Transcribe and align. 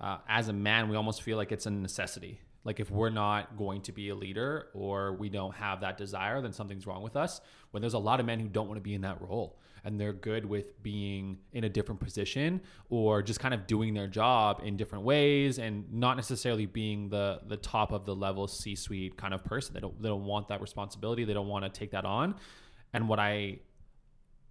uh, 0.00 0.18
as 0.28 0.48
a 0.48 0.52
man, 0.52 0.88
we 0.88 0.96
almost 0.96 1.22
feel 1.22 1.36
like 1.36 1.52
it's 1.52 1.66
a 1.66 1.70
necessity. 1.70 2.40
Like 2.64 2.80
if 2.80 2.90
we're 2.90 3.10
not 3.10 3.56
going 3.56 3.82
to 3.82 3.92
be 3.92 4.10
a 4.10 4.14
leader 4.14 4.68
or 4.74 5.14
we 5.14 5.28
don't 5.28 5.54
have 5.54 5.80
that 5.80 5.96
desire, 5.96 6.40
then 6.42 6.52
something's 6.52 6.86
wrong 6.86 7.02
with 7.02 7.16
us. 7.16 7.40
When 7.70 7.80
there's 7.80 7.94
a 7.94 7.98
lot 7.98 8.20
of 8.20 8.26
men 8.26 8.38
who 8.38 8.48
don't 8.48 8.68
want 8.68 8.76
to 8.76 8.82
be 8.82 8.94
in 8.94 9.00
that 9.02 9.20
role 9.20 9.58
and 9.82 9.98
they're 9.98 10.12
good 10.12 10.44
with 10.44 10.82
being 10.82 11.38
in 11.52 11.64
a 11.64 11.68
different 11.68 12.00
position 12.00 12.60
or 12.90 13.22
just 13.22 13.40
kind 13.40 13.54
of 13.54 13.66
doing 13.66 13.94
their 13.94 14.08
job 14.08 14.60
in 14.62 14.76
different 14.76 15.04
ways 15.04 15.58
and 15.58 15.90
not 15.90 16.16
necessarily 16.16 16.66
being 16.66 17.08
the 17.08 17.40
the 17.46 17.56
top 17.56 17.92
of 17.92 18.04
the 18.04 18.14
level 18.14 18.46
C-suite 18.46 19.16
kind 19.16 19.32
of 19.32 19.42
person. 19.42 19.72
They 19.72 19.80
don't 19.80 20.00
they 20.02 20.08
don't 20.10 20.24
want 20.24 20.48
that 20.48 20.60
responsibility. 20.60 21.24
They 21.24 21.32
don't 21.32 21.48
want 21.48 21.64
to 21.64 21.70
take 21.70 21.92
that 21.92 22.04
on. 22.04 22.34
And 22.92 23.08
what 23.08 23.18
I 23.18 23.60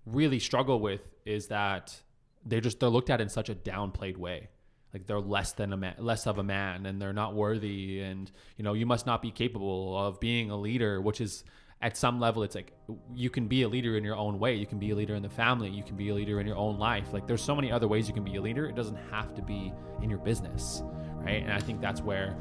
really 0.07 0.39
struggle 0.39 0.79
with 0.79 1.01
is 1.25 1.47
that 1.47 1.95
they're 2.43 2.61
just 2.61 2.79
they're 2.79 2.89
looked 2.89 3.11
at 3.11 3.21
in 3.21 3.29
such 3.29 3.49
a 3.49 3.55
downplayed 3.55 4.17
way 4.17 4.47
like 4.93 5.05
they're 5.05 5.19
less 5.19 5.53
than 5.53 5.73
a 5.73 5.77
man, 5.77 5.95
less 5.97 6.27
of 6.27 6.37
a 6.37 6.43
man 6.43 6.85
and 6.85 7.01
they're 7.01 7.13
not 7.13 7.35
worthy 7.35 8.01
and 8.01 8.31
you 8.57 8.63
know 8.63 8.73
you 8.73 8.85
must 8.85 9.05
not 9.05 9.21
be 9.21 9.31
capable 9.31 9.97
of 9.97 10.19
being 10.19 10.49
a 10.49 10.57
leader 10.57 10.99
which 11.01 11.21
is 11.21 11.43
at 11.81 11.95
some 11.95 12.19
level 12.19 12.43
it's 12.43 12.55
like 12.55 12.73
you 13.13 13.29
can 13.29 13.47
be 13.47 13.61
a 13.61 13.69
leader 13.69 13.95
in 13.95 14.03
your 14.03 14.15
own 14.15 14.37
way. 14.37 14.55
You 14.55 14.65
can 14.65 14.79
be 14.79 14.91
a 14.91 14.95
leader 14.95 15.15
in 15.15 15.23
the 15.23 15.29
family. 15.29 15.69
You 15.69 15.83
can 15.83 15.95
be 15.95 16.09
a 16.09 16.13
leader 16.13 16.41
in 16.41 16.45
your 16.45 16.57
own 16.57 16.77
life. 16.77 17.13
Like 17.13 17.25
there's 17.25 17.41
so 17.41 17.55
many 17.55 17.71
other 17.71 17.87
ways 17.87 18.07
you 18.07 18.13
can 18.13 18.25
be 18.25 18.35
a 18.35 18.41
leader. 18.41 18.65
It 18.65 18.75
doesn't 18.75 18.97
have 19.11 19.33
to 19.35 19.41
be 19.41 19.71
in 20.01 20.09
your 20.09 20.19
business 20.19 20.83
right? 21.23 21.43
And 21.43 21.51
i 21.51 21.59
think 21.59 21.81
that's 21.81 22.01
where 22.01 22.35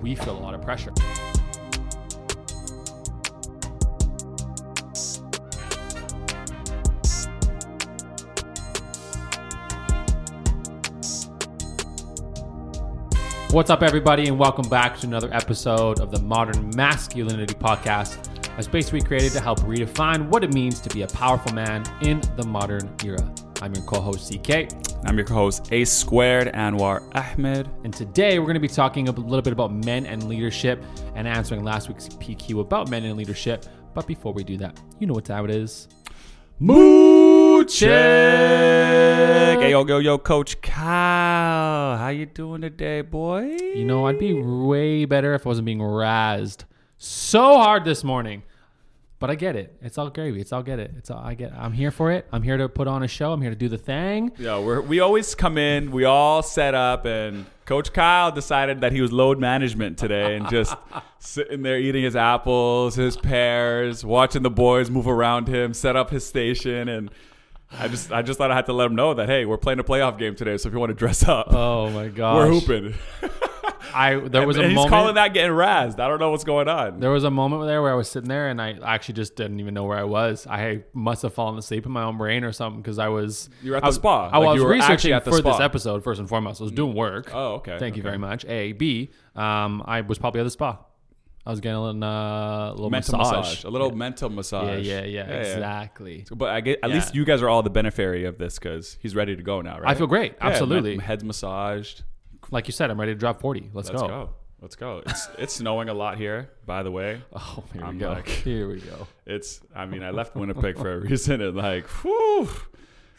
we 0.00 0.14
feel 0.14 0.38
a 0.38 0.40
lot 0.40 0.54
of 0.54 0.62
pressure 0.62 0.92
What's 13.52 13.68
up, 13.68 13.82
everybody, 13.82 14.28
and 14.28 14.38
welcome 14.38 14.68
back 14.68 14.96
to 15.00 15.08
another 15.08 15.28
episode 15.34 15.98
of 15.98 16.12
the 16.12 16.20
Modern 16.20 16.70
Masculinity 16.76 17.54
Podcast, 17.54 18.28
a 18.56 18.62
space 18.62 18.92
we 18.92 19.00
created 19.00 19.32
to 19.32 19.40
help 19.40 19.58
redefine 19.62 20.28
what 20.28 20.44
it 20.44 20.54
means 20.54 20.78
to 20.82 20.88
be 20.90 21.02
a 21.02 21.08
powerful 21.08 21.52
man 21.52 21.82
in 22.00 22.20
the 22.36 22.44
modern 22.46 22.94
era. 23.04 23.18
I'm 23.60 23.74
your 23.74 23.82
co 23.86 24.00
host, 24.00 24.32
CK. 24.32 24.68
I'm 25.04 25.18
your 25.18 25.26
co 25.26 25.34
host, 25.34 25.72
A 25.72 25.84
Squared 25.84 26.52
Anwar 26.52 27.02
Ahmed. 27.16 27.68
And 27.82 27.92
today 27.92 28.38
we're 28.38 28.44
going 28.44 28.54
to 28.54 28.60
be 28.60 28.68
talking 28.68 29.08
a 29.08 29.10
little 29.10 29.42
bit 29.42 29.52
about 29.52 29.72
men 29.72 30.06
and 30.06 30.28
leadership 30.28 30.80
and 31.16 31.26
answering 31.26 31.64
last 31.64 31.88
week's 31.88 32.08
PQ 32.08 32.60
about 32.60 32.88
men 32.88 33.04
and 33.04 33.16
leadership. 33.16 33.66
But 33.94 34.06
before 34.06 34.32
we 34.32 34.44
do 34.44 34.58
that, 34.58 34.80
you 35.00 35.08
know 35.08 35.14
what 35.14 35.24
time 35.24 35.44
it 35.44 35.50
is. 35.50 35.88
Check. 37.58 37.90
Hey, 39.60 39.70
yo, 39.70 39.84
yo, 39.86 39.98
yo, 39.98 40.18
Coach 40.18 40.60
Kyle. 40.62 41.96
How 41.98 42.08
you 42.08 42.26
doing 42.26 42.62
today, 42.62 43.02
boy? 43.02 43.56
You 43.74 43.84
know, 43.84 44.06
I'd 44.06 44.18
be 44.18 44.32
way 44.32 45.04
better 45.04 45.34
if 45.34 45.46
I 45.46 45.50
wasn't 45.50 45.66
being 45.66 45.80
razzed 45.80 46.64
so 46.96 47.58
hard 47.58 47.84
this 47.84 48.02
morning. 48.02 48.44
But 49.18 49.30
I 49.30 49.34
get 49.34 49.54
it. 49.54 49.76
It's 49.82 49.98
all 49.98 50.08
gravy. 50.08 50.40
It's 50.40 50.50
all 50.52 50.62
get 50.62 50.78
it. 50.78 50.92
It's 50.96 51.10
all 51.10 51.18
I 51.18 51.34
get. 51.34 51.52
I'm 51.52 51.72
here 51.72 51.90
for 51.90 52.10
it. 52.10 52.26
I'm 52.32 52.42
here 52.42 52.56
to 52.56 52.70
put 52.70 52.88
on 52.88 53.02
a 53.02 53.08
show. 53.08 53.32
I'm 53.34 53.42
here 53.42 53.50
to 53.50 53.56
do 53.56 53.68
the 53.68 53.76
thing. 53.76 54.32
Yeah, 54.38 54.58
we're, 54.58 54.80
we 54.80 55.00
always 55.00 55.34
come 55.34 55.58
in. 55.58 55.90
We 55.90 56.04
all 56.04 56.42
set 56.42 56.74
up, 56.74 57.04
and 57.04 57.44
Coach 57.66 57.92
Kyle 57.92 58.32
decided 58.32 58.80
that 58.80 58.92
he 58.92 59.02
was 59.02 59.12
load 59.12 59.38
management 59.38 59.98
today, 59.98 60.36
and 60.36 60.48
just 60.48 60.74
sitting 61.18 61.60
there 61.60 61.78
eating 61.78 62.02
his 62.02 62.16
apples, 62.16 62.94
his 62.94 63.18
pears, 63.18 64.06
watching 64.06 64.42
the 64.42 64.50
boys 64.50 64.88
move 64.88 65.06
around 65.06 65.48
him, 65.48 65.74
set 65.74 65.96
up 65.96 66.08
his 66.08 66.26
station, 66.26 66.88
and 66.88 67.10
I 67.72 67.88
just 67.88 68.10
I 68.12 68.22
just 68.22 68.38
thought 68.38 68.50
I 68.50 68.54
had 68.56 68.66
to 68.66 68.72
let 68.72 68.86
him 68.86 68.94
know 68.94 69.14
that 69.14 69.28
hey, 69.28 69.44
we're 69.46 69.56
playing 69.58 69.78
a 69.78 69.84
playoff 69.84 70.18
game 70.18 70.34
today, 70.34 70.56
so 70.56 70.68
if 70.68 70.72
you 70.74 70.80
want 70.80 70.90
to 70.90 70.94
dress 70.94 71.26
up, 71.26 71.46
Oh 71.50 71.90
my 71.90 72.08
god, 72.08 72.36
we're 72.36 72.48
hooping. 72.48 72.94
I 73.92 74.16
there 74.16 74.46
was 74.46 74.56
and 74.56 74.66
a 74.66 74.68
he's 74.68 74.76
moment. 74.76 74.90
calling 74.90 75.14
that 75.16 75.34
getting 75.34 75.50
razzed. 75.52 75.98
I 75.98 76.06
don't 76.06 76.20
know 76.20 76.30
what's 76.30 76.44
going 76.44 76.68
on. 76.68 77.00
There 77.00 77.10
was 77.10 77.24
a 77.24 77.30
moment 77.30 77.66
there 77.66 77.82
where 77.82 77.90
I 77.90 77.94
was 77.96 78.08
sitting 78.08 78.28
there 78.28 78.48
and 78.48 78.60
I 78.62 78.78
actually 78.84 79.14
just 79.14 79.34
didn't 79.36 79.58
even 79.58 79.74
know 79.74 79.84
where 79.84 79.98
I 79.98 80.04
was. 80.04 80.46
I 80.46 80.82
must 80.92 81.22
have 81.22 81.34
fallen 81.34 81.58
asleep 81.58 81.86
in 81.86 81.92
my 81.92 82.04
own 82.04 82.16
brain 82.16 82.44
or 82.44 82.52
something 82.52 82.80
because 82.82 82.98
I 83.00 83.08
was. 83.08 83.50
You 83.62 83.72
were 83.72 83.76
at 83.78 83.82
I 83.84 83.86
the 83.86 83.88
was, 83.88 83.94
spa. 83.96 84.28
I 84.28 84.38
Like, 84.38 84.46
was 84.48 84.56
you 84.56 84.64
were 84.64 84.70
researching 84.70 84.92
actually 84.92 85.12
at 85.14 85.24
the 85.24 85.30
for 85.32 85.42
this 85.42 85.60
episode 85.60 86.04
first 86.04 86.20
and 86.20 86.28
foremost. 86.28 86.60
I 86.60 86.64
was 86.64 86.72
doing 86.72 86.94
work. 86.94 87.30
Oh, 87.34 87.54
okay. 87.54 87.78
Thank 87.78 87.96
you 87.96 88.02
very 88.02 88.18
much. 88.18 88.44
A 88.46 88.72
B. 88.72 89.10
Um, 89.34 89.82
I 89.86 90.02
was 90.02 90.18
probably 90.18 90.40
at 90.40 90.44
the 90.44 90.50
spa. 90.50 90.78
I 91.46 91.50
was 91.50 91.60
getting 91.60 91.76
a 91.76 91.82
little, 91.82 92.04
uh, 92.04 92.70
little 92.72 92.90
Mental 92.90 93.16
massage. 93.18 93.36
massage. 93.36 93.64
a 93.64 93.70
little 93.70 93.90
mental 93.96 94.28
massage. 94.28 94.86
Yeah, 94.86 95.00
yeah, 95.00 95.26
yeah, 95.26 95.36
exactly. 95.40 96.24
But 96.34 96.50
I 96.50 96.60
get 96.60 96.80
at 96.82 96.90
Yeah. 96.90 96.96
least 96.96 97.14
you 97.14 97.24
guys 97.24 97.40
are 97.42 97.48
all 97.48 97.62
the 97.62 97.70
beneficiary 97.70 98.24
of 98.26 98.36
this 98.38 98.58
because 98.58 98.98
he's 99.00 99.14
ready 99.16 99.34
to 99.36 99.42
go 99.42 99.60
now, 99.62 99.78
right? 99.80 99.88
I 99.90 99.94
feel 99.94 100.06
great. 100.06 100.34
Yeah, 100.38 100.48
Absolutely. 100.48 100.98
my 100.98 101.02
head's 101.04 101.24
massaged. 101.24 102.02
Like 102.50 102.66
you 102.68 102.72
said, 102.72 102.90
I'm 102.90 103.00
ready 103.00 103.12
to 103.14 103.18
drop 103.18 103.40
40. 103.40 103.70
Let's, 103.72 103.88
Let's 103.90 104.02
go. 104.02 104.30
Let's 104.62 104.76
go. 104.76 105.02
It's 105.06 105.28
it's 105.38 105.54
snowing 105.54 105.88
a 105.88 105.94
lot 105.94 106.18
here, 106.18 106.50
by 106.66 106.82
the 106.82 106.90
way. 106.90 107.22
Oh, 107.34 107.64
here 107.72 107.82
I'm 107.82 107.94
we 107.94 108.00
go. 108.00 108.10
like- 108.10 108.28
here 108.28 108.68
we 108.68 108.80
go. 108.80 109.06
It's 109.24 109.62
I 109.74 109.86
mean 109.86 110.02
I 110.02 110.10
left 110.10 110.36
Winnipeg 110.36 110.76
for 110.76 110.92
a 110.92 110.98
reason 111.00 111.40
and 111.40 111.56
like 111.56 111.86
whew, 112.02 112.46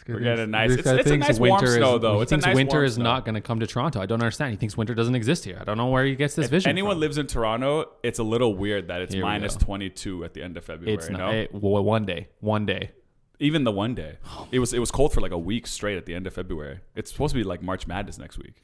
we're 0.08 0.20
getting 0.20 0.44
a 0.44 0.48
nice. 0.48 0.72
It's, 0.72 0.88
it's 0.88 0.88
a 0.88 1.04
thinks 1.04 1.28
nice 1.28 1.40
warm 1.40 1.52
winter 1.62 1.76
snow 1.76 1.96
is, 1.96 2.02
though. 2.02 2.16
He 2.18 2.22
It's 2.24 2.32
a 2.32 2.36
thinks 2.36 2.46
nice 2.46 2.56
winter 2.56 2.84
is 2.84 2.94
snow. 2.96 3.04
not 3.04 3.26
going 3.26 3.36
to 3.36 3.42
come 3.42 3.60
to 3.60 3.68
Toronto. 3.68 4.02
I 4.02 4.06
don't 4.06 4.22
understand. 4.22 4.52
He 4.52 4.58
thinks 4.58 4.78
winter 4.78 4.96
doesn't 4.96 5.16
exist 5.16 5.46
here. 5.46 5.58
I 5.60 5.64
don't 5.64 5.78
know 5.78 5.88
where 5.88 6.06
he 6.06 6.16
gets 6.16 6.36
this 6.36 6.50
vision. 6.50 6.70
Anyone 6.70 6.96
from. 6.96 7.02
lives 7.02 7.18
in 7.18 7.28
Toronto, 7.28 7.92
it's 8.04 8.20
a 8.20 8.24
little 8.24 8.56
weird 8.56 8.88
that 8.88 9.02
it's 9.02 9.14
Here 9.14 9.24
we 9.24 9.30
minus 9.30 9.56
go. 9.56 9.66
22 9.66 10.26
at 10.26 10.34
the 10.34 10.44
end 10.44 10.58
of 10.58 10.66
February. 10.66 10.96
It's 10.96 11.10
no? 11.10 11.18
not. 11.18 11.36
It, 11.36 11.54
well, 11.54 11.84
one 11.84 12.06
day. 12.06 12.30
One 12.40 12.66
day. 12.66 12.92
Even 13.40 13.64
the 13.64 13.72
one 13.72 13.96
day, 13.96 14.18
it 14.52 14.60
was 14.60 14.72
it 14.72 14.78
was 14.78 14.92
cold 14.92 15.14
for 15.14 15.20
like 15.22 15.32
a 15.32 15.38
week 15.38 15.66
straight 15.66 15.98
at 15.98 16.06
the 16.06 16.14
end 16.14 16.28
of 16.28 16.34
February. 16.36 16.80
It's 16.96 17.12
supposed 17.12 17.34
to 17.34 17.40
be 17.40 17.44
like 17.44 17.64
March 17.64 17.88
Madness 17.88 18.20
next 18.20 18.38
week. 18.38 18.62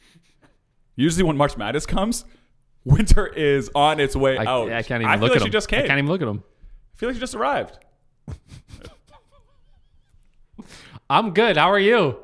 Usually, 0.95 1.23
when 1.23 1.35
March 1.35 1.57
Madness 1.57 1.87
comes, 1.87 2.25
winter 2.85 3.25
is 3.25 3.71
on 3.73 3.99
its 3.99 4.15
way 4.15 4.37
I, 4.37 4.45
out. 4.45 4.71
I 4.71 4.83
can't 4.83 5.01
even 5.01 5.11
I 5.11 5.15
look 5.15 5.21
feel 5.21 5.25
at 5.25 5.31
like 5.31 5.41
him. 5.41 5.47
she 5.47 5.51
just 5.51 5.67
came. 5.67 5.79
I 5.83 5.87
can't 5.87 5.97
even 5.97 6.11
look 6.11 6.21
at 6.21 6.27
him. 6.27 6.43
I 6.93 6.97
feel 6.97 7.09
like 7.09 7.15
she 7.15 7.19
just 7.19 7.33
arrived. 7.33 7.79
I'm 11.09 11.33
good. 11.33 11.57
How 11.57 11.71
are 11.71 11.79
you? 11.79 12.17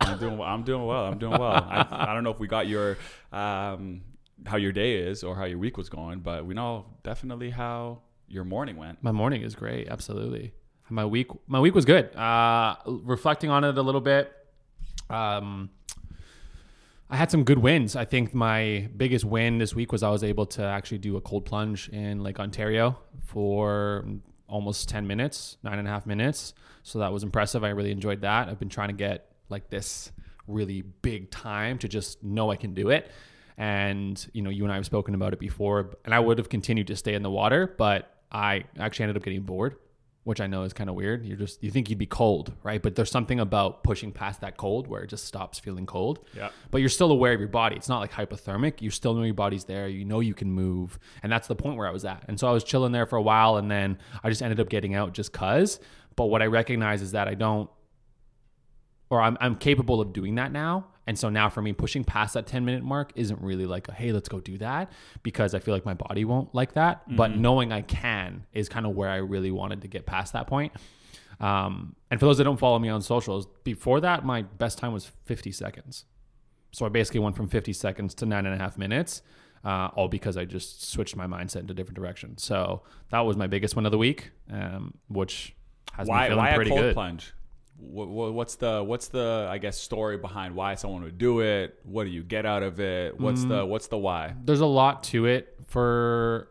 I'm 0.00 0.18
doing 0.18 0.38
well. 0.38 0.48
I'm 0.48 0.62
doing 0.62 0.86
well. 0.86 1.04
I'm 1.04 1.18
doing 1.18 1.32
well. 1.38 1.52
I, 1.52 1.86
I 1.90 2.14
don't 2.14 2.24
know 2.24 2.30
if 2.30 2.40
we 2.40 2.48
got 2.48 2.66
your 2.66 2.96
um, 3.30 4.02
how 4.46 4.56
your 4.56 4.72
day 4.72 4.96
is 4.96 5.22
or 5.22 5.36
how 5.36 5.44
your 5.44 5.58
week 5.58 5.76
was 5.76 5.88
going, 5.88 6.20
but 6.20 6.46
we 6.46 6.54
know 6.54 6.86
definitely 7.02 7.50
how 7.50 8.00
your 8.28 8.44
morning 8.44 8.76
went. 8.76 9.02
My 9.02 9.12
morning 9.12 9.42
is 9.42 9.54
great. 9.54 9.88
Absolutely. 9.88 10.54
My 10.88 11.04
week. 11.04 11.28
My 11.46 11.60
week 11.60 11.74
was 11.74 11.84
good. 11.84 12.14
Uh, 12.16 12.76
reflecting 12.86 13.50
on 13.50 13.64
it 13.64 13.76
a 13.76 13.82
little 13.82 14.00
bit. 14.00 14.32
Um, 15.10 15.70
I 17.10 17.16
had 17.16 17.30
some 17.30 17.44
good 17.44 17.58
wins. 17.58 17.94
I 17.94 18.06
think 18.06 18.32
my 18.32 18.88
biggest 18.96 19.26
win 19.26 19.58
this 19.58 19.74
week 19.74 19.92
was 19.92 20.02
I 20.02 20.08
was 20.08 20.24
able 20.24 20.46
to 20.46 20.64
actually 20.64 20.98
do 20.98 21.18
a 21.18 21.20
cold 21.20 21.44
plunge 21.44 21.90
in 21.90 22.22
Lake 22.22 22.40
Ontario 22.40 22.98
for 23.26 24.06
almost 24.52 24.86
10 24.90 25.06
minutes, 25.06 25.56
nine 25.62 25.78
and 25.78 25.88
a 25.88 25.90
half 25.90 26.04
minutes. 26.04 26.52
So 26.82 26.98
that 26.98 27.10
was 27.10 27.22
impressive. 27.22 27.64
I 27.64 27.70
really 27.70 27.90
enjoyed 27.90 28.20
that. 28.20 28.48
I've 28.48 28.58
been 28.58 28.68
trying 28.68 28.88
to 28.88 28.94
get 28.94 29.32
like 29.48 29.70
this 29.70 30.12
really 30.46 30.82
big 30.82 31.30
time 31.30 31.78
to 31.78 31.88
just 31.88 32.22
know 32.22 32.50
I 32.50 32.56
can 32.56 32.74
do 32.74 32.90
it. 32.90 33.10
And, 33.56 34.24
you 34.34 34.42
know, 34.42 34.50
you 34.50 34.64
and 34.64 34.72
I 34.72 34.76
have 34.76 34.84
spoken 34.84 35.14
about 35.14 35.32
it 35.32 35.38
before, 35.38 35.96
and 36.04 36.14
I 36.14 36.20
would 36.20 36.36
have 36.38 36.50
continued 36.50 36.88
to 36.88 36.96
stay 36.96 37.14
in 37.14 37.22
the 37.22 37.30
water, 37.30 37.74
but 37.78 38.14
I 38.30 38.64
actually 38.78 39.04
ended 39.04 39.16
up 39.16 39.22
getting 39.22 39.42
bored 39.42 39.76
which 40.24 40.40
I 40.40 40.46
know 40.46 40.62
is 40.62 40.72
kind 40.72 40.88
of 40.88 40.94
weird. 40.94 41.24
You're 41.24 41.36
just 41.36 41.62
you 41.62 41.70
think 41.70 41.90
you'd 41.90 41.98
be 41.98 42.06
cold, 42.06 42.52
right? 42.62 42.80
But 42.80 42.94
there's 42.94 43.10
something 43.10 43.40
about 43.40 43.82
pushing 43.82 44.12
past 44.12 44.40
that 44.42 44.56
cold 44.56 44.86
where 44.86 45.02
it 45.02 45.08
just 45.08 45.24
stops 45.24 45.58
feeling 45.58 45.84
cold. 45.84 46.20
Yeah. 46.36 46.50
But 46.70 46.78
you're 46.78 46.90
still 46.90 47.10
aware 47.10 47.32
of 47.32 47.40
your 47.40 47.48
body. 47.48 47.76
It's 47.76 47.88
not 47.88 47.98
like 47.98 48.12
hypothermic. 48.12 48.80
You 48.80 48.90
still 48.90 49.14
know 49.14 49.24
your 49.24 49.34
body's 49.34 49.64
there. 49.64 49.88
You 49.88 50.04
know 50.04 50.20
you 50.20 50.34
can 50.34 50.50
move, 50.52 50.98
and 51.22 51.32
that's 51.32 51.48
the 51.48 51.56
point 51.56 51.76
where 51.76 51.88
I 51.88 51.90
was 51.90 52.04
at. 52.04 52.24
And 52.28 52.38
so 52.38 52.48
I 52.48 52.52
was 52.52 52.62
chilling 52.62 52.92
there 52.92 53.06
for 53.06 53.16
a 53.16 53.22
while, 53.22 53.56
and 53.56 53.70
then 53.70 53.98
I 54.22 54.28
just 54.28 54.42
ended 54.42 54.60
up 54.60 54.68
getting 54.68 54.94
out 54.94 55.12
just 55.12 55.32
cause. 55.32 55.80
But 56.14 56.26
what 56.26 56.40
I 56.40 56.46
recognize 56.46 57.02
is 57.02 57.12
that 57.12 57.26
I 57.26 57.34
don't, 57.34 57.68
or 59.10 59.20
I'm 59.20 59.36
I'm 59.40 59.56
capable 59.56 60.00
of 60.00 60.12
doing 60.12 60.36
that 60.36 60.52
now. 60.52 60.86
And 61.06 61.18
so 61.18 61.28
now 61.28 61.48
for 61.48 61.60
me, 61.62 61.72
pushing 61.72 62.04
past 62.04 62.34
that 62.34 62.46
10 62.46 62.64
minute 62.64 62.84
mark 62.84 63.12
isn't 63.16 63.40
really 63.40 63.66
like, 63.66 63.88
a, 63.88 63.92
hey, 63.92 64.12
let's 64.12 64.28
go 64.28 64.40
do 64.40 64.56
that 64.58 64.92
because 65.22 65.54
I 65.54 65.58
feel 65.58 65.74
like 65.74 65.84
my 65.84 65.94
body 65.94 66.24
won't 66.24 66.54
like 66.54 66.74
that. 66.74 67.02
But 67.16 67.36
knowing 67.36 67.72
I 67.72 67.82
can 67.82 68.46
is 68.52 68.68
kind 68.68 68.86
of 68.86 68.94
where 68.94 69.10
I 69.10 69.16
really 69.16 69.50
wanted 69.50 69.82
to 69.82 69.88
get 69.88 70.06
past 70.06 70.32
that 70.34 70.46
point. 70.46 70.72
Um, 71.40 71.96
and 72.10 72.20
for 72.20 72.26
those 72.26 72.38
that 72.38 72.44
don't 72.44 72.58
follow 72.58 72.78
me 72.78 72.88
on 72.88 73.02
socials, 73.02 73.48
before 73.64 74.00
that, 74.00 74.24
my 74.24 74.42
best 74.42 74.78
time 74.78 74.92
was 74.92 75.10
50 75.24 75.50
seconds. 75.50 76.04
So 76.70 76.86
I 76.86 76.88
basically 76.88 77.20
went 77.20 77.36
from 77.36 77.48
50 77.48 77.72
seconds 77.72 78.14
to 78.14 78.26
nine 78.26 78.46
and 78.46 78.54
a 78.54 78.58
half 78.58 78.78
minutes, 78.78 79.22
uh, 79.64 79.88
all 79.94 80.08
because 80.08 80.36
I 80.36 80.44
just 80.44 80.88
switched 80.88 81.16
my 81.16 81.26
mindset 81.26 81.60
into 81.60 81.72
a 81.72 81.74
different 81.74 81.96
direction. 81.96 82.38
So 82.38 82.82
that 83.10 83.20
was 83.20 83.36
my 83.36 83.48
biggest 83.48 83.74
win 83.74 83.86
of 83.86 83.92
the 83.92 83.98
week, 83.98 84.30
um, 84.50 84.94
which 85.08 85.54
has 85.94 86.06
Why 86.08 86.28
feeling 86.28 86.44
why 86.44 86.50
a 86.50 86.54
pretty 86.54 86.70
cold 86.70 86.82
good. 86.82 86.94
plunge? 86.94 87.34
What, 87.84 88.32
what's 88.34 88.56
the 88.56 88.82
what's 88.82 89.08
the 89.08 89.48
I 89.50 89.58
guess 89.58 89.76
story 89.78 90.16
behind 90.16 90.54
why 90.54 90.76
someone 90.76 91.02
would 91.02 91.18
do 91.18 91.40
it? 91.40 91.78
What 91.84 92.04
do 92.04 92.10
you 92.10 92.22
get 92.22 92.46
out 92.46 92.62
of 92.62 92.78
it? 92.80 93.18
What's 93.18 93.42
Mm. 93.44 93.48
the 93.48 93.66
what's 93.66 93.88
the 93.88 93.98
why? 93.98 94.34
there's 94.44 94.60
a 94.60 94.66
lot 94.66 95.02
to 95.04 95.26
it 95.26 95.56
for 95.66 96.48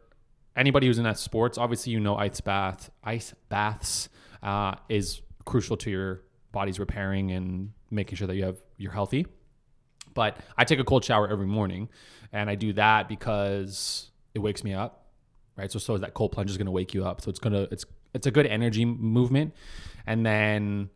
anybody 0.55 0.87
who's 0.87 0.97
in 0.97 1.05
that 1.05 1.17
sports. 1.17 1.57
Obviously, 1.57 1.93
you 1.93 1.99
know 1.99 2.15
ice 2.17 2.41
bath, 2.41 2.89
ice 3.03 3.33
baths 3.49 4.09
uh, 4.43 4.75
is 4.89 5.21
crucial 5.45 5.77
to 5.77 5.89
your 5.89 6.21
body's 6.51 6.79
repairing 6.79 7.31
and 7.31 7.71
making 7.89 8.17
sure 8.17 8.27
that 8.27 8.35
you 8.35 8.43
have 8.43 8.57
you're 8.77 8.91
healthy. 8.91 9.25
But 10.13 10.37
I 10.57 10.65
take 10.65 10.79
a 10.79 10.83
cold 10.83 11.05
shower 11.05 11.27
every 11.29 11.47
morning, 11.47 11.87
and 12.33 12.49
I 12.49 12.55
do 12.55 12.73
that 12.73 13.07
because 13.07 14.11
it 14.35 14.39
wakes 14.39 14.63
me 14.63 14.73
up, 14.73 15.05
right? 15.55 15.71
So 15.71 15.79
so 15.79 15.97
that 15.97 16.13
cold 16.13 16.33
plunge 16.33 16.49
is 16.49 16.57
going 16.57 16.65
to 16.65 16.71
wake 16.71 16.93
you 16.93 17.05
up. 17.05 17.21
So 17.21 17.29
it's 17.29 17.39
gonna 17.39 17.67
it's 17.71 17.85
it's 18.13 18.27
a 18.27 18.31
good 18.31 18.45
energy 18.45 18.83
movement, 18.83 19.53
and 20.05 20.25
then 20.25 20.89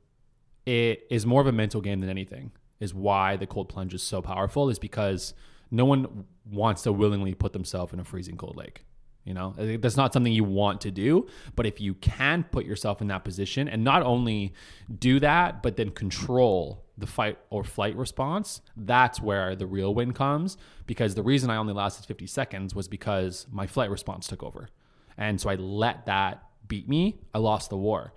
it 0.66 1.06
is 1.10 1.26
more 1.26 1.42
of 1.42 1.48
a 1.48 1.52
mental 1.52 1.82
game 1.82 2.00
than 2.00 2.10
anything. 2.10 2.52
Is 2.80 2.94
why 2.94 3.38
the 3.38 3.48
cold 3.48 3.70
plunge 3.70 3.94
is 3.94 4.04
so 4.04 4.22
powerful 4.22 4.70
is 4.70 4.80
because 4.80 5.34
no 5.72 5.86
one 5.86 6.26
wants 6.50 6.84
to 6.84 6.92
willingly 6.92 7.34
put 7.34 7.54
themselves 7.54 7.94
in 7.94 8.00
a 8.00 8.04
freezing 8.04 8.38
cold 8.38 8.58
lake. 8.58 8.84
You 9.24 9.34
know, 9.34 9.56
that's 9.58 9.98
not 9.98 10.14
something 10.14 10.32
you 10.32 10.44
want 10.44 10.82
to 10.82 10.92
do. 10.92 11.28
But 11.56 11.66
if 11.66 11.82
you 11.82 11.96
can 11.96 12.44
put 12.44 12.66
yourself 12.66 13.02
in 13.02 13.08
that 13.08 13.24
position 13.24 13.68
and 13.68 13.84
not 13.84 14.04
only 14.04 14.54
do 15.00 15.20
that, 15.20 15.64
but 15.64 15.78
then 15.78 15.90
control 15.90 16.86
the 16.98 17.08
fight 17.08 17.40
or 17.50 17.64
flight 17.64 17.96
response, 17.96 18.62
that's 18.78 19.20
where 19.20 19.56
the 19.56 19.66
real 19.66 19.96
win 19.96 20.14
comes. 20.14 20.58
Because 20.86 21.16
the 21.16 21.24
reason 21.24 21.50
I 21.50 21.58
only 21.58 21.74
lasted 21.74 22.06
50 22.06 22.28
seconds 22.28 22.76
was 22.76 22.88
because 22.88 23.48
my 23.52 23.66
flight 23.66 23.90
response 23.90 24.28
took 24.28 24.44
over. 24.44 24.70
And 25.18 25.42
so 25.42 25.50
I 25.50 25.56
let 25.56 26.06
that 26.06 26.44
beat 26.68 26.88
me. 26.88 27.20
I 27.34 27.40
lost 27.40 27.72
the 27.72 27.78
war 27.78 28.14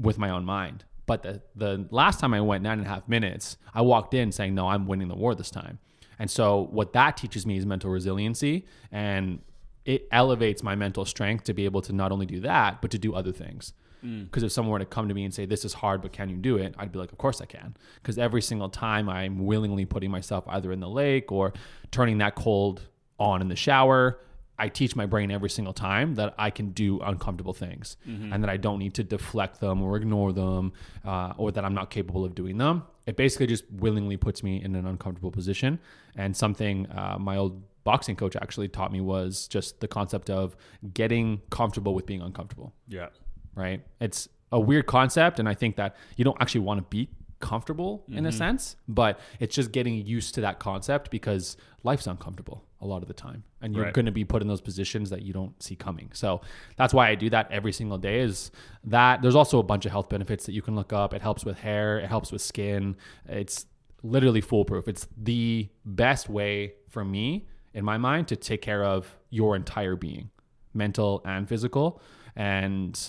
with 0.00 0.18
my 0.18 0.30
own 0.30 0.44
mind. 0.44 0.84
But 1.06 1.22
the, 1.22 1.42
the 1.54 1.86
last 1.90 2.20
time 2.20 2.32
I 2.34 2.40
went 2.40 2.62
nine 2.62 2.78
and 2.78 2.86
a 2.86 2.90
half 2.90 3.08
minutes, 3.08 3.56
I 3.74 3.82
walked 3.82 4.14
in 4.14 4.32
saying, 4.32 4.54
no, 4.54 4.68
I'm 4.68 4.86
winning 4.86 5.08
the 5.08 5.14
war 5.14 5.34
this 5.34 5.50
time. 5.50 5.78
And 6.18 6.30
so 6.30 6.68
what 6.70 6.92
that 6.92 7.16
teaches 7.16 7.44
me 7.44 7.58
is 7.58 7.66
mental 7.66 7.90
resiliency 7.90 8.66
and 8.90 9.40
it 9.84 10.08
elevates 10.10 10.62
my 10.62 10.74
mental 10.74 11.04
strength 11.04 11.44
to 11.44 11.54
be 11.54 11.64
able 11.64 11.82
to 11.82 11.92
not 11.92 12.12
only 12.12 12.26
do 12.26 12.40
that, 12.40 12.80
but 12.80 12.90
to 12.92 12.98
do 12.98 13.14
other 13.14 13.32
things. 13.32 13.74
Mm. 14.04 14.24
Because 14.24 14.42
if 14.42 14.52
someone 14.52 14.72
were 14.72 14.78
to 14.78 14.84
come 14.84 15.08
to 15.08 15.14
me 15.14 15.24
and 15.24 15.34
say, 15.34 15.46
This 15.46 15.64
is 15.64 15.74
hard, 15.74 16.02
but 16.02 16.12
can 16.12 16.28
you 16.28 16.36
do 16.36 16.56
it? 16.56 16.74
I'd 16.78 16.92
be 16.92 16.98
like, 16.98 17.12
Of 17.12 17.18
course 17.18 17.40
I 17.40 17.46
can. 17.46 17.76
Because 17.96 18.18
every 18.18 18.42
single 18.42 18.68
time 18.68 19.08
I'm 19.08 19.44
willingly 19.44 19.84
putting 19.84 20.10
myself 20.10 20.44
either 20.48 20.72
in 20.72 20.80
the 20.80 20.88
lake 20.88 21.32
or 21.32 21.52
turning 21.90 22.18
that 22.18 22.34
cold 22.34 22.82
on 23.18 23.40
in 23.40 23.48
the 23.48 23.56
shower, 23.56 24.20
I 24.58 24.68
teach 24.68 24.94
my 24.94 25.06
brain 25.06 25.30
every 25.32 25.50
single 25.50 25.72
time 25.72 26.14
that 26.14 26.34
I 26.38 26.50
can 26.50 26.70
do 26.70 27.00
uncomfortable 27.00 27.52
things 27.54 27.96
and 28.06 28.42
that 28.42 28.48
I 28.50 28.56
don't 28.56 28.78
need 28.78 28.94
to 28.94 29.02
deflect 29.02 29.60
them 29.60 29.82
or 29.82 29.96
ignore 29.96 30.32
them 30.32 30.72
uh, 31.04 31.32
or 31.36 31.50
that 31.52 31.64
I'm 31.64 31.74
not 31.74 31.90
capable 31.90 32.24
of 32.24 32.34
doing 32.34 32.58
them. 32.58 32.84
It 33.06 33.16
basically 33.16 33.48
just 33.48 33.64
willingly 33.70 34.16
puts 34.16 34.42
me 34.42 34.62
in 34.62 34.76
an 34.76 34.86
uncomfortable 34.86 35.30
position. 35.32 35.80
And 36.16 36.36
something 36.36 36.86
uh, 36.90 37.16
my 37.18 37.36
old 37.36 37.62
boxing 37.82 38.14
coach 38.16 38.36
actually 38.36 38.68
taught 38.68 38.92
me 38.92 39.00
was 39.00 39.48
just 39.48 39.80
the 39.80 39.88
concept 39.88 40.30
of 40.30 40.56
getting 40.94 41.42
comfortable 41.50 41.92
with 41.92 42.06
being 42.06 42.22
uncomfortable 42.22 42.72
Yeah. 42.88 43.08
right? 43.56 43.82
It's 44.00 44.28
a 44.52 44.60
weird 44.60 44.86
concept, 44.86 45.40
and 45.40 45.48
I 45.48 45.54
think 45.54 45.74
that 45.76 45.96
you 46.16 46.24
don't 46.24 46.36
actually 46.40 46.60
want 46.60 46.78
to 46.78 46.84
be 46.88 47.08
comfortable 47.40 48.04
in 48.08 48.24
a 48.24 48.32
sense, 48.32 48.76
but 48.88 49.18
it's 49.40 49.54
just 49.54 49.70
getting 49.72 49.94
used 50.06 50.34
to 50.36 50.40
that 50.42 50.58
concept 50.60 51.10
because 51.10 51.56
life's 51.82 52.06
uncomfortable 52.06 52.64
a 52.84 52.86
lot 52.86 53.02
of 53.02 53.08
the 53.08 53.14
time, 53.14 53.42
and 53.60 53.74
you're 53.74 53.84
Right. 53.86 53.94
going 53.94 54.06
to 54.06 54.12
be 54.12 54.24
put 54.24 54.42
in 54.42 54.48
those 54.48 54.60
positions 54.60 55.10
that 55.10 55.22
you 55.22 55.32
don't 55.32 55.60
see 55.62 55.74
coming. 55.74 56.10
So 56.12 56.40
that's 56.76 56.94
why 56.94 57.08
I 57.08 57.14
do 57.16 57.28
that 57.30 57.50
every 57.50 57.72
single 57.72 57.98
day. 57.98 58.20
Is 58.20 58.50
that 58.84 59.22
there's 59.22 59.34
also 59.34 59.58
a 59.58 59.62
bunch 59.62 59.84
of 59.86 59.92
health 59.92 60.08
benefits 60.08 60.46
that 60.46 60.52
you 60.52 60.62
can 60.62 60.76
look 60.76 60.92
up. 60.92 61.12
It 61.12 61.22
helps 61.22 61.44
with 61.44 61.58
hair, 61.58 61.98
it 61.98 62.06
helps 62.06 62.30
with 62.30 62.42
skin. 62.42 62.96
It's 63.26 63.66
literally 64.02 64.40
foolproof. 64.40 64.86
It's 64.86 65.08
the 65.16 65.68
best 65.84 66.28
way 66.28 66.74
for 66.90 67.04
me, 67.04 67.46
in 67.72 67.84
my 67.84 67.98
mind, 67.98 68.28
to 68.28 68.36
take 68.36 68.62
care 68.62 68.84
of 68.84 69.16
your 69.30 69.56
entire 69.56 69.96
being, 69.96 70.30
mental 70.74 71.22
and 71.24 71.48
physical. 71.48 72.00
And 72.36 73.00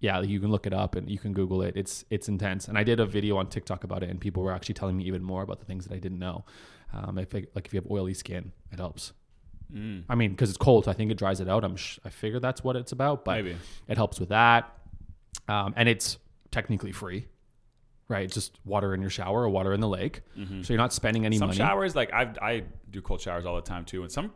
yeah, 0.00 0.20
you 0.22 0.40
can 0.40 0.50
look 0.50 0.66
it 0.66 0.72
up 0.72 0.96
and 0.96 1.10
you 1.10 1.18
can 1.18 1.32
Google 1.34 1.60
it. 1.62 1.76
It's 1.76 2.04
it's 2.10 2.26
intense. 2.28 2.68
And 2.68 2.78
I 2.78 2.82
did 2.84 3.00
a 3.00 3.06
video 3.06 3.36
on 3.36 3.48
TikTok 3.48 3.84
about 3.84 4.02
it, 4.02 4.08
and 4.10 4.18
people 4.18 4.42
were 4.42 4.52
actually 4.52 4.74
telling 4.74 4.96
me 4.96 5.04
even 5.04 5.22
more 5.22 5.42
about 5.42 5.60
the 5.60 5.66
things 5.66 5.86
that 5.86 5.94
I 5.94 5.98
didn't 5.98 6.18
know. 6.18 6.44
Um, 6.92 7.18
if 7.18 7.34
it, 7.34 7.50
like 7.54 7.66
if 7.66 7.72
you 7.74 7.80
have 7.80 7.90
oily 7.90 8.14
skin, 8.14 8.52
it 8.72 8.78
helps. 8.78 9.12
Mm. 9.72 10.04
I 10.08 10.14
mean, 10.16 10.30
because 10.32 10.48
it's 10.48 10.58
cold, 10.58 10.86
so 10.86 10.90
I 10.90 10.94
think 10.94 11.10
it 11.12 11.16
dries 11.18 11.40
it 11.40 11.48
out. 11.48 11.62
I'm 11.64 11.76
sh- 11.76 11.98
I 12.04 12.08
figure 12.08 12.40
that's 12.40 12.64
what 12.64 12.74
it's 12.76 12.90
about, 12.92 13.24
but 13.24 13.36
Maybe. 13.36 13.56
it 13.86 13.96
helps 13.96 14.18
with 14.18 14.30
that. 14.30 14.72
Um, 15.48 15.74
and 15.76 15.88
it's 15.88 16.18
technically 16.50 16.90
free, 16.92 17.26
right? 18.08 18.28
Just 18.30 18.58
water 18.64 18.94
in 18.94 19.00
your 19.00 19.10
shower 19.10 19.42
or 19.44 19.48
water 19.48 19.72
in 19.72 19.80
the 19.80 19.88
lake, 19.88 20.22
so 20.36 20.72
you're 20.72 20.76
not 20.78 20.92
spending 20.92 21.24
any 21.24 21.36
Mm-hmm. 21.38 21.50
Some 21.50 21.56
showers, 21.56 21.94
like 21.94 22.12
I, 22.12 22.32
I 22.42 22.62
do 22.90 23.00
cold 23.00 23.20
showers 23.20 23.46
all 23.46 23.54
the 23.54 23.62
time 23.62 23.84
too, 23.84 24.02
and 24.02 24.10
some 24.10 24.32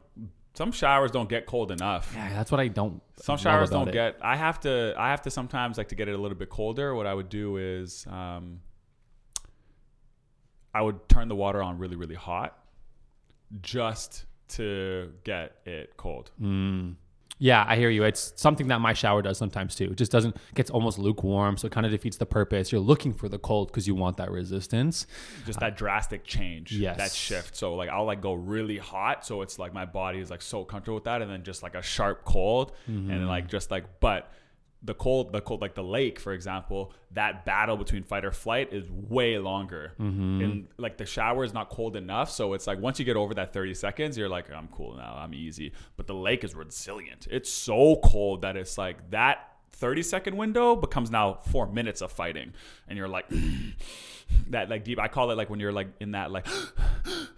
some 0.54 0.70
showers 0.70 1.10
don't 1.10 1.28
get 1.28 1.46
cold 1.46 1.72
enough. 1.72 2.12
yeah, 2.14 2.32
that's 2.32 2.52
what 2.52 2.60
I 2.60 2.68
don't. 2.68 3.02
Some 3.16 3.36
showers 3.38 3.70
don't 3.70 3.88
it. 3.88 3.92
get. 3.92 4.18
I 4.22 4.36
have 4.36 4.60
to. 4.60 4.94
I 4.96 5.10
have 5.10 5.22
to 5.22 5.30
sometimes 5.32 5.78
like 5.78 5.88
to 5.88 5.96
get 5.96 6.08
it 6.08 6.14
a 6.14 6.18
little 6.18 6.38
bit 6.38 6.48
colder. 6.48 6.94
What 6.94 7.06
I 7.08 7.14
would 7.14 7.28
do 7.28 7.56
is, 7.56 8.06
um, 8.08 8.60
I 10.74 10.82
would 10.82 11.08
turn 11.08 11.28
the 11.28 11.36
water 11.36 11.62
on 11.62 11.78
really, 11.78 11.96
really 11.96 12.16
hot, 12.16 12.58
just 13.62 14.24
to 14.48 15.12
get 15.22 15.56
it 15.64 15.96
cold. 15.96 16.30
Mm. 16.42 16.96
Yeah, 17.38 17.64
I 17.66 17.76
hear 17.76 17.90
you. 17.90 18.04
It's 18.04 18.32
something 18.36 18.68
that 18.68 18.80
my 18.80 18.92
shower 18.92 19.20
does 19.20 19.38
sometimes 19.38 19.74
too. 19.74 19.90
It 19.90 19.96
just 19.96 20.12
doesn't 20.12 20.36
gets 20.54 20.70
almost 20.70 20.98
lukewarm, 20.98 21.56
so 21.56 21.66
it 21.66 21.72
kind 21.72 21.84
of 21.84 21.92
defeats 21.92 22.16
the 22.16 22.26
purpose. 22.26 22.70
You're 22.70 22.80
looking 22.80 23.12
for 23.12 23.28
the 23.28 23.38
cold 23.38 23.68
because 23.68 23.86
you 23.88 23.94
want 23.94 24.18
that 24.18 24.30
resistance. 24.30 25.06
Just 25.44 25.58
that 25.60 25.76
drastic 25.76 26.24
change. 26.24 26.72
Yes. 26.72 26.96
That 26.96 27.12
shift. 27.12 27.56
So 27.56 27.74
like 27.74 27.88
I'll 27.88 28.04
like 28.04 28.20
go 28.20 28.34
really 28.34 28.78
hot, 28.78 29.26
so 29.26 29.42
it's 29.42 29.58
like 29.58 29.74
my 29.74 29.84
body 29.84 30.20
is 30.20 30.30
like 30.30 30.42
so 30.42 30.64
comfortable 30.64 30.94
with 30.94 31.04
that, 31.04 31.22
and 31.22 31.30
then 31.30 31.42
just 31.42 31.62
like 31.62 31.74
a 31.74 31.82
sharp 31.82 32.24
cold, 32.24 32.72
and 32.86 33.10
then 33.10 33.26
like 33.26 33.48
just 33.48 33.70
like 33.70 33.84
but. 34.00 34.32
The 34.84 34.94
cold, 34.94 35.32
the 35.32 35.40
cold, 35.40 35.62
like 35.62 35.74
the 35.74 35.82
lake, 35.82 36.20
for 36.20 36.32
example, 36.34 36.92
that 37.12 37.46
battle 37.46 37.76
between 37.76 38.02
fight 38.02 38.24
or 38.24 38.30
flight 38.30 38.72
is 38.72 38.84
way 38.90 39.38
longer. 39.38 39.92
Mm-hmm. 39.98 40.40
And 40.42 40.68
like 40.76 40.98
the 40.98 41.06
shower 41.06 41.42
is 41.42 41.54
not 41.54 41.70
cold 41.70 41.96
enough, 41.96 42.30
so 42.30 42.52
it's 42.52 42.66
like 42.66 42.78
once 42.78 42.98
you 42.98 43.04
get 43.04 43.16
over 43.16 43.32
that 43.34 43.52
thirty 43.52 43.74
seconds, 43.74 44.18
you're 44.18 44.28
like, 44.28 44.50
I'm 44.52 44.68
cool 44.68 44.94
now, 44.96 45.16
I'm 45.18 45.32
easy. 45.32 45.72
But 45.96 46.06
the 46.06 46.14
lake 46.14 46.44
is 46.44 46.54
resilient. 46.54 47.26
It's 47.30 47.50
so 47.50 47.96
cold 48.04 48.42
that 48.42 48.56
it's 48.56 48.76
like 48.76 49.10
that 49.10 49.54
30 49.74 50.02
second 50.02 50.36
window 50.36 50.76
becomes 50.76 51.10
now 51.10 51.40
four 51.50 51.66
minutes 51.66 52.00
of 52.00 52.12
fighting, 52.12 52.52
and 52.88 52.96
you're 52.96 53.08
like, 53.08 53.26
that 54.50 54.70
like 54.70 54.84
deep. 54.84 54.98
I 54.98 55.08
call 55.08 55.30
it 55.30 55.36
like 55.36 55.50
when 55.50 55.60
you're 55.60 55.72
like 55.72 55.88
in 56.00 56.12
that 56.12 56.30
like 56.30 56.46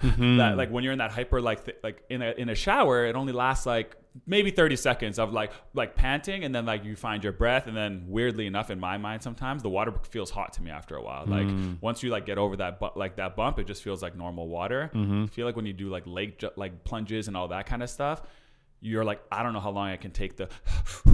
Mm-hmm. 0.00 0.36
that 0.38 0.56
like 0.56 0.70
when 0.70 0.84
you're 0.84 0.92
in 0.92 0.98
that 0.98 1.10
hyper 1.10 1.40
like 1.40 1.64
th- 1.64 1.78
like 1.82 2.02
in 2.10 2.22
a 2.22 2.32
in 2.36 2.48
a 2.48 2.54
shower, 2.54 3.06
it 3.06 3.16
only 3.16 3.32
lasts 3.32 3.66
like 3.66 3.96
maybe 4.26 4.50
30 4.50 4.76
seconds 4.76 5.18
of 5.18 5.32
like 5.32 5.52
like 5.74 5.94
panting 5.94 6.44
and 6.44 6.54
then 6.54 6.64
like 6.64 6.84
you 6.84 6.96
find 6.96 7.22
your 7.22 7.32
breath 7.32 7.66
and 7.66 7.76
then 7.76 8.04
weirdly 8.08 8.46
enough 8.46 8.70
in 8.70 8.80
my 8.80 8.96
mind 8.96 9.22
sometimes 9.22 9.62
the 9.62 9.68
water 9.68 9.92
feels 10.10 10.30
hot 10.30 10.52
to 10.54 10.62
me 10.62 10.70
after 10.70 10.96
a 10.96 11.02
while. 11.02 11.24
Like 11.26 11.46
mm. 11.46 11.78
once 11.80 12.02
you 12.02 12.10
like 12.10 12.26
get 12.26 12.38
over 12.38 12.56
that 12.56 12.80
bu- 12.80 12.96
like 12.96 13.16
that 13.16 13.36
bump 13.36 13.58
it 13.58 13.66
just 13.66 13.82
feels 13.82 14.02
like 14.02 14.16
normal 14.16 14.48
water. 14.48 14.90
Mm-hmm. 14.94 15.24
I 15.24 15.26
feel 15.26 15.46
like 15.46 15.56
when 15.56 15.66
you 15.66 15.72
do 15.72 15.88
like 15.88 16.04
lake 16.06 16.38
ju- 16.38 16.50
like 16.56 16.84
plunges 16.84 17.28
and 17.28 17.36
all 17.36 17.48
that 17.48 17.66
kind 17.66 17.82
of 17.82 17.90
stuff 17.90 18.22
you're 18.86 19.04
like 19.04 19.20
i 19.32 19.42
don't 19.42 19.52
know 19.52 19.60
how 19.60 19.70
long 19.70 19.88
i 19.88 19.96
can 19.96 20.10
take 20.10 20.36
the 20.36 20.48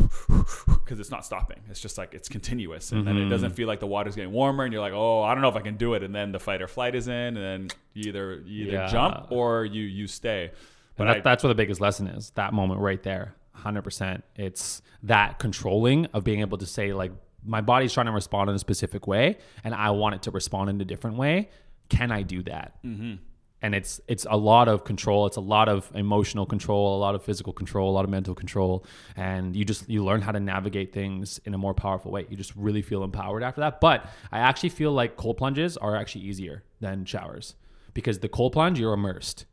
because 0.69 1.01
it's 1.01 1.11
not 1.11 1.25
stopping 1.25 1.59
it's 1.71 1.81
just 1.81 1.97
like 1.99 2.15
it's 2.15 2.29
continuous 2.29 2.93
and 2.93 3.07
then 3.07 3.17
it 3.17 3.29
doesn't 3.29 3.53
feel 3.53 3.67
like 3.69 3.81
the 3.81 3.87
water's 3.87 4.15
getting 4.15 4.33
warmer 4.33 4.65
and 4.65 4.73
you're 4.73 4.83
like 4.83 4.93
oh 4.93 5.23
i 5.23 5.33
don't 5.35 5.43
know 5.43 5.49
if 5.49 5.57
i 5.57 5.61
can 5.61 5.77
do 5.77 5.95
it 5.95 6.03
and 6.03 6.15
then 6.15 6.33
the 6.33 6.39
fight 6.39 6.61
or 6.63 6.69
flight 6.69 6.95
is 6.95 7.09
in 7.09 7.15
and 7.15 7.37
then 7.37 7.69
you 7.95 8.09
either 8.11 8.43
you 8.45 8.67
either 8.67 8.73
Yeah. 8.73 8.87
jump 8.89 9.27
or 9.31 9.65
you 9.65 9.83
you 9.83 10.07
stay 10.07 10.51
But 10.97 11.05
but 11.05 11.05
that, 11.07 11.17
I, 11.17 11.21
that's 11.21 11.43
where 11.43 11.49
the 11.49 11.55
biggest 11.55 11.81
lesson 11.81 12.07
is. 12.07 12.31
That 12.35 12.53
moment 12.53 12.81
right 12.81 13.03
there, 13.03 13.35
hundred 13.53 13.83
percent. 13.83 14.25
It's 14.37 14.83
that 15.05 15.39
controlling 15.39 16.07
of 16.13 16.23
being 16.25 16.41
able 16.41 16.59
to 16.59 16.67
say 16.67 16.93
like, 16.93 17.13
my 17.45 17.63
body's 17.63 17.93
trying 17.95 18.07
to 18.07 18.13
respond 18.13 18.51
in 18.51 18.57
a 18.57 18.59
specific 18.59 19.07
way, 19.07 19.39
and 19.65 19.75
I 19.75 19.91
want 19.91 20.15
it 20.17 20.23
to 20.25 20.31
respond 20.31 20.69
in 20.71 20.79
a 20.81 20.85
different 20.85 21.17
way. 21.17 21.49
Can 21.89 22.13
I 22.13 22.23
do 22.23 22.43
that? 22.45 22.77
Mm-hmm. 22.85 23.15
And 23.63 23.75
it's 23.75 24.01
it's 24.09 24.27
a 24.29 24.37
lot 24.37 24.69
of 24.69 24.85
control. 24.85 25.27
It's 25.27 25.37
a 25.37 25.41
lot 25.41 25.69
of 25.69 25.91
emotional 25.95 26.45
control, 26.47 26.97
a 26.97 27.01
lot 27.01 27.15
of 27.15 27.23
physical 27.23 27.53
control, 27.53 27.91
a 27.91 27.95
lot 27.95 28.05
of 28.05 28.11
mental 28.11 28.35
control, 28.35 28.85
and 29.17 29.55
you 29.55 29.65
just 29.65 29.89
you 29.89 30.05
learn 30.05 30.21
how 30.21 30.33
to 30.33 30.41
navigate 30.41 30.93
things 30.93 31.41
in 31.45 31.55
a 31.55 31.59
more 31.59 31.73
powerful 31.73 32.11
way. 32.11 32.27
You 32.29 32.37
just 32.37 32.55
really 32.57 32.83
feel 32.83 33.05
empowered 33.05 33.43
after 33.43 33.61
that. 33.61 33.81
But 33.81 34.07
I 34.33 34.41
actually 34.41 34.71
feel 34.71 34.93
like 34.93 35.17
cold 35.17 35.37
plunges 35.37 35.77
are 35.77 35.97
actually 35.97 36.25
easier 36.25 36.65
than 36.81 37.05
showers 37.05 37.55
because 37.95 38.19
the 38.19 38.29
cold 38.29 38.53
plunge 38.53 38.79
you're 38.79 38.95
immersed 38.95 39.47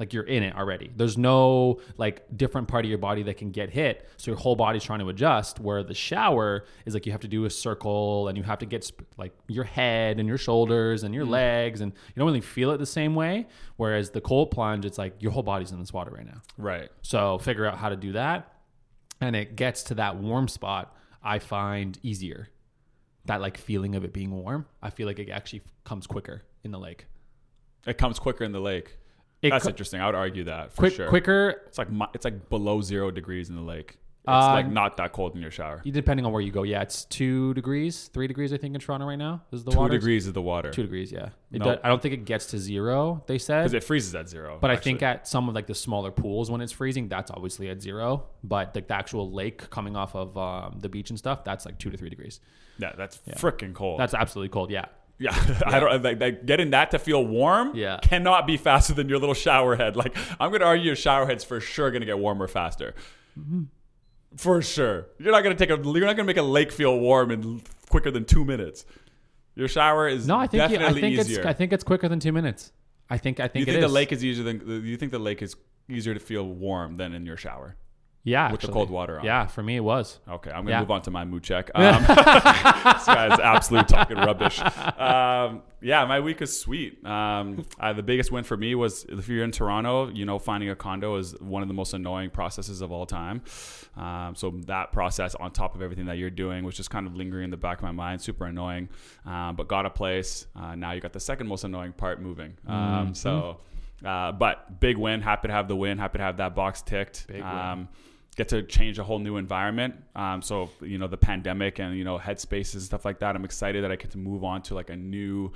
like 0.00 0.14
you're 0.14 0.24
in 0.24 0.42
it 0.42 0.56
already. 0.56 0.90
There's 0.96 1.18
no 1.18 1.78
like 1.98 2.24
different 2.34 2.68
part 2.68 2.86
of 2.86 2.88
your 2.88 2.98
body 2.98 3.22
that 3.24 3.36
can 3.36 3.50
get 3.50 3.68
hit. 3.68 4.08
So 4.16 4.30
your 4.30 4.38
whole 4.38 4.56
body's 4.56 4.82
trying 4.82 5.00
to 5.00 5.10
adjust. 5.10 5.60
Where 5.60 5.84
the 5.84 5.94
shower 5.94 6.64
is 6.86 6.94
like 6.94 7.04
you 7.04 7.12
have 7.12 7.20
to 7.20 7.28
do 7.28 7.44
a 7.44 7.50
circle 7.50 8.26
and 8.28 8.36
you 8.38 8.42
have 8.42 8.58
to 8.60 8.66
get 8.66 8.82
sp- 8.88 9.04
like 9.18 9.34
your 9.46 9.64
head 9.64 10.18
and 10.18 10.26
your 10.26 10.38
shoulders 10.38 11.02
and 11.02 11.14
your 11.14 11.26
mm. 11.26 11.30
legs 11.30 11.82
and 11.82 11.92
you 11.92 12.14
don't 12.16 12.26
really 12.26 12.40
feel 12.40 12.70
it 12.70 12.78
the 12.78 12.86
same 12.86 13.14
way. 13.14 13.46
Whereas 13.76 14.08
the 14.10 14.22
cold 14.22 14.50
plunge, 14.50 14.86
it's 14.86 14.96
like 14.96 15.16
your 15.20 15.32
whole 15.32 15.42
body's 15.42 15.70
in 15.70 15.78
this 15.78 15.92
water 15.92 16.12
right 16.12 16.26
now. 16.26 16.40
right 16.56 16.88
So 17.02 17.36
figure 17.36 17.66
out 17.66 17.76
how 17.76 17.90
to 17.90 17.96
do 17.96 18.12
that. 18.12 18.54
And 19.20 19.36
it 19.36 19.54
gets 19.54 19.82
to 19.84 19.94
that 19.96 20.16
warm 20.16 20.48
spot, 20.48 20.96
I 21.22 21.40
find 21.40 21.98
easier. 22.02 22.48
That 23.26 23.42
like 23.42 23.58
feeling 23.58 23.96
of 23.96 24.04
it 24.04 24.14
being 24.14 24.30
warm, 24.30 24.64
I 24.82 24.88
feel 24.88 25.06
like 25.06 25.18
it 25.18 25.28
actually 25.28 25.60
comes 25.84 26.06
quicker 26.06 26.42
in 26.64 26.70
the 26.70 26.78
lake. 26.78 27.04
it 27.86 27.98
comes 27.98 28.18
quicker 28.18 28.44
in 28.44 28.52
the 28.52 28.60
lake 28.60 28.96
It 29.42 29.50
that's 29.50 29.64
co- 29.64 29.70
interesting 29.70 30.00
i 30.00 30.06
would 30.06 30.14
argue 30.14 30.44
that 30.44 30.72
for 30.72 30.82
quick, 30.82 30.94
sure 30.94 31.08
quicker 31.08 31.62
it's 31.66 31.78
like 31.78 31.88
it's 32.14 32.24
like 32.24 32.48
below 32.50 32.80
zero 32.82 33.10
degrees 33.10 33.48
in 33.48 33.56
the 33.56 33.62
lake 33.62 33.96
It's 34.24 34.28
Uh, 34.28 34.52
like 34.52 34.70
not 34.70 34.98
that 34.98 35.12
cold 35.12 35.34
in 35.34 35.40
your 35.40 35.50
shower. 35.50 35.80
Depending 35.82 36.26
on 36.26 36.32
where 36.32 36.42
you 36.42 36.52
go, 36.52 36.62
yeah, 36.62 36.82
it's 36.82 37.06
two 37.06 37.54
degrees, 37.54 38.10
three 38.12 38.26
degrees, 38.26 38.52
I 38.52 38.58
think, 38.58 38.74
in 38.74 38.80
Toronto 38.80 39.06
right 39.06 39.16
now. 39.28 39.40
Is 39.50 39.64
the 39.64 39.70
Two 39.72 39.88
degrees 39.88 40.26
is 40.26 40.34
the 40.34 40.42
water 40.42 40.70
Two 40.70 40.82
degrees, 40.82 41.10
yeah. 41.10 41.30
It 41.50 41.60
No. 41.60 41.64
do- 41.64 41.80
I 41.82 41.88
don't 41.88 42.02
think 42.02 42.12
it 42.12 42.26
gets 42.26 42.44
to 42.52 42.58
zero. 42.58 43.24
They 43.26 43.38
said, 43.38 43.62
because 43.62 43.72
it 43.72 43.82
freezes 43.82 44.14
at 44.14 44.28
zero. 44.28 44.58
but 44.60 44.70
I 44.70 44.76
think 44.76 45.02
at 45.02 45.26
some 45.26 45.48
of 45.48 45.54
like 45.54 45.66
the 45.66 45.74
smaller 45.74 46.10
pools 46.10 46.50
when 46.50 46.60
it's 46.60 46.70
freezing, 46.70 47.08
that's 47.08 47.30
obviously 47.30 47.70
at 47.70 47.80
zero. 47.80 48.24
But 48.44 48.74
like 48.76 48.86
the 48.88 48.94
actual 48.94 49.32
lake 49.32 49.70
coming 49.70 49.96
off 49.96 50.14
of 50.14 50.36
um, 50.36 50.78
the 50.80 50.90
beach 50.90 51.08
and 51.08 51.18
stuff, 51.18 51.42
that's 51.42 51.64
like 51.64 51.78
two 51.78 51.88
to 51.90 51.96
three 51.96 52.10
degrees. 52.10 52.40
yeah, 52.78 52.92
that's 52.94 53.16
freaking 53.38 53.72
cold. 53.72 53.98
That's 53.98 54.12
absolutely 54.12 54.50
cold. 54.50 54.70
Yeah, 54.70 54.84
yeah, 55.20 55.60
I 55.66 55.78
don't 55.78 56.02
like, 56.02 56.20
like 56.20 56.46
getting 56.46 56.70
that 56.70 56.90
to 56.90 56.98
feel 56.98 57.24
warm. 57.24 57.76
Yeah. 57.76 57.98
cannot 58.02 58.46
be 58.46 58.56
faster 58.56 58.94
than 58.94 59.08
your 59.08 59.18
little 59.18 59.34
shower 59.34 59.76
head. 59.76 59.94
Like 59.94 60.16
I'm 60.40 60.50
gonna 60.50 60.64
argue 60.64 60.86
your 60.86 60.96
shower 60.96 61.26
head's 61.26 61.44
for 61.44 61.60
sure 61.60 61.90
gonna 61.90 62.06
get 62.06 62.18
warmer 62.18 62.48
faster. 62.48 62.94
Mm-hmm. 63.38 63.64
For 64.36 64.62
sure, 64.62 65.06
you're 65.18 65.32
not 65.32 65.42
gonna 65.42 65.54
take 65.54 65.70
a. 65.70 65.76
You're 65.76 66.06
not 66.06 66.16
gonna 66.16 66.24
make 66.24 66.36
a 66.36 66.42
lake 66.42 66.72
feel 66.72 66.98
warm 66.98 67.30
in 67.30 67.62
quicker 67.90 68.10
than 68.10 68.24
two 68.24 68.44
minutes. 68.44 68.86
Your 69.54 69.68
shower 69.68 70.08
is 70.08 70.26
no, 70.26 70.38
I 70.38 70.46
think 70.46 70.72
yeah, 70.72 70.86
I 70.88 70.92
think 70.92 71.18
easier. 71.18 71.40
it's 71.40 71.46
I 71.46 71.52
think 71.52 71.72
it's 71.72 71.84
quicker 71.84 72.08
than 72.08 72.18
two 72.18 72.32
minutes. 72.32 72.72
I 73.10 73.18
think 73.18 73.40
I 73.40 73.48
think 73.48 73.66
you 73.66 73.72
think 73.72 73.82
the 73.82 73.86
is. 73.86 73.92
lake 73.92 74.12
is 74.12 74.24
easier 74.24 74.44
than 74.44 74.84
you 74.84 74.96
think 74.96 75.12
the 75.12 75.18
lake 75.18 75.42
is 75.42 75.54
easier 75.88 76.14
to 76.14 76.20
feel 76.20 76.46
warm 76.46 76.96
than 76.96 77.12
in 77.12 77.26
your 77.26 77.36
shower? 77.36 77.76
Yeah, 78.22 78.52
with 78.52 78.60
the 78.60 78.68
cold 78.68 78.90
water 78.90 79.18
on. 79.18 79.24
Yeah, 79.24 79.46
for 79.46 79.62
me 79.62 79.76
it 79.76 79.80
was. 79.84 80.18
Okay, 80.28 80.50
I'm 80.50 80.58
gonna 80.64 80.70
Yeah. 80.70 80.80
move 80.80 80.90
on 80.90 81.02
to 81.02 81.10
my 81.10 81.24
mood 81.24 81.42
check. 81.42 81.70
Um, 81.74 82.02
this 82.02 83.06
guy's 83.06 83.38
absolute 83.40 83.88
talking 83.88 84.16
rubbish. 84.18 84.60
Um, 84.60 85.62
yeah, 85.80 86.04
my 86.04 86.20
week 86.20 86.42
is 86.42 86.58
sweet. 86.60 87.04
Um, 87.06 87.64
uh, 87.78 87.92
the 87.94 88.02
biggest 88.02 88.30
win 88.30 88.44
for 88.44 88.56
me 88.56 88.74
was 88.74 89.04
if 89.08 89.28
you're 89.28 89.44
in 89.44 89.50
Toronto, 89.52 90.10
you 90.10 90.26
know, 90.26 90.38
finding 90.38 90.68
a 90.68 90.76
condo 90.76 91.16
is 91.16 91.34
one 91.40 91.62
of 91.62 91.68
the 91.68 91.74
most 91.74 91.94
annoying 91.94 92.28
processes 92.30 92.82
of 92.82 92.92
all 92.92 93.06
time. 93.06 93.42
Um, 93.96 94.34
so 94.36 94.50
that 94.66 94.92
process, 94.92 95.34
on 95.34 95.50
top 95.52 95.74
of 95.74 95.80
everything 95.82 96.06
that 96.06 96.18
you're 96.18 96.28
doing, 96.30 96.64
was 96.64 96.76
just 96.76 96.90
kind 96.90 97.06
of 97.06 97.16
lingering 97.16 97.44
in 97.44 97.50
the 97.50 97.56
back 97.56 97.78
of 97.78 97.84
my 97.84 97.92
mind, 97.92 98.20
super 98.20 98.44
annoying. 98.46 98.88
Um, 99.24 99.56
but 99.56 99.68
got 99.68 99.86
a 99.86 99.90
place. 99.90 100.46
Uh, 100.54 100.74
now 100.74 100.92
you 100.92 101.00
got 101.00 101.12
the 101.14 101.20
second 101.20 101.46
most 101.48 101.64
annoying 101.64 101.92
part, 101.92 102.20
moving. 102.20 102.54
Um, 102.66 103.14
So. 103.14 103.58
Uh, 104.04 104.32
but 104.32 104.80
big 104.80 104.96
win. 104.96 105.20
Happy 105.20 105.48
to 105.48 105.52
have 105.54 105.68
the 105.68 105.76
win. 105.76 105.98
Happy 105.98 106.16
to 106.18 106.24
have 106.24 106.38
that 106.38 106.54
box 106.54 106.80
ticked. 106.80 107.26
Big 107.26 107.42
win. 107.42 107.88
Get 108.36 108.48
to 108.48 108.62
change 108.62 108.98
a 108.98 109.04
whole 109.04 109.18
new 109.18 109.36
environment. 109.36 109.96
Um, 110.14 110.40
so 110.40 110.70
you 110.80 110.98
know 110.98 111.08
the 111.08 111.16
pandemic 111.16 111.78
and 111.78 111.96
you 111.96 112.04
know 112.04 112.18
headspaces 112.18 112.74
and 112.74 112.82
stuff 112.82 113.04
like 113.04 113.18
that. 113.20 113.34
I'm 113.36 113.44
excited 113.44 113.84
that 113.84 113.90
I 113.90 113.96
get 113.96 114.12
to 114.12 114.18
move 114.18 114.44
on 114.44 114.62
to 114.62 114.74
like 114.74 114.90
a 114.90 114.96
new, 114.96 115.52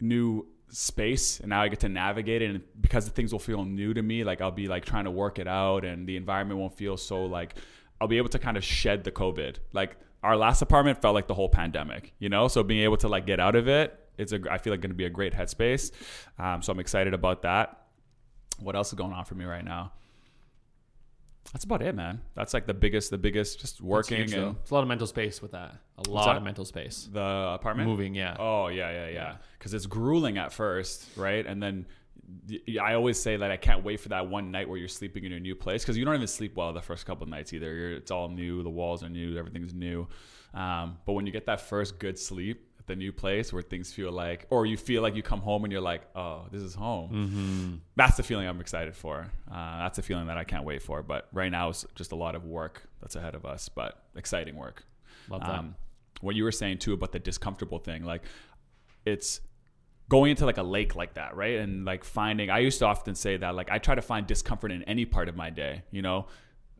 new 0.00 0.46
space, 0.68 1.40
and 1.40 1.50
now 1.50 1.62
I 1.62 1.68
get 1.68 1.80
to 1.80 1.88
navigate 1.88 2.42
it. 2.42 2.50
And 2.50 2.62
because 2.80 3.06
the 3.06 3.10
things 3.10 3.32
will 3.32 3.40
feel 3.40 3.64
new 3.64 3.94
to 3.94 4.02
me, 4.02 4.24
like 4.24 4.40
I'll 4.40 4.50
be 4.50 4.68
like 4.68 4.84
trying 4.84 5.04
to 5.04 5.10
work 5.10 5.38
it 5.38 5.48
out, 5.48 5.84
and 5.84 6.06
the 6.06 6.16
environment 6.16 6.60
won't 6.60 6.76
feel 6.76 6.96
so 6.96 7.24
like 7.24 7.54
I'll 8.00 8.08
be 8.08 8.18
able 8.18 8.28
to 8.30 8.38
kind 8.38 8.56
of 8.56 8.64
shed 8.64 9.04
the 9.04 9.10
COVID. 9.10 9.56
Like 9.72 9.96
our 10.22 10.36
last 10.36 10.62
apartment 10.62 11.00
felt 11.00 11.14
like 11.14 11.28
the 11.28 11.34
whole 11.34 11.48
pandemic, 11.48 12.12
you 12.18 12.28
know. 12.28 12.48
So 12.48 12.62
being 12.62 12.82
able 12.82 12.96
to 12.98 13.08
like 13.08 13.26
get 13.26 13.40
out 13.40 13.56
of 13.56 13.68
it, 13.68 13.98
it's 14.18 14.32
a 14.32 14.40
I 14.50 14.58
feel 14.58 14.72
like 14.72 14.80
going 14.80 14.90
to 14.90 14.96
be 14.96 15.06
a 15.06 15.10
great 15.10 15.32
headspace. 15.32 15.92
Um, 16.38 16.62
so 16.62 16.72
I'm 16.72 16.80
excited 16.80 17.14
about 17.14 17.42
that. 17.42 17.86
What 18.58 18.76
else 18.76 18.88
is 18.88 18.94
going 18.94 19.12
on 19.12 19.24
for 19.24 19.34
me 19.34 19.44
right 19.44 19.64
now? 19.64 19.92
That's 21.52 21.64
about 21.64 21.82
it, 21.82 21.94
man. 21.94 22.20
That's 22.34 22.54
like 22.54 22.66
the 22.66 22.74
biggest, 22.74 23.10
the 23.10 23.18
biggest, 23.18 23.60
just 23.60 23.80
working 23.80 24.18
huge, 24.18 24.34
and 24.34 24.56
It's 24.60 24.70
a 24.70 24.74
lot 24.74 24.82
of 24.82 24.88
mental 24.88 25.06
space 25.06 25.42
with 25.42 25.52
that. 25.52 25.74
A 25.98 26.08
lot 26.08 26.26
that? 26.26 26.36
of 26.36 26.42
mental 26.42 26.64
space. 26.64 27.08
the 27.12 27.52
apartment. 27.54 27.88
Moving, 27.88 28.14
yeah. 28.14 28.36
Oh 28.38 28.68
yeah, 28.68 28.90
yeah, 28.90 29.06
yeah. 29.06 29.12
Yeah. 29.12 29.36
Because 29.58 29.74
it's 29.74 29.86
grueling 29.86 30.38
at 30.38 30.52
first, 30.52 31.06
right? 31.16 31.44
And 31.44 31.62
then 31.62 31.86
I 32.80 32.94
always 32.94 33.20
say 33.20 33.36
that 33.36 33.50
I 33.50 33.56
can't 33.56 33.84
wait 33.84 34.00
for 34.00 34.10
that 34.10 34.28
one 34.28 34.50
night 34.50 34.68
where 34.68 34.78
you're 34.78 34.88
sleeping 34.88 35.24
in 35.24 35.30
your 35.30 35.40
new 35.40 35.54
place 35.54 35.82
because 35.82 35.96
you 35.96 36.04
don't 36.04 36.14
even 36.14 36.26
sleep 36.28 36.56
well 36.56 36.72
the 36.72 36.80
first 36.82 37.04
couple 37.06 37.24
of 37.24 37.28
nights 37.28 37.52
either. 37.52 37.74
You're, 37.74 37.92
it's 37.94 38.10
all 38.10 38.28
new, 38.28 38.62
the 38.62 38.70
walls 38.70 39.02
are 39.02 39.08
new, 39.08 39.36
everything's 39.36 39.74
new. 39.74 40.06
Um, 40.54 40.98
but 41.04 41.14
when 41.14 41.26
you 41.26 41.32
get 41.32 41.46
that 41.46 41.60
first 41.60 41.98
good 41.98 42.18
sleep 42.18 42.64
at 42.69 42.69
the 42.90 42.96
new 42.96 43.12
place 43.12 43.52
where 43.52 43.62
things 43.62 43.92
feel 43.92 44.10
like, 44.10 44.46
or 44.50 44.66
you 44.66 44.76
feel 44.76 45.00
like 45.00 45.14
you 45.14 45.22
come 45.22 45.40
home 45.40 45.62
and 45.62 45.72
you're 45.72 45.80
like, 45.80 46.02
oh, 46.16 46.46
this 46.50 46.60
is 46.60 46.74
home. 46.74 47.10
Mm-hmm. 47.10 47.74
That's 47.94 48.16
the 48.16 48.24
feeling 48.24 48.48
I'm 48.48 48.60
excited 48.60 48.96
for. 48.96 49.30
Uh, 49.48 49.78
that's 49.78 49.98
a 49.98 50.02
feeling 50.02 50.26
that 50.26 50.36
I 50.36 50.42
can't 50.42 50.64
wait 50.64 50.82
for. 50.82 51.00
But 51.00 51.28
right 51.32 51.52
now 51.52 51.68
it's 51.68 51.86
just 51.94 52.10
a 52.10 52.16
lot 52.16 52.34
of 52.34 52.44
work 52.44 52.82
that's 53.00 53.14
ahead 53.14 53.36
of 53.36 53.46
us, 53.46 53.68
but 53.68 54.02
exciting 54.16 54.56
work. 54.56 54.84
Love 55.28 55.42
that. 55.42 55.50
Um, 55.50 55.76
what 56.20 56.34
you 56.34 56.42
were 56.42 56.50
saying 56.50 56.78
too 56.78 56.92
about 56.92 57.12
the 57.12 57.20
discomfortable 57.20 57.78
thing, 57.78 58.04
like 58.04 58.22
it's 59.06 59.40
going 60.08 60.32
into 60.32 60.44
like 60.44 60.58
a 60.58 60.64
lake 60.64 60.96
like 60.96 61.14
that, 61.14 61.36
right? 61.36 61.60
And 61.60 61.84
like 61.84 62.02
finding, 62.02 62.50
I 62.50 62.58
used 62.58 62.80
to 62.80 62.86
often 62.86 63.14
say 63.14 63.36
that, 63.36 63.54
like 63.54 63.70
I 63.70 63.78
try 63.78 63.94
to 63.94 64.02
find 64.02 64.26
discomfort 64.26 64.72
in 64.72 64.82
any 64.82 65.04
part 65.04 65.28
of 65.28 65.36
my 65.36 65.50
day, 65.50 65.84
you 65.92 66.02
know, 66.02 66.26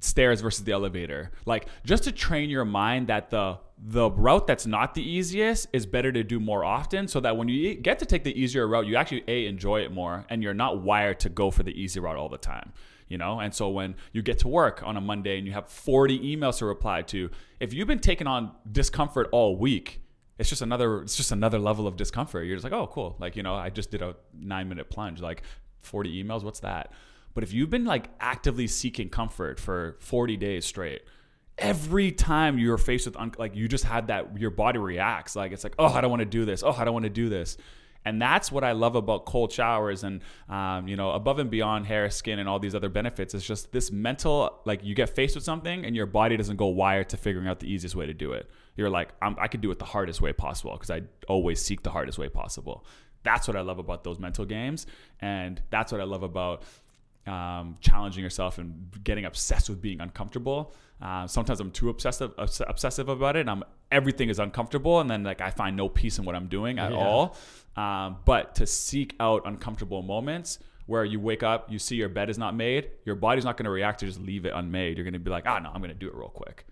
stairs 0.01 0.41
versus 0.41 0.65
the 0.65 0.73
elevator, 0.73 1.31
like 1.47 1.67
just 1.85 2.05
to 2.05 2.13
train 2.13 2.51
your 2.51 2.65
mind 2.65 3.09
that 3.09 3.31
the 3.31 3.59
the 3.83 4.11
route 4.11 4.47
that's 4.47 4.67
not 4.67 4.95
the 4.95 5.03
easiest 5.03 5.67
is 5.73 5.87
better 5.87 6.13
to 6.13 6.23
do 6.23 6.39
more 6.39 6.65
often, 6.65 7.09
so 7.09 7.21
that 7.21 7.37
when 7.37 7.49
you 7.49 7.75
get 7.75 7.99
to 7.99 8.07
take 8.07 8.25
the 8.25 8.39
easier 8.39 8.67
route, 8.67 8.87
you 8.87 8.97
actually 8.97 9.25
a 9.27 9.47
enjoy 9.47 9.81
it 9.81 9.93
more, 9.93 10.27
and 10.29 10.43
you're 10.43 10.55
not 10.55 10.83
wired 10.83 11.19
to 11.21 11.29
go 11.29 11.51
for 11.51 11.63
the 11.63 11.73
easy 11.81 12.01
route 12.01 12.17
all 12.17 12.29
the 12.29 12.39
time 12.39 12.73
you 13.09 13.19
know? 13.19 13.41
And 13.41 13.53
so 13.53 13.69
when 13.69 13.97
you 14.13 14.23
get 14.23 14.39
to 14.39 14.49
work 14.49 14.83
on 14.85 14.97
a 14.97 15.01
monday 15.01 15.37
and 15.37 15.45
you 15.45 15.53
have 15.53 15.69
40 15.69 16.37
emails 16.37 16.59
to 16.59 16.67
reply 16.67 17.03
to 17.03 17.29
if 17.59 17.75
you've 17.75 17.89
been 17.89 17.99
taking 17.99 18.29
on 18.29 18.53
discomfort 18.71 19.29
all 19.33 19.57
week 19.57 20.01
it's 20.41 20.49
just 20.49 20.63
another 20.63 21.03
it's 21.03 21.17
just 21.17 21.33
another 21.33 21.59
level 21.59 21.87
of 21.87 21.97
discomfort. 21.97 22.47
You're 22.47 22.57
just 22.57 22.65
like 22.65 22.73
oh 22.73 22.87
cool. 22.87 23.15
Like 23.21 23.37
you 23.37 23.43
know 23.43 23.55
i 23.55 23.69
just 23.69 23.91
did 23.91 24.01
a 24.01 24.17
nine 24.33 24.69
minute 24.71 24.89
plunge 24.89 25.21
like 25.21 25.43
40 25.83 26.25
emails 26.25 26.43
what's 26.43 26.61
that 26.61 26.93
but 27.35 27.45
if 27.45 27.53
you've 27.53 27.71
been 27.71 27.85
like 27.85 28.09
actively 28.21 28.67
seeking 28.67 29.09
comfort 29.09 29.61
for 29.61 29.97
40 30.01 30.37
days 30.37 30.65
straight 30.65 31.03
every 31.59 32.11
time 32.11 32.59
you're 32.59 32.79
faced 32.79 33.07
with 33.07 33.17
un- 33.17 33.35
like 33.39 33.55
you 33.55 33.69
just 33.69 33.85
had 33.85 34.07
that 34.07 34.39
your 34.39 34.51
body 34.51 34.79
reacts 34.79 35.37
like 35.37 35.53
it's 35.53 35.65
like 35.65 35.75
oh 35.79 35.87
i 35.87 36.01
don't 36.01 36.11
want 36.11 36.21
to 36.21 36.27
do 36.27 36.45
this 36.45 36.63
oh 36.63 36.73
i 36.73 36.85
don't 36.85 36.95
want 36.95 37.05
to 37.05 37.11
do 37.11 37.29
this 37.29 37.57
and 38.05 38.21
that's 38.21 38.51
what 38.51 38.65
I 38.65 38.73
love 38.73 38.97
about 38.97 39.27
cold 39.27 39.53
showers 39.53 40.05
and, 40.05 40.23
um, 40.49 40.89
you 40.89 40.97
know, 40.97 41.11
above 41.11 41.39
and 41.39 41.51
beyond 41.51 41.87
hair, 41.87 42.09
skin, 42.11 42.39
and 42.39 42.49
all 42.49 42.59
these 42.59 42.75
other 42.75 42.89
benefits. 42.89 43.35
It's 43.35 43.45
just 43.45 43.73
this 43.73 43.91
mental, 43.91 44.61
like 44.65 44.83
you 44.83 44.95
get 44.95 45.11
faced 45.11 45.35
with 45.35 45.45
something 45.45 45.85
and 45.85 45.95
your 45.95 46.07
body 46.07 46.37
doesn't 46.37 46.57
go 46.57 46.69
wired 46.69 47.11
to 47.11 47.19
figuring 47.19 47.47
out 47.47 47.61
the 47.61 47.71
easiest 47.71 47.95
way 47.95 48.07
to 48.07 48.15
do 48.15 48.33
it. 48.33 48.49
You're 48.77 48.91
like, 48.91 49.11
I 49.21 49.49
could 49.49 49.61
do 49.61 49.71
it 49.71 49.79
the 49.79 49.85
hardest 49.85 50.23
way 50.23 50.33
possible 50.33 50.73
because 50.73 50.91
I 50.91 51.03
always 51.29 51.61
seek 51.61 51.83
the 51.83 51.91
hardest 51.91 52.19
way 52.19 52.29
possible. 52.29 52.87
That's 53.23 53.47
what 53.47 53.55
I 53.55 53.61
love 53.61 53.79
about 53.79 54.03
those 54.03 54.19
mental 54.19 54.47
games. 54.47 54.87
And 55.21 55.61
that's 55.69 55.93
what 55.93 56.01
I 56.01 56.05
love 56.05 56.23
about 56.23 56.63
um, 57.27 57.77
challenging 57.81 58.23
yourself 58.25 58.59
and 58.59 58.91
getting 59.05 59.25
obsessed 59.25 59.69
with 59.69 59.81
being 59.81 60.01
uncomfortable. 60.01 60.75
Uh, 61.01 61.27
sometimes 61.27 61.61
I'm 61.61 61.71
too 61.71 61.89
obsessive 61.89 62.33
obs- 62.39 62.61
obsessive 62.67 63.09
about 63.09 63.37
it. 63.37 63.41
And 63.41 63.51
I'm 63.51 63.65
everything 63.93 64.29
is 64.29 64.39
uncomfortable, 64.39 65.01
and 65.01 65.11
then 65.11 65.23
like 65.25 65.41
I 65.41 65.51
find 65.51 65.77
no 65.77 65.89
peace 65.89 66.19
in 66.19 66.25
what 66.25 66.35
I'm 66.37 66.47
doing 66.47 66.79
at 66.79 66.93
Yeah. 66.93 66.99
all. 66.99 67.37
Um, 67.77 68.19
but 68.25 68.55
to 68.57 68.67
seek 68.67 69.15
out 69.21 69.43
uncomfortable 69.47 70.03
moments 70.03 70.59
where 70.87 71.05
you 71.05 71.19
wake 71.21 71.43
up, 71.43 71.71
you 71.71 71.79
see 71.79 71.97
your 71.97 72.09
bed 72.09 72.31
is 72.31 72.39
not 72.39 72.55
made, 72.55 72.91
your 73.05 73.15
body's 73.17 73.45
not 73.45 73.57
going 73.57 73.65
to 73.65 73.71
react 73.71 74.01
to 74.01 74.07
just 74.07 74.21
leave 74.21 74.45
it 74.45 74.53
unmade. 74.55 74.97
You're 74.97 75.05
going 75.05 75.15
to 75.15 75.21
be 75.21 75.31
like, 75.31 75.45
ah, 75.47 75.59
no, 75.59 75.71
I'm 75.71 75.81
going 75.81 75.93
to 75.93 75.99
do 75.99 76.09
it 76.09 76.15
real 76.15 76.29
quick, 76.29 76.67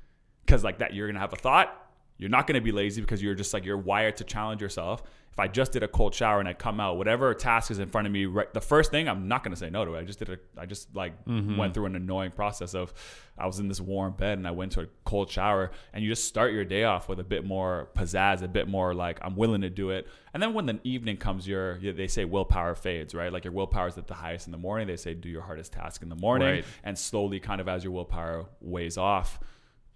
because 0.44 0.62
like 0.64 0.78
that, 0.78 0.92
you're 0.94 1.06
going 1.06 1.14
to 1.14 1.20
have 1.20 1.32
a 1.32 1.36
thought. 1.36 1.87
You're 2.18 2.30
not 2.30 2.46
going 2.46 2.56
to 2.56 2.60
be 2.60 2.72
lazy 2.72 3.00
because 3.00 3.22
you're 3.22 3.34
just 3.34 3.54
like 3.54 3.64
you're 3.64 3.78
wired 3.78 4.16
to 4.16 4.24
challenge 4.24 4.60
yourself. 4.60 5.02
If 5.30 5.38
I 5.38 5.46
just 5.46 5.70
did 5.70 5.84
a 5.84 5.88
cold 5.88 6.16
shower 6.16 6.40
and 6.40 6.48
I 6.48 6.52
come 6.52 6.80
out, 6.80 6.96
whatever 6.96 7.32
task 7.32 7.70
is 7.70 7.78
in 7.78 7.88
front 7.88 8.08
of 8.08 8.12
me, 8.12 8.26
right, 8.26 8.52
the 8.52 8.60
first 8.60 8.90
thing 8.90 9.08
I'm 9.08 9.28
not 9.28 9.44
going 9.44 9.52
to 9.52 9.56
say 9.56 9.70
no 9.70 9.84
to 9.84 9.94
it. 9.94 10.00
I 10.00 10.02
just 10.02 10.18
did 10.18 10.30
a, 10.30 10.38
I 10.58 10.66
just 10.66 10.92
like 10.96 11.24
mm-hmm. 11.26 11.56
went 11.56 11.74
through 11.74 11.86
an 11.86 11.94
annoying 11.94 12.32
process 12.32 12.74
of, 12.74 12.92
I 13.38 13.46
was 13.46 13.60
in 13.60 13.68
this 13.68 13.80
warm 13.80 14.14
bed 14.14 14.36
and 14.38 14.48
I 14.48 14.50
went 14.50 14.72
to 14.72 14.80
a 14.80 14.86
cold 15.04 15.30
shower, 15.30 15.70
and 15.92 16.02
you 16.02 16.10
just 16.10 16.26
start 16.26 16.52
your 16.52 16.64
day 16.64 16.82
off 16.82 17.08
with 17.08 17.20
a 17.20 17.24
bit 17.24 17.44
more 17.44 17.88
pizzazz, 17.94 18.42
a 18.42 18.48
bit 18.48 18.66
more 18.66 18.94
like 18.94 19.20
I'm 19.22 19.36
willing 19.36 19.60
to 19.60 19.70
do 19.70 19.90
it. 19.90 20.08
And 20.34 20.42
then 20.42 20.54
when 20.54 20.66
the 20.66 20.80
evening 20.82 21.18
comes, 21.18 21.46
your 21.46 21.76
you- 21.78 21.92
they 21.92 22.08
say 22.08 22.24
willpower 22.24 22.74
fades, 22.74 23.14
right? 23.14 23.32
Like 23.32 23.44
your 23.44 23.52
willpower 23.52 23.86
is 23.86 23.96
at 23.96 24.08
the 24.08 24.14
highest 24.14 24.46
in 24.46 24.50
the 24.50 24.58
morning. 24.58 24.88
They 24.88 24.96
say 24.96 25.14
do 25.14 25.28
your 25.28 25.42
hardest 25.42 25.72
task 25.72 26.02
in 26.02 26.08
the 26.08 26.16
morning, 26.16 26.48
Right. 26.48 26.64
and 26.82 26.98
slowly, 26.98 27.38
kind 27.38 27.60
of 27.60 27.68
as 27.68 27.84
your 27.84 27.92
willpower 27.92 28.46
weighs 28.60 28.98
off, 28.98 29.38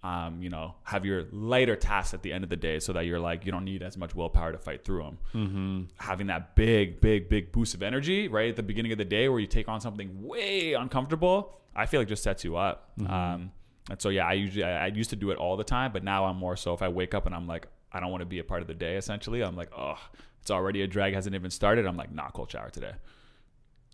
um, 0.03 0.41
you 0.41 0.49
know, 0.49 0.75
have 0.83 1.05
your 1.05 1.25
lighter 1.31 1.77
tasks 1.77 2.13
at 2.13 2.21
the 2.21 2.33
end 2.33 2.43
of 2.43 2.49
the 2.49 2.57
day 2.57 2.79
so 2.79 2.91
that 2.91 3.05
you're 3.05 3.19
like, 3.19 3.45
you 3.45 3.51
don't 3.53 3.63
need 3.63 3.81
as 3.81 3.97
much 3.97 4.13
willpower 4.13 4.51
to 4.51 4.57
fight 4.57 4.83
through 4.83 5.03
them. 5.03 5.17
Mm-hmm. 5.33 5.81
Having 5.97 6.27
that 6.27 6.55
big, 6.55 6.99
big, 6.99 7.29
big 7.29 7.53
boost 7.53 7.73
of 7.73 7.81
energy 7.81 8.27
right 8.27 8.49
at 8.49 8.57
the 8.57 8.63
beginning 8.63 8.91
of 8.91 8.97
the 8.97 9.05
day 9.05 9.29
where 9.29 9.39
you 9.39 9.47
take 9.47 9.69
on 9.69 9.79
something 9.79 10.21
way 10.21 10.73
uncomfortable, 10.73 11.57
I 11.73 11.85
feel 11.85 12.01
like 12.01 12.09
just 12.09 12.21
sets 12.21 12.43
you 12.43 12.57
up. 12.57 12.91
Um, 13.09 13.51
and 13.89 14.01
so, 14.01 14.09
yeah, 14.09 14.27
I 14.27 14.33
usually, 14.33 14.65
I, 14.65 14.85
I 14.85 14.87
used 14.87 15.09
to 15.11 15.15
do 15.15 15.31
it 15.31 15.37
all 15.37 15.55
the 15.55 15.63
time, 15.63 15.93
but 15.93 16.03
now 16.03 16.25
I'm 16.25 16.37
more 16.37 16.57
so 16.57 16.73
if 16.73 16.81
I 16.81 16.89
wake 16.89 17.13
up 17.13 17.25
and 17.25 17.33
I'm 17.33 17.47
like, 17.47 17.67
I 17.91 18.01
don't 18.01 18.11
want 18.11 18.21
to 18.21 18.25
be 18.25 18.39
a 18.39 18.43
part 18.43 18.61
of 18.61 18.67
the 18.67 18.73
day, 18.73 18.97
essentially, 18.97 19.41
I'm 19.41 19.55
like, 19.55 19.71
oh, 19.77 19.99
it's 20.41 20.51
already 20.51 20.81
a 20.81 20.87
drag, 20.87 21.13
hasn't 21.13 21.33
even 21.33 21.49
started. 21.49 21.85
I'm 21.85 21.95
like, 21.95 22.13
not 22.13 22.33
cold 22.33 22.51
shower 22.51 22.69
today 22.69 22.93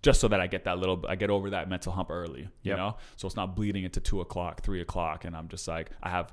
just 0.02 0.20
so 0.22 0.28
that 0.30 0.40
I 0.40 0.48
get 0.48 0.64
that 0.66 0.78
little, 0.80 1.04
I 1.08 1.16
get 1.16 1.30
over 1.30 1.50
that 1.52 1.70
mental 1.70 1.92
hump 1.92 2.10
early, 2.10 2.42
you 2.42 2.50
Yep. 2.72 2.78
know? 2.78 2.96
So 3.18 3.26
it's 3.28 3.36
not 3.36 3.56
bleeding 3.56 3.84
into 3.84 4.00
two 4.00 4.22
o'clock, 4.22 4.62
three 4.64 4.82
o'clock, 4.82 5.26
and 5.26 5.36
I'm 5.36 5.48
just 5.50 5.68
like, 5.68 5.92
I 6.02 6.10
have 6.10 6.32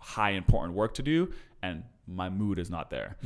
high 0.00 0.30
important 0.30 0.74
work 0.74 0.94
to 0.94 1.02
do, 1.02 1.32
and 1.62 1.84
my 2.06 2.28
mood 2.28 2.58
is 2.58 2.70
not 2.70 2.90
there. 2.90 3.16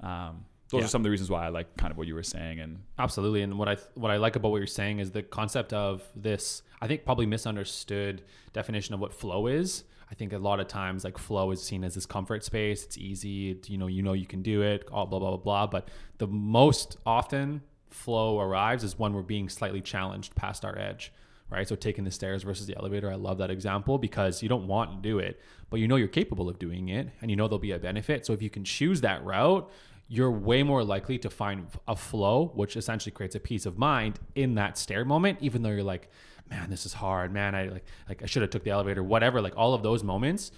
Um, 0.00 0.44
those 0.68 0.80
Yeah. 0.80 0.84
are 0.86 0.88
some 0.88 1.00
of 1.02 1.04
the 1.04 1.10
reasons 1.10 1.30
why 1.30 1.44
I 1.44 1.48
like 1.48 1.76
kind 1.76 1.92
of 1.92 1.96
what 1.98 2.08
you 2.08 2.14
were 2.14 2.24
saying. 2.24 2.58
And 2.58 2.82
Absolutely, 2.98 3.42
and 3.42 3.56
what 3.58 3.68
I 3.68 3.76
what 3.94 4.10
I 4.10 4.16
like 4.16 4.34
about 4.34 4.50
what 4.50 4.56
you're 4.58 4.66
saying 4.66 4.98
is 4.98 5.12
the 5.12 5.22
concept 5.22 5.72
of 5.72 6.02
this. 6.16 6.62
I 6.80 6.88
think 6.88 7.04
probably 7.04 7.26
misunderstood 7.26 8.22
definition 8.52 8.92
of 8.94 9.00
what 9.00 9.12
flow 9.12 9.46
is. 9.46 9.84
I 10.10 10.14
think 10.14 10.32
a 10.32 10.38
lot 10.38 10.58
of 10.60 10.66
times 10.68 11.04
like 11.04 11.18
flow 11.18 11.50
is 11.52 11.62
seen 11.62 11.84
as 11.84 11.94
this 11.94 12.06
comfort 12.06 12.42
space. 12.44 12.84
It's 12.84 12.98
easy, 12.98 13.50
it- 13.52 13.68
you 13.70 13.78
know, 13.78 13.86
you 13.86 14.02
know 14.02 14.12
you 14.12 14.26
can 14.26 14.42
do 14.42 14.62
it, 14.62 14.88
all 14.90 15.06
blah 15.06 15.18
blah 15.20 15.30
blah 15.30 15.36
blah. 15.38 15.66
But 15.68 15.88
the 16.18 16.26
most 16.26 16.96
often 17.06 17.62
flow 17.96 18.38
arrives 18.40 18.84
is 18.84 18.98
when 18.98 19.12
we're 19.12 19.22
being 19.22 19.48
slightly 19.48 19.80
challenged 19.80 20.34
past 20.34 20.64
our 20.64 20.78
edge, 20.78 21.12
right? 21.50 21.66
So 21.66 21.74
taking 21.74 22.04
the 22.04 22.10
stairs 22.10 22.42
versus 22.42 22.66
the 22.66 22.76
elevator. 22.76 23.10
I 23.10 23.16
love 23.16 23.38
that 23.38 23.50
example 23.50 23.98
because 23.98 24.42
you 24.42 24.48
don't 24.48 24.66
want 24.66 24.90
to 24.90 25.08
do 25.08 25.18
it, 25.18 25.40
but 25.70 25.80
you 25.80 25.88
know 25.88 25.96
you're 25.96 26.08
capable 26.08 26.48
of 26.48 26.58
doing 26.58 26.88
it, 26.90 27.08
and 27.20 27.30
you 27.30 27.36
know 27.36 27.48
there'll 27.48 27.58
be 27.58 27.72
a 27.72 27.78
benefit. 27.78 28.26
So 28.26 28.32
if 28.32 28.42
you 28.42 28.50
can 28.50 28.64
choose 28.64 29.00
that 29.00 29.24
route, 29.24 29.68
you're 30.08 30.30
way 30.30 30.62
more 30.62 30.84
likely 30.84 31.18
to 31.18 31.30
find 31.30 31.66
a 31.88 31.96
flow, 31.96 32.52
which 32.54 32.76
essentially 32.76 33.10
creates 33.10 33.34
a 33.34 33.40
peace 33.40 33.66
of 33.66 33.76
mind 33.76 34.20
in 34.34 34.54
that 34.54 34.78
stair 34.78 35.04
moment, 35.04 35.38
even 35.40 35.62
though 35.62 35.70
you're 35.70 35.82
like, 35.82 36.10
man, 36.48 36.70
this 36.70 36.86
is 36.86 36.92
hard, 36.92 37.32
man. 37.32 37.54
I 37.54 37.64
like, 37.64 37.84
like 38.08 38.22
I 38.22 38.26
should 38.26 38.42
have 38.42 38.50
took 38.50 38.62
the 38.62 38.70
elevator, 38.70 39.02
whatever. 39.02 39.40
Like 39.40 39.56
all 39.56 39.74
of 39.74 39.82
those 39.82 40.04
moments, 40.04 40.52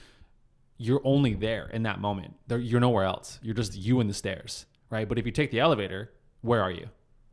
you're 0.76 1.00
only 1.02 1.35
there 1.35 1.68
in 1.73 1.85
that 1.85 1.99
moment. 1.99 2.35
You're 2.49 2.80
nowhere 2.80 3.04
else. 3.04 3.38
You're 3.42 3.54
just 3.54 3.75
you 3.75 4.00
and 4.00 4.11
the 4.11 4.14
stairs, 4.14 4.66
right? 4.90 5.09
But 5.09 5.18
if 5.18 5.25
you 5.25 5.33
take 5.33 5.50
the 5.50 5.61
elevator, 5.61 6.12
where 6.42 6.62
are 6.62 6.71
you? 6.71 6.88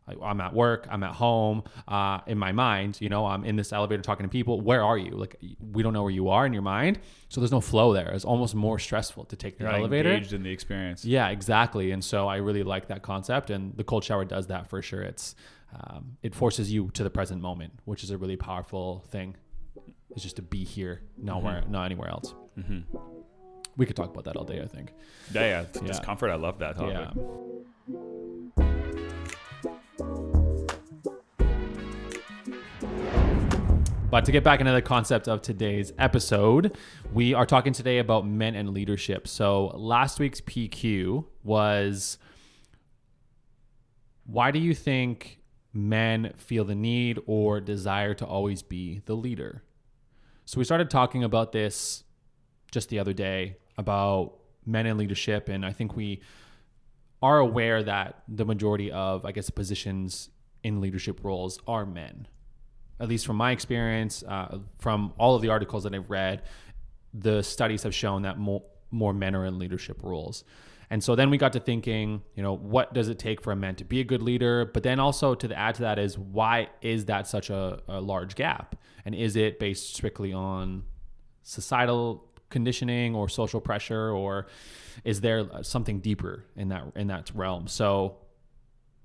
Like, 0.08 0.18
I'm 0.22 0.40
at 0.40 0.54
work. 0.54 0.88
I'm 0.92 1.04
at 1.04 1.14
home. 1.14 1.64
Uh, 1.88 2.20
in 2.28 2.38
my 2.38 2.52
mind, 2.52 3.02
you 3.02 3.10
know, 3.10 3.26
I'm 3.26 3.44
in 3.44 3.56
this 3.56 3.74
elevator 3.74 4.02
talking 4.02 4.26
to 4.26 4.30
people. 4.30 4.62
Where 4.62 4.84
are 4.84 4.98
you? 4.98 5.12
Like, 5.12 5.36
we 5.60 5.82
don't 5.82 5.94
know 5.94 6.04
where 6.04 6.12
you 6.12 6.30
are 6.30 6.46
in 6.46 6.54
your 6.54 6.62
mind. 6.62 7.00
So 7.30 7.42
there's 7.42 7.52
no 7.52 7.62
flow 7.62 7.92
there. 7.94 8.12
It's 8.12 8.24
almost 8.26 8.54
more 8.54 8.78
stressful 8.78 9.26
to 9.26 9.36
take 9.36 9.58
the 9.58 9.64
you're 9.64 9.74
elevator. 9.74 10.12
engaged 10.12 10.34
in 10.34 10.44
the 10.44 10.52
experience. 10.52 11.04
Yeah, 11.06 11.30
exactly. 11.30 11.92
And 11.92 12.04
so 12.04 12.28
I 12.28 12.38
really 12.38 12.64
like 12.64 12.88
that 12.90 13.02
concept, 13.02 13.50
and 13.50 13.76
the 13.76 13.84
cold 13.84 14.04
shower 14.04 14.26
does 14.26 14.48
that 14.48 14.68
for 14.70 14.82
sure. 14.82 15.02
It's 15.02 15.36
um, 15.74 16.18
it 16.22 16.36
forces 16.36 16.72
you 16.72 16.90
to 16.94 17.04
the 17.04 17.10
present 17.10 17.42
moment, 17.42 17.74
which 17.86 18.04
is 18.04 18.12
a 18.12 18.18
really 18.18 18.38
powerful 18.38 19.04
thing. 19.10 19.36
It's 20.12 20.24
just 20.24 20.38
to 20.38 20.42
be 20.42 20.64
here, 20.64 21.02
nowhere, 21.18 21.64
not 21.68 21.86
anywhere 21.86 22.10
else. 22.10 22.34
Mm-hmm. 22.58 22.98
We 23.76 23.86
could 23.86 23.98
talk 23.98 24.12
about 24.12 24.24
that 24.26 24.38
all 24.38 24.46
day. 24.46 24.62
I 24.62 24.68
think. 24.68 24.94
Yeah, 25.34 25.42
yeah. 25.42 25.66
Yeah. 25.74 25.88
Discomfort. 25.88 26.30
I 26.32 26.36
love 26.36 26.60
that 26.60 26.78
topic. 26.78 27.12
Yeah. 27.90 28.72
But 34.10 34.24
to 34.26 34.32
get 34.32 34.44
back 34.44 34.60
into 34.60 34.72
the 34.72 34.82
concept 34.82 35.28
of 35.28 35.42
today's 35.42 35.92
episode, 35.98 36.78
we 37.12 37.34
are 37.34 37.46
talking 37.46 37.74
today 37.74 37.98
about 37.98 38.26
men 38.26 38.56
and 38.56 38.70
leadership. 38.70 39.28
So 39.28 39.72
last 39.76 40.20
week's 40.20 40.42
PQ 40.42 41.26
was 41.44 42.18
why 44.26 44.52
do 44.52 44.60
you 44.60 44.74
think 44.74 45.40
men 45.74 46.34
feel 46.38 46.64
the 46.64 46.76
need 46.76 47.20
or 47.26 47.60
desire 47.60 48.14
to 48.14 48.26
always 48.26 48.62
be 48.62 49.02
the 49.06 49.16
leader? 49.16 49.64
So 50.46 50.60
we 50.60 50.64
started 50.64 50.90
talking 50.90 51.24
about 51.24 51.52
this 51.52 52.04
just 52.72 52.90
the 52.90 53.00
other 53.00 53.14
day 53.14 53.58
about 53.78 54.36
men 54.66 54.86
and 54.86 54.98
leadership, 55.00 55.50
and 55.50 55.66
I 55.66 55.74
think 55.74 55.96
we 55.96 56.22
are 57.22 57.40
aware 57.40 57.82
that 57.84 58.22
the 58.28 58.46
majority 58.46 58.92
of, 58.92 59.26
I 59.26 59.32
guess, 59.32 59.50
positions 59.50 60.30
in 60.64 60.80
leadership 60.80 61.24
roles 61.24 61.60
are 61.68 61.86
men. 61.86 62.28
At 63.00 63.10
least 63.10 63.26
from 63.26 63.36
my 63.36 63.52
experience, 63.52 64.24
uh, 64.28 64.60
from 64.80 65.14
all 65.18 65.36
of 65.36 65.42
the 65.42 65.50
articles 65.50 65.84
that 65.84 65.94
I've 65.94 66.10
read, 66.10 66.44
the 67.14 67.42
studies 67.42 67.84
have 67.84 67.94
shown 67.94 68.22
that 68.24 68.38
more, 68.38 68.64
more 68.92 69.14
men 69.14 69.36
are 69.36 69.46
in 69.46 69.60
leadership 69.60 70.02
roles. 70.02 70.44
And 70.90 71.04
so 71.04 71.16
then 71.16 71.30
we 71.30 71.38
got 71.38 71.54
to 71.54 71.60
thinking, 71.60 72.22
you 72.36 72.44
know, 72.44 72.56
what 72.56 72.94
does 72.94 73.10
it 73.10 73.18
take 73.18 73.42
for 73.42 73.52
a 73.52 73.56
man 73.56 73.76
to 73.78 73.84
be 73.84 74.02
a 74.02 74.04
good 74.04 74.22
leader? 74.22 74.66
But 74.66 74.84
then 74.84 75.00
also 75.00 75.34
to 75.36 75.58
add 75.58 75.76
to 75.76 75.82
that 75.82 76.00
is 76.00 76.18
why 76.18 76.70
is 76.82 77.06
that 77.06 77.28
such 77.28 77.50
a, 77.50 77.82
a 77.88 78.00
large 78.00 78.36
gap? 78.36 78.76
And 79.04 79.16
is 79.16 79.36
it 79.36 79.60
based 79.60 79.96
strictly 79.96 80.32
on 80.32 80.84
societal 81.44 82.28
conditioning 82.50 83.16
or 83.16 83.28
social 83.30 83.62
pressure, 83.62 84.12
or 84.12 84.48
is 85.04 85.22
there 85.22 85.64
something 85.64 86.00
deeper 86.00 86.46
in 86.56 86.70
that 86.70 86.84
in 86.96 87.08
that 87.08 87.32
realm? 87.36 87.68
So, 87.68 88.18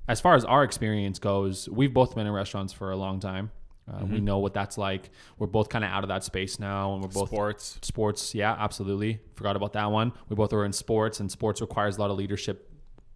as 0.09 0.20
far 0.20 0.35
as 0.35 0.44
our 0.44 0.62
experience 0.64 1.18
goes, 1.18 1.68
we've 1.68 1.92
both 1.92 2.14
been 2.14 2.26
in 2.26 2.32
restaurants 2.32 2.73
for 2.73 2.90
a 2.90 2.97
long 2.97 3.20
time. 3.20 3.50
Uh, 3.90 4.04
We 4.06 4.20
know 4.20 4.38
what 4.38 4.54
that's 4.54 4.78
like. 4.78 5.11
We're 5.38 5.47
both 5.49 5.68
kind 5.68 5.85
of 5.85 5.90
out 5.90 6.04
of 6.04 6.09
that 6.09 6.23
space 6.25 6.59
now, 6.59 6.94
and 6.94 7.02
we're 7.02 7.08
both 7.08 7.28
Sports. 7.30 7.78
sports. 7.82 8.34
Yeah, 8.34 8.54
absolutely. 8.58 9.21
Forgot 9.34 9.56
about 9.56 9.73
that 9.73 9.91
one. 9.91 10.12
We 10.28 10.36
both 10.36 10.52
are 10.52 10.65
in 10.65 10.73
sports, 10.73 11.21
and 11.21 11.30
sports 11.30 11.60
requires 11.60 11.97
a 11.97 12.00
lot 12.00 12.10
of 12.10 12.17
leadership 12.17 12.71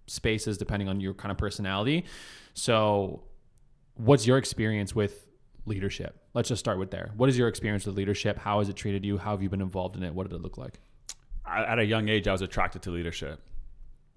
spaces 0.06 0.58
depending 0.58 0.88
on 0.88 1.00
your 1.00 1.14
kind 1.14 1.30
of 1.32 1.38
personality. 1.38 2.04
So, 2.54 3.22
what's 3.94 4.26
your 4.26 4.38
experience 4.38 4.94
with 4.94 5.26
leadership? 5.66 6.18
Let's 6.34 6.48
just 6.48 6.60
start 6.60 6.78
with 6.78 6.90
there. 6.90 7.12
What 7.16 7.28
is 7.28 7.38
your 7.38 7.48
experience 7.48 7.86
with 7.86 7.96
leadership? 7.96 8.38
How 8.38 8.58
has 8.58 8.68
it 8.68 8.76
treated 8.76 9.04
you? 9.04 9.18
How 9.18 9.30
have 9.32 9.42
you 9.42 9.48
been 9.48 9.60
involved 9.60 9.96
in 9.96 10.02
it? 10.02 10.14
What 10.14 10.28
did 10.28 10.34
it 10.36 10.42
look 10.42 10.58
like? 10.58 10.80
At 11.46 11.78
a 11.78 11.84
young 11.84 12.08
age, 12.08 12.26
I 12.26 12.32
was 12.32 12.42
attracted 12.42 12.82
to 12.82 12.90
leadership. 12.90 13.40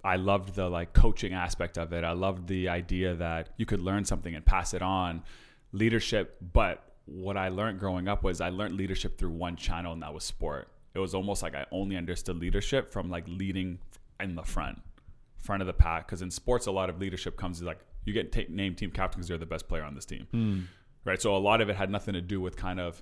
I 0.04 0.16
loved 0.16 0.56
the 0.56 0.70
like 0.70 0.94
coaching 0.94 1.34
aspect 1.34 1.78
of 1.78 1.92
it. 1.94 2.04
I 2.04 2.12
loved 2.14 2.48
the 2.48 2.70
idea 2.70 3.16
that 3.16 3.50
you 3.58 3.66
could 3.66 3.82
learn 3.82 4.06
something 4.06 4.34
and 4.34 4.46
pass 4.46 4.74
it 4.74 4.82
on. 4.82 5.24
Leadership, 5.72 6.38
but 6.54 6.84
what 7.06 7.38
I 7.38 7.50
learned 7.50 7.80
growing 7.80 8.08
up 8.08 8.24
was 8.24 8.42
I 8.42 8.50
learned 8.50 8.76
leadership 8.76 9.18
through 9.18 9.32
one 9.32 9.56
channel, 9.56 9.94
and 9.94 10.02
that 10.02 10.14
was 10.14 10.24
sport. 10.24 10.70
It 10.94 11.00
was 11.00 11.14
almost 11.14 11.44
like 11.44 11.56
I 11.56 11.66
only 11.72 11.96
understood 11.96 12.38
leadership 12.38 12.92
from 12.92 13.10
like 13.10 13.26
leading 13.28 13.80
in 14.20 14.36
the 14.36 14.44
front, 14.44 14.82
front 15.38 15.62
of 15.62 15.68
the 15.68 15.74
pack. 15.74 16.08
Because 16.08 16.22
in 16.22 16.32
sports, 16.32 16.66
a 16.66 16.72
lot 16.72 16.90
of 16.90 17.00
leadership 17.00 17.38
comes 17.38 17.62
like 17.62 17.80
you 18.06 18.14
get 18.14 18.32
take, 18.32 18.50
named 18.50 18.78
team 18.78 18.92
captain 18.92 19.20
because 19.20 19.30
you're 19.30 19.38
the 19.38 19.46
best 19.46 19.68
player 19.68 19.84
on 19.84 19.96
this 19.96 20.06
team, 20.06 20.28
hmm. 20.32 20.62
right? 21.06 21.22
So 21.22 21.36
a 21.36 21.38
lot 21.38 21.62
of 21.62 21.70
it 21.70 21.76
had 21.76 21.90
nothing 21.90 22.14
to 22.14 22.22
do 22.22 22.42
with 22.42 22.56
kind 22.58 22.80
of 22.80 23.02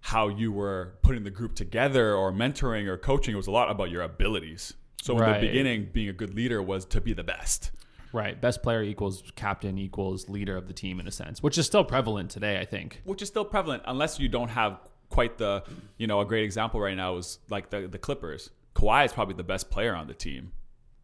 how 0.00 0.28
you 0.28 0.52
were 0.52 0.94
putting 1.02 1.24
the 1.24 1.30
group 1.30 1.54
together 1.54 2.14
or 2.14 2.32
mentoring 2.32 2.86
or 2.86 2.96
coaching. 2.96 3.34
It 3.34 3.36
was 3.36 3.48
a 3.48 3.52
lot 3.52 3.70
about 3.70 3.90
your 3.90 4.02
abilities. 4.02 4.74
So 5.02 5.18
in 5.18 5.32
the 5.32 5.46
beginning, 5.48 5.90
being 5.92 6.08
a 6.08 6.12
good 6.12 6.34
leader 6.34 6.62
was 6.62 6.84
to 6.86 7.00
be 7.00 7.12
the 7.12 7.24
best. 7.24 7.70
Right. 8.16 8.40
Best 8.40 8.62
player 8.62 8.82
equals 8.82 9.22
captain 9.36 9.76
equals 9.76 10.30
leader 10.30 10.56
of 10.56 10.68
the 10.68 10.72
team 10.72 11.00
in 11.00 11.06
a 11.06 11.10
sense, 11.10 11.42
which 11.42 11.58
is 11.58 11.66
still 11.66 11.84
prevalent 11.84 12.30
today, 12.30 12.58
I 12.58 12.64
think. 12.64 13.02
which 13.04 13.20
is 13.20 13.28
still 13.28 13.44
prevalent 13.44 13.82
unless 13.86 14.18
you 14.18 14.26
don't 14.26 14.48
have 14.48 14.78
quite 15.10 15.36
the 15.36 15.62
you 15.98 16.06
know 16.06 16.20
a 16.20 16.24
great 16.24 16.42
example 16.44 16.80
right 16.80 16.96
now 16.96 17.18
is 17.18 17.38
like 17.50 17.68
the 17.68 17.86
the 17.86 17.98
Clippers. 17.98 18.48
Kawhi 18.74 19.04
is 19.04 19.12
probably 19.12 19.34
the 19.34 19.44
best 19.44 19.70
player 19.70 19.94
on 19.94 20.06
the 20.06 20.14
team, 20.14 20.52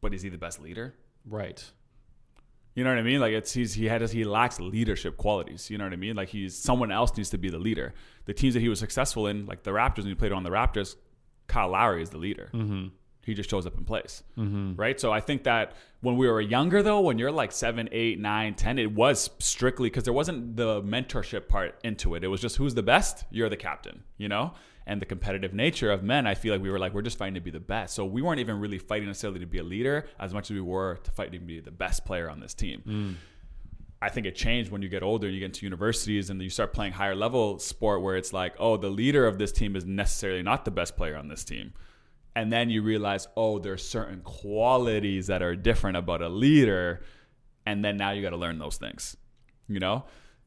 but 0.01 0.15
is 0.15 0.23
he 0.23 0.31
the 0.31 0.39
best 0.39 0.59
leader? 0.59 0.95
Right. 1.27 1.63
You 2.75 2.83
know 2.83 2.89
what 2.89 2.99
I 2.99 3.03
mean? 3.03 3.21
Like 3.21 3.35
it's 3.35 3.53
he's 3.53 3.75
he 3.75 3.85
had 3.85 4.01
he 4.11 4.25
lacks 4.25 4.59
leadership 4.59 5.19
qualities. 5.19 5.69
You 5.69 5.77
know 5.77 5.85
what 5.85 5.93
I 5.93 5.97
mean? 5.97 6.17
Like 6.17 6.31
he's 6.31 6.57
someone 6.57 6.91
else 6.91 7.15
needs 7.15 7.29
to 7.31 7.39
be 7.39 7.51
the 7.51 7.59
leader. 7.59 7.93
The 8.25 8.33
teams 8.33 8.55
that 8.55 8.61
he 8.61 8.71
was 8.71 8.79
successful 8.79 9.27
in, 9.27 9.45
like 9.45 9.65
the 9.65 9.73
Raptors, 9.73 9.99
when 9.99 10.07
he 10.07 10.15
played 10.15 10.33
on 10.33 10.45
the 10.45 10.51
Raptors, 10.51 10.97
Kyle 11.47 11.69
Lowry 11.69 12.03
is 12.03 12.09
the 12.09 12.17
leader. 12.19 12.49
Mm-hmm. 12.55 12.87
He 13.25 13.35
just 13.35 13.49
shows 13.49 13.67
up 13.67 13.79
in 13.79 13.85
place, 13.85 14.23
Mm-hmm. 14.37 14.75
right? 14.77 14.99
So 15.01 15.13
I 15.13 15.21
think 15.21 15.45
that 15.45 15.75
when 16.01 16.17
we 16.17 16.27
were 16.29 16.41
younger, 16.41 16.83
though, 16.83 17.01
when 17.01 17.19
you're 17.19 17.31
like 17.31 17.53
seven, 17.53 17.89
eight, 17.93 18.19
nine, 18.19 18.55
ten, 18.55 18.79
it 18.79 18.93
was 18.93 19.31
strictly 19.39 19.89
because 19.89 20.05
there 20.05 20.13
wasn't 20.13 20.57
the 20.57 20.83
mentorship 20.83 21.47
part 21.49 21.79
into 21.85 22.15
it. 22.17 22.25
It 22.25 22.29
was 22.29 22.41
just 22.41 22.57
who's 22.57 22.75
the 22.75 22.83
best, 22.83 23.25
you're 23.31 23.49
the 23.49 23.57
captain, 23.57 24.03
you 24.19 24.29
know. 24.29 24.55
And 24.85 25.01
the 25.01 25.07
competitive 25.07 25.55
nature 25.55 25.93
of 25.93 26.03
men, 26.03 26.27
I 26.27 26.35
feel 26.35 26.53
like 26.53 26.61
we 26.61 26.69
were 26.69 26.79
like 26.81 26.93
we're 26.93 27.03
just 27.03 27.17
fighting 27.17 27.35
to 27.35 27.41
be 27.41 27.53
the 27.53 27.61
best. 27.61 27.95
So 27.95 28.05
we 28.05 28.21
weren't 28.21 28.41
even 28.41 28.59
really 28.59 28.79
fighting 28.79 29.07
necessarily 29.07 29.39
to 29.39 29.47
be 29.47 29.59
a 29.59 29.63
leader 29.63 30.07
as 30.19 30.35
much 30.35 30.51
as 30.51 30.55
we 30.57 30.61
were 30.61 30.99
to 31.05 31.11
fight 31.13 31.31
to 31.31 31.39
be 31.39 31.61
the 31.61 31.71
best 31.71 32.05
player 32.05 32.29
on 32.29 32.41
this 32.41 32.53
team. 32.55 33.17
I 34.01 34.09
think 34.09 34.27
it 34.27 34.35
changed 34.35 34.73
when 34.73 34.83
you 34.83 34.89
get 34.89 35.05
older, 35.05 35.29
and 35.29 35.35
you 35.35 35.39
get 35.39 35.47
into 35.47 35.65
universities 35.65 36.29
and 36.31 36.43
you 36.43 36.51
start 36.51 36.73
playing 36.73 36.95
higher 36.95 37.15
level 37.15 37.61
sport 37.61 38.03
where 38.03 38.17
it's 38.17 38.33
like, 38.33 38.55
oh, 38.59 38.77
the 38.77 38.91
leader 38.91 39.25
of 39.29 39.39
this 39.39 39.53
team 39.53 39.77
is 39.77 39.85
necessarily 39.85 40.43
not 40.43 40.65
the 40.65 40.73
best 40.73 40.97
player 40.97 41.17
on 41.17 41.29
this 41.29 41.45
team. 41.45 41.73
And 42.35 42.53
then 42.53 42.71
you 42.71 42.83
realize, 42.83 43.29
oh, 43.37 43.59
there's 43.59 43.87
certain 43.87 44.21
qualities 44.23 45.27
that 45.27 45.43
are 45.43 45.55
different 45.55 45.97
about 45.97 46.23
a 46.23 46.29
leader. 46.29 47.03
And 47.67 47.85
then 47.85 47.97
now 47.97 48.13
you 48.13 48.23
got 48.23 48.31
to 48.31 48.37
learn 48.37 48.59
those 48.59 48.79
things, 48.79 49.17
you 49.69 49.81
know? 49.81 50.05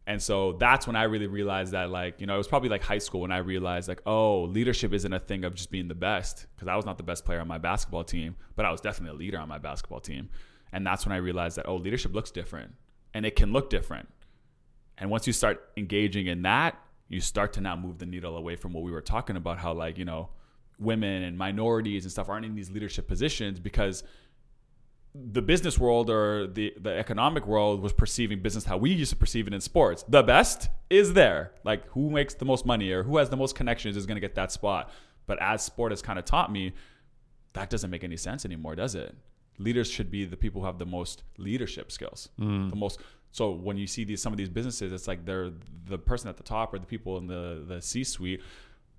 And 0.08 0.22
so 0.22 0.54
that's 0.54 0.86
when 0.86 0.96
I 0.96 1.04
really 1.04 1.28
realized 1.28 1.72
that, 1.72 1.90
like, 1.90 2.20
you 2.20 2.28
know, 2.28 2.36
it 2.36 2.38
was 2.38 2.48
probably 2.48 2.70
like 2.70 2.84
high 2.84 3.00
school 3.00 3.22
when 3.22 3.32
I 3.32 3.38
realized, 3.38 3.88
like, 3.88 4.02
oh, 4.06 4.44
leadership 4.44 4.94
isn't 4.94 5.14
a 5.14 5.20
thing 5.20 5.44
of 5.44 5.56
just 5.56 5.72
being 5.72 5.88
the 5.88 5.96
best. 5.96 6.46
Cause 6.58 6.68
I 6.68 6.76
was 6.76 6.86
not 6.86 6.98
the 6.98 7.04
best 7.04 7.26
player 7.26 7.40
on 7.40 7.48
my 7.48 7.58
basketball 7.58 8.04
team, 8.04 8.36
but 8.56 8.66
I 8.66 8.72
was 8.72 8.82
definitely 8.82 9.16
a 9.16 9.20
leader 9.20 9.40
on 9.40 9.48
my 9.48 9.58
basketball 9.58 10.00
team. 10.00 10.30
And 10.72 10.86
that's 10.86 11.06
when 11.06 11.14
I 11.14 11.18
realized 11.18 11.58
that, 11.58 11.68
oh, 11.68 11.78
leadership 11.78 12.14
looks 12.14 12.32
different 12.32 12.74
and 13.14 13.26
it 13.26 13.36
can 13.36 13.52
look 13.52 13.70
different. 13.70 14.08
And 14.98 15.10
once 15.10 15.26
you 15.26 15.34
start 15.34 15.70
engaging 15.76 16.28
in 16.28 16.44
that, 16.44 16.80
you 17.08 17.20
start 17.20 17.54
to 17.54 17.62
now 17.62 17.76
move 17.76 17.98
the 17.98 18.06
needle 18.06 18.38
away 18.38 18.56
from 18.56 18.74
what 18.74 18.84
we 18.84 18.92
were 18.92 19.02
talking 19.02 19.36
about 19.36 19.58
how, 19.58 19.74
like, 19.74 19.98
you 19.98 20.06
know, 20.06 20.30
women 20.80 21.24
and 21.24 21.38
minorities 21.38 22.04
and 22.06 22.12
stuff 22.12 22.30
aren't 22.30 22.46
in 22.46 22.56
these 22.56 22.70
leadership 22.72 23.08
positions 23.08 23.60
because 23.60 24.04
the 25.14 25.42
business 25.42 25.80
world 25.80 26.10
or 26.10 26.46
the, 26.48 26.74
the 26.82 26.90
economic 26.90 27.48
world 27.48 27.82
was 27.82 27.94
perceiving 27.94 28.42
business 28.42 28.66
how 28.66 28.76
we 28.76 28.92
used 28.92 29.12
to 29.12 29.16
perceive 29.16 29.48
it 29.48 29.54
in 29.54 29.62
sports. 29.62 30.04
The 30.10 30.24
best 30.24 30.68
is 30.90 31.14
there. 31.14 31.52
Like 31.64 31.88
who 31.90 32.10
makes 32.10 32.34
the 32.34 32.44
most 32.46 32.66
money 32.66 32.92
or 32.92 33.04
who 33.04 33.18
has 33.18 33.30
the 33.30 33.38
most 33.38 33.56
connections 33.56 33.96
is 33.96 34.06
going 34.06 34.18
to 34.18 34.22
get 34.22 34.36
that 34.36 34.52
spot. 34.52 34.92
But 35.26 35.42
as 35.42 35.64
sport 35.64 35.92
has 35.94 36.02
kind 36.02 36.20
of 36.20 36.26
taught 36.26 36.52
me, 36.52 36.74
that 37.54 37.70
doesn't 37.70 37.90
make 37.90 38.04
any 38.04 38.18
sense 38.18 38.44
anymore, 38.46 38.76
does 38.76 38.96
it? 38.96 39.16
leaders 39.58 39.90
should 39.90 40.12
be 40.12 40.26
the 40.26 40.36
people 40.36 40.60
who 40.60 40.68
have 40.68 40.80
the 40.80 40.86
most 40.86 41.24
leadership 41.38 41.90
skills, 41.90 42.28
Mm. 42.38 42.70
the 42.70 42.76
most. 42.76 43.00
So 43.32 43.52
when 43.52 43.78
you 43.78 43.88
see 43.88 44.04
these 44.04 44.22
some 44.22 44.34
of 44.34 44.38
these 44.38 44.50
businesses, 44.50 44.92
it's 44.92 45.08
like 45.08 45.26
they're 45.26 45.50
the 45.86 45.98
person 45.98 46.28
at 46.28 46.36
the 46.36 46.44
top 46.44 46.74
or 46.74 46.80
the 46.80 46.86
people 46.86 47.18
in 47.18 47.28
the 47.28 47.64
the 47.66 47.82
C 47.82 48.04
suite. 48.04 48.42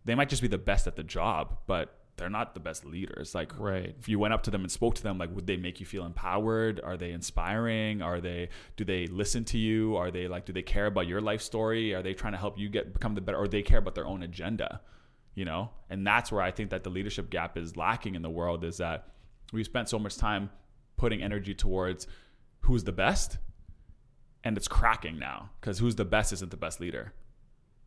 They 0.06 0.14
might 0.14 0.28
just 0.30 0.40
be 0.40 0.48
the 0.48 0.56
best 0.58 0.86
at 0.86 0.96
the 0.96 1.02
job, 1.02 1.58
but 1.66 1.92
they're 2.16 2.30
not 2.30 2.54
the 2.54 2.60
best 2.60 2.84
leaders. 2.86 3.34
Like 3.34 3.58
Right. 3.58 3.94
if 3.98 4.08
you 4.08 4.18
went 4.18 4.32
up 4.32 4.42
to 4.44 4.50
them 4.50 4.62
and 4.62 4.70
spoke 4.72 4.94
to 4.94 5.02
them, 5.02 5.18
like 5.18 5.34
would 5.34 5.46
they 5.46 5.58
make 5.58 5.80
you 5.80 5.86
feel 5.86 6.06
empowered? 6.06 6.80
Are 6.80 6.96
they 6.96 7.10
inspiring? 7.10 8.00
Are 8.00 8.20
they 8.20 8.48
do 8.76 8.84
they 8.84 9.06
listen 9.08 9.44
to 9.46 9.58
you? 9.58 9.96
Are 9.96 10.10
they 10.10 10.26
like 10.28 10.46
do 10.46 10.52
they 10.54 10.62
care 10.62 10.86
about 10.86 11.06
your 11.06 11.20
life 11.20 11.42
story? 11.42 11.94
Are 11.94 12.02
they 12.02 12.14
trying 12.14 12.32
to 12.32 12.38
help 12.38 12.58
you 12.58 12.68
get 12.70 12.92
become 12.94 13.14
the 13.14 13.20
better 13.20 13.36
or 13.36 13.46
they 13.48 13.62
care 13.62 13.78
about 13.80 13.94
their 13.94 14.06
own 14.06 14.22
agenda? 14.22 14.80
You 15.34 15.44
know? 15.44 15.70
And 15.90 16.06
that's 16.06 16.32
where 16.32 16.40
I 16.40 16.50
think 16.52 16.70
that 16.70 16.84
the 16.84 16.90
leadership 16.90 17.28
gap 17.28 17.58
is 17.58 17.76
lacking 17.76 18.14
in 18.14 18.22
the 18.22 18.30
world 18.30 18.64
is 18.64 18.78
that 18.78 19.08
we 19.52 19.62
spent 19.64 19.90
so 19.90 19.98
much 19.98 20.16
time 20.16 20.48
putting 20.96 21.22
energy 21.22 21.54
towards 21.54 22.06
who's 22.60 22.84
the 22.84 22.92
best 22.92 23.36
and 24.42 24.56
it's 24.56 24.68
cracking 24.68 25.18
now 25.18 25.50
because 25.60 25.78
who's 25.80 25.96
the 25.96 26.04
best 26.04 26.32
isn't 26.32 26.50
the 26.50 26.56
best 26.56 26.80
leader 26.80 27.12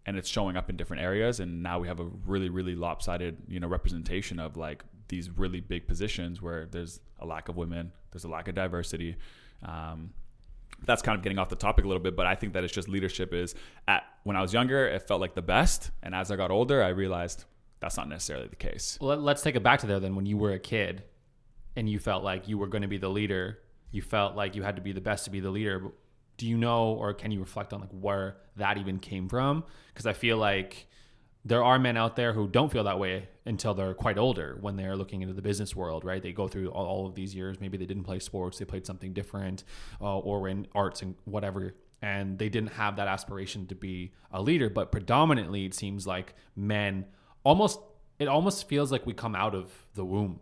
and 0.10 0.18
it's 0.18 0.28
showing 0.28 0.58
up 0.58 0.70
in 0.72 0.76
different 0.76 1.04
areas 1.04 1.40
and 1.40 1.62
now 1.62 1.78
we 1.80 1.88
have 1.88 2.00
a 2.00 2.08
really 2.26 2.50
really 2.50 2.74
lopsided 2.76 3.38
you 3.48 3.60
know 3.60 3.68
representation 3.68 4.40
of 4.40 4.58
like 4.58 4.84
these 5.08 5.30
really 5.38 5.60
big 5.62 5.88
positions 5.88 6.42
where 6.42 6.66
there's 6.66 7.00
a 7.20 7.26
lack 7.26 7.48
of 7.48 7.56
women 7.56 7.92
there's 8.12 8.24
a 8.24 8.28
lack 8.28 8.48
of 8.48 8.56
diversity 8.56 9.16
um, 9.64 10.10
that's 10.86 11.02
kind 11.02 11.16
of 11.18 11.22
getting 11.24 11.38
off 11.38 11.50
the 11.50 11.56
topic 11.68 11.86
a 11.86 11.88
little 11.88 12.02
bit 12.02 12.16
but 12.16 12.26
i 12.26 12.34
think 12.36 12.54
that 12.54 12.64
it's 12.64 12.74
just 12.74 12.90
leadership 12.90 13.34
is 13.34 13.54
at 13.88 14.02
when 14.24 14.36
i 14.36 14.42
was 14.42 14.52
younger 14.54 14.88
it 14.88 15.08
felt 15.08 15.22
like 15.22 15.36
the 15.36 15.42
best 15.42 15.92
and 16.04 16.16
as 16.16 16.32
i 16.32 16.36
got 16.36 16.50
older 16.52 16.82
i 16.84 16.90
realized 16.90 17.46
that's 17.80 17.96
not 17.98 18.10
necessarily 18.10 18.48
the 18.48 18.56
case 18.56 18.98
Well, 19.00 19.10
let- 19.12 19.22
let's 19.22 19.42
take 19.42 19.56
it 19.56 19.64
back 19.64 19.80
to 19.82 19.88
there 19.88 20.00
then. 20.02 20.16
When 20.16 20.26
you 20.26 20.38
were 20.38 20.52
a 20.52 20.60
kid, 20.60 21.04
and 21.78 21.88
you 21.90 21.98
felt 22.00 22.24
like 22.26 22.48
you 22.50 22.58
were 22.58 22.68
going 22.68 22.82
to 22.82 22.90
be 22.90 22.98
the 22.98 23.08
leader, 23.10 23.60
you 23.92 24.02
felt 24.02 24.36
like 24.36 24.54
you 24.56 24.64
had 24.64 24.76
to 24.76 24.82
be 24.82 24.92
the 24.92 25.00
best 25.00 25.24
to 25.26 25.30
be 25.32 25.40
the 25.40 25.50
leader. 25.50 25.76
Do 26.40 26.48
you 26.48 26.58
know, 26.58 26.94
or 26.94 27.14
can 27.14 27.32
you 27.32 27.42
reflect 27.42 27.74
on 27.74 27.82
like 27.82 27.92
where 27.92 28.38
that 28.56 28.78
even 28.78 28.98
came 28.98 29.28
from? 29.28 29.66
Because 29.94 30.06
I 30.06 30.14
feel 30.14 30.38
like 30.38 30.88
there 31.44 31.62
are 31.62 31.78
men 31.78 31.98
out 31.98 32.16
there 32.16 32.32
who 32.32 32.48
don't 32.48 32.72
feel 32.72 32.86
that 32.86 32.98
way 32.98 33.28
until 33.46 33.74
they're 33.74 33.94
quite 33.94 34.18
older 34.18 34.58
when 34.62 34.78
they're 34.78 34.96
looking 34.96 35.22
into 35.22 35.34
the 35.34 35.42
business 35.42 35.76
world, 35.76 36.06
right? 36.06 36.24
They 36.24 36.32
go 36.32 36.48
through 36.48 36.70
all, 36.70 36.86
all 36.86 37.08
of 37.08 37.14
these 37.14 37.36
years. 37.36 37.60
Maybe 37.60 37.78
they 37.78 37.86
didn't 37.86 38.06
play 38.06 38.20
sports, 38.20 38.58
they 38.58 38.64
played 38.64 38.86
something 38.86 39.12
different, 39.12 39.66
uh, 40.00 40.20
or 40.20 40.48
in 40.48 40.66
arts 40.74 41.02
and 41.02 41.16
whatever. 41.26 41.76
And 42.02 42.40
they 42.40 42.48
didn't 42.48 42.72
have 42.72 42.96
that 42.96 43.10
aspiration 43.10 43.68
to 43.68 43.76
be 43.76 44.14
a 44.32 44.42
leader. 44.42 44.70
But 44.70 44.94
predominantly, 44.94 45.66
it 45.66 45.74
seems 45.74 46.08
like 46.08 46.36
men 46.56 47.06
almost, 47.44 47.82
it 48.18 48.30
almost 48.30 48.70
feels 48.70 48.94
like 48.94 49.06
we 49.06 49.14
come 49.14 49.36
out 49.36 49.56
of 49.56 49.74
the 49.96 50.06
womb 50.06 50.40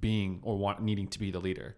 being 0.00 0.40
or 0.42 0.56
want, 0.56 0.82
needing 0.82 1.08
to 1.08 1.18
be 1.18 1.30
the 1.30 1.40
leader. 1.40 1.76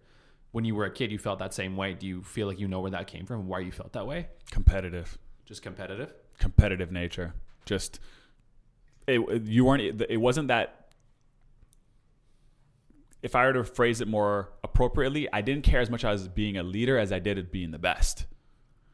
When 0.57 0.65
you 0.65 0.73
were 0.73 0.85
a 0.85 0.89
kid, 0.89 1.11
you 1.11 1.19
felt 1.19 1.37
that 1.37 1.53
same 1.53 1.77
way. 1.77 1.93
Do 1.93 2.07
you 2.07 2.23
feel 2.23 2.47
like 2.47 2.59
you 2.59 2.67
know 2.67 2.79
where 2.79 2.89
that 2.89 3.05
came 3.05 3.27
from 3.27 3.47
why 3.47 3.59
you 3.59 3.71
felt 3.71 3.93
that 3.93 4.07
way? 4.07 4.25
competitive 4.49 5.15
Just 5.45 5.61
competitive? 5.61 6.11
competitive 6.39 6.91
nature. 6.91 7.35
Just 7.65 7.99
it 9.05 9.43
you 9.43 9.65
weren't 9.65 10.01
it 10.09 10.17
wasn't 10.17 10.47
that 10.47 10.87
if 13.21 13.35
I 13.35 13.45
were 13.45 13.53
to 13.53 13.63
phrase 13.63 14.01
it 14.01 14.07
more 14.07 14.49
appropriately, 14.63 15.31
I 15.31 15.41
didn't 15.41 15.63
care 15.63 15.79
as 15.79 15.91
much 15.91 16.03
as 16.03 16.27
being 16.27 16.57
a 16.57 16.63
leader 16.63 16.97
as 16.97 17.11
I 17.11 17.19
did 17.19 17.37
at 17.37 17.51
being 17.51 17.69
the 17.69 17.77
best. 17.77 18.25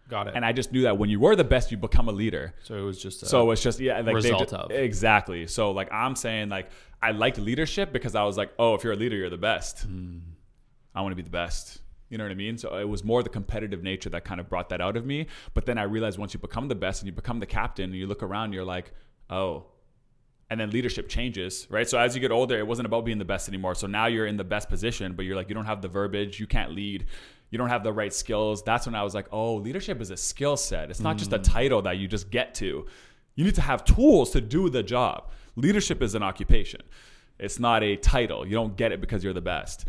Got 0.09 0.27
it. 0.27 0.33
And 0.35 0.43
I 0.45 0.51
just 0.51 0.73
knew 0.73 0.81
that 0.81 0.97
when 0.97 1.09
you 1.09 1.21
were 1.21 1.37
the 1.37 1.45
best, 1.45 1.71
you 1.71 1.77
become 1.77 2.09
a 2.09 2.11
leader. 2.11 2.53
so 2.63 2.75
it 2.75 2.81
was 2.81 3.01
just 3.01 3.23
a, 3.23 3.25
So 3.25 3.49
it's 3.51 3.63
just 3.63 3.79
yeah, 3.79 4.01
like 4.01 4.15
result 4.15 4.51
of. 4.51 4.69
exactly. 4.69 5.47
So 5.47 5.71
like 5.71 5.87
I'm 5.93 6.17
saying, 6.17 6.49
like 6.49 6.71
I 7.01 7.11
liked 7.11 7.37
leadership 7.37 7.93
because 7.93 8.15
I 8.15 8.23
was 8.25 8.35
like, 8.35 8.51
oh, 8.59 8.75
if 8.75 8.83
you're 8.83 8.91
a 8.91 8.97
leader, 8.97 9.15
you're 9.15 9.29
the 9.29 9.37
best. 9.37 9.83
Hmm. 9.83 10.17
I 10.95 11.01
want 11.01 11.11
to 11.11 11.15
be 11.15 11.21
the 11.21 11.29
best. 11.29 11.81
You 12.09 12.17
know 12.17 12.25
what 12.25 12.31
I 12.31 12.35
mean? 12.35 12.57
So 12.57 12.77
it 12.77 12.87
was 12.87 13.03
more 13.03 13.23
the 13.23 13.29
competitive 13.29 13.81
nature 13.81 14.09
that 14.09 14.23
kind 14.23 14.39
of 14.39 14.47
brought 14.47 14.69
that 14.69 14.81
out 14.81 14.95
of 14.97 15.05
me. 15.05 15.27
But 15.53 15.65
then 15.65 15.77
I 15.77 15.83
realized 15.83 16.19
once 16.19 16.33
you 16.33 16.39
become 16.39 16.67
the 16.67 16.75
best 16.75 17.01
and 17.01 17.07
you 17.07 17.11
become 17.11 17.39
the 17.39 17.47
captain, 17.47 17.85
and 17.85 17.95
you 17.95 18.05
look 18.05 18.21
around, 18.21 18.53
you're 18.53 18.63
like, 18.63 18.91
oh. 19.29 19.65
And 20.49 20.59
then 20.59 20.69
leadership 20.69 21.09
changes, 21.09 21.65
right? 21.71 21.89
So 21.89 21.97
as 21.97 22.13
you 22.13 22.21
get 22.21 22.31
older, 22.31 22.59
it 22.59 22.67
wasn't 22.67 22.85
about 22.85 23.05
being 23.05 23.17
the 23.17 23.25
best 23.25 23.47
anymore. 23.47 23.73
So 23.73 23.87
now 23.87 24.05
you're 24.05 24.27
in 24.27 24.37
the 24.37 24.43
best 24.43 24.69
position, 24.69 25.13
but 25.13 25.25
you're 25.25 25.35
like, 25.35 25.49
you 25.49 25.55
don't 25.55 25.65
have 25.65 25.81
the 25.81 25.87
verbiage, 25.87 26.39
you 26.39 26.45
can't 26.45 26.73
lead, 26.73 27.07
you 27.49 27.57
don't 27.57 27.69
have 27.69 27.83
the 27.83 27.93
right 27.93 28.13
skills. 28.13 28.61
That's 28.61 28.85
when 28.85 28.93
I 28.93 29.01
was 29.01 29.15
like, 29.15 29.27
oh, 29.31 29.55
leadership 29.55 29.99
is 29.99 30.11
a 30.11 30.17
skill 30.17 30.55
set. 30.55 30.91
It's 30.91 30.99
not 30.99 31.17
just 31.17 31.33
a 31.33 31.39
mm. 31.39 31.43
title 31.43 31.81
that 31.83 31.97
you 31.97 32.07
just 32.07 32.29
get 32.29 32.53
to. 32.55 32.85
You 33.35 33.43
need 33.43 33.55
to 33.55 33.61
have 33.61 33.83
tools 33.83 34.29
to 34.31 34.41
do 34.41 34.69
the 34.69 34.83
job. 34.83 35.31
Leadership 35.55 36.03
is 36.03 36.13
an 36.13 36.21
occupation. 36.21 36.81
It's 37.39 37.59
not 37.59 37.81
a 37.81 37.95
title. 37.95 38.45
You 38.45 38.53
don't 38.53 38.77
get 38.77 38.91
it 38.91 39.01
because 39.01 39.23
you're 39.23 39.33
the 39.33 39.41
best. 39.41 39.87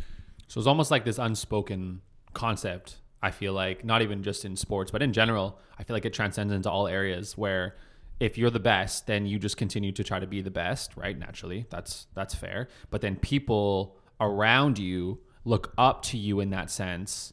So 0.54 0.60
it's 0.60 0.68
almost 0.68 0.92
like 0.92 1.04
this 1.04 1.18
unspoken 1.18 2.00
concept. 2.32 2.98
I 3.20 3.32
feel 3.32 3.52
like 3.52 3.84
not 3.84 4.02
even 4.02 4.22
just 4.22 4.44
in 4.44 4.54
sports, 4.54 4.92
but 4.92 5.02
in 5.02 5.12
general, 5.12 5.58
I 5.76 5.82
feel 5.82 5.96
like 5.96 6.04
it 6.04 6.12
transcends 6.14 6.52
into 6.52 6.70
all 6.70 6.86
areas 6.86 7.36
where 7.36 7.74
if 8.20 8.38
you're 8.38 8.50
the 8.50 8.60
best, 8.60 9.08
then 9.08 9.26
you 9.26 9.40
just 9.40 9.56
continue 9.56 9.90
to 9.90 10.04
try 10.04 10.20
to 10.20 10.28
be 10.28 10.42
the 10.42 10.52
best, 10.52 10.96
right? 10.96 11.18
Naturally, 11.18 11.66
that's 11.70 12.06
that's 12.14 12.36
fair. 12.36 12.68
But 12.90 13.00
then 13.00 13.16
people 13.16 13.96
around 14.20 14.78
you 14.78 15.18
look 15.44 15.74
up 15.76 16.02
to 16.02 16.18
you 16.18 16.38
in 16.38 16.50
that 16.50 16.70
sense 16.70 17.32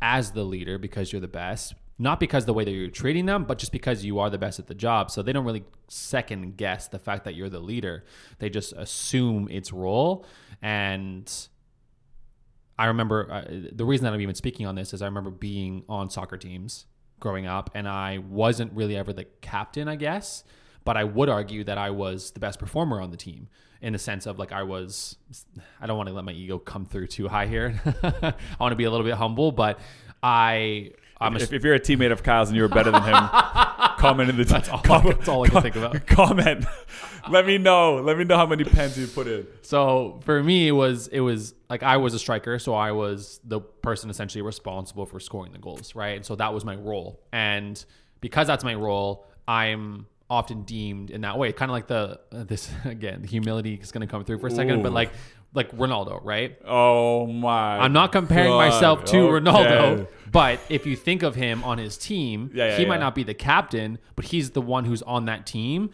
as 0.00 0.30
the 0.30 0.44
leader 0.44 0.78
because 0.78 1.12
you're 1.12 1.20
the 1.20 1.26
best. 1.26 1.74
Not 1.98 2.20
because 2.20 2.44
the 2.44 2.54
way 2.54 2.62
that 2.62 2.70
you're 2.70 2.88
treating 2.88 3.26
them, 3.26 3.46
but 3.46 3.58
just 3.58 3.72
because 3.72 4.04
you 4.04 4.20
are 4.20 4.30
the 4.30 4.38
best 4.38 4.60
at 4.60 4.68
the 4.68 4.76
job. 4.76 5.10
So 5.10 5.22
they 5.22 5.32
don't 5.32 5.44
really 5.44 5.64
second 5.88 6.56
guess 6.56 6.86
the 6.86 7.00
fact 7.00 7.24
that 7.24 7.34
you're 7.34 7.50
the 7.50 7.58
leader. 7.58 8.04
They 8.38 8.48
just 8.48 8.74
assume 8.74 9.48
its 9.50 9.72
role 9.72 10.24
and 10.62 11.48
I 12.80 12.86
remember 12.86 13.30
uh, 13.30 13.44
the 13.72 13.84
reason 13.84 14.04
that 14.06 14.14
I'm 14.14 14.22
even 14.22 14.34
speaking 14.34 14.64
on 14.64 14.74
this 14.74 14.94
is 14.94 15.02
I 15.02 15.04
remember 15.04 15.30
being 15.30 15.84
on 15.86 16.08
soccer 16.08 16.38
teams 16.38 16.86
growing 17.20 17.46
up, 17.46 17.68
and 17.74 17.86
I 17.86 18.16
wasn't 18.26 18.72
really 18.72 18.96
ever 18.96 19.12
the 19.12 19.26
captain, 19.42 19.86
I 19.86 19.96
guess, 19.96 20.44
but 20.82 20.96
I 20.96 21.04
would 21.04 21.28
argue 21.28 21.62
that 21.64 21.76
I 21.76 21.90
was 21.90 22.30
the 22.30 22.40
best 22.40 22.58
performer 22.58 22.98
on 22.98 23.10
the 23.10 23.18
team 23.18 23.48
in 23.82 23.92
the 23.92 23.98
sense 23.98 24.24
of 24.24 24.38
like 24.38 24.50
I 24.50 24.62
was. 24.62 25.16
I 25.78 25.86
don't 25.86 25.98
want 25.98 26.08
to 26.08 26.14
let 26.14 26.24
my 26.24 26.32
ego 26.32 26.58
come 26.58 26.86
through 26.86 27.08
too 27.08 27.28
high 27.28 27.46
here. 27.46 27.78
I 28.02 28.34
want 28.58 28.72
to 28.72 28.76
be 28.76 28.84
a 28.84 28.90
little 28.90 29.04
bit 29.04 29.14
humble, 29.14 29.52
but 29.52 29.78
I. 30.22 30.92
I'm 31.20 31.36
a, 31.36 31.38
if, 31.38 31.52
if 31.52 31.62
you're 31.62 31.74
a 31.74 31.80
teammate 31.80 32.12
of 32.12 32.22
Kyle's 32.22 32.48
and 32.48 32.56
you 32.56 32.62
were 32.62 32.68
better 32.68 32.90
than 32.90 33.02
him, 33.02 33.12
comment 34.00 34.30
in 34.30 34.36
the 34.36 34.44
That's 34.44 34.68
all- 34.70 34.82
that's 34.82 35.28
all 35.28 35.44
I 35.44 35.48
can 35.48 35.62
think 35.62 35.76
about. 35.76 36.06
Comment. 36.06 36.64
Let 37.28 37.46
me 37.46 37.58
know. 37.58 37.96
Let 37.96 38.16
me 38.18 38.24
know 38.24 38.36
how 38.36 38.46
many 38.46 38.64
pens 38.64 38.98
you 38.98 39.06
put 39.06 39.26
in. 39.26 39.46
So 39.62 40.20
for 40.24 40.42
me, 40.42 40.68
it 40.68 40.72
was 40.72 41.08
it 41.08 41.20
was 41.20 41.54
like 41.68 41.82
I 41.82 41.98
was 41.98 42.14
a 42.14 42.18
striker, 42.18 42.58
so 42.58 42.74
I 42.74 42.92
was 42.92 43.40
the 43.44 43.60
person 43.60 44.10
essentially 44.10 44.42
responsible 44.42 45.06
for 45.06 45.20
scoring 45.20 45.52
the 45.52 45.58
goals, 45.58 45.94
right? 45.94 46.16
And 46.16 46.24
so 46.24 46.34
that 46.36 46.52
was 46.54 46.64
my 46.64 46.76
role, 46.76 47.20
and 47.32 47.82
because 48.20 48.46
that's 48.46 48.64
my 48.64 48.74
role, 48.74 49.26
I'm 49.46 50.06
often 50.28 50.62
deemed 50.62 51.10
in 51.10 51.22
that 51.22 51.36
way. 51.38 51.52
Kind 51.52 51.70
of 51.70 51.74
like 51.74 51.88
the 51.88 52.20
uh, 52.32 52.44
this 52.44 52.70
again, 52.84 53.22
the 53.22 53.28
humility 53.28 53.74
is 53.74 53.92
going 53.92 54.06
to 54.06 54.10
come 54.10 54.24
through 54.24 54.38
for 54.38 54.46
a 54.46 54.50
second, 54.50 54.82
but 54.82 54.92
like 54.92 55.10
like 55.54 55.70
Ronaldo, 55.76 56.20
right? 56.24 56.56
Oh 56.64 57.26
my! 57.26 57.78
I'm 57.78 57.92
not 57.92 58.12
comparing 58.12 58.50
God. 58.50 58.58
myself 58.70 59.04
to 59.06 59.18
Okay. 59.18 59.44
Ronaldo, 59.44 60.08
but 60.32 60.60
if 60.68 60.86
you 60.86 60.94
think 60.96 61.22
of 61.22 61.34
him 61.34 61.64
on 61.64 61.78
his 61.78 61.96
team, 61.96 62.50
Yeah, 62.54 62.66
yeah, 62.68 62.76
he 62.78 62.84
might 62.86 63.00
not 63.00 63.14
be 63.14 63.22
the 63.24 63.34
captain, 63.34 63.98
but 64.16 64.26
he's 64.26 64.50
the 64.50 64.62
one 64.62 64.84
who's 64.84 65.02
on 65.02 65.24
that 65.26 65.46
team, 65.46 65.90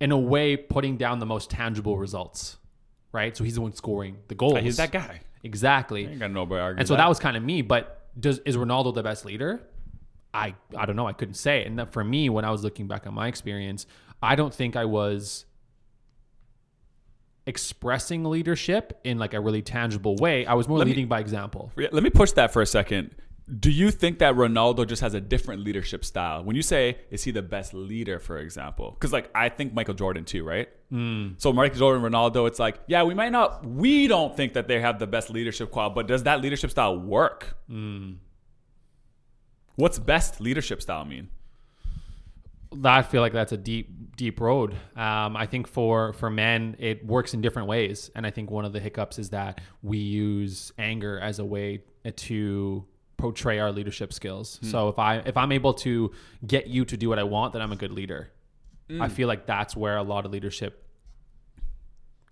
in 0.00 0.12
a 0.12 0.18
way, 0.18 0.56
putting 0.56 0.96
down 0.96 1.18
the 1.18 1.26
most 1.26 1.50
tangible 1.50 1.98
results, 1.98 2.56
right? 3.12 3.36
So 3.36 3.42
he's 3.44 3.56
the 3.56 3.60
one 3.60 3.72
scoring 3.74 4.18
the 4.28 4.34
goals. 4.36 4.60
He's 4.60 4.76
that 4.76 4.92
guy. 4.92 5.20
exactly. 5.42 6.06
I 6.06 6.10
ain't 6.10 6.20
got 6.20 6.30
nobody 6.30 6.60
arguing. 6.60 6.78
And 6.80 6.88
so 6.88 6.94
that 6.96 7.08
was 7.08 7.18
kind 7.18 7.36
of 7.36 7.42
me. 7.42 7.62
But 7.62 8.06
does 8.18 8.38
is 8.40 8.56
Ronaldo 8.56 8.94
the 8.94 9.02
best 9.02 9.24
leader? 9.24 9.60
I 10.32 10.54
I 10.76 10.86
don't 10.86 10.94
know. 10.96 11.06
I 11.08 11.12
couldn't 11.14 11.34
say. 11.34 11.64
And 11.64 11.78
that 11.80 11.92
for 11.92 12.04
me, 12.04 12.28
when 12.28 12.44
I 12.44 12.50
was 12.50 12.62
looking 12.62 12.86
back 12.86 13.06
on 13.08 13.14
my 13.14 13.26
experience, 13.26 13.86
I 14.22 14.36
don't 14.36 14.54
think 14.54 14.76
I 14.76 14.84
was 14.84 15.46
expressing 17.48 18.24
leadership 18.24 19.00
in 19.04 19.18
like 19.18 19.34
a 19.34 19.40
really 19.40 19.62
tangible 19.62 20.14
way. 20.16 20.46
I 20.46 20.54
was 20.54 20.68
more 20.68 20.78
Let 20.78 20.86
me- 20.86 20.92
leading 20.92 21.08
by 21.08 21.18
example. 21.20 21.72
Let 21.76 22.02
me 22.02 22.10
push 22.10 22.32
that 22.32 22.52
for 22.52 22.62
a 22.62 22.66
second. 22.66 23.14
Do 23.58 23.70
you 23.70 23.90
think 23.90 24.18
that 24.18 24.34
Ronaldo 24.34 24.86
just 24.86 25.00
has 25.00 25.14
a 25.14 25.20
different 25.22 25.64
leadership 25.64 26.04
style? 26.04 26.44
When 26.44 26.54
you 26.54 26.60
say, 26.60 26.98
is 27.10 27.24
he 27.24 27.30
the 27.30 27.40
best 27.40 27.72
leader, 27.72 28.18
for 28.18 28.36
example? 28.36 28.90
Because, 28.90 29.10
like, 29.10 29.30
I 29.34 29.48
think 29.48 29.72
Michael 29.72 29.94
Jordan 29.94 30.26
too, 30.26 30.44
right? 30.44 30.68
Mm. 30.92 31.40
So, 31.40 31.50
Michael 31.54 31.78
Jordan, 31.78 32.02
Ronaldo, 32.02 32.46
it's 32.46 32.58
like, 32.58 32.78
yeah, 32.88 33.04
we 33.04 33.14
might 33.14 33.32
not, 33.32 33.64
we 33.64 34.06
don't 34.06 34.36
think 34.36 34.52
that 34.52 34.68
they 34.68 34.80
have 34.80 34.98
the 34.98 35.06
best 35.06 35.30
leadership 35.30 35.70
quality, 35.70 35.94
but 35.94 36.06
does 36.06 36.24
that 36.24 36.42
leadership 36.42 36.70
style 36.70 36.98
work? 36.98 37.56
What's 39.76 39.98
best 39.98 40.40
leadership 40.42 40.82
style 40.82 41.06
mean? 41.06 41.28
I 42.84 43.02
feel 43.02 43.20
like 43.22 43.32
that's 43.32 43.52
a 43.52 43.56
deep, 43.56 44.16
deep 44.16 44.40
road. 44.40 44.74
Um, 44.96 45.36
I 45.36 45.46
think 45.46 45.66
for 45.66 46.12
for 46.12 46.28
men, 46.30 46.76
it 46.78 47.04
works 47.06 47.32
in 47.34 47.40
different 47.40 47.68
ways, 47.68 48.10
and 48.14 48.26
I 48.26 48.30
think 48.30 48.50
one 48.50 48.64
of 48.64 48.72
the 48.72 48.80
hiccups 48.80 49.18
is 49.18 49.30
that 49.30 49.60
we 49.82 49.98
use 49.98 50.72
anger 50.78 51.18
as 51.18 51.38
a 51.38 51.44
way 51.44 51.82
to 52.16 52.84
portray 53.16 53.58
our 53.58 53.72
leadership 53.72 54.12
skills. 54.12 54.58
So 54.62 54.88
if 54.88 54.98
I 54.98 55.16
if 55.18 55.36
I'm 55.36 55.52
able 55.52 55.74
to 55.74 56.12
get 56.46 56.68
you 56.68 56.84
to 56.84 56.96
do 56.96 57.08
what 57.08 57.18
I 57.18 57.24
want, 57.24 57.52
then 57.52 57.62
I'm 57.62 57.72
a 57.72 57.76
good 57.76 57.92
leader. 57.92 58.30
I 59.02 59.08
feel 59.08 59.28
like 59.28 59.44
that's 59.46 59.76
where 59.76 59.98
a 59.98 60.02
lot 60.02 60.24
of 60.24 60.32
leadership 60.32 60.87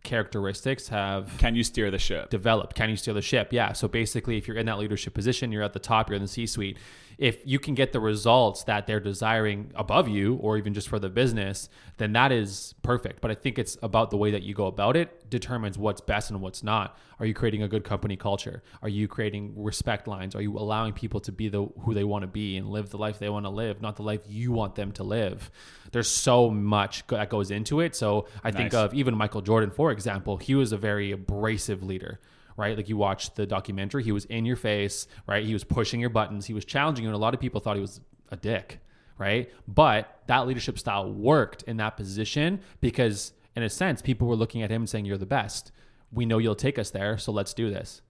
characteristics 0.07 0.88
have 0.88 1.37
Can 1.37 1.55
you 1.55 1.62
steer 1.62 1.90
the 1.90 1.99
ship? 1.99 2.31
developed? 2.31 2.75
Can 2.75 2.88
you 2.88 2.97
steer 2.97 3.12
the 3.12 3.21
ship? 3.21 3.53
Yeah. 3.53 3.73
So 3.73 3.88
basically, 3.88 4.38
if 4.38 4.49
you're 4.49 4.57
in 4.57 4.66
that 4.66 4.79
leadership 4.79 5.12
position, 5.12 5.53
you're 5.53 5.62
at 5.62 5.75
the 5.75 5.79
top, 5.79 6.09
you're 6.09 6.16
in 6.16 6.23
the 6.23 6.29
C 6.29 6.47
suite. 6.47 6.79
If 7.19 7.38
you 7.47 7.59
can 7.59 7.75
get 7.75 7.92
the 7.92 8.01
results 8.01 8.64
that 8.64 8.87
they're 8.87 9.01
desiring 9.01 9.73
above 9.75 10.07
you, 10.07 10.35
or 10.37 10.59
even 10.59 10.75
just 10.75 10.87
for 10.88 10.99
the 10.99 11.09
business, 11.09 11.71
then 11.97 12.12
that 12.12 12.31
is 12.31 12.75
perfect. 12.83 13.23
But 13.23 13.31
I 13.31 13.35
think 13.35 13.59
it's 13.59 13.79
about 13.83 14.11
the 14.11 14.19
way 14.19 14.31
that 14.33 14.42
you 14.42 14.53
go 14.53 14.66
about 14.66 14.97
it 14.97 15.31
determines 15.31 15.79
what's 15.79 16.03
best 16.03 16.31
and 16.31 16.42
what's 16.42 16.62
not. 16.62 16.99
Are 17.19 17.25
you 17.25 17.33
creating 17.33 17.62
a 17.62 17.69
good 17.69 17.85
company 17.85 18.16
culture? 18.16 18.62
Are 18.83 18.88
you 18.90 19.09
creating 19.09 19.55
respect 19.57 20.07
lines? 20.07 20.35
Are 20.35 20.42
you 20.42 20.59
allowing 20.59 20.92
people 20.92 21.21
to 21.21 21.33
be 21.33 21.49
the 21.49 21.64
who 21.81 21.95
they 21.95 22.05
want 22.05 22.23
to 22.23 22.27
be 22.29 22.59
and 22.59 22.69
live 22.69 22.90
the 22.90 22.99
life 22.99 23.19
they 23.19 23.31
want 23.31 23.47
to 23.47 23.51
live, 23.51 23.81
not 23.81 23.97
the 23.97 24.03
life 24.03 24.21
you 24.29 24.53
want 24.53 24.75
them 24.75 24.92
to 24.92 25.03
live? 25.03 25.51
There's 25.92 26.11
so 26.11 26.51
much 26.51 27.07
that 27.07 27.31
goes 27.31 27.51
into 27.51 27.81
it. 27.81 27.97
So 27.97 28.29
I 28.45 28.51
think 28.51 28.75
of 28.75 28.92
even 28.92 29.16
Michael 29.16 29.40
Jordan, 29.40 29.71
for 29.71 29.90
example, 29.96 30.37
he 30.37 30.54
was 30.54 30.72
a 30.72 30.76
very 30.76 31.12
abrasive 31.12 31.82
leader, 31.82 32.20
right? 32.56 32.76
Like 32.76 32.88
you 32.88 32.96
watch 32.96 33.35
the 33.35 33.46
documentary, 33.46 34.02
he 34.02 34.12
was 34.12 34.24
in 34.26 34.44
your 34.44 34.56
face, 34.56 35.06
right? 35.26 35.44
He 35.44 35.52
was 35.52 35.64
pushing 35.64 36.00
your 36.00 36.11
buttons, 36.11 36.46
he 36.46 36.54
was 36.54 36.64
challenging 36.64 37.04
you, 37.04 37.09
and 37.09 37.14
a 37.14 37.18
lot 37.18 37.35
of 37.35 37.40
people 37.40 37.61
thought 37.61 37.76
he 37.76 37.82
was 37.82 38.00
a 38.30 38.37
dick, 38.37 38.80
right? 39.18 39.50
But 39.66 40.22
that 40.26 40.46
leadership 40.46 40.78
style 40.78 41.11
worked 41.11 41.62
in 41.64 41.76
that 41.78 41.96
position 41.96 42.61
because, 42.80 43.32
in 43.54 43.62
a 43.62 43.70
sense, 43.70 44.02
people 44.02 44.28
were 44.28 44.37
looking 44.37 44.62
at 44.62 44.70
him 44.70 44.82
and 44.82 44.88
saying, 44.88 45.04
You're 45.04 45.18
the 45.18 45.26
best. 45.26 45.72
We 46.12 46.24
know 46.24 46.38
you'll 46.38 46.54
take 46.54 46.78
us 46.78 46.90
there, 46.90 47.18
so 47.18 47.32
let's 47.32 47.52
do 47.52 47.70
this. 47.70 48.02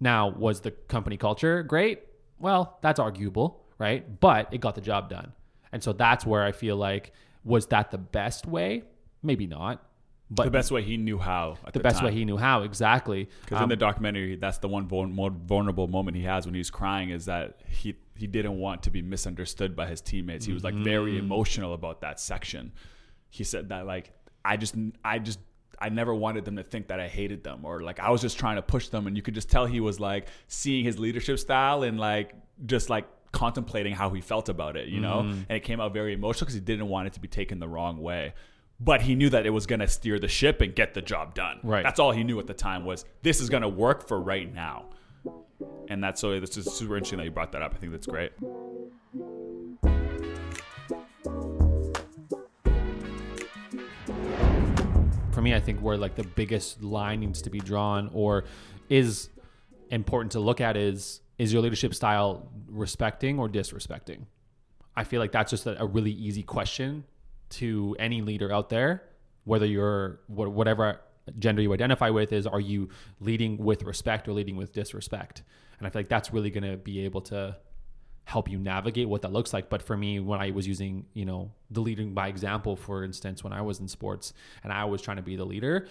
Now, 0.00 0.28
was 0.28 0.60
the 0.60 0.72
company 0.72 1.16
culture 1.16 1.62
great? 1.62 2.02
Well, 2.38 2.78
that's 2.82 3.00
arguable, 3.00 3.64
right? 3.78 4.20
But 4.20 4.52
it 4.52 4.60
got 4.60 4.74
the 4.74 4.80
job 4.80 5.08
done. 5.08 5.32
And 5.72 5.82
so 5.82 5.92
that's 5.92 6.26
where 6.26 6.42
I 6.42 6.52
feel 6.52 6.76
like, 6.76 7.12
was 7.44 7.66
that 7.68 7.90
the 7.90 7.98
best 7.98 8.46
way? 8.46 8.82
Maybe 9.22 9.46
not. 9.46 9.85
But 10.28 10.44
the 10.44 10.50
best 10.50 10.72
way 10.72 10.82
he 10.82 10.96
knew 10.96 11.18
how. 11.18 11.56
At 11.64 11.72
the 11.72 11.80
best 11.80 12.02
way 12.02 12.12
he 12.12 12.24
knew 12.24 12.36
how 12.36 12.62
exactly. 12.62 13.28
Because 13.42 13.58
in 13.58 13.62
Um, 13.64 13.68
the 13.68 13.76
documentary, 13.76 14.34
that's 14.36 14.58
the 14.58 14.66
one 14.68 14.88
more 14.88 15.30
vulnerable 15.30 15.86
moment 15.86 16.16
he 16.16 16.24
has 16.24 16.46
when 16.46 16.54
he's 16.54 16.70
crying 16.70 17.10
is 17.10 17.26
that 17.26 17.60
he 17.68 17.94
he 18.16 18.26
didn't 18.26 18.58
want 18.58 18.82
to 18.84 18.90
be 18.90 19.02
misunderstood 19.02 19.76
by 19.76 19.86
his 19.86 20.00
teammates. 20.00 20.44
He 20.46 20.52
was 20.52 20.64
like 20.64 20.74
very 20.74 21.12
Mm-hmm. 21.12 21.26
emotional 21.26 21.74
about 21.74 22.00
that 22.00 22.18
section. 22.18 22.72
He 23.28 23.44
said 23.44 23.68
that 23.68 23.86
like 23.86 24.12
I 24.44 24.56
just 24.56 24.74
I 25.04 25.18
just 25.20 25.38
I 25.78 25.90
never 25.90 26.14
wanted 26.14 26.44
them 26.44 26.56
to 26.56 26.62
think 26.64 26.88
that 26.88 26.98
I 26.98 27.06
hated 27.06 27.44
them 27.44 27.64
or 27.64 27.82
like 27.82 28.00
I 28.00 28.10
was 28.10 28.20
just 28.20 28.36
trying 28.38 28.56
to 28.56 28.62
push 28.62 28.88
them, 28.88 29.06
and 29.06 29.16
you 29.16 29.22
could 29.22 29.34
just 29.34 29.50
tell 29.50 29.66
he 29.66 29.80
was 29.80 30.00
like 30.00 30.26
seeing 30.48 30.84
his 30.84 30.98
leadership 30.98 31.38
style 31.38 31.82
and 31.84 32.00
like 32.00 32.34
just 32.64 32.88
like 32.90 33.06
contemplating 33.32 33.94
how 33.94 34.08
he 34.10 34.20
felt 34.22 34.48
about 34.48 34.76
it, 34.76 34.88
you 34.88 35.00
know. 35.00 35.18
Mm-hmm. 35.22 35.40
And 35.48 35.56
it 35.58 35.62
came 35.62 35.78
out 35.80 35.92
very 35.92 36.14
emotional 36.14 36.46
because 36.46 36.54
he 36.54 36.60
didn't 36.60 36.88
want 36.88 37.06
it 37.08 37.12
to 37.12 37.20
be 37.20 37.28
taken 37.28 37.58
the 37.60 37.68
wrong 37.68 37.98
way. 38.00 38.32
But 38.78 39.02
he 39.02 39.14
knew 39.14 39.30
that 39.30 39.46
it 39.46 39.50
was 39.50 39.66
going 39.66 39.80
to 39.80 39.88
steer 39.88 40.18
the 40.18 40.28
ship 40.28 40.60
and 40.60 40.74
get 40.74 40.92
the 40.92 41.00
job 41.00 41.34
done. 41.34 41.60
Right. 41.62 41.82
That's 41.82 41.98
all 41.98 42.12
he 42.12 42.24
knew 42.24 42.38
at 42.38 42.46
the 42.46 42.54
time 42.54 42.84
was 42.84 43.04
this 43.22 43.40
is 43.40 43.48
going 43.48 43.62
to 43.62 43.68
work 43.68 44.06
for 44.06 44.20
right 44.20 44.52
now. 44.52 44.90
And 45.88 46.04
that's 46.04 46.20
so 46.20 46.38
this 46.38 46.58
is 46.58 46.70
super 46.70 46.96
interesting 46.96 47.18
that 47.18 47.24
you 47.24 47.30
brought 47.30 47.52
that 47.52 47.62
up. 47.62 47.72
I 47.74 47.78
think 47.78 47.92
that's 47.92 48.06
great. 48.06 48.32
for 55.36 55.42
me, 55.42 55.54
I 55.54 55.60
think 55.60 55.80
where 55.80 55.98
like 55.98 56.14
the 56.14 56.24
biggest 56.24 56.82
line 56.82 57.20
needs 57.20 57.42
to 57.42 57.50
be 57.50 57.60
drawn 57.60 58.08
or 58.14 58.44
is 58.88 59.28
important 59.90 60.32
to 60.32 60.40
look 60.40 60.62
at 60.62 60.78
is 60.78 61.20
is 61.36 61.52
your 61.52 61.60
leadership 61.60 61.94
style 61.94 62.48
respecting 62.68 63.38
or 63.38 63.46
disrespecting? 63.46 64.24
I 64.96 65.04
feel 65.04 65.20
like 65.20 65.32
that's 65.32 65.50
just 65.50 65.66
a, 65.66 65.78
a 65.82 65.84
really 65.84 66.10
easy 66.10 66.42
question 66.42 67.04
to 67.50 67.96
any 67.98 68.22
leader 68.22 68.52
out 68.52 68.68
there, 68.68 69.02
whether 69.44 69.66
you're 69.66 70.20
wha- 70.28 70.48
whatever 70.48 71.00
gender 71.38 71.60
you 71.62 71.72
identify 71.72 72.10
with 72.10 72.32
is 72.32 72.46
are 72.46 72.60
you 72.60 72.88
leading 73.20 73.58
with 73.58 73.82
respect 73.82 74.28
or 74.28 74.32
leading 74.32 74.56
with 74.56 74.72
disrespect? 74.72 75.42
And 75.78 75.86
I 75.86 75.90
feel 75.90 76.00
like 76.00 76.08
that's 76.08 76.32
really 76.32 76.50
going 76.50 76.70
to 76.70 76.76
be 76.76 77.04
able 77.04 77.20
to 77.22 77.56
help 78.24 78.50
you 78.50 78.58
navigate 78.58 79.08
what 79.08 79.22
that 79.22 79.32
looks 79.32 79.52
like. 79.52 79.68
But 79.70 79.82
for 79.82 79.96
me, 79.96 80.18
when 80.18 80.40
I 80.40 80.50
was 80.50 80.66
using, 80.66 81.06
you 81.14 81.24
know, 81.24 81.52
the 81.70 81.80
leading 81.80 82.12
by 82.12 82.28
example, 82.28 82.74
for 82.74 83.04
instance, 83.04 83.44
when 83.44 83.52
I 83.52 83.62
was 83.62 83.78
in 83.78 83.88
sports 83.88 84.32
and 84.64 84.72
I 84.72 84.84
was 84.84 85.00
trying 85.00 85.18
to 85.18 85.22
be 85.22 85.36
the 85.36 85.44
leader, 85.44 85.86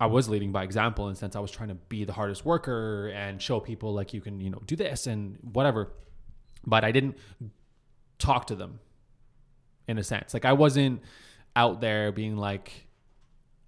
I 0.00 0.06
was 0.06 0.28
leading 0.28 0.52
by 0.52 0.62
example 0.64 1.06
in 1.08 1.14
the 1.14 1.18
sense 1.18 1.36
I 1.36 1.40
was 1.40 1.50
trying 1.50 1.68
to 1.68 1.74
be 1.74 2.04
the 2.04 2.12
hardest 2.12 2.44
worker 2.44 3.08
and 3.08 3.40
show 3.40 3.60
people 3.60 3.92
like 3.92 4.14
you 4.14 4.20
can, 4.20 4.40
you 4.40 4.50
know, 4.50 4.62
do 4.66 4.76
this 4.76 5.06
and 5.06 5.38
whatever. 5.52 5.92
But 6.66 6.84
I 6.84 6.92
didn't 6.92 7.16
talk 8.18 8.46
to 8.48 8.54
them 8.54 8.80
in 9.88 9.98
a 9.98 10.04
sense. 10.04 10.34
Like 10.34 10.44
I 10.44 10.52
wasn't 10.52 11.02
out 11.54 11.80
there 11.80 12.12
being 12.12 12.36
like 12.36 12.86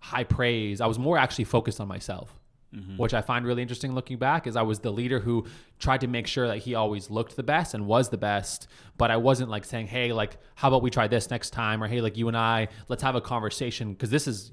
high 0.00 0.24
praise. 0.24 0.80
I 0.80 0.86
was 0.86 0.98
more 0.98 1.18
actually 1.18 1.44
focused 1.44 1.80
on 1.80 1.88
myself. 1.88 2.38
Mm-hmm. 2.74 2.98
Which 2.98 3.14
I 3.14 3.22
find 3.22 3.46
really 3.46 3.62
interesting 3.62 3.94
looking 3.94 4.18
back 4.18 4.46
is 4.46 4.54
I 4.54 4.60
was 4.60 4.80
the 4.80 4.90
leader 4.90 5.20
who 5.20 5.46
tried 5.78 6.02
to 6.02 6.06
make 6.06 6.26
sure 6.26 6.46
that 6.48 6.58
he 6.58 6.74
always 6.74 7.08
looked 7.08 7.34
the 7.34 7.42
best 7.42 7.72
and 7.72 7.86
was 7.86 8.10
the 8.10 8.18
best, 8.18 8.68
but 8.98 9.10
I 9.10 9.16
wasn't 9.16 9.48
like 9.48 9.64
saying, 9.64 9.86
"Hey, 9.86 10.12
like 10.12 10.36
how 10.54 10.68
about 10.68 10.82
we 10.82 10.90
try 10.90 11.08
this 11.08 11.30
next 11.30 11.50
time?" 11.54 11.82
or 11.82 11.86
"Hey, 11.86 12.02
like 12.02 12.18
you 12.18 12.28
and 12.28 12.36
I, 12.36 12.68
let's 12.88 13.02
have 13.02 13.14
a 13.14 13.22
conversation 13.22 13.94
because 13.94 14.10
this 14.10 14.28
is 14.28 14.52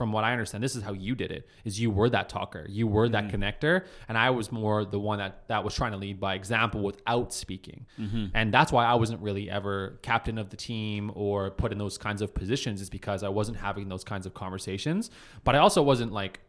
from 0.00 0.12
what 0.12 0.24
I 0.24 0.32
understand, 0.32 0.64
this 0.64 0.74
is 0.76 0.82
how 0.82 0.94
you 0.94 1.14
did 1.14 1.30
it. 1.30 1.46
Is 1.66 1.78
you 1.78 1.90
were 1.90 2.08
that 2.08 2.30
talker, 2.30 2.64
you 2.70 2.86
were 2.86 3.06
that 3.10 3.24
mm-hmm. 3.24 3.42
connector, 3.42 3.84
and 4.08 4.16
I 4.16 4.30
was 4.30 4.50
more 4.50 4.86
the 4.86 4.98
one 4.98 5.18
that 5.18 5.46
that 5.48 5.62
was 5.62 5.74
trying 5.74 5.92
to 5.92 5.98
lead 5.98 6.18
by 6.18 6.36
example 6.36 6.80
without 6.80 7.34
speaking. 7.34 7.84
Mm-hmm. 7.98 8.28
And 8.32 8.54
that's 8.54 8.72
why 8.72 8.86
I 8.86 8.94
wasn't 8.94 9.20
really 9.20 9.50
ever 9.50 9.98
captain 10.00 10.38
of 10.38 10.48
the 10.48 10.56
team 10.56 11.12
or 11.14 11.50
put 11.50 11.70
in 11.70 11.76
those 11.76 11.98
kinds 11.98 12.22
of 12.22 12.32
positions, 12.32 12.80
is 12.80 12.88
because 12.88 13.22
I 13.22 13.28
wasn't 13.28 13.58
having 13.58 13.90
those 13.90 14.02
kinds 14.02 14.24
of 14.24 14.32
conversations. 14.32 15.10
But 15.44 15.54
I 15.54 15.58
also 15.58 15.82
wasn't 15.82 16.12
like 16.12 16.40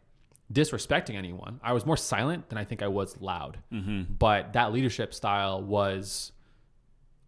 disrespecting 0.50 1.16
anyone. 1.16 1.60
I 1.62 1.74
was 1.74 1.84
more 1.84 1.98
silent 1.98 2.48
than 2.48 2.56
I 2.56 2.64
think 2.64 2.80
I 2.80 2.88
was 2.88 3.20
loud. 3.20 3.58
Mm-hmm. 3.70 4.14
But 4.18 4.54
that 4.54 4.72
leadership 4.72 5.12
style 5.12 5.62
was 5.62 6.32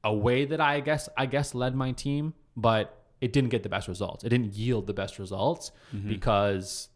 a 0.02 0.14
way 0.14 0.46
that 0.46 0.60
I 0.62 0.80
guess 0.80 1.10
I 1.18 1.26
guess 1.26 1.54
led 1.54 1.74
my 1.74 1.92
team, 1.92 2.32
but 2.56 3.03
it 3.24 3.32
didn't 3.32 3.48
get 3.48 3.62
the 3.62 3.70
best 3.70 3.88
results. 3.88 4.22
It 4.22 4.28
didn't 4.28 4.52
yield 4.52 4.86
the 4.86 4.92
best 4.92 5.18
results 5.18 5.72
mm-hmm. 5.96 6.10
because 6.10 6.90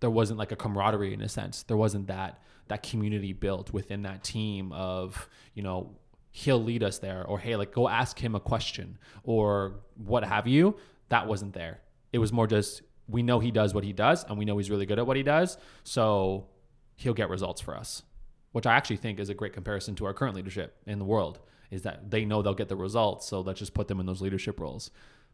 there 0.00 0.08
wasn't 0.08 0.38
like 0.38 0.50
a 0.50 0.56
camaraderie 0.56 1.12
in 1.12 1.20
a 1.20 1.28
sense. 1.28 1.62
There 1.64 1.76
wasn't 1.76 2.06
that 2.06 2.40
that 2.68 2.82
community 2.82 3.34
built 3.34 3.70
within 3.70 4.00
that 4.02 4.24
team 4.24 4.72
of, 4.72 5.28
you 5.52 5.62
know, 5.62 5.94
he'll 6.30 6.62
lead 6.62 6.82
us 6.82 7.00
there 7.00 7.22
or 7.26 7.38
hey, 7.38 7.54
like 7.54 7.70
go 7.70 7.86
ask 7.86 8.18
him 8.18 8.34
a 8.34 8.40
question 8.40 8.96
or 9.24 9.80
what 9.96 10.24
have 10.24 10.46
you. 10.46 10.74
That 11.10 11.26
wasn't 11.26 11.52
there. 11.52 11.82
It 12.14 12.18
was 12.18 12.32
more 12.32 12.46
just 12.46 12.80
we 13.06 13.22
know 13.22 13.38
he 13.38 13.50
does 13.50 13.74
what 13.74 13.84
he 13.84 13.92
does 13.92 14.24
and 14.24 14.38
we 14.38 14.46
know 14.46 14.56
he's 14.56 14.70
really 14.70 14.86
good 14.86 14.98
at 14.98 15.06
what 15.06 15.18
he 15.18 15.22
does, 15.22 15.58
so 15.84 16.46
he'll 16.96 17.12
get 17.12 17.28
results 17.28 17.60
for 17.60 17.76
us. 17.76 18.02
Which 18.52 18.64
I 18.64 18.74
actually 18.74 18.96
think 18.96 19.20
is 19.20 19.28
a 19.28 19.34
great 19.34 19.52
comparison 19.52 19.94
to 19.96 20.06
our 20.06 20.14
current 20.14 20.34
leadership 20.34 20.78
in 20.86 20.98
the 20.98 21.04
world 21.04 21.40
is 21.70 21.82
that 21.82 22.10
they 22.10 22.24
know 22.24 22.40
they'll 22.40 22.54
get 22.54 22.68
the 22.68 22.76
results, 22.76 23.26
so 23.26 23.42
let's 23.42 23.58
just 23.58 23.74
put 23.74 23.88
them 23.88 24.00
in 24.00 24.06
those 24.06 24.22
leadership 24.22 24.58
roles. 24.58 24.90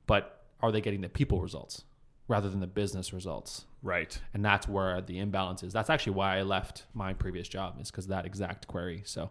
But 0.07 0.45
are 0.61 0.73
they 0.73 0.81
getting 0.81 1.01
the 1.01 1.09
people 1.09 1.41
results 1.41 1.85
rather 2.29 2.49
than 2.49 2.61
the 2.61 2.67
business 2.67 3.13
results? 3.13 3.65
Right. 3.83 4.19
and 4.33 4.43
that's 4.43 4.67
where 4.67 5.03
the 5.03 5.19
imbalance 5.19 5.63
is. 5.63 5.75
That's 5.75 5.91
actually 5.91 6.15
why 6.15 6.39
I 6.39 6.43
left 6.43 6.85
my 6.95 7.13
previous 7.13 7.47
job 7.47 7.79
is 7.83 7.91
because 7.91 8.07
that 8.07 8.25
exact 8.25 8.67
query. 8.67 9.03
So, 9.05 9.31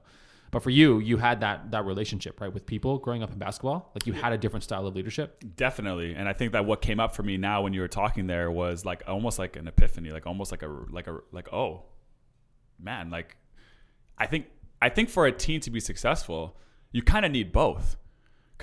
but 0.51 0.61
for 0.61 0.69
you, 0.69 0.99
you 0.99 1.17
had 1.17 1.41
that 1.41 1.71
that 1.71 1.85
relationship 1.85 2.39
right 2.39 2.53
with 2.53 2.67
people 2.67 2.99
growing 2.99 3.23
up 3.23 3.31
in 3.31 3.39
basketball. 3.39 3.89
Like 3.95 4.05
you 4.05 4.13
had 4.13 4.31
a 4.31 4.37
different 4.37 4.63
style 4.63 4.85
of 4.85 4.95
leadership. 4.95 5.43
Definitely. 5.55 6.13
And 6.13 6.29
I 6.29 6.33
think 6.33 6.51
that 6.51 6.65
what 6.65 6.83
came 6.83 6.99
up 6.99 7.15
for 7.15 7.23
me 7.23 7.35
now 7.37 7.63
when 7.63 7.73
you 7.73 7.81
were 7.81 7.87
talking 7.87 8.27
there 8.27 8.51
was 8.51 8.85
like 8.85 9.01
almost 9.07 9.39
like 9.39 9.55
an 9.55 9.67
epiphany, 9.67 10.11
like 10.11 10.27
almost 10.27 10.51
like 10.51 10.61
a 10.61 10.67
like 10.67 11.07
a 11.07 11.17
like 11.31 11.51
oh 11.51 11.85
man, 12.79 13.09
like 13.09 13.35
I 14.19 14.27
think 14.27 14.45
I 14.79 14.89
think 14.89 15.09
for 15.09 15.25
a 15.25 15.31
team 15.31 15.61
to 15.61 15.71
be 15.71 15.79
successful, 15.79 16.59
you 16.91 17.01
kind 17.01 17.25
of 17.25 17.31
need 17.31 17.51
both. 17.51 17.97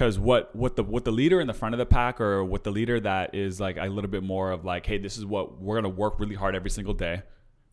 Cuz 0.00 0.18
what 0.18 0.56
what 0.56 0.76
the 0.76 0.82
what 0.82 1.04
the 1.04 1.12
leader 1.12 1.42
in 1.42 1.46
the 1.46 1.52
front 1.52 1.74
of 1.74 1.78
the 1.78 1.84
pack 1.84 2.22
or 2.22 2.42
what 2.42 2.64
the 2.64 2.70
leader 2.70 2.98
that 3.00 3.34
is 3.34 3.60
like 3.60 3.76
a 3.76 3.84
little 3.84 4.10
bit 4.10 4.22
more 4.22 4.50
of 4.50 4.64
like 4.64 4.86
hey, 4.86 4.96
this 4.96 5.18
is 5.18 5.26
what 5.26 5.60
we're 5.60 5.78
to 5.82 5.90
work 5.90 6.18
really 6.18 6.34
hard 6.34 6.56
every 6.56 6.70
single 6.70 6.94
day. 6.94 7.22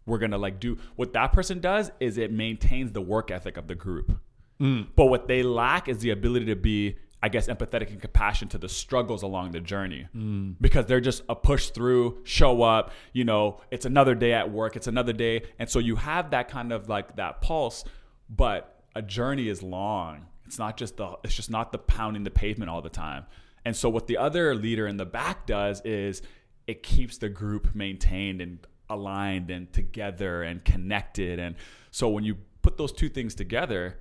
We're 0.06 0.20
to 0.20 0.38
like 0.38 0.60
do 0.60 0.78
what 0.98 1.14
that 1.14 1.32
person 1.32 1.62
does 1.62 1.90
is 2.02 2.18
it 2.18 2.34
maintains 2.34 2.92
the 2.92 3.00
work 3.00 3.32
ethic 3.32 3.56
of 3.56 3.68
the 3.68 3.76
group. 3.76 4.20
Mm. 4.60 4.88
But 4.94 5.06
what 5.06 5.30
they 5.30 5.42
lack 5.42 5.88
is 5.88 6.00
the 6.00 6.10
ability 6.10 6.48
to 6.48 6.56
be, 6.58 6.98
I 7.24 7.30
guess, 7.30 7.48
empathetic 7.48 7.92
and 7.92 8.02
compassion 8.02 8.50
to 8.50 8.58
the 8.58 8.70
struggles 8.70 9.24
along 9.24 9.52
the 9.52 9.62
journey. 9.62 10.08
Mm. 10.16 10.56
Because 10.60 10.86
they're 10.86 11.00
just 11.00 11.24
a 11.30 11.36
push 11.36 11.70
through, 11.70 12.20
show 12.24 12.62
up, 12.62 12.92
you 13.14 13.24
know, 13.24 13.62
it's 13.72 13.86
another 13.86 14.16
day 14.16 14.34
at 14.34 14.52
work, 14.52 14.76
it's 14.76 14.88
another 14.88 15.14
day. 15.14 15.44
And 15.60 15.70
so 15.70 15.80
you 15.80 15.96
have 15.96 16.32
that 16.32 16.50
kind 16.50 16.72
of 16.72 16.90
like 16.90 17.16
that 17.16 17.42
pulse, 17.42 17.84
but 18.30 18.84
a 18.96 19.02
journey 19.02 19.48
is 19.48 19.62
long. 19.64 20.26
It's 20.48 20.58
not 20.58 20.78
just 20.78 20.98
the 20.98 21.18
it's 21.24 21.36
just 21.36 21.52
not 21.52 21.72
the 21.72 21.78
pounding 21.78 22.24
the 22.24 22.32
pavement 22.32 22.70
all 22.70 22.82
the 22.82 22.90
time. 22.90 23.26
And 23.64 23.76
so 23.76 23.90
what 23.90 24.08
the 24.08 24.18
other 24.18 24.56
leader 24.56 24.88
in 24.88 24.98
the 24.98 25.06
back 25.06 25.46
does 25.46 25.82
is 25.86 26.22
it 26.66 26.84
keeps 26.84 27.18
the 27.18 27.30
group 27.30 27.76
maintained 27.76 28.42
and 28.42 28.66
aligned 28.90 29.52
and 29.52 29.72
together 29.72 30.42
and 30.42 30.64
connected. 30.64 31.40
And 31.40 31.56
so 31.92 32.10
when 32.10 32.24
you 32.24 32.38
put 32.62 32.78
those 32.78 32.92
two 32.92 33.10
things 33.10 33.36
together, 33.36 34.00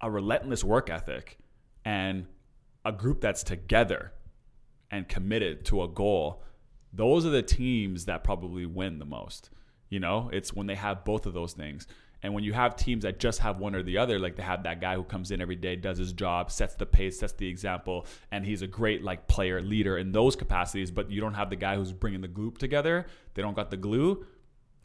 a 0.00 0.10
relentless 0.10 0.62
work 0.62 0.88
ethic 0.90 1.38
and 1.84 2.26
a 2.84 2.92
group 2.92 3.20
that's 3.20 3.42
together 3.42 4.12
and 4.90 5.08
committed 5.08 5.64
to 5.66 5.82
a 5.82 5.88
goal 5.88 6.42
those 6.92 7.26
are 7.26 7.30
the 7.30 7.42
teams 7.42 8.06
that 8.06 8.24
probably 8.24 8.66
win 8.66 8.98
the 8.98 9.04
most. 9.04 9.50
You 9.88 10.00
know, 10.00 10.30
it's 10.32 10.52
when 10.52 10.66
they 10.66 10.74
have 10.74 11.04
both 11.04 11.26
of 11.26 11.34
those 11.34 11.52
things. 11.52 11.86
And 12.22 12.34
when 12.34 12.42
you 12.42 12.52
have 12.52 12.74
teams 12.74 13.04
that 13.04 13.20
just 13.20 13.38
have 13.40 13.58
one 13.58 13.76
or 13.76 13.82
the 13.82 13.98
other, 13.98 14.18
like 14.18 14.34
they 14.34 14.42
have 14.42 14.64
that 14.64 14.80
guy 14.80 14.96
who 14.96 15.04
comes 15.04 15.30
in 15.30 15.40
every 15.40 15.54
day, 15.54 15.76
does 15.76 15.98
his 15.98 16.12
job, 16.12 16.50
sets 16.50 16.74
the 16.74 16.86
pace, 16.86 17.20
sets 17.20 17.32
the 17.34 17.46
example, 17.46 18.06
and 18.32 18.44
he's 18.44 18.62
a 18.62 18.66
great 18.66 19.04
like 19.04 19.28
player, 19.28 19.62
leader 19.62 19.98
in 19.98 20.10
those 20.10 20.34
capacities, 20.34 20.90
but 20.90 21.10
you 21.10 21.20
don't 21.20 21.34
have 21.34 21.48
the 21.48 21.56
guy 21.56 21.76
who's 21.76 21.92
bringing 21.92 22.20
the 22.20 22.28
group 22.28 22.58
together. 22.58 23.06
They 23.34 23.42
don't 23.42 23.54
got 23.54 23.70
the 23.70 23.76
glue. 23.76 24.26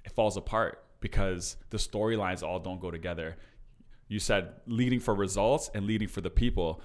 It 0.06 0.12
falls 0.12 0.38
apart 0.38 0.84
because 1.00 1.58
the 1.72 1.78
storylines 1.78 2.44
all 2.44 2.60
don't 2.60 2.80
go 2.80 2.92
together. 2.92 3.36
You 4.08 4.20
said 4.20 4.54
leading 4.68 5.00
for 5.00 5.16
results 5.16 5.72
and 5.74 5.88
leading 5.88 6.08
for 6.08 6.22
the 6.22 6.30
people. 6.30 6.82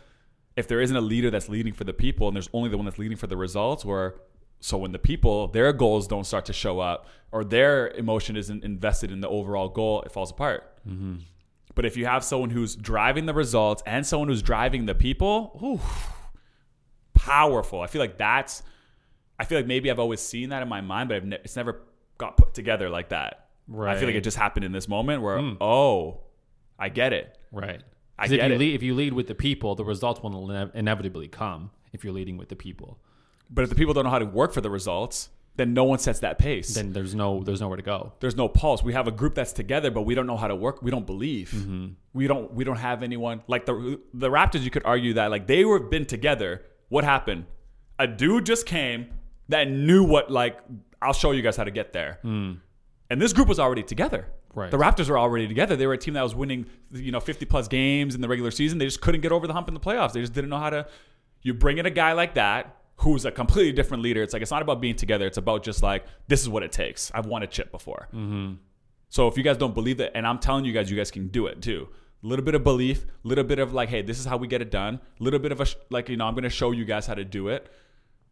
If 0.56 0.66
there 0.66 0.80
isn't 0.80 0.96
a 0.96 1.00
leader 1.00 1.30
that's 1.30 1.50
leading 1.50 1.74
for 1.74 1.84
the 1.84 1.92
people 1.92 2.26
and 2.26 2.34
there's 2.34 2.48
only 2.54 2.70
the 2.70 2.78
one 2.78 2.86
that's 2.86 2.98
leading 2.98 3.18
for 3.18 3.26
the 3.26 3.36
results, 3.36 3.84
where 3.84 4.14
so 4.60 4.76
when 4.76 4.92
the 4.92 4.98
people 4.98 5.48
their 5.48 5.72
goals 5.72 6.06
don't 6.08 6.24
start 6.24 6.44
to 6.46 6.52
show 6.52 6.80
up 6.80 7.06
or 7.30 7.44
their 7.44 7.90
emotion 7.90 8.36
isn't 8.36 8.64
invested 8.64 9.10
in 9.10 9.20
the 9.20 9.28
overall 9.28 9.68
goal 9.68 10.02
it 10.02 10.12
falls 10.12 10.30
apart. 10.30 10.64
Mm-hmm. 10.88 11.16
but 11.74 11.84
if 11.84 11.96
you 11.96 12.06
have 12.06 12.24
someone 12.24 12.50
who's 12.50 12.74
driving 12.74 13.26
the 13.26 13.34
results 13.34 13.82
and 13.84 14.06
someone 14.06 14.28
who's 14.28 14.42
driving 14.42 14.86
the 14.86 14.94
people 14.94 15.58
ooh, 15.62 15.80
powerful. 17.14 17.80
I 17.80 17.86
feel 17.88 18.00
like 18.00 18.16
that's 18.16 18.62
i 19.38 19.44
feel 19.44 19.58
like 19.58 19.66
maybe 19.66 19.90
i've 19.90 19.98
always 19.98 20.20
seen 20.20 20.48
that 20.48 20.62
in 20.62 20.68
my 20.68 20.80
mind 20.80 21.08
but 21.08 21.24
ne- 21.24 21.38
it's 21.44 21.56
never 21.56 21.82
got 22.16 22.36
put 22.36 22.54
together 22.54 22.88
like 22.88 23.10
that. 23.10 23.48
Right 23.68 23.96
i 23.96 23.98
feel 23.98 24.08
like 24.08 24.16
it 24.16 24.24
just 24.24 24.36
happened 24.36 24.64
in 24.64 24.72
this 24.72 24.88
moment 24.88 25.22
where 25.22 25.38
mm. 25.38 25.56
oh 25.60 26.22
i 26.78 26.88
get 26.88 27.12
it. 27.12 27.36
Right. 27.52 27.82
I 28.18 28.26
get 28.26 28.40
if 28.40 28.48
you, 28.48 28.54
it. 28.54 28.58
Lead, 28.58 28.74
if 28.74 28.82
you 28.82 28.94
lead 28.94 29.12
with 29.12 29.28
the 29.28 29.34
people 29.34 29.74
the 29.74 29.84
results 29.84 30.22
will 30.22 30.50
inevitably 30.74 31.28
come 31.28 31.70
if 31.92 32.02
you're 32.02 32.12
leading 32.12 32.36
with 32.36 32.48
the 32.48 32.56
people 32.56 32.98
but 33.50 33.64
if 33.64 33.70
the 33.70 33.76
people 33.76 33.94
don't 33.94 34.04
know 34.04 34.10
how 34.10 34.18
to 34.18 34.26
work 34.26 34.52
for 34.52 34.60
the 34.60 34.70
results, 34.70 35.30
then 35.58 35.74
no 35.74 35.84
one 35.84 35.98
sets 35.98 36.20
that 36.20 36.38
pace. 36.38 36.74
Then 36.74 36.92
there's 36.92 37.14
no 37.14 37.42
there's 37.42 37.60
nowhere 37.60 37.76
to 37.76 37.82
go. 37.82 38.12
There's 38.20 38.36
no 38.36 38.48
pulse. 38.48 38.82
We 38.82 38.92
have 38.92 39.08
a 39.08 39.10
group 39.10 39.34
that's 39.34 39.52
together, 39.52 39.90
but 39.90 40.02
we 40.02 40.14
don't 40.14 40.26
know 40.26 40.36
how 40.36 40.46
to 40.46 40.54
work. 40.54 40.82
We 40.82 40.90
don't 40.90 41.04
believe. 41.04 41.50
Mm-hmm. 41.50 41.86
We 42.12 42.28
don't 42.28 42.52
we 42.54 42.62
don't 42.62 42.76
have 42.76 43.02
anyone 43.02 43.42
like 43.48 43.66
the 43.66 44.00
the 44.14 44.30
Raptors. 44.30 44.62
You 44.62 44.70
could 44.70 44.84
argue 44.84 45.14
that 45.14 45.30
like 45.30 45.48
they 45.48 45.64
were 45.64 45.80
been 45.80 46.06
together. 46.06 46.62
What 46.88 47.04
happened? 47.04 47.46
A 47.98 48.06
dude 48.06 48.46
just 48.46 48.66
came 48.66 49.08
that 49.48 49.68
knew 49.68 50.04
what 50.04 50.30
like 50.30 50.60
I'll 51.02 51.12
show 51.12 51.32
you 51.32 51.42
guys 51.42 51.56
how 51.56 51.64
to 51.64 51.72
get 51.72 51.92
there. 51.92 52.20
Mm. 52.24 52.60
And 53.10 53.20
this 53.20 53.32
group 53.32 53.48
was 53.48 53.58
already 53.58 53.82
together. 53.82 54.28
Right. 54.54 54.70
The 54.70 54.78
Raptors 54.78 55.08
were 55.08 55.18
already 55.18 55.48
together. 55.48 55.74
They 55.74 55.86
were 55.86 55.94
a 55.94 55.98
team 55.98 56.14
that 56.14 56.22
was 56.22 56.34
winning, 56.34 56.66
you 56.92 57.12
know, 57.12 57.20
50 57.20 57.46
plus 57.46 57.68
games 57.68 58.14
in 58.14 58.20
the 58.20 58.28
regular 58.28 58.50
season. 58.50 58.78
They 58.78 58.86
just 58.86 59.00
couldn't 59.00 59.20
get 59.20 59.32
over 59.32 59.46
the 59.46 59.52
hump 59.52 59.68
in 59.68 59.74
the 59.74 59.80
playoffs. 59.80 60.12
They 60.12 60.20
just 60.20 60.32
didn't 60.32 60.50
know 60.50 60.58
how 60.58 60.70
to. 60.70 60.86
You 61.42 61.54
bring 61.54 61.78
in 61.78 61.86
a 61.86 61.90
guy 61.90 62.12
like 62.12 62.34
that 62.34 62.77
who's 62.98 63.24
a 63.24 63.30
completely 63.30 63.72
different 63.72 64.02
leader. 64.02 64.22
It's 64.22 64.32
like 64.32 64.42
it's 64.42 64.50
not 64.50 64.62
about 64.62 64.80
being 64.80 64.96
together. 64.96 65.26
It's 65.26 65.38
about 65.38 65.62
just 65.62 65.82
like 65.82 66.04
this 66.26 66.40
is 66.42 66.48
what 66.48 66.62
it 66.62 66.72
takes. 66.72 67.10
I've 67.14 67.26
won 67.26 67.42
a 67.42 67.46
chip 67.46 67.70
before. 67.70 68.08
Mm-hmm. 68.12 68.54
So 69.08 69.28
if 69.28 69.36
you 69.36 69.42
guys 69.42 69.56
don't 69.56 69.74
believe 69.74 70.00
it, 70.00 70.12
and 70.14 70.26
I'm 70.26 70.38
telling 70.38 70.64
you 70.64 70.72
guys, 70.72 70.90
you 70.90 70.96
guys 70.96 71.10
can 71.10 71.28
do 71.28 71.46
it 71.46 71.62
too. 71.62 71.88
A 72.22 72.26
little 72.26 72.44
bit 72.44 72.54
of 72.54 72.64
belief, 72.64 73.04
a 73.24 73.28
little 73.28 73.44
bit 73.44 73.60
of 73.60 73.72
like, 73.72 73.88
hey, 73.88 74.02
this 74.02 74.18
is 74.18 74.26
how 74.26 74.36
we 74.36 74.48
get 74.48 74.60
it 74.60 74.70
done. 74.70 75.00
A 75.20 75.22
little 75.22 75.38
bit 75.38 75.52
of 75.52 75.60
a 75.60 75.64
sh- 75.64 75.76
like, 75.88 76.08
you 76.08 76.16
know, 76.16 76.26
I'm 76.26 76.34
going 76.34 76.42
to 76.42 76.50
show 76.50 76.72
you 76.72 76.84
guys 76.84 77.06
how 77.06 77.14
to 77.14 77.24
do 77.24 77.48
it. 77.48 77.70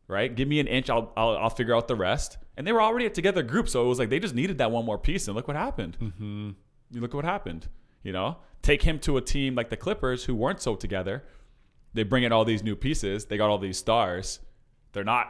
Right? 0.09 0.35
Give 0.35 0.49
me 0.49 0.61
an 0.61 0.67
inch, 0.67 0.91
I'll, 0.91 1.13
I'll, 1.17 1.37
I'll 1.37 1.51
figure 1.51 1.75
out 1.75 1.89
the 1.89 1.97
rest. 1.97 2.39
And 2.57 2.67
they 2.67 2.73
were 2.73 2.83
already 2.83 3.07
a 3.07 3.11
together 3.11 3.43
group, 3.43 3.69
so 3.69 3.85
it 3.85 3.89
was 3.89 3.99
like 3.99 4.11
they 4.11 4.19
just 4.19 4.35
needed 4.35 4.59
that 4.59 4.71
one 4.71 4.85
more 4.85 4.99
piece. 4.99 5.29
And 5.29 5.37
look 5.37 5.47
what 5.47 5.57
happened. 5.57 5.97
Mm-hmm. 6.01 6.51
You 6.91 7.01
look 7.01 7.11
at 7.11 7.15
what 7.15 7.25
happened. 7.25 7.69
You 8.03 8.13
know, 8.13 8.39
take 8.63 8.83
him 8.83 8.99
to 9.01 9.17
a 9.17 9.21
team 9.21 9.55
like 9.55 9.71
the 9.71 9.77
Clippers 9.77 10.25
who 10.25 10.35
weren't 10.35 10.61
so 10.61 10.75
together. 10.75 11.25
They 11.95 12.03
bring 12.03 12.25
in 12.25 12.33
all 12.33 12.45
these 12.45 12.63
new 12.63 12.77
pieces. 12.77 13.27
They 13.27 13.37
got 13.37 13.51
all 13.51 13.59
these 13.59 13.79
stars 13.79 14.41
they're 14.93 15.05
not 15.05 15.29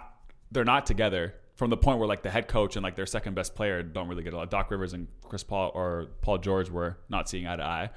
they're 0.51 0.65
not 0.65 0.87
together 0.87 1.35
from 1.55 1.71
the 1.71 1.77
point 1.77 1.99
where 1.99 2.07
like 2.07 2.23
the 2.23 2.31
head 2.31 2.49
coach 2.49 2.77
and 2.77 2.83
like 2.83 2.97
their 2.97 3.07
second 3.07 3.35
best 3.35 3.55
player 3.55 3.83
don't 3.83 4.09
really 4.09 4.23
get 4.23 4.35
a 4.35 4.37
lot. 4.37 4.51
Doc 4.51 4.71
Rivers 4.71 4.93
and 4.93 5.09
Chris 5.23 5.43
Paul 5.43 5.73
or 5.75 6.09
Paul 6.21 6.39
George 6.39 6.71
were 6.71 6.99
not 7.09 7.29
seeing 7.29 7.47
eye 7.47 7.57
to 7.57 7.65
eye. 7.65 7.91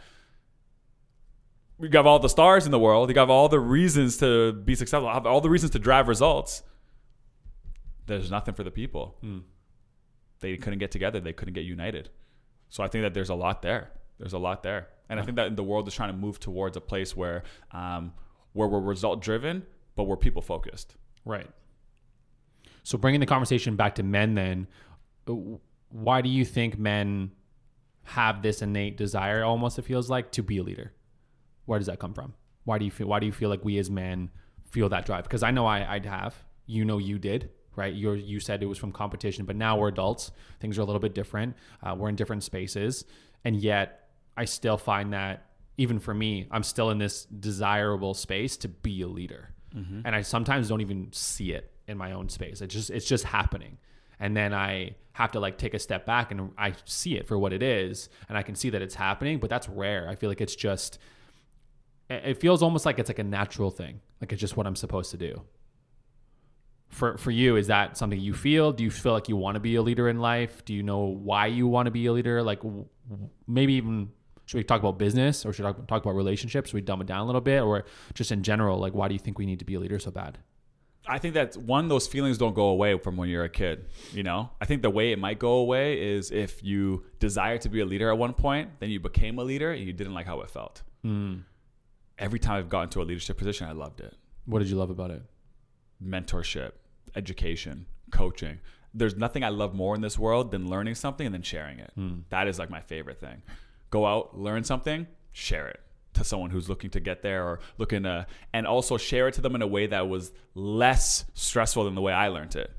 We 1.78 1.88
got 1.88 2.06
all 2.06 2.20
the 2.20 2.30
stars 2.30 2.66
in 2.66 2.72
the 2.72 2.80
world. 2.80 3.10
You 3.10 3.16
got 3.16 3.30
all 3.30 3.48
the 3.48 3.60
reasons 3.60 4.18
to 4.18 4.54
be 4.54 4.76
successful. 4.76 5.10
Have 5.10 5.26
all 5.26 5.42
the 5.42 5.50
reasons 5.50 5.72
to 5.72 5.80
drive 5.80 6.08
results. 6.08 6.64
There's 8.06 8.32
nothing 8.32 8.54
for 8.54 8.64
the 8.64 8.72
people. 8.72 9.18
Mm. 9.24 9.44
They 10.40 10.58
couldn't 10.58 10.80
get 10.80 10.92
together. 10.92 11.20
They 11.20 11.34
couldn't 11.34 11.54
get 11.54 11.64
united. 11.64 12.10
So 12.70 12.84
I 12.84 12.88
think 12.88 13.04
that 13.04 13.14
there's 13.14 13.30
a 13.30 13.36
lot 13.36 13.62
there. 13.62 13.92
There's 14.20 14.34
a 14.34 14.40
lot 14.40 14.64
there, 14.64 14.90
and 15.08 15.18
I 15.18 15.24
think 15.24 15.38
that 15.38 15.56
the 15.56 15.64
world 15.64 15.88
is 15.88 15.94
trying 15.94 16.12
to 16.12 16.18
move 16.18 16.42
towards 16.42 16.76
a 16.76 16.82
place 16.82 17.16
where, 17.16 17.44
um, 17.72 18.14
where 18.52 18.68
we're 18.68 18.82
result 18.82 19.22
driven, 19.22 19.66
but 19.96 20.04
we're 20.04 20.18
people 20.18 20.42
focused. 20.42 20.96
Right. 21.30 21.50
So 22.84 22.98
bringing 22.98 23.20
the 23.20 23.28
conversation 23.28 23.76
back 23.76 23.96
to 23.96 24.04
men, 24.04 24.34
then, 24.34 24.68
uh, 25.28 25.34
why 25.90 26.22
do 26.22 26.30
you 26.30 26.44
think 26.44 26.80
men 26.80 27.32
have 28.04 28.42
this 28.42 28.62
innate 28.64 28.98
desire, 28.98 29.44
almost 29.44 29.78
it 29.78 29.84
feels 29.84 30.10
like, 30.10 30.32
to 30.32 30.44
be 30.44 30.58
a 30.58 30.64
leader? 30.64 30.92
Where 31.66 31.78
does 31.78 31.86
that 31.86 32.00
come 32.00 32.14
from? 32.16 32.34
Why 32.64 32.80
do 32.80 32.86
you 32.86 32.92
feel? 32.92 33.08
Why 33.08 33.20
do 33.20 33.28
you 33.28 33.32
feel 33.32 33.50
like 33.50 33.64
we 33.64 33.78
as 33.78 33.92
men 33.92 34.32
feel 34.72 34.90
that 34.90 35.06
drive? 35.06 35.24
Because 35.24 35.44
I 35.44 35.52
know 35.52 35.68
I, 35.68 35.96
I'd 35.96 36.06
have. 36.06 36.36
You 36.66 36.84
know, 36.86 36.98
you 36.98 37.20
did 37.20 37.52
right? 37.76 37.94
You 37.94 38.14
you 38.14 38.40
said 38.40 38.62
it 38.62 38.66
was 38.66 38.78
from 38.78 38.92
competition, 38.92 39.46
but 39.46 39.56
now 39.56 39.78
we're 39.78 39.88
adults. 39.88 40.32
Things 40.60 40.78
are 40.78 40.82
a 40.82 40.86
little 40.86 41.00
bit 41.00 41.16
different. 41.16 41.56
Uh, 41.82 41.96
we're 41.98 42.10
in 42.10 42.16
different 42.16 42.44
spaces, 42.44 43.06
and 43.46 43.56
yet 43.56 44.10
I 44.36 44.46
still 44.46 44.78
find 44.78 45.14
that 45.14 45.46
even 45.78 46.00
for 46.00 46.14
me, 46.14 46.48
I'm 46.52 46.64
still 46.64 46.90
in 46.90 46.98
this 46.98 47.24
desirable 47.26 48.14
space 48.14 48.58
to 48.58 48.68
be 48.68 49.02
a 49.02 49.08
leader, 49.08 49.54
mm-hmm. 49.76 50.02
and 50.06 50.16
I 50.16 50.22
sometimes 50.22 50.70
don't 50.70 50.82
even 50.82 51.10
see 51.12 51.52
it 51.52 51.72
in 51.88 51.98
my 51.98 52.12
own 52.12 52.30
space. 52.30 52.62
It 52.62 52.68
just 52.68 52.90
it's 52.90 53.06
just 53.06 53.24
happening. 53.24 53.78
And 54.20 54.36
then 54.36 54.54
I 54.54 54.96
have 55.14 55.32
to 55.32 55.40
like 55.40 55.58
take 55.58 55.74
a 55.74 55.80
step 55.80 56.06
back 56.06 56.32
and 56.32 56.52
I 56.58 56.74
see 56.86 57.18
it 57.18 57.28
for 57.28 57.38
what 57.38 57.54
it 57.54 57.64
is 57.64 58.10
and 58.28 58.38
I 58.38 58.44
can 58.44 58.56
see 58.56 58.70
that 58.70 58.82
it's 58.82 58.96
happening, 58.96 59.40
but 59.40 59.50
that's 59.50 59.68
rare. 59.68 60.08
I 60.10 60.16
feel 60.16 60.30
like 60.30 60.42
it's 60.42 60.56
just 60.56 61.00
it 62.10 62.40
feels 62.40 62.64
almost 62.64 62.86
like 62.86 63.00
it's 63.00 63.10
like 63.10 63.20
a 63.20 63.24
natural 63.24 63.70
thing. 63.70 64.02
Like 64.20 64.32
it's 64.32 64.42
just 64.42 64.58
what 64.58 64.66
I'm 64.66 64.76
supposed 64.76 65.12
to 65.12 65.18
do. 65.18 65.42
For 66.90 67.18
for 67.18 67.32
you, 67.32 67.56
is 67.56 67.68
that 67.68 67.98
something 67.98 68.20
you 68.20 68.34
feel? 68.34 68.72
Do 68.72 68.84
you 68.84 68.90
feel 68.90 69.14
like 69.14 69.30
you 69.30 69.38
want 69.38 69.56
to 69.56 69.60
be 69.60 69.76
a 69.76 69.82
leader 69.82 70.10
in 70.10 70.20
life? 70.20 70.66
Do 70.66 70.74
you 70.74 70.82
know 70.82 71.00
why 71.00 71.48
you 71.48 71.68
want 71.68 71.86
to 71.86 71.92
be 71.92 72.08
a 72.08 72.14
leader? 72.14 72.42
Like 72.42 72.62
maybe 73.48 73.74
even 73.74 74.10
should 74.50 74.58
we 74.58 74.64
talk 74.64 74.80
about 74.80 74.98
business 74.98 75.46
or 75.46 75.54
should 75.54 75.64
we 75.64 75.74
talk 75.86 76.02
about 76.02 76.16
relationships? 76.16 76.72
Should 76.72 76.76
we 76.76 76.82
dumb 76.82 77.02
it 77.02 77.06
down 77.06 77.20
a 77.20 77.26
little 77.26 77.40
bit 77.40 77.62
or 77.62 77.86
just 78.16 78.32
in 78.32 78.42
general, 78.42 78.80
like 78.80 78.96
why 78.96 79.08
do 79.08 79.14
you 79.14 79.20
think 79.20 79.38
we 79.38 79.46
need 79.46 79.60
to 79.60 79.66
be 79.66 79.76
a 79.76 79.80
leader 79.80 80.00
so 80.00 80.10
bad? 80.10 80.40
I 81.08 81.20
think 81.20 81.36
that 81.36 81.56
one, 81.56 81.88
those 81.88 82.08
feelings 82.08 82.40
don't 82.40 82.56
go 82.56 82.70
away 82.70 82.98
from 82.98 83.16
when 83.16 83.30
you're 83.30 83.44
a 83.44 83.50
kid. 83.50 83.86
You 84.12 84.24
know, 84.24 84.50
I 84.60 84.66
think 84.66 84.82
the 84.82 84.90
way 84.90 85.12
it 85.12 85.20
might 85.20 85.38
go 85.38 85.52
away 85.52 86.02
is 86.02 86.32
if 86.32 86.64
you 86.64 87.04
desire 87.20 87.60
to 87.60 87.70
be 87.70 87.82
a 87.82 87.86
leader 87.86 88.10
at 88.10 88.18
one 88.18 88.34
point, 88.34 88.72
then 88.80 88.90
you 88.90 89.00
became 89.00 89.38
a 89.38 89.44
leader 89.44 89.72
and 89.72 89.86
you 89.86 89.94
didn't 89.94 90.16
like 90.16 90.26
how 90.26 90.42
it 90.42 90.50
felt. 90.50 90.82
Mm. 91.06 91.44
Every 92.18 92.40
time 92.40 92.58
I've 92.58 92.70
gotten 92.70 92.90
to 92.90 93.04
a 93.04 93.04
leadership 93.04 93.38
position, 93.38 93.68
I 93.68 93.74
loved 93.74 94.02
it. 94.02 94.16
What 94.48 94.60
did 94.60 94.70
you 94.70 94.78
love 94.78 94.90
about 94.90 95.12
it? 95.12 95.22
Mentorship, 96.04 96.72
education, 97.16 97.86
coaching. 98.10 98.62
There's 98.96 99.16
nothing 99.16 99.44
I 99.44 99.50
love 99.50 99.76
more 99.76 99.94
in 99.94 100.02
this 100.02 100.18
world 100.18 100.50
than 100.50 100.68
learning 100.68 100.96
something 100.96 101.28
and 101.28 101.36
then 101.36 101.44
sharing 101.44 101.78
it. 101.78 101.92
Mm. 101.96 102.24
That 102.30 102.48
is 102.48 102.58
like 102.58 102.72
my 102.72 102.82
favorite 102.82 103.20
thing. 103.20 103.44
Go 103.90 104.06
out, 104.06 104.38
learn 104.38 104.64
something, 104.64 105.08
share 105.32 105.68
it 105.68 105.80
to 106.14 106.24
someone 106.24 106.50
who's 106.50 106.70
looking 106.70 106.90
to 106.92 107.00
get 107.00 107.22
there 107.22 107.46
or 107.46 107.60
looking 107.78 108.04
to 108.04 108.26
and 108.54 108.68
also 108.68 108.98
share 108.98 109.28
it 109.28 109.34
to 109.36 109.42
them 109.42 109.56
in 109.56 109.62
a 109.62 109.68
way 109.68 109.88
that 109.88 110.08
was 110.08 110.32
less 110.54 111.26
stressful 111.34 111.86
than 111.86 111.96
the 111.96 112.02
way 112.02 112.14
I 112.14 112.28
learned 112.28 112.56
it. 112.56 112.72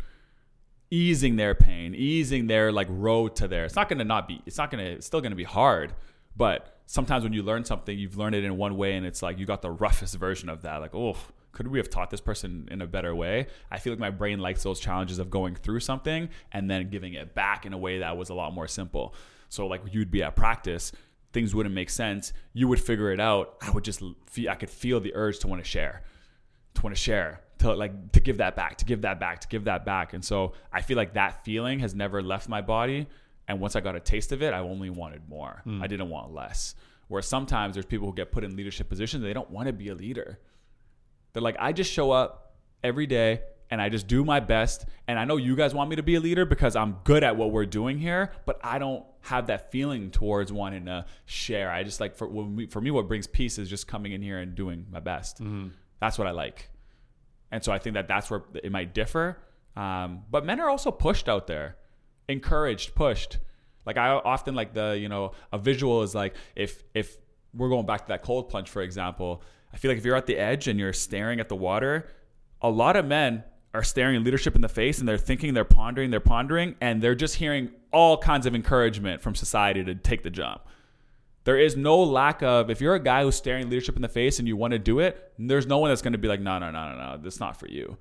Easing 0.91 1.37
their 1.37 1.55
pain 1.55 1.95
easing 1.95 2.47
their 2.47 2.73
like 2.73 2.89
road 2.91 3.37
to 3.37 3.49
there. 3.49 3.65
It's 3.65 3.77
not 3.77 3.89
to 3.89 4.05
not 4.05 4.29
be 4.29 4.43
it's 4.47 4.59
not 4.59 4.71
to 4.73 4.79
it's 4.79 5.07
still 5.07 5.23
to 5.23 5.35
be 5.35 5.45
hard 5.45 5.95
but 6.37 6.79
sometimes 6.87 7.25
when 7.25 7.33
you 7.33 7.43
learn 7.43 7.65
something 7.65 7.99
you've 7.99 8.17
learned 8.17 8.35
it 8.35 8.45
in 8.45 8.57
one 8.57 8.77
way 8.77 8.97
and 8.97 9.07
it's 9.07 9.23
like 9.23 9.39
you 9.39 9.47
got 9.47 9.63
the 9.63 9.71
roughest 9.71 10.17
version 10.17 10.49
of 10.49 10.63
that. 10.63 10.81
Like 10.81 10.95
oh 10.95 11.17
could 11.53 11.67
we 11.67 11.79
have 11.79 11.91
taught 11.91 12.11
this 12.11 12.21
person 12.21 12.69
in 12.71 12.81
a 12.81 12.87
better 12.87 13.15
way? 13.15 13.49
I 13.71 13.79
feel 13.79 13.93
like 13.93 14.01
my 14.01 14.11
brain 14.11 14.39
likes 14.39 14.63
those 14.63 14.79
challenges 14.79 15.19
of 15.19 15.31
going 15.31 15.57
through 15.57 15.81
something 15.81 16.29
and 16.53 16.71
then 16.71 16.91
giving 16.91 17.15
it 17.15 17.35
back 17.35 17.67
in 17.67 17.73
a 17.73 17.79
way 17.79 17.99
that 17.99 18.17
was 18.17 18.29
a 18.29 18.35
lot 18.35 18.53
more 18.53 18.69
simple 18.69 19.15
so 19.51 19.67
like 19.67 19.83
you'd 19.93 20.11
be 20.11 20.23
at 20.23 20.35
practice 20.35 20.93
things 21.33 21.55
wouldn't 21.55 21.75
make 21.75 21.91
sense, 21.91 22.33
you 22.53 22.69
would 22.69 22.81
figure 22.81 23.13
it 23.13 23.21
out. 23.21 23.57
I 23.61 23.71
would 23.71 23.85
just 23.85 24.03
feel, 24.27 24.51
I 24.51 24.55
could 24.55 24.71
feel 24.71 25.01
the 25.01 25.15
urge 25.15 25.39
to 25.41 25.49
want 25.49 25.63
to 25.63 25.69
share, 25.69 26.03
to 26.75 26.83
want 26.83 26.95
to 26.95 27.01
share, 27.01 27.41
to 27.59 27.75
like 27.75 28.13
to 28.13 28.21
give 28.21 28.39
that 28.39 28.57
back, 28.57 28.79
to 28.79 28.85
give 28.85 29.03
that 29.03 29.21
back, 29.21 29.41
to 29.41 29.49
give 29.49 29.65
that 29.65 29.85
back. 29.85 30.13
And 30.13 30.25
so 30.25 30.53
I 30.73 30.83
feel 30.83 30.97
like 30.97 31.15
that 31.15 31.45
feeling 31.45 31.81
has 31.81 31.95
never 31.95 32.23
left 32.23 32.49
my 32.49 32.61
body. 32.61 33.07
And 33.49 33.61
once 33.61 33.77
I 33.77 33.81
got 33.81 33.97
a 33.97 34.01
taste 34.01 34.33
of 34.33 34.43
it, 34.43 34.55
I 34.55 34.61
only 34.61 34.91
wanted 34.91 35.29
more. 35.29 35.63
Mm. 35.67 35.83
I 35.83 35.87
didn't 35.87 36.09
want 36.09 36.33
less. 36.33 36.75
Where 37.09 37.23
sometimes 37.23 37.75
there's 37.75 37.87
people 37.87 38.07
who 38.07 38.15
get 38.15 38.31
put 38.31 38.45
in 38.45 38.57
leadership 38.57 38.89
positions, 38.89 39.23
they 39.23 39.33
don't 39.33 39.51
want 39.51 39.67
to 39.67 39.73
be 39.73 39.89
a 39.89 39.95
leader. 39.95 40.39
They're 41.33 41.43
like, 41.43 41.57
I 41.59 41.73
just 41.73 41.93
show 41.93 42.11
up 42.11 42.55
every 42.83 43.07
day 43.07 43.43
and 43.71 43.81
I 43.81 43.89
just 43.89 44.07
do 44.07 44.25
my 44.25 44.41
best. 44.41 44.87
And 45.07 45.19
I 45.19 45.25
know 45.25 45.37
you 45.37 45.55
guys 45.55 45.73
want 45.75 45.91
me 45.91 45.97
to 45.97 46.03
be 46.03 46.17
a 46.17 46.21
leader 46.21 46.45
because 46.45 46.75
I'm 46.75 46.97
good 47.05 47.23
at 47.23 47.37
what 47.37 47.53
we're 47.53 47.67
doing 47.67 47.99
here, 47.99 48.33
but 48.45 48.59
I 48.65 48.79
don't 48.79 49.05
have 49.23 49.47
that 49.47 49.71
feeling 49.71 50.11
towards 50.11 50.53
wanting 50.53 50.87
to 50.87 51.05
share. 51.27 51.71
I 51.71 51.83
just 51.85 52.01
like 52.01 52.17
for 52.17 52.29
we, 52.29 52.67
for 52.67 52.81
me, 52.81 52.91
what 52.91 53.07
brings 53.07 53.27
peace 53.27 53.59
is 53.59 53.69
just 53.69 53.87
coming 53.87 54.13
in 54.13 54.23
here 54.23 54.39
and 54.39 54.55
doing 54.55 54.87
my 54.91 55.01
best. 55.01 55.37
Mm-hmm. 55.37 55.69
That's 56.01 56.19
what 56.19 56.27
I 56.27 56.33
like. 56.33 56.69
And 57.53 57.63
so 57.63 57.73
I 57.73 57.79
think 57.79 57.95
that 57.95 58.09
that's 58.09 58.31
where 58.31 58.43
it 58.63 58.73
might 58.73 58.95
differ. 58.95 59.39
Um, 59.77 60.23
but 60.31 60.45
men 60.45 60.61
are 60.61 60.69
also 60.69 60.91
pushed 60.91 61.29
out 61.29 61.47
there, 61.47 61.77
encouraged, 62.29 62.95
pushed. 62.95 63.39
Like 63.87 63.97
I 63.97 64.11
often 64.11 64.55
like 64.55 64.75
the 64.75 64.99
you 65.01 65.09
know 65.09 65.33
a 65.53 65.59
visual 65.59 66.03
is 66.03 66.15
like 66.15 66.35
if 66.57 66.83
if 66.95 67.17
we're 67.55 67.69
going 67.69 67.87
back 67.87 68.03
to 68.03 68.09
that 68.09 68.23
cold 68.23 68.49
plunge 68.49 68.69
for 68.69 68.83
example. 68.83 69.43
I 69.73 69.77
feel 69.77 69.93
like 69.93 69.99
if 69.99 70.05
you're 70.05 70.17
at 70.17 70.27
the 70.27 70.37
edge 70.37 70.67
and 70.67 70.81
you're 70.81 70.93
staring 70.93 71.39
at 71.39 71.49
the 71.49 71.55
water, 71.55 72.09
a 72.61 72.69
lot 72.69 72.97
of 72.97 73.05
men 73.05 73.45
are 73.73 73.83
staring 73.85 74.25
leadership 74.25 74.55
in 74.57 74.61
the 74.63 74.69
face 74.69 74.99
and 74.99 75.09
they're 75.09 75.17
thinking, 75.19 75.55
they're 75.55 75.65
pondering, 75.65 76.11
they're 76.11 76.21
pondering, 76.21 76.75
and 76.81 77.01
they're 77.01 77.15
just 77.15 77.37
hearing 77.37 77.71
all 77.93 78.17
kinds 78.19 78.47
of 78.47 78.55
encouragement 78.55 79.23
from 79.23 79.35
society 79.35 79.85
to 79.85 79.95
take 79.95 80.23
the 80.23 80.31
jump. 80.31 80.63
There 81.45 81.59
is 81.59 81.77
no 81.77 82.03
lack 82.03 82.43
of, 82.43 82.69
if 82.69 82.81
you're 82.81 82.95
a 82.97 83.03
guy 83.03 83.23
who's 83.23 83.37
staring 83.37 83.71
leadership 83.71 83.97
in 83.97 84.03
the 84.03 84.09
face 84.09 84.39
and 84.39 84.47
you 84.49 84.57
want 84.57 84.73
to 84.73 84.79
do 84.79 84.99
it, 84.99 85.33
there's 85.39 85.67
no 85.67 85.79
one 85.79 85.91
that's 85.91 86.03
going 86.03 86.13
to 86.13 86.19
be 86.19 86.29
like, 86.29 86.41
no, 86.41 86.59
no, 86.59 86.71
no, 86.71 86.93
no, 86.93 86.99
no, 86.99 87.19
that's 87.23 87.41
not 87.41 87.59
for 87.59 87.67
you. 87.69 87.97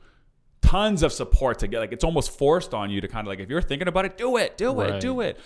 Tons 0.61 1.03
of 1.03 1.13
support 1.13 1.59
to 1.59 1.67
get, 1.67 1.79
like, 1.79 1.93
it's 1.93 2.03
almost 2.03 2.31
forced 2.31 2.73
on 2.73 2.89
you 2.89 2.99
to 3.01 3.07
kind 3.07 3.25
of 3.25 3.29
like, 3.31 3.39
if 3.39 3.49
you're 3.49 3.61
thinking 3.61 3.87
about 3.87 4.05
it, 4.05 4.17
do 4.17 4.37
it, 4.37 4.57
do 4.57 4.73
Right. 4.73 4.95
it, 4.95 5.01
do 5.01 5.21
it. 5.21 5.39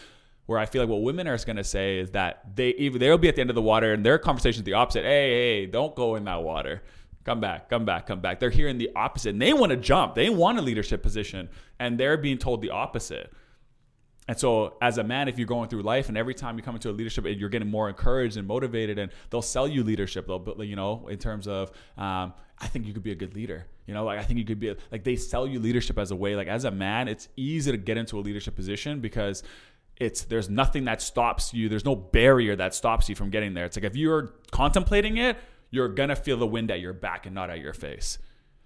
Where 0.46 0.60
I 0.60 0.66
feel 0.66 0.82
like 0.82 0.90
what 0.90 1.04
women 1.04 1.28
are 1.28 1.38
going 1.38 1.56
to 1.56 1.64
say 1.64 2.00
is 2.00 2.12
that 2.12 2.56
they 2.56 2.70
even 2.72 3.00
they'll 3.00 3.18
be 3.18 3.30
at 3.30 3.36
the 3.36 3.42
end 3.42 3.50
of 3.50 3.56
the 3.56 3.62
water 3.62 3.94
and 3.94 4.06
their 4.06 4.18
conversation 4.18 4.62
is 4.62 4.66
the 4.66 4.74
opposite. 4.74 5.06
Hey, 5.06 5.62
hey, 5.62 5.66
don't 5.68 5.96
go 5.96 6.16
in 6.16 6.26
that 6.26 6.44
water. 6.44 6.82
Come 7.24 7.40
back, 7.40 7.70
come 7.70 7.86
back, 7.86 8.08
come 8.08 8.20
back. 8.20 8.40
They're 8.40 8.50
hearing 8.50 8.78
the 8.78 8.92
opposite. 8.96 9.30
And 9.30 9.42
they 9.42 9.54
want 9.54 9.70
to 9.72 9.78
jump. 9.78 10.16
They 10.16 10.30
want 10.30 10.60
a 10.60 10.62
leadership 10.62 11.02
position, 11.02 11.50
and 11.80 11.98
they're 11.98 12.18
being 12.18 12.38
told 12.38 12.62
the 12.62 12.72
opposite. 12.72 13.32
And 14.28 14.40
so, 14.40 14.78
as 14.82 14.98
a 14.98 15.04
man, 15.04 15.28
if 15.28 15.38
you're 15.38 15.48
going 15.48 15.70
through 15.70 15.82
life 15.82 16.08
and 16.08 16.18
every 16.18 16.34
time 16.34 16.58
you 16.58 16.64
come 16.64 16.76
into 16.76 16.90
a 16.90 16.92
leadership, 16.92 17.26
you're 17.28 17.50
getting 17.50 17.70
more 17.70 17.90
encouraged 17.90 18.38
and 18.38 18.48
motivated, 18.48 18.98
and 18.98 19.12
they'll 19.30 19.42
sell 19.42 19.68
you 19.68 19.84
leadership. 19.84 20.28
They'll, 20.28 20.40
but, 20.40 20.60
you 20.60 20.76
know, 20.76 21.08
in 21.10 21.18
terms 21.18 21.48
of, 21.48 21.72
um, 21.98 22.34
I 22.60 22.68
think 22.68 22.86
you 22.86 22.94
could 22.94 23.04
be 23.04 23.12
a 23.12 23.16
good 23.16 23.36
leader. 23.36 23.68
You 23.86 23.94
know, 23.94 24.06
like 24.06 24.20
I 24.20 24.24
think 24.24 24.40
you 24.40 24.46
could 24.46 24.60
be 24.60 24.70
a, 24.70 24.78
like 24.92 25.04
they 25.04 25.18
sell 25.18 25.46
you 25.46 25.60
leadership 25.60 26.00
as 26.00 26.12
a 26.12 26.16
way. 26.16 26.36
Like 26.36 26.48
as 26.48 26.64
a 26.64 26.72
man, 26.72 27.08
it's 27.10 27.28
easy 27.36 27.72
to 27.72 27.78
get 27.78 27.98
into 27.98 28.18
a 28.18 28.22
leadership 28.22 28.56
position 28.56 29.02
because 29.02 29.44
it's 29.98 30.22
there's 30.24 30.50
nothing 30.50 30.86
that 30.86 31.02
stops 31.02 31.54
you. 31.54 31.68
There's 31.68 31.86
no 31.86 31.96
barrier 31.96 32.56
that 32.56 32.74
stops 32.74 33.10
you 33.10 33.16
from 33.16 33.30
getting 33.30 33.54
there. 33.54 33.66
It's 33.66 33.76
like 33.76 33.84
if 33.84 33.96
you're 33.96 34.34
contemplating 34.52 35.18
it, 35.18 35.38
you're 35.74 35.90
gonna 35.90 36.16
feel 36.16 36.38
the 36.38 36.48
wind 36.48 36.72
at 36.72 36.80
your 36.80 36.94
back 36.94 37.26
and 37.26 37.36
not 37.36 37.50
at 37.50 37.60
your 37.60 37.74
face. 37.74 38.18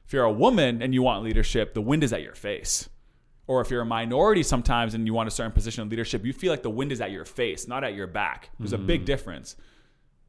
If 0.05 0.13
you're 0.13 0.23
a 0.23 0.31
woman 0.31 0.81
and 0.81 0.93
you 0.93 1.01
want 1.01 1.23
leadership, 1.23 1.73
the 1.73 1.81
wind 1.81 2.03
is 2.03 2.13
at 2.13 2.21
your 2.21 2.35
face 2.35 2.89
or 3.47 3.61
if 3.61 3.71
you're 3.71 3.81
a 3.81 3.85
minority 3.85 4.43
sometimes 4.43 4.93
and 4.93 5.07
you 5.07 5.13
want 5.13 5.27
a 5.27 5.31
certain 5.31 5.53
position 5.53 5.81
of 5.81 5.89
leadership, 5.89 6.25
you 6.25 6.33
feel 6.33 6.51
like 6.51 6.63
the 6.63 6.69
wind 6.69 6.91
is 6.91 6.99
at 6.99 7.11
your 7.11 7.25
face, 7.25 7.67
not 7.67 7.83
at 7.83 7.95
your 7.95 8.07
back. 8.07 8.49
There's 8.59 8.73
a 8.73 8.77
big 8.77 9.03
mm. 9.03 9.05
difference, 9.05 9.55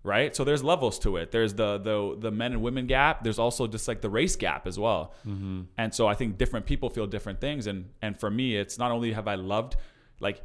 right? 0.04 0.34
So 0.34 0.44
there's 0.44 0.62
levels 0.62 1.00
to 1.00 1.16
it. 1.16 1.32
There's 1.32 1.54
the 1.54 1.78
the 1.78 2.16
the 2.18 2.30
men 2.30 2.52
and 2.52 2.62
women 2.62 2.86
gap. 2.86 3.24
There's 3.24 3.40
also 3.40 3.66
just 3.66 3.88
like 3.88 4.00
the 4.00 4.08
race 4.08 4.36
gap 4.36 4.68
as 4.68 4.78
well. 4.78 5.14
Mm-hmm. 5.26 5.62
And 5.76 5.92
so 5.92 6.06
I 6.06 6.14
think 6.14 6.38
different 6.38 6.64
people 6.64 6.90
feel 6.90 7.08
different 7.08 7.40
things. 7.40 7.66
And 7.66 7.90
and 8.00 8.18
for 8.18 8.30
me, 8.30 8.56
it's 8.56 8.78
not 8.78 8.92
only 8.92 9.12
have 9.12 9.26
I 9.26 9.34
loved, 9.34 9.74
like 10.20 10.40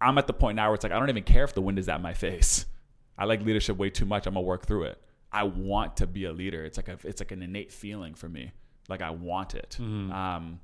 I'm 0.00 0.18
at 0.18 0.26
the 0.26 0.32
point 0.32 0.56
now 0.56 0.66
where 0.66 0.74
it's 0.74 0.82
like 0.82 0.92
I 0.92 0.98
don't 0.98 1.08
even 1.08 1.22
care 1.22 1.44
if 1.44 1.54
the 1.54 1.62
wind 1.62 1.78
is 1.78 1.88
at 1.88 2.02
my 2.02 2.14
face. 2.14 2.66
I 3.16 3.26
like 3.26 3.42
leadership 3.42 3.76
way 3.76 3.90
too 3.90 4.06
much. 4.06 4.26
I'm 4.26 4.34
gonna 4.34 4.44
work 4.44 4.66
through 4.66 4.84
it. 4.84 5.00
I 5.32 5.44
want 5.44 5.96
to 5.98 6.06
be 6.06 6.24
a 6.24 6.32
leader. 6.32 6.64
It's 6.64 6.76
like 6.78 6.88
a, 6.88 6.98
it's 7.04 7.20
like 7.20 7.32
an 7.32 7.42
innate 7.42 7.72
feeling 7.72 8.14
for 8.14 8.28
me. 8.28 8.52
Like 8.88 9.02
I 9.02 9.10
want 9.10 9.54
it. 9.54 9.76
Um, 9.80 10.60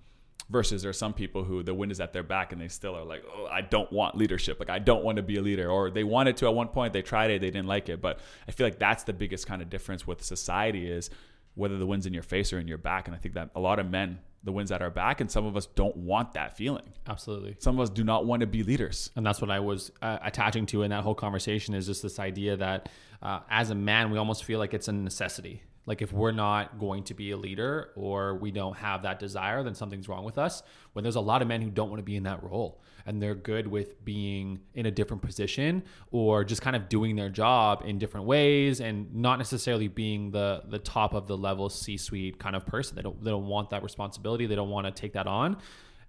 versus 0.50 0.82
there 0.82 0.90
are 0.90 0.94
some 0.94 1.14
people 1.14 1.42
who 1.42 1.62
the 1.62 1.72
wind 1.72 1.90
is 1.90 2.00
at 2.00 2.12
their 2.12 2.22
back 2.22 2.52
and 2.52 2.60
they 2.60 2.68
still 2.68 2.94
are 2.94 3.04
like, 3.04 3.24
oh, 3.34 3.46
I 3.46 3.62
don't 3.62 3.90
want 3.92 4.16
leadership. 4.16 4.58
Like 4.60 4.70
I 4.70 4.78
don't 4.78 5.02
want 5.04 5.16
to 5.16 5.22
be 5.22 5.36
a 5.36 5.42
leader, 5.42 5.70
or 5.70 5.90
they 5.90 6.04
wanted 6.04 6.36
to 6.38 6.46
at 6.46 6.54
one 6.54 6.68
point, 6.68 6.92
they 6.92 7.02
tried 7.02 7.30
it, 7.30 7.40
they 7.40 7.50
didn't 7.50 7.66
like 7.66 7.88
it. 7.88 8.00
But 8.00 8.20
I 8.46 8.52
feel 8.52 8.66
like 8.66 8.78
that's 8.78 9.04
the 9.04 9.12
biggest 9.12 9.46
kind 9.46 9.62
of 9.62 9.70
difference 9.70 10.06
with 10.06 10.22
society 10.22 10.90
is 10.90 11.10
whether 11.54 11.78
the 11.78 11.86
wind's 11.86 12.06
in 12.06 12.12
your 12.12 12.22
face 12.22 12.52
or 12.52 12.58
in 12.58 12.68
your 12.68 12.78
back. 12.78 13.06
And 13.08 13.14
I 13.14 13.18
think 13.18 13.34
that 13.34 13.50
a 13.54 13.60
lot 13.60 13.78
of 13.78 13.88
men, 13.90 14.18
the 14.44 14.52
wind's 14.52 14.70
at 14.70 14.82
our 14.82 14.90
back, 14.90 15.20
and 15.20 15.30
some 15.30 15.46
of 15.46 15.56
us 15.56 15.66
don't 15.66 15.96
want 15.96 16.34
that 16.34 16.56
feeling. 16.56 16.92
Absolutely. 17.06 17.56
Some 17.58 17.78
of 17.78 17.82
us 17.82 17.90
do 17.90 18.04
not 18.04 18.26
want 18.26 18.40
to 18.40 18.46
be 18.46 18.62
leaders. 18.62 19.10
and 19.16 19.26
that's 19.26 19.40
what 19.40 19.50
I 19.50 19.60
was 19.60 19.90
uh, 20.02 20.18
attaching 20.22 20.66
to 20.66 20.82
in 20.82 20.90
that 20.90 21.02
whole 21.02 21.14
conversation 21.14 21.74
is 21.74 21.86
just 21.86 22.02
this 22.02 22.18
idea 22.18 22.56
that 22.56 22.88
uh, 23.22 23.40
as 23.50 23.70
a 23.70 23.74
man, 23.74 24.10
we 24.10 24.18
almost 24.18 24.44
feel 24.44 24.58
like 24.58 24.74
it's 24.74 24.88
a 24.88 24.92
necessity. 24.92 25.62
Like 25.86 26.02
if 26.02 26.12
we're 26.12 26.32
not 26.32 26.78
going 26.78 27.04
to 27.04 27.14
be 27.14 27.30
a 27.30 27.36
leader 27.36 27.90
or 27.96 28.36
we 28.36 28.50
don't 28.50 28.76
have 28.76 29.02
that 29.02 29.18
desire, 29.18 29.62
then 29.62 29.74
something's 29.74 30.08
wrong 30.08 30.24
with 30.24 30.38
us. 30.38 30.62
When 30.92 31.02
there's 31.02 31.16
a 31.16 31.20
lot 31.20 31.42
of 31.42 31.48
men 31.48 31.60
who 31.60 31.70
don't 31.70 31.90
want 31.90 32.00
to 32.00 32.04
be 32.04 32.16
in 32.16 32.22
that 32.24 32.42
role 32.42 32.80
and 33.06 33.22
they're 33.22 33.34
good 33.34 33.66
with 33.66 34.04
being 34.04 34.60
in 34.74 34.86
a 34.86 34.90
different 34.90 35.22
position 35.22 35.82
or 36.10 36.44
just 36.44 36.62
kind 36.62 36.74
of 36.74 36.88
doing 36.88 37.16
their 37.16 37.28
job 37.28 37.82
in 37.84 37.98
different 37.98 38.26
ways 38.26 38.80
and 38.80 39.14
not 39.14 39.38
necessarily 39.38 39.88
being 39.88 40.30
the 40.30 40.62
the 40.68 40.78
top 40.78 41.14
of 41.14 41.26
the 41.26 41.36
level 41.36 41.68
C-suite 41.68 42.38
kind 42.38 42.56
of 42.56 42.66
person. 42.66 42.96
They 42.96 43.02
don't 43.02 43.22
they 43.22 43.30
don't 43.30 43.46
want 43.46 43.70
that 43.70 43.82
responsibility. 43.82 44.46
They 44.46 44.56
don't 44.56 44.70
want 44.70 44.86
to 44.86 44.92
take 44.92 45.12
that 45.14 45.26
on. 45.26 45.58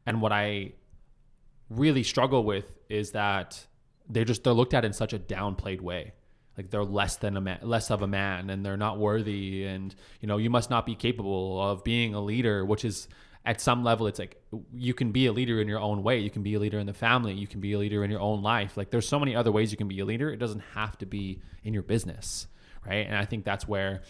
And 0.05 0.21
what 0.21 0.31
I 0.31 0.73
really 1.69 2.03
struggle 2.03 2.43
with 2.43 2.71
is 2.89 3.11
that 3.11 3.65
they're 4.09 4.25
just 4.25 4.43
they're 4.43 4.53
looked 4.53 4.73
at 4.73 4.85
in 4.85 4.93
such 4.93 5.13
a 5.13 5.19
downplayed 5.19 5.81
way 5.81 6.13
like 6.57 6.69
they're 6.69 6.83
less 6.83 7.17
than 7.17 7.37
a 7.37 7.41
man 7.41 7.59
less 7.63 7.89
of 7.91 8.01
a 8.01 8.07
man 8.07 8.49
and 8.49 8.65
they're 8.65 8.77
not 8.77 8.99
worthy 8.99 9.65
and 9.65 9.95
you 10.21 10.27
know 10.27 10.37
you 10.37 10.49
must 10.49 10.69
not 10.69 10.85
be 10.85 10.95
capable 10.95 11.61
of 11.61 11.83
being 11.83 12.13
a 12.13 12.21
leader 12.21 12.63
which 12.65 12.85
is 12.85 13.07
at 13.45 13.61
some 13.61 13.83
level 13.83 14.07
it's 14.07 14.17
like 14.17 14.41
you 14.73 14.93
can 14.93 15.11
be 15.11 15.27
a 15.27 15.31
leader 15.31 15.61
in 15.61 15.67
your 15.67 15.79
own 15.79 16.01
way. 16.03 16.19
You 16.19 16.29
can 16.31 16.41
be 16.43 16.55
a 16.55 16.59
leader 16.59 16.79
in 16.79 16.87
the 16.87 16.93
family. 16.93 17.33
You 17.33 17.47
can 17.47 17.61
be 17.61 17.73
a 17.73 17.77
leader 17.77 18.03
in 18.03 18.09
your 18.09 18.21
own 18.21 18.41
life. 18.41 18.75
Like 18.75 18.89
there's 18.89 19.07
so 19.07 19.19
many 19.19 19.35
other 19.35 19.51
ways 19.51 19.71
you 19.71 19.77
can 19.77 19.87
be 19.87 19.99
a 19.99 20.05
leader. 20.05 20.31
It 20.31 20.37
doesn't 20.37 20.63
have 20.73 20.97
to 20.97 21.05
be 21.05 21.41
in 21.63 21.73
your 21.73 21.83
business 21.83 22.47
right? 22.85 23.05
And 23.05 23.15
i 23.15 23.25
think 23.25 23.43
that's 23.43 23.67
where 23.67 24.01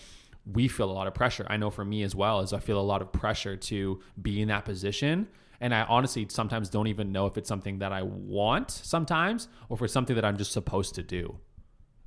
we 0.52 0.68
feel 0.68 0.92
a 0.92 0.94
lot 0.94 1.08
of 1.08 1.16
pressure. 1.16 1.46
I 1.50 1.58
know 1.58 1.72
for 1.72 1.84
me 1.84 2.04
as 2.04 2.14
well 2.14 2.40
as 2.40 2.54
i 2.54 2.60
feel 2.60 2.80
a 2.80 2.82
lot 2.82 3.02
of 3.02 3.12
pressure 3.12 3.56
to 3.58 4.00
be 4.22 4.42
in 4.42 4.50
that 4.50 4.66
position. 4.66 5.28
And 5.62 5.74
I 5.74 5.84
honestly 5.84 6.28
sometimes 6.30 6.70
don't 6.70 6.88
even 6.88 7.12
know 7.14 7.28
if 7.28 7.38
it's 7.38 7.48
something 7.48 7.80
that 7.80 7.94
I 7.94 8.02
want 8.04 8.70
sometimes 8.70 9.48
or 9.70 9.78
if 9.78 9.82
it's 9.82 9.94
something 9.94 10.16
that 10.16 10.26
I'm 10.26 10.38
just 10.38 10.52
supposed 10.52 10.96
to 10.96 11.04
do. 11.04 11.40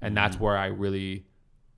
And 0.02 0.14
that's 0.14 0.36
mm. 0.36 0.40
where 0.40 0.56
I 0.56 0.66
really, 0.66 1.26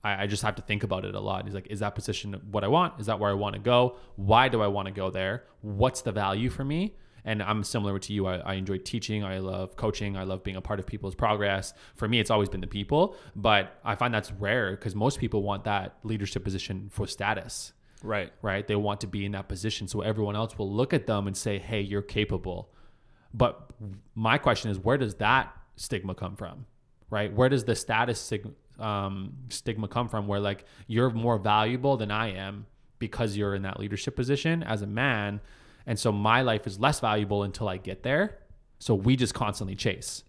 I, 0.03 0.23
I 0.23 0.27
just 0.27 0.43
have 0.43 0.55
to 0.55 0.61
think 0.61 0.83
about 0.83 1.05
it 1.05 1.15
a 1.15 1.19
lot. 1.19 1.45
He's 1.45 1.53
like, 1.53 1.67
is 1.67 1.79
that 1.79 1.95
position 1.95 2.33
what 2.51 2.63
I 2.63 2.67
want? 2.67 2.99
Is 2.99 3.05
that 3.07 3.19
where 3.19 3.29
I 3.29 3.33
want 3.33 3.53
to 3.55 3.61
go? 3.61 3.97
Why 4.15 4.47
do 4.49 4.61
I 4.61 4.67
want 4.67 4.87
to 4.87 4.91
go 4.93 5.09
there? 5.09 5.43
What's 5.61 6.01
the 6.01 6.11
value 6.11 6.49
for 6.49 6.63
me? 6.63 6.95
And 7.23 7.43
I'm 7.43 7.63
similar 7.63 7.99
to 7.99 8.13
you. 8.13 8.25
I, 8.25 8.37
I 8.37 8.53
enjoy 8.55 8.79
teaching. 8.79 9.23
I 9.23 9.37
love 9.37 9.75
coaching. 9.75 10.17
I 10.17 10.23
love 10.23 10.43
being 10.43 10.57
a 10.57 10.61
part 10.61 10.79
of 10.79 10.87
people's 10.87 11.13
progress. 11.13 11.73
For 11.95 12.07
me, 12.07 12.19
it's 12.19 12.31
always 12.31 12.49
been 12.49 12.61
the 12.61 12.67
people, 12.67 13.15
but 13.35 13.79
I 13.85 13.93
find 13.93 14.11
that's 14.11 14.31
rare 14.31 14.71
because 14.71 14.95
most 14.95 15.19
people 15.19 15.43
want 15.43 15.65
that 15.65 15.97
leadership 16.03 16.43
position 16.43 16.89
for 16.91 17.05
status 17.05 17.73
Right. 18.03 18.33
right? 18.41 18.65
They 18.65 18.75
want 18.75 19.01
to 19.01 19.07
be 19.07 19.23
in 19.25 19.33
that 19.33 19.47
position 19.47 19.87
so 19.87 20.01
everyone 20.01 20.35
else 20.35 20.57
will 20.57 20.71
look 20.73 20.91
at 20.93 21.05
them 21.05 21.27
and 21.27 21.37
say, 21.37 21.59
"Hey, 21.59 21.81
you're 21.81 22.01
capable." 22.01 22.71
But 23.33 23.69
my 24.15 24.39
question 24.39 24.71
is, 24.71 24.79
where 24.79 24.97
does 24.97 25.13
that 25.15 25.55
stigma 25.75 26.15
come 26.15 26.35
from? 26.35 26.65
Right? 27.11 27.31
Where 27.31 27.49
does 27.49 27.65
the 27.65 27.75
status 27.75 28.19
sig- 28.19 28.51
um, 28.81 29.33
stigma 29.49 29.87
come 29.87 30.09
from? 30.09 30.27
Where 30.27 30.39
like 30.39 30.65
you're 30.87 31.09
more 31.09 31.37
valuable 31.37 31.97
than 31.97 32.11
I 32.11 32.33
am 32.33 32.65
because 32.99 33.37
you're 33.37 33.55
in 33.55 33.63
that 33.63 33.79
leadership 33.79 34.15
position 34.15 34.63
as 34.63 34.81
a 34.81 34.87
man, 34.87 35.41
and 35.85 35.99
so 35.99 36.11
my 36.11 36.41
life 36.41 36.67
is 36.67 36.79
less 36.79 36.99
valuable 36.99 37.43
until 37.43 37.67
I 37.67 37.77
get 37.77 38.03
there. 38.03 38.39
So 38.79 38.95
we 38.95 39.15
just 39.15 39.33
constantly 39.33 39.75
chase. 39.75 40.23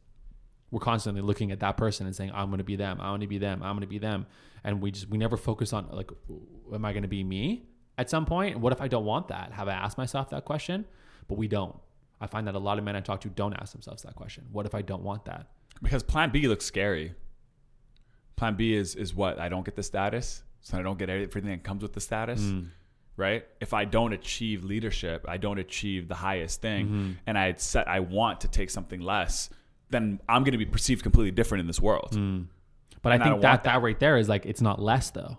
We're 0.71 0.81
constantly 0.81 1.23
looking 1.23 1.53
at 1.53 1.61
that 1.61 1.77
person 1.77 2.07
and 2.07 2.15
saying, 2.15 2.33
"I'm 2.35 2.49
going 2.49 2.59
to 2.59 2.65
be 2.65 2.77
them. 2.77 3.01
I 3.01 3.11
want 3.11 3.23
to 3.23 3.29
be 3.29 3.39
them. 3.39 3.63
I'm 3.63 3.73
going 3.73 3.83
to 3.83 3.87
be 3.87 3.99
them," 3.99 4.27
and 4.65 4.81
we 4.81 4.91
just 4.91 5.09
we 5.09 5.19
never 5.19 5.37
focus 5.37 5.73
on 5.73 5.89
like, 5.91 6.11
"Am 6.73 6.85
I 6.85 6.93
going 6.93 7.03
to 7.03 7.09
be 7.09 7.25
me?" 7.25 7.67
At 7.99 8.09
some 8.09 8.25
point, 8.25 8.59
what 8.59 8.73
if 8.73 8.81
I 8.81 8.89
don't 8.89 9.05
want 9.05 9.29
that? 9.29 9.53
Have 9.53 9.69
I 9.69 9.73
asked 9.73 9.99
myself 9.99 10.31
that 10.31 10.45
question? 10.45 10.87
But 11.29 11.37
we 11.37 11.47
don't. 11.47 11.77
I 12.21 12.27
find 12.27 12.47
that 12.47 12.55
a 12.55 12.59
lot 12.59 12.79
of 12.79 12.85
men 12.85 12.97
I 12.97 13.01
talk 13.01 13.21
to 13.23 13.29
don't 13.29 13.53
ask 13.55 13.73
themselves 13.73 14.03
that 14.05 14.15
question. 14.15 14.47
What 14.53 14.65
if 14.65 14.75
I 14.75 14.83
don't 14.83 15.03
want 15.03 15.25
that? 15.25 15.49
Because 15.83 16.03
plan 16.03 16.31
B 16.31 16.47
looks 16.47 16.65
scary. 16.65 17.15
Plan 18.43 18.57
B 18.57 18.75
is 18.75 18.97
is 18.97 19.15
what? 19.15 19.39
I 19.39 19.49
don't 19.49 19.65
get 19.65 19.77
the 19.77 19.85
status, 19.85 20.43
so 20.63 20.77
I 20.77 20.83
don't 20.83 20.99
get 20.99 21.09
everything 21.09 21.51
that 21.51 21.63
comes 21.63 21.81
with 21.85 21.93
the 21.93 22.01
status. 22.01 22.41
Mm. 22.41 22.71
Right? 23.17 23.47
If 23.61 23.73
I 23.73 23.85
don't 23.85 24.13
achieve 24.13 24.65
leadership, 24.65 25.25
I 25.29 25.37
don't 25.37 25.61
achieve 25.61 26.09
the 26.09 26.17
highest 26.17 26.61
thing, 26.61 26.87
Mm-hmm. 26.87 27.11
and 27.29 27.39
I 27.39 27.55
set 27.57 27.87
I 27.87 28.01
want 28.01 28.41
to 28.41 28.49
take 28.49 28.71
something 28.71 29.01
less, 29.01 29.49
then 29.91 30.19
I'm 30.29 30.43
going 30.43 30.59
to 30.59 30.59
be 30.59 30.67
perceived 30.67 31.05
completely 31.05 31.31
different 31.31 31.61
in 31.61 31.69
this 31.69 31.81
world. 31.81 32.11
Mm. 32.15 32.47
But 33.01 33.13
And 33.13 33.23
I 33.23 33.27
I 33.27 33.29
don't 33.29 33.39
think 33.39 33.43
that, 33.43 33.63
that 33.63 33.81
right 33.81 34.01
there 34.01 34.17
is 34.17 34.29
like 34.29 34.45
it's 34.45 34.61
not 34.61 34.81
less 34.81 35.11
though. 35.11 35.37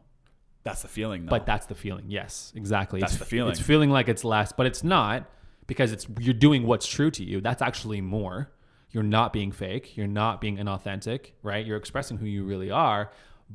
That's 0.63 0.83
the 0.83 0.87
feeling, 0.87 1.25
though. 1.25 1.31
But 1.31 1.45
that's 1.45 1.65
the 1.65 1.75
feeling. 1.75 2.05
Yes, 2.07 2.53
exactly. 2.55 3.01
That's 3.01 3.13
it's, 3.13 3.19
the 3.19 3.25
feeling. 3.25 3.51
It's 3.51 3.59
feeling 3.59 3.89
like 3.89 4.07
it's 4.07 4.23
less, 4.23 4.53
but 4.53 4.65
it's 4.65 4.81
not 4.81 5.29
because 5.67 5.91
it's 5.91 6.07
you're 6.21 6.33
doing 6.33 6.65
what's 6.65 6.87
true 6.87 7.11
to 7.11 7.23
you. 7.25 7.41
That's 7.41 7.61
actually 7.61 7.99
more. 7.99 8.52
You're 8.93 9.03
not 9.03 9.33
being 9.33 9.51
fake. 9.51 9.97
You're 9.97 10.07
not 10.07 10.39
being 10.39 10.57
inauthentic, 10.57 11.31
right? 11.41 11.65
You're 11.65 11.77
expressing 11.77 12.17
who 12.17 12.27
you 12.27 12.45
really 12.45 12.71
are, 12.71 13.11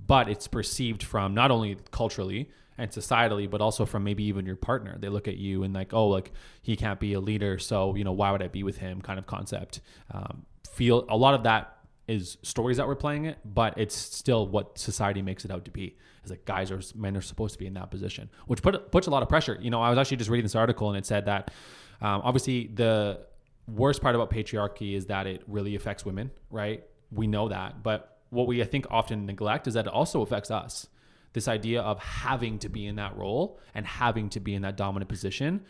but 0.07 0.28
it's 0.28 0.49
perceived 0.49 1.03
from 1.03 1.32
not 1.32 1.51
only 1.51 1.78
culturally 1.93 2.51
and 2.76 2.91
societally, 2.91 3.49
but 3.49 3.61
also 3.61 3.86
from 3.86 4.03
maybe 4.03 4.24
even 4.24 4.45
your 4.45 4.57
partner. 4.57 4.99
They 4.99 5.09
look 5.09 5.28
at 5.28 5.36
you 5.36 5.62
and 5.62 5.72
like, 5.72 5.95
oh, 5.95 6.09
like 6.09 6.32
he 6.61 6.76
can't 6.76 7.01
be 7.01 7.12
a 7.14 7.20
leader, 7.20 7.59
so 7.59 7.95
you 7.95 8.05
know 8.05 8.12
why 8.12 8.32
would 8.32 8.43
I 8.43 8.49
be 8.49 8.62
with 8.64 8.78
him? 8.78 9.01
Kind 9.01 9.18
of 9.18 9.26
concept. 9.26 9.80
Um, 10.11 10.45
feel 10.72 11.07
a 11.09 11.16
lot 11.16 11.34
of 11.34 11.45
that 11.45 11.78
is 12.09 12.36
stories 12.43 12.76
that 12.78 12.89
we're 12.89 12.97
playing 12.97 13.26
it, 13.26 13.39
but 13.45 13.74
it's 13.76 13.95
still 13.95 14.47
what 14.47 14.76
society 14.78 15.22
makes 15.22 15.45
it 15.45 15.51
out 15.53 15.64
to 15.64 15.70
be. 15.70 15.97
Is 16.24 16.30
like 16.30 16.45
guys 16.45 16.72
are 16.72 16.80
men 16.97 17.16
are 17.16 17.20
supposed 17.22 17.53
to 17.55 17.59
be 17.61 17.66
in 17.66 17.74
that 17.74 17.91
position, 17.93 18.28
which 18.47 18.61
put 18.61 18.91
puts 18.91 19.07
a 19.07 19.11
lot 19.11 19.22
of 19.22 19.28
pressure. 19.28 19.57
You 19.61 19.70
know, 19.70 19.80
I 19.80 19.91
was 19.91 19.99
actually 19.99 20.16
just 20.18 20.30
reading 20.30 20.45
this 20.45 20.57
article 20.57 20.89
and 20.89 20.99
it 20.99 21.07
said 21.07 21.26
that 21.26 21.53
Um, 22.01 22.22
obviously, 22.22 22.68
the 22.68 23.26
worst 23.69 24.01
part 24.01 24.14
about 24.14 24.31
patriarchy 24.31 24.95
is 24.95 25.07
that 25.07 25.27
it 25.27 25.43
really 25.47 25.75
affects 25.75 26.05
women, 26.05 26.31
right? 26.51 26.85
We 27.11 27.27
know 27.27 27.49
that. 27.49 27.83
But 27.83 28.19
what 28.31 28.47
we, 28.47 28.62
I 28.62 28.64
think, 28.64 28.87
often 28.91 29.27
neglect 29.27 29.66
is 29.66 29.75
that 29.75 29.87
it 29.87 29.93
also 29.93 30.23
affects 30.23 30.51
us. 30.51 30.87
This 31.35 31.49
idea 31.49 31.83
of 31.83 31.99
having 31.99 32.59
to 32.61 32.69
be 32.69 32.87
in 32.87 32.97
that 32.97 33.16
role 33.16 33.61
and 33.75 33.87
having 33.87 34.29
to 34.31 34.41
be 34.41 34.55
in 34.55 34.62
that 34.62 34.77
dominant 34.77 35.09
position 35.09 35.64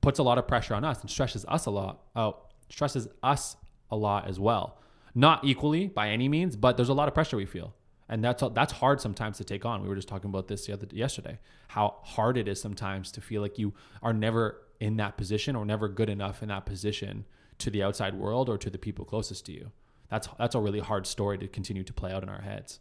puts 0.00 0.18
a 0.18 0.22
lot 0.22 0.38
of 0.38 0.46
pressure 0.46 0.74
on 0.74 0.84
us 0.84 1.00
and 1.00 1.10
stresses 1.10 1.44
us 1.48 1.66
a 1.66 1.70
lot. 1.70 2.02
Oh, 2.14 2.36
stresses 2.68 3.08
us 3.22 3.56
a 3.90 3.96
lot 3.96 4.28
as 4.28 4.38
well. 4.38 4.78
Not 5.14 5.44
equally 5.44 5.86
by 5.86 6.10
any 6.10 6.28
means, 6.28 6.56
but 6.56 6.76
there's 6.76 6.88
a 6.88 6.94
lot 6.94 7.08
of 7.08 7.14
pressure 7.14 7.36
we 7.36 7.46
feel. 7.46 7.74
And 8.08 8.24
that's 8.24 8.42
that's 8.54 8.72
hard 8.72 9.00
sometimes 9.00 9.36
to 9.38 9.44
take 9.44 9.64
on. 9.64 9.82
We 9.82 9.88
were 9.88 9.94
just 9.94 10.08
talking 10.08 10.30
about 10.30 10.48
this 10.48 10.66
the 10.66 10.72
other 10.72 10.86
yesterday. 10.90 11.38
How 11.68 11.96
hard 12.02 12.38
it 12.38 12.48
is 12.48 12.60
sometimes 12.60 13.12
to 13.12 13.20
feel 13.20 13.42
like 13.42 13.58
you 13.58 13.74
are 14.02 14.14
never 14.14 14.62
in 14.80 14.96
that 14.96 15.16
position 15.16 15.56
or 15.56 15.64
never 15.66 15.88
good 15.88 16.08
enough 16.08 16.42
in 16.42 16.48
that 16.48 16.64
position 16.64 17.24
to 17.58 17.70
the 17.70 17.82
outside 17.82 18.14
world 18.14 18.48
or 18.48 18.56
to 18.58 18.70
the 18.70 18.78
people 18.78 19.04
closest 19.04 19.44
to 19.46 19.52
you. 19.52 19.70
That's 20.08 20.28
that's 20.38 20.54
a 20.54 20.60
really 20.60 20.80
hard 20.80 21.06
story 21.06 21.36
to 21.38 21.48
continue 21.48 21.84
to 21.84 21.92
play 21.92 22.12
out 22.12 22.22
in 22.22 22.28
our 22.28 22.40
heads. 22.40 22.80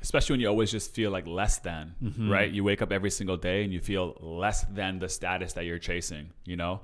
Especially 0.00 0.34
when 0.34 0.40
you 0.40 0.48
always 0.48 0.70
just 0.70 0.94
feel 0.94 1.10
like 1.10 1.26
less 1.26 1.58
than, 1.58 1.94
mm-hmm. 2.02 2.30
right? 2.30 2.50
You 2.50 2.64
wake 2.64 2.82
up 2.82 2.92
every 2.92 3.10
single 3.10 3.36
day 3.36 3.62
and 3.62 3.72
you 3.72 3.78
feel 3.78 4.16
less 4.20 4.64
than 4.64 4.98
the 4.98 5.08
status 5.08 5.52
that 5.52 5.64
you're 5.64 5.78
chasing, 5.78 6.30
you 6.44 6.56
know? 6.56 6.80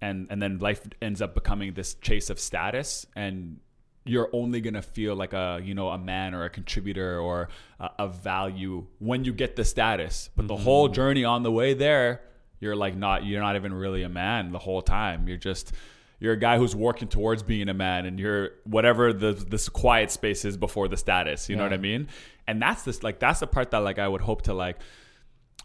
And 0.00 0.26
and 0.30 0.42
then 0.42 0.58
life 0.58 0.82
ends 1.00 1.22
up 1.22 1.34
becoming 1.34 1.72
this 1.72 1.94
chase 1.94 2.28
of 2.28 2.38
status 2.38 3.06
and 3.16 3.60
you're 4.04 4.28
only 4.32 4.60
gonna 4.60 4.82
feel 4.82 5.14
like 5.14 5.32
a 5.32 5.60
you 5.62 5.74
know 5.74 5.88
a 5.88 5.98
man 5.98 6.34
or 6.34 6.44
a 6.44 6.50
contributor 6.50 7.18
or 7.20 7.48
a, 7.78 7.90
a 8.00 8.08
value 8.08 8.86
when 8.98 9.24
you 9.24 9.32
get 9.32 9.56
the 9.56 9.64
status 9.64 10.30
but 10.36 10.48
the 10.48 10.54
mm-hmm. 10.54 10.64
whole 10.64 10.88
journey 10.88 11.24
on 11.24 11.42
the 11.42 11.52
way 11.52 11.74
there 11.74 12.20
you're 12.60 12.76
like 12.76 12.96
not 12.96 13.24
you're 13.24 13.40
not 13.40 13.56
even 13.56 13.72
really 13.72 14.02
a 14.02 14.08
man 14.08 14.52
the 14.52 14.58
whole 14.58 14.82
time 14.82 15.28
you're 15.28 15.36
just 15.36 15.72
you're 16.18 16.32
a 16.32 16.38
guy 16.38 16.56
who's 16.58 16.74
working 16.74 17.08
towards 17.08 17.42
being 17.42 17.68
a 17.68 17.74
man 17.74 18.06
and 18.06 18.18
you're 18.18 18.50
whatever 18.64 19.12
the 19.12 19.32
this 19.32 19.68
quiet 19.68 20.10
space 20.10 20.44
is 20.44 20.56
before 20.56 20.88
the 20.88 20.96
status 20.96 21.48
you 21.48 21.54
yeah. 21.54 21.58
know 21.58 21.64
what 21.64 21.72
i 21.72 21.78
mean 21.78 22.08
and 22.46 22.60
that's 22.60 22.82
this 22.82 23.02
like 23.02 23.18
that's 23.20 23.40
the 23.40 23.46
part 23.46 23.70
that 23.70 23.78
like 23.78 23.98
i 23.98 24.08
would 24.08 24.20
hope 24.20 24.42
to 24.42 24.54
like 24.54 24.78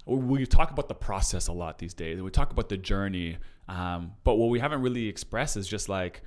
we 0.05 0.45
talk 0.45 0.71
about 0.71 0.87
the 0.87 0.95
process 0.95 1.47
a 1.47 1.53
lot 1.53 1.79
these 1.79 1.93
days 1.93 2.21
we 2.21 2.29
talk 2.31 2.51
about 2.51 2.69
the 2.69 2.77
journey 2.77 3.37
um, 3.69 4.13
but 4.23 4.35
what 4.35 4.49
we 4.49 4.59
haven't 4.59 4.81
really 4.81 5.07
expressed 5.07 5.57
is 5.57 5.67
just 5.67 5.89
like 5.89 6.21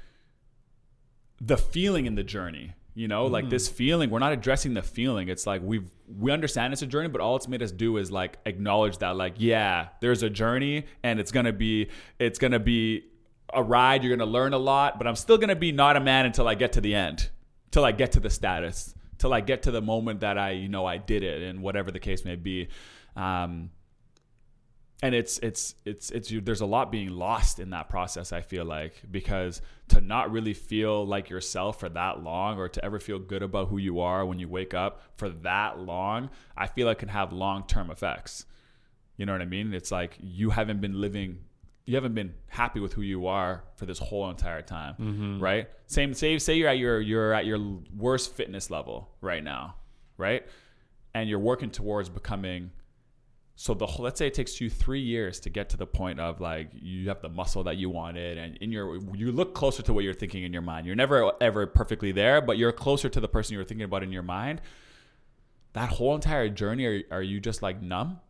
the 1.40 1.56
feeling 1.56 2.06
in 2.06 2.14
the 2.14 2.24
journey 2.24 2.74
you 2.94 3.08
know 3.08 3.28
mm. 3.28 3.30
like 3.30 3.48
this 3.48 3.68
mm. 3.68 3.72
feeling 3.72 4.10
we're 4.10 4.18
not 4.18 4.32
addressing 4.32 4.74
the 4.74 4.82
feeling 4.82 5.28
it's 5.28 5.46
like 5.46 5.62
we've 5.62 5.90
we 6.18 6.32
understand 6.32 6.72
it's 6.72 6.82
a 6.82 6.86
journey 6.86 7.08
but 7.08 7.20
all 7.20 7.36
it's 7.36 7.48
made 7.48 7.62
us 7.62 7.70
do 7.70 7.96
is 7.96 8.10
like 8.10 8.38
acknowledge 8.46 8.98
that 8.98 9.16
like 9.16 9.34
yeah 9.38 9.88
there's 10.00 10.22
a 10.22 10.30
journey 10.30 10.84
and 11.02 11.20
it's 11.20 11.30
gonna 11.30 11.52
be 11.52 11.88
it's 12.18 12.38
gonna 12.38 12.58
be 12.58 13.04
a 13.52 13.62
ride. 13.62 14.02
You're 14.02 14.16
going 14.16 14.26
to 14.26 14.32
learn 14.32 14.52
a 14.52 14.58
lot, 14.58 14.98
but 14.98 15.06
I'm 15.06 15.16
still 15.16 15.38
going 15.38 15.48
to 15.48 15.56
be 15.56 15.72
not 15.72 15.96
a 15.96 16.00
man 16.00 16.26
until 16.26 16.48
I 16.48 16.54
get 16.54 16.72
to 16.72 16.80
the 16.80 16.94
end, 16.94 17.28
till 17.70 17.84
I 17.84 17.92
get 17.92 18.12
to 18.12 18.20
the 18.20 18.30
status, 18.30 18.94
till 19.18 19.32
I 19.32 19.40
get 19.40 19.62
to 19.64 19.70
the 19.70 19.82
moment 19.82 20.20
that 20.20 20.38
I, 20.38 20.52
you 20.52 20.68
know, 20.68 20.86
I 20.86 20.98
did 20.98 21.22
it, 21.22 21.42
and 21.42 21.62
whatever 21.62 21.90
the 21.90 21.98
case 21.98 22.24
may 22.24 22.36
be. 22.36 22.68
Um, 23.16 23.70
and 25.02 25.14
it's 25.14 25.38
it's 25.38 25.74
it's 25.84 26.10
it's 26.10 26.30
you, 26.30 26.40
there's 26.40 26.60
a 26.60 26.66
lot 26.66 26.92
being 26.92 27.10
lost 27.10 27.58
in 27.58 27.70
that 27.70 27.88
process. 27.88 28.32
I 28.32 28.42
feel 28.42 28.64
like 28.64 29.02
because 29.10 29.62
to 29.88 30.00
not 30.00 30.30
really 30.30 30.54
feel 30.54 31.06
like 31.06 31.30
yourself 31.30 31.80
for 31.80 31.88
that 31.88 32.22
long, 32.22 32.58
or 32.58 32.68
to 32.68 32.84
ever 32.84 32.98
feel 32.98 33.18
good 33.18 33.42
about 33.42 33.68
who 33.68 33.78
you 33.78 34.00
are 34.00 34.24
when 34.26 34.38
you 34.38 34.48
wake 34.48 34.74
up 34.74 35.02
for 35.16 35.28
that 35.28 35.78
long, 35.78 36.30
I 36.56 36.66
feel 36.66 36.86
like 36.86 36.98
can 36.98 37.08
have 37.08 37.32
long 37.32 37.66
term 37.66 37.90
effects. 37.90 38.44
You 39.16 39.26
know 39.26 39.32
what 39.32 39.42
I 39.42 39.46
mean? 39.46 39.72
It's 39.74 39.90
like 39.90 40.16
you 40.20 40.50
haven't 40.50 40.80
been 40.80 41.00
living 41.00 41.38
you 41.90 41.96
haven't 41.96 42.14
been 42.14 42.32
happy 42.46 42.78
with 42.78 42.92
who 42.92 43.02
you 43.02 43.26
are 43.26 43.64
for 43.74 43.84
this 43.84 43.98
whole 43.98 44.30
entire 44.30 44.62
time, 44.62 44.94
mm-hmm. 44.94 45.40
right? 45.40 45.68
Same, 45.86 46.14
say, 46.14 46.38
say 46.38 46.54
you're 46.54 46.68
at 46.68 46.78
your 46.78 47.00
you're 47.00 47.32
at 47.32 47.46
your 47.46 47.58
worst 47.96 48.34
fitness 48.36 48.70
level 48.70 49.08
right 49.20 49.42
now, 49.42 49.74
right? 50.16 50.46
And 51.14 51.28
you're 51.28 51.40
working 51.40 51.70
towards 51.70 52.08
becoming. 52.08 52.70
So 53.62 53.74
the 53.74 53.84
let's 53.98 54.18
say 54.18 54.26
it 54.26 54.32
takes 54.32 54.58
you 54.58 54.70
three 54.70 55.02
years 55.02 55.38
to 55.40 55.50
get 55.50 55.68
to 55.68 55.76
the 55.76 55.86
point 55.86 56.18
of 56.18 56.40
like 56.40 56.70
you 56.72 57.10
have 57.10 57.20
the 57.20 57.28
muscle 57.28 57.62
that 57.64 57.76
you 57.76 57.90
wanted, 57.90 58.38
and 58.38 58.56
in 58.56 58.72
your 58.72 58.98
you 59.14 59.32
look 59.32 59.52
closer 59.52 59.82
to 59.82 59.92
what 59.92 60.02
you're 60.02 60.14
thinking 60.14 60.44
in 60.44 60.52
your 60.54 60.62
mind. 60.62 60.86
You're 60.86 60.96
never 60.96 61.30
ever 61.42 61.66
perfectly 61.66 62.10
there, 62.10 62.40
but 62.40 62.56
you're 62.56 62.72
closer 62.72 63.10
to 63.10 63.20
the 63.20 63.28
person 63.28 63.52
you 63.52 63.58
were 63.58 63.66
thinking 63.66 63.84
about 63.84 64.02
in 64.02 64.12
your 64.12 64.22
mind. 64.22 64.62
That 65.74 65.90
whole 65.90 66.14
entire 66.14 66.48
journey, 66.48 66.86
are, 66.86 67.02
are 67.10 67.22
you 67.22 67.38
just 67.38 67.60
like 67.60 67.82
numb? 67.82 68.20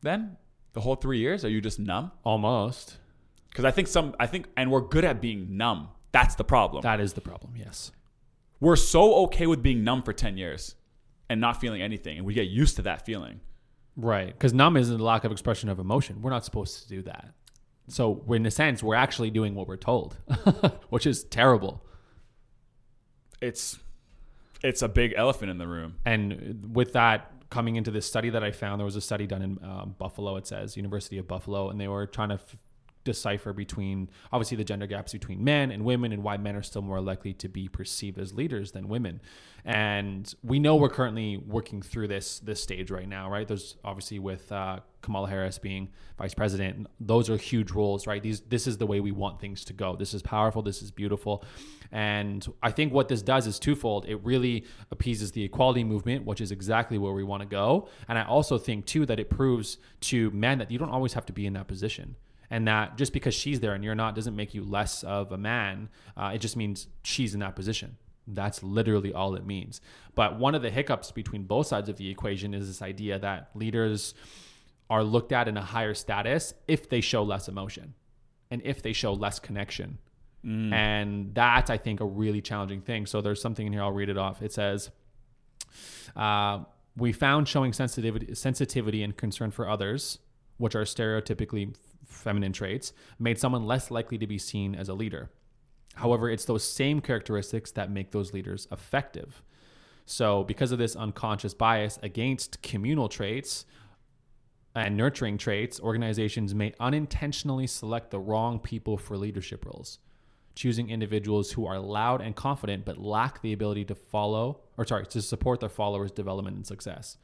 Then 0.00 0.38
the 0.72 0.80
whole 0.80 0.94
three 0.94 1.18
years? 1.18 1.44
Are 1.44 1.50
you 1.50 1.60
just 1.60 1.78
numb? 1.78 2.10
Almost. 2.24 2.96
Because 3.50 3.66
I 3.66 3.70
think 3.70 3.86
some, 3.86 4.16
I 4.18 4.26
think, 4.26 4.46
and 4.56 4.70
we're 4.70 4.80
good 4.80 5.04
at 5.04 5.20
being 5.20 5.58
numb. 5.58 5.88
That's 6.10 6.36
the 6.36 6.44
problem. 6.44 6.80
That 6.80 7.00
is 7.00 7.12
the 7.12 7.20
problem. 7.20 7.52
Yes. 7.54 7.92
We're 8.60 8.76
so 8.76 9.14
okay 9.26 9.46
with 9.46 9.62
being 9.62 9.84
numb 9.84 10.02
for 10.02 10.14
ten 10.14 10.38
years 10.38 10.74
and 11.28 11.38
not 11.38 11.60
feeling 11.60 11.82
anything, 11.82 12.16
and 12.16 12.24
we 12.24 12.32
get 12.32 12.48
used 12.48 12.76
to 12.76 12.82
that 12.82 13.04
feeling. 13.04 13.40
Right. 13.96 14.28
Because 14.28 14.52
numb 14.52 14.76
is 14.76 14.90
a 14.90 14.98
lack 14.98 15.24
of 15.24 15.32
expression 15.32 15.68
of 15.68 15.78
emotion. 15.78 16.22
We're 16.22 16.30
not 16.30 16.44
supposed 16.44 16.82
to 16.82 16.88
do 16.88 17.02
that. 17.02 17.34
So, 17.88 18.24
in 18.30 18.46
a 18.46 18.50
sense, 18.50 18.82
we're 18.82 18.94
actually 18.94 19.30
doing 19.30 19.54
what 19.54 19.66
we're 19.66 19.76
told, 19.76 20.16
which 20.88 21.06
is 21.06 21.24
terrible. 21.24 21.84
It's 23.40 23.78
it's 24.62 24.82
a 24.82 24.88
big 24.88 25.14
elephant 25.16 25.50
in 25.50 25.58
the 25.58 25.66
room. 25.66 25.96
And 26.04 26.74
with 26.74 26.92
that 26.92 27.30
coming 27.50 27.76
into 27.76 27.90
this 27.90 28.06
study 28.06 28.30
that 28.30 28.42
I 28.42 28.52
found, 28.52 28.80
there 28.80 28.84
was 28.84 28.96
a 28.96 29.00
study 29.00 29.26
done 29.26 29.42
in 29.42 29.58
uh, 29.62 29.84
Buffalo. 29.84 30.36
It 30.36 30.46
says 30.46 30.76
University 30.76 31.18
of 31.18 31.26
Buffalo, 31.26 31.68
and 31.70 31.80
they 31.80 31.88
were 31.88 32.06
trying 32.06 32.30
to 32.30 32.36
f- 32.36 32.56
decipher 33.04 33.52
between 33.52 34.08
obviously 34.32 34.56
the 34.56 34.64
gender 34.64 34.86
gaps 34.86 35.12
between 35.12 35.42
men 35.42 35.70
and 35.70 35.84
women 35.84 36.12
and 36.12 36.22
why 36.22 36.36
men 36.36 36.56
are 36.56 36.62
still 36.62 36.82
more 36.82 37.00
likely 37.00 37.32
to 37.34 37.48
be 37.48 37.68
perceived 37.68 38.18
as 38.18 38.32
leaders 38.32 38.72
than 38.72 38.88
women. 38.88 39.20
And 39.64 40.32
we 40.42 40.58
know 40.58 40.76
we're 40.76 40.88
currently 40.88 41.36
working 41.36 41.82
through 41.82 42.08
this 42.08 42.40
this 42.40 42.62
stage 42.62 42.90
right 42.90 43.08
now 43.08 43.30
right? 43.30 43.46
There's 43.46 43.76
obviously 43.84 44.18
with 44.18 44.50
uh, 44.50 44.80
kamala 45.02 45.28
harris 45.28 45.58
being 45.58 45.88
vice 46.16 46.32
president 46.32 46.86
those 47.00 47.28
are 47.28 47.36
huge 47.36 47.72
roles 47.72 48.06
right? 48.06 48.22
These 48.22 48.40
this 48.42 48.66
is 48.66 48.78
the 48.78 48.86
way 48.86 49.00
we 49.00 49.12
want 49.12 49.40
things 49.40 49.64
to 49.66 49.72
go. 49.72 49.96
This 49.96 50.14
is 50.14 50.22
powerful. 50.22 50.62
This 50.62 50.82
is 50.82 50.90
beautiful. 50.90 51.44
And 51.92 52.46
i 52.62 52.70
think 52.70 52.92
what 52.92 53.08
this 53.08 53.22
does 53.22 53.46
is 53.46 53.58
twofold. 53.58 54.06
It 54.06 54.16
really 54.24 54.64
appeases 54.90 55.32
the 55.32 55.44
equality 55.44 55.84
movement 55.84 56.24
which 56.24 56.40
is 56.40 56.50
exactly 56.52 56.98
where 56.98 57.12
we 57.12 57.24
want 57.24 57.42
to 57.42 57.48
go. 57.48 57.88
And 58.08 58.18
i 58.18 58.24
also 58.24 58.58
think 58.58 58.86
too 58.86 59.06
that 59.06 59.20
it 59.20 59.30
proves 59.30 59.78
to 60.02 60.30
men 60.32 60.58
that 60.58 60.70
you 60.70 60.78
don't 60.78 60.90
always 60.90 61.12
have 61.12 61.26
to 61.26 61.32
be 61.32 61.46
in 61.46 61.52
that 61.54 61.68
position 61.68 62.16
and 62.52 62.68
that 62.68 62.98
just 62.98 63.14
because 63.14 63.34
she's 63.34 63.60
there 63.60 63.72
and 63.72 63.82
you're 63.82 63.94
not 63.94 64.14
doesn't 64.14 64.36
make 64.36 64.52
you 64.52 64.62
less 64.62 65.02
of 65.04 65.32
a 65.32 65.38
man. 65.38 65.88
Uh, 66.14 66.32
it 66.34 66.38
just 66.38 66.54
means 66.54 66.86
she's 67.02 67.32
in 67.32 67.40
that 67.40 67.56
position. 67.56 67.96
That's 68.26 68.62
literally 68.62 69.10
all 69.10 69.34
it 69.36 69.46
means. 69.46 69.80
But 70.14 70.38
one 70.38 70.54
of 70.54 70.60
the 70.60 70.68
hiccups 70.68 71.12
between 71.12 71.44
both 71.44 71.66
sides 71.66 71.88
of 71.88 71.96
the 71.96 72.10
equation 72.10 72.52
is 72.52 72.68
this 72.68 72.82
idea 72.82 73.18
that 73.18 73.48
leaders 73.54 74.12
are 74.90 75.02
looked 75.02 75.32
at 75.32 75.48
in 75.48 75.56
a 75.56 75.62
higher 75.62 75.94
status 75.94 76.52
if 76.68 76.90
they 76.90 77.00
show 77.00 77.22
less 77.22 77.48
emotion 77.48 77.94
and 78.50 78.60
if 78.66 78.82
they 78.82 78.92
show 78.92 79.14
less 79.14 79.38
connection. 79.38 79.96
Mm. 80.44 80.72
And 80.74 81.34
that's, 81.34 81.70
I 81.70 81.78
think, 81.78 82.00
a 82.00 82.04
really 82.04 82.42
challenging 82.42 82.82
thing. 82.82 83.06
So 83.06 83.22
there's 83.22 83.40
something 83.40 83.66
in 83.66 83.72
here, 83.72 83.82
I'll 83.82 83.92
read 83.92 84.10
it 84.10 84.18
off. 84.18 84.42
It 84.42 84.52
says, 84.52 84.90
uh, 86.14 86.64
We 86.98 87.12
found 87.12 87.48
showing 87.48 87.72
sensitivity, 87.72 88.34
sensitivity 88.34 89.02
and 89.02 89.16
concern 89.16 89.52
for 89.52 89.66
others, 89.66 90.18
which 90.58 90.74
are 90.74 90.82
stereotypically 90.82 91.74
feminine 92.12 92.52
traits 92.52 92.92
made 93.18 93.38
someone 93.38 93.66
less 93.66 93.90
likely 93.90 94.18
to 94.18 94.26
be 94.26 94.38
seen 94.38 94.74
as 94.74 94.88
a 94.88 94.94
leader. 94.94 95.30
However, 95.94 96.30
it's 96.30 96.44
those 96.44 96.64
same 96.64 97.00
characteristics 97.00 97.70
that 97.72 97.90
make 97.90 98.12
those 98.12 98.32
leaders 98.32 98.66
effective. 98.72 99.42
So, 100.04 100.42
because 100.44 100.72
of 100.72 100.78
this 100.78 100.96
unconscious 100.96 101.54
bias 101.54 101.98
against 102.02 102.62
communal 102.62 103.08
traits 103.08 103.66
and 104.74 104.96
nurturing 104.96 105.38
traits, 105.38 105.80
organizations 105.80 106.54
may 106.54 106.72
unintentionally 106.80 107.66
select 107.66 108.10
the 108.10 108.18
wrong 108.18 108.58
people 108.58 108.96
for 108.96 109.16
leadership 109.16 109.64
roles, 109.66 109.98
choosing 110.54 110.90
individuals 110.90 111.52
who 111.52 111.66
are 111.66 111.78
loud 111.78 112.20
and 112.20 112.34
confident 112.34 112.84
but 112.84 112.98
lack 112.98 113.42
the 113.42 113.52
ability 113.52 113.84
to 113.84 113.94
follow 113.94 114.60
or 114.76 114.86
sorry, 114.86 115.06
to 115.06 115.22
support 115.22 115.60
their 115.60 115.68
followers' 115.68 116.10
development 116.10 116.56
and 116.56 116.66
success. 116.66 117.16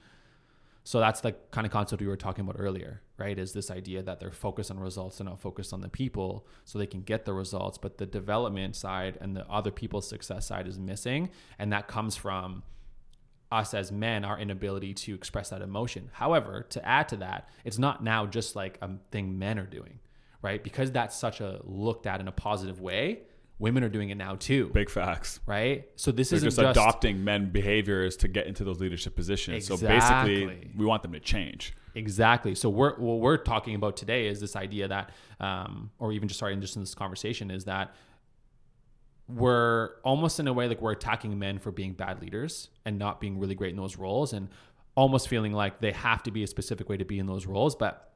So 0.88 1.00
that's 1.00 1.20
the 1.20 1.32
kind 1.50 1.66
of 1.66 1.70
concept 1.70 2.00
we 2.00 2.08
were 2.08 2.16
talking 2.16 2.46
about 2.46 2.56
earlier, 2.58 3.02
right? 3.18 3.38
Is 3.38 3.52
this 3.52 3.70
idea 3.70 4.02
that 4.04 4.20
they're 4.20 4.32
focused 4.32 4.70
on 4.70 4.80
results 4.80 5.20
and 5.20 5.28
not 5.28 5.38
focused 5.38 5.74
on 5.74 5.82
the 5.82 5.88
people 5.90 6.46
so 6.64 6.78
they 6.78 6.86
can 6.86 7.02
get 7.02 7.26
the 7.26 7.34
results, 7.34 7.76
but 7.76 7.98
the 7.98 8.06
development 8.06 8.74
side 8.74 9.18
and 9.20 9.36
the 9.36 9.46
other 9.48 9.70
people's 9.70 10.08
success 10.08 10.46
side 10.46 10.66
is 10.66 10.78
missing. 10.78 11.28
And 11.58 11.74
that 11.74 11.88
comes 11.88 12.16
from 12.16 12.62
us 13.52 13.74
as 13.74 13.92
men, 13.92 14.24
our 14.24 14.40
inability 14.40 14.94
to 14.94 15.14
express 15.14 15.50
that 15.50 15.60
emotion. 15.60 16.08
However, 16.10 16.64
to 16.70 16.88
add 16.88 17.10
to 17.10 17.16
that, 17.16 17.50
it's 17.66 17.78
not 17.78 18.02
now 18.02 18.24
just 18.24 18.56
like 18.56 18.78
a 18.80 18.92
thing 19.10 19.38
men 19.38 19.58
are 19.58 19.66
doing, 19.66 19.98
right? 20.40 20.64
Because 20.64 20.90
that's 20.90 21.14
such 21.14 21.42
a 21.42 21.60
looked 21.64 22.06
at 22.06 22.18
in 22.18 22.28
a 22.28 22.32
positive 22.32 22.80
way, 22.80 23.24
women 23.58 23.82
are 23.82 23.88
doing 23.88 24.10
it 24.10 24.16
now 24.16 24.36
too. 24.36 24.70
Big 24.72 24.90
facts, 24.90 25.40
right? 25.46 25.88
So 25.96 26.12
this 26.12 26.32
is 26.32 26.42
just, 26.42 26.58
just, 26.58 26.70
adopting 26.70 27.24
men 27.24 27.50
behaviors 27.50 28.16
to 28.18 28.28
get 28.28 28.46
into 28.46 28.64
those 28.64 28.80
leadership 28.80 29.16
positions. 29.16 29.68
Exactly. 29.68 29.86
So 29.86 30.46
basically, 30.46 30.70
we 30.76 30.86
want 30.86 31.02
them 31.02 31.12
to 31.12 31.20
change. 31.20 31.74
Exactly. 31.94 32.54
So 32.54 32.68
we're 32.68 32.96
what 32.96 33.18
we're 33.18 33.36
talking 33.36 33.74
about 33.74 33.96
today 33.96 34.28
is 34.28 34.40
this 34.40 34.54
idea 34.54 34.88
that, 34.88 35.10
um, 35.40 35.90
or 35.98 36.12
even 36.12 36.28
just 36.28 36.38
starting 36.38 36.60
just 36.60 36.76
in 36.76 36.82
this 36.82 36.94
conversation, 36.94 37.50
is 37.50 37.64
that 37.64 37.94
we're 39.28 39.90
almost 40.04 40.40
in 40.40 40.48
a 40.48 40.52
way 40.52 40.68
like 40.68 40.80
we're 40.80 40.92
attacking 40.92 41.38
men 41.38 41.58
for 41.58 41.70
being 41.70 41.92
bad 41.92 42.22
leaders 42.22 42.68
and 42.84 42.98
not 42.98 43.20
being 43.20 43.38
really 43.38 43.54
great 43.54 43.70
in 43.70 43.76
those 43.76 43.96
roles, 43.96 44.32
and 44.32 44.48
almost 44.94 45.28
feeling 45.28 45.52
like 45.52 45.80
they 45.80 45.92
have 45.92 46.22
to 46.22 46.30
be 46.30 46.42
a 46.42 46.46
specific 46.46 46.88
way 46.88 46.96
to 46.96 47.04
be 47.04 47.18
in 47.18 47.26
those 47.26 47.46
roles. 47.46 47.74
But 47.74 48.07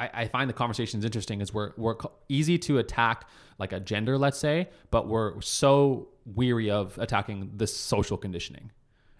I, 0.00 0.10
I 0.22 0.28
find 0.28 0.48
the 0.48 0.54
conversations 0.54 1.04
interesting 1.04 1.40
is 1.42 1.52
we're 1.52 1.72
we're 1.76 1.96
easy 2.28 2.58
to 2.58 2.78
attack 2.78 3.28
like 3.58 3.72
a 3.72 3.80
gender, 3.80 4.16
let's 4.16 4.38
say, 4.38 4.70
but 4.90 5.06
we're 5.06 5.40
so 5.42 6.08
weary 6.24 6.70
of 6.70 6.96
attacking 6.98 7.52
the 7.56 7.66
social 7.66 8.16
conditioning 8.16 8.70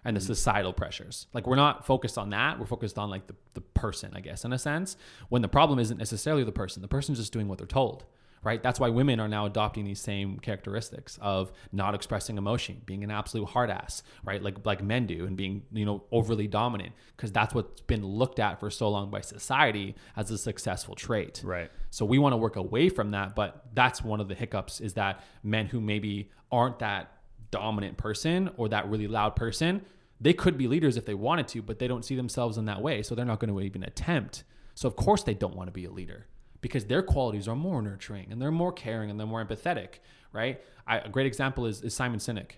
and 0.03 0.15
the 0.15 0.19
mm-hmm. 0.19 0.27
societal 0.27 0.73
pressures. 0.73 1.27
Like 1.33 1.45
we're 1.45 1.55
not 1.55 1.85
focused 1.85 2.17
on 2.17 2.31
that. 2.31 2.59
We're 2.59 2.65
focused 2.65 2.97
on 2.97 3.11
like 3.11 3.27
the, 3.27 3.35
the 3.53 3.61
person, 3.61 4.11
I 4.15 4.21
guess, 4.21 4.43
in 4.43 4.53
a 4.53 4.57
sense, 4.57 4.97
when 5.29 5.43
the 5.43 5.47
problem 5.47 5.77
isn't 5.77 5.97
necessarily 5.97 6.43
the 6.43 6.51
person. 6.51 6.81
The 6.81 6.87
person's 6.87 7.19
just 7.19 7.31
doing 7.31 7.47
what 7.47 7.59
they're 7.59 7.67
told. 7.67 8.05
Right. 8.43 8.63
That's 8.63 8.79
why 8.79 8.89
women 8.89 9.19
are 9.19 9.27
now 9.27 9.45
adopting 9.45 9.85
these 9.85 9.99
same 9.99 10.39
characteristics 10.39 11.19
of 11.21 11.51
not 11.71 11.93
expressing 11.93 12.39
emotion, 12.39 12.81
being 12.87 13.03
an 13.03 13.11
absolute 13.11 13.45
hard 13.49 13.69
ass, 13.69 14.01
right? 14.23 14.41
Like 14.41 14.65
like 14.65 14.83
men 14.83 15.05
do, 15.05 15.25
and 15.25 15.37
being, 15.37 15.61
you 15.71 15.85
know, 15.85 16.03
overly 16.11 16.47
dominant. 16.47 16.93
Because 17.15 17.31
that's 17.31 17.53
what's 17.53 17.81
been 17.81 18.03
looked 18.03 18.39
at 18.39 18.59
for 18.59 18.71
so 18.71 18.89
long 18.89 19.11
by 19.11 19.21
society 19.21 19.95
as 20.15 20.31
a 20.31 20.39
successful 20.39 20.95
trait. 20.95 21.41
Right. 21.45 21.69
So 21.91 22.03
we 22.03 22.17
want 22.17 22.33
to 22.33 22.37
work 22.37 22.55
away 22.55 22.89
from 22.89 23.11
that, 23.11 23.35
but 23.35 23.63
that's 23.75 24.03
one 24.03 24.19
of 24.19 24.27
the 24.27 24.35
hiccups 24.35 24.81
is 24.81 24.95
that 24.95 25.23
men 25.43 25.67
who 25.67 25.79
maybe 25.79 26.31
aren't 26.51 26.79
that 26.79 27.11
dominant 27.51 27.97
person 27.97 28.49
or 28.57 28.69
that 28.69 28.89
really 28.89 29.07
loud 29.07 29.35
person, 29.35 29.85
they 30.19 30.33
could 30.33 30.57
be 30.57 30.67
leaders 30.67 30.97
if 30.97 31.05
they 31.05 31.13
wanted 31.13 31.47
to, 31.49 31.61
but 31.61 31.77
they 31.77 31.87
don't 31.87 32.05
see 32.05 32.15
themselves 32.15 32.57
in 32.57 32.65
that 32.65 32.81
way, 32.81 33.03
so 33.03 33.13
they're 33.13 33.25
not 33.25 33.39
going 33.39 33.53
to 33.53 33.61
even 33.61 33.83
attempt. 33.83 34.43
So 34.73 34.87
of 34.87 34.95
course 34.95 35.21
they 35.23 35.33
don't 35.33 35.55
want 35.55 35.67
to 35.67 35.71
be 35.71 35.85
a 35.85 35.91
leader 35.91 36.25
because 36.61 36.85
their 36.85 37.01
qualities 37.01 37.47
are 37.47 37.55
more 37.55 37.81
nurturing 37.81 38.31
and 38.31 38.41
they're 38.41 38.51
more 38.51 38.71
caring 38.71 39.09
and 39.09 39.19
they're 39.19 39.27
more 39.27 39.43
empathetic, 39.43 39.99
right? 40.31 40.61
I, 40.87 40.99
a 40.99 41.09
great 41.09 41.25
example 41.27 41.65
is, 41.65 41.81
is 41.81 41.93
Simon 41.93 42.19
Sinek, 42.19 42.51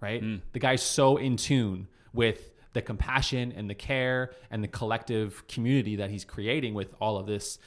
right? 0.00 0.22
The 0.52 0.58
guy's 0.58 0.82
so 0.82 1.16
in 1.16 1.36
tune 1.36 1.88
with 2.12 2.52
the 2.74 2.82
compassion 2.82 3.52
and 3.56 3.68
the 3.68 3.74
care 3.74 4.32
and 4.50 4.62
the 4.62 4.68
collective 4.68 5.46
community 5.48 5.96
that 5.96 6.10
he's 6.10 6.24
creating 6.24 6.74
with 6.74 6.94
all 7.00 7.16
of 7.16 7.26
this 7.26 7.58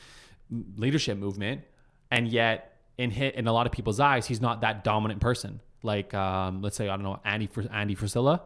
leadership 0.77 1.17
movement, 1.17 1.61
and 2.09 2.27
yet 2.27 2.77
in 2.97 3.09
hit 3.11 3.36
in 3.36 3.47
a 3.47 3.53
lot 3.53 3.65
of 3.65 3.71
people's 3.71 3.99
eyes, 3.99 4.25
he's 4.27 4.41
not 4.41 4.61
that 4.61 4.84
dominant 4.84 5.19
person. 5.21 5.61
Like 5.84 6.13
um, 6.13 6.61
let's 6.61 6.75
say 6.75 6.88
I 6.89 6.95
don't 6.95 7.03
know 7.03 7.19
Andy 7.25 7.49
Andy 7.71 7.95
Frisella, 7.95 8.41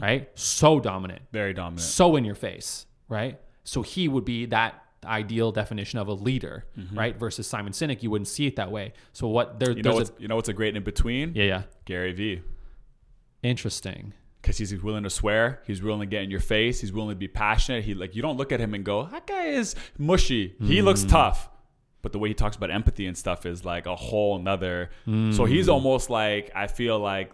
right? 0.00 0.30
So 0.34 0.80
dominant, 0.80 1.22
Very 1.32 1.52
dominant. 1.52 1.80
so 1.82 2.16
in 2.16 2.24
your 2.24 2.34
face, 2.34 2.86
right? 3.08 3.38
So 3.64 3.82
he 3.82 4.08
would 4.08 4.24
be 4.24 4.46
that 4.46 4.82
ideal 5.04 5.52
definition 5.52 5.98
of 5.98 6.08
a 6.08 6.12
leader, 6.12 6.66
mm-hmm. 6.78 6.98
right? 6.98 7.16
Versus 7.16 7.46
Simon 7.46 7.72
Sinek, 7.72 8.02
you 8.02 8.10
wouldn't 8.10 8.28
see 8.28 8.46
it 8.46 8.56
that 8.56 8.70
way. 8.70 8.92
So 9.12 9.28
what 9.28 9.58
there, 9.58 9.70
You 9.70 9.82
know 9.82 9.94
there's 9.94 10.10
what's 10.10 10.20
you 10.20 10.28
know 10.28 10.36
what's 10.36 10.48
a 10.48 10.52
great 10.52 10.76
in 10.76 10.82
between? 10.82 11.32
yeah 11.34 11.44
yeah 11.44 11.62
Gary 11.84 12.12
Vee. 12.12 12.42
interesting. 13.42 14.14
Because 14.40 14.56
he's 14.56 14.74
willing 14.82 15.02
to 15.02 15.10
swear, 15.10 15.60
he's 15.66 15.82
willing 15.82 16.00
to 16.00 16.06
get 16.06 16.22
in 16.22 16.30
your 16.30 16.40
face, 16.40 16.80
he's 16.80 16.94
willing 16.94 17.10
to 17.10 17.14
be 17.14 17.28
passionate. 17.28 17.84
He 17.84 17.92
like 17.94 18.16
you 18.16 18.22
don't 18.22 18.38
look 18.38 18.52
at 18.52 18.60
him 18.60 18.72
and 18.72 18.84
go, 18.84 19.04
that 19.06 19.26
guy 19.26 19.46
is 19.46 19.74
mushy. 19.98 20.54
He 20.60 20.78
hmm. 20.78 20.84
looks 20.86 21.04
tough. 21.04 21.48
But 22.02 22.12
the 22.12 22.18
way 22.18 22.28
he 22.28 22.34
talks 22.34 22.56
about 22.56 22.70
empathy 22.70 23.06
and 23.06 23.18
stuff 23.18 23.44
is 23.44 23.66
like 23.66 23.84
a 23.84 23.94
whole 23.94 24.38
nother. 24.38 24.88
So 25.04 25.44
he's 25.44 25.66
hmm. 25.66 25.72
almost 25.72 26.08
like 26.08 26.50
I 26.54 26.66
feel 26.66 26.98
like 26.98 27.32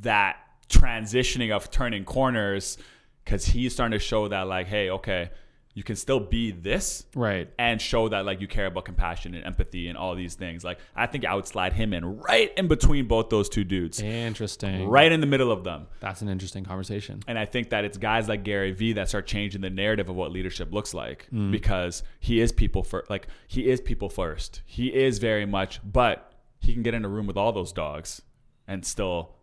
that 0.00 0.38
transitioning 0.68 1.54
of 1.54 1.70
turning 1.70 2.04
corners 2.04 2.78
because 3.24 3.44
he's 3.44 3.72
starting 3.72 3.98
to 3.98 4.04
show 4.04 4.28
that 4.28 4.42
like, 4.42 4.66
hey, 4.66 4.90
okay, 4.90 5.30
you 5.72 5.84
can 5.84 5.94
still 5.94 6.18
be 6.20 6.50
this 6.50 7.06
Right. 7.14 7.48
and 7.58 7.80
show 7.80 8.08
that 8.08 8.24
like 8.26 8.40
you 8.40 8.48
care 8.48 8.66
about 8.66 8.84
compassion 8.84 9.34
and 9.34 9.44
empathy 9.46 9.86
and 9.88 9.96
all 9.96 10.14
these 10.16 10.34
things. 10.34 10.64
Like 10.64 10.78
I 10.96 11.06
think 11.06 11.24
I 11.24 11.34
would 11.34 11.46
slide 11.46 11.72
him 11.72 11.92
in 11.94 12.18
right 12.18 12.52
in 12.56 12.66
between 12.66 13.06
both 13.06 13.30
those 13.30 13.48
two 13.48 13.62
dudes, 13.62 14.00
Interesting. 14.00 14.88
right 14.88 15.10
in 15.12 15.20
the 15.20 15.26
middle 15.28 15.52
of 15.52 15.62
them. 15.62 15.86
That's 16.00 16.22
an 16.22 16.28
interesting 16.28 16.64
conversation. 16.64 17.22
And 17.28 17.38
I 17.38 17.44
think 17.46 17.70
that 17.70 17.84
it's 17.84 17.98
guys 17.98 18.28
like 18.28 18.42
Gary 18.42 18.72
Vee 18.72 18.94
that 18.94 19.08
start 19.08 19.26
changing 19.26 19.60
the 19.60 19.70
narrative 19.70 20.08
of 20.08 20.16
what 20.16 20.32
leadership 20.32 20.72
looks 20.72 20.92
like 20.92 21.28
Mm. 21.32 21.52
because 21.52 22.02
he 22.18 22.40
is 22.40 22.50
people 22.52 22.82
first. 22.82 23.08
Like 23.08 23.28
he 23.46 23.68
is 23.70 23.80
people 23.80 24.08
first. 24.08 24.62
He 24.66 24.88
is 24.92 25.18
very 25.18 25.46
much, 25.46 25.80
but 25.84 26.32
he 26.58 26.74
can 26.74 26.82
get 26.82 26.94
in 26.94 27.04
a 27.04 27.08
room 27.08 27.26
with 27.28 27.36
all 27.36 27.52
those 27.52 27.72
dogs 27.72 28.22
and 28.66 28.84
still 28.84 29.36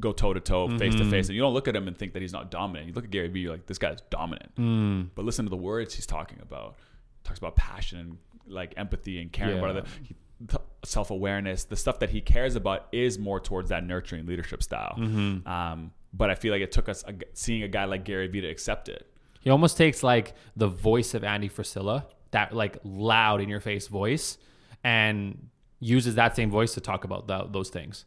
go 0.00 0.12
toe 0.12 0.32
to 0.34 0.40
toe, 0.40 0.68
face 0.78 0.94
to 0.94 1.00
Mm-hmm. 1.02 1.10
face. 1.10 1.28
And 1.28 1.36
you 1.36 1.42
don't 1.42 1.54
look 1.54 1.68
at 1.68 1.76
him 1.76 1.88
and 1.88 1.96
think 1.96 2.12
that 2.14 2.22
he's 2.22 2.32
not 2.32 2.50
dominant. 2.50 2.86
You 2.88 2.92
look 2.94 3.04
at 3.04 3.10
Gary 3.10 3.28
Vee, 3.28 3.40
you're 3.40 3.52
like, 3.52 3.66
this 3.66 3.78
guy's 3.78 4.00
dominant. 4.10 4.54
Mm. 4.56 5.08
But 5.14 5.24
listen 5.24 5.44
to 5.46 5.50
the 5.50 5.56
words 5.56 5.94
he's 5.94 6.06
talking 6.06 6.38
about. 6.42 6.76
He 7.22 7.28
talks 7.28 7.38
about 7.38 7.56
passion 7.56 7.98
and 7.98 8.18
like 8.46 8.74
empathy 8.76 9.20
and 9.20 9.32
caring 9.32 9.58
about 9.58 9.74
Yeah. 9.74 9.80
other 9.80 10.58
self 10.84 11.10
awareness. 11.10 11.64
The 11.64 11.76
stuff 11.76 11.98
that 12.00 12.10
he 12.10 12.20
cares 12.20 12.56
about 12.56 12.86
is 12.92 13.18
more 13.18 13.40
towards 13.40 13.70
that 13.70 13.84
nurturing 13.84 14.26
leadership 14.26 14.62
style. 14.62 14.94
Mm-hmm. 14.98 15.46
Um, 15.48 15.92
but 16.12 16.30
I 16.30 16.34
feel 16.34 16.52
like 16.52 16.62
it 16.62 16.72
took 16.72 16.88
us 16.88 17.04
a, 17.06 17.14
seeing 17.34 17.62
a 17.62 17.68
guy 17.68 17.84
like 17.84 18.04
Gary 18.04 18.26
Vee 18.28 18.40
to 18.42 18.48
accept 18.48 18.88
it. 18.88 19.10
He 19.40 19.50
almost 19.50 19.76
takes 19.76 20.02
like 20.02 20.34
the 20.56 20.68
voice 20.68 21.14
of 21.14 21.24
Andy 21.24 21.48
Frisella, 21.48 22.04
that 22.32 22.52
like 22.54 22.78
loud 22.84 23.40
in 23.40 23.48
your 23.48 23.60
face 23.60 23.86
voice, 23.88 24.38
and 24.84 25.48
uses 25.80 26.14
that 26.16 26.34
same 26.36 26.50
voice 26.50 26.74
to 26.74 26.80
talk 26.80 27.04
about 27.04 27.26
tho- 27.28 27.48
those 27.50 27.68
things. 27.70 28.04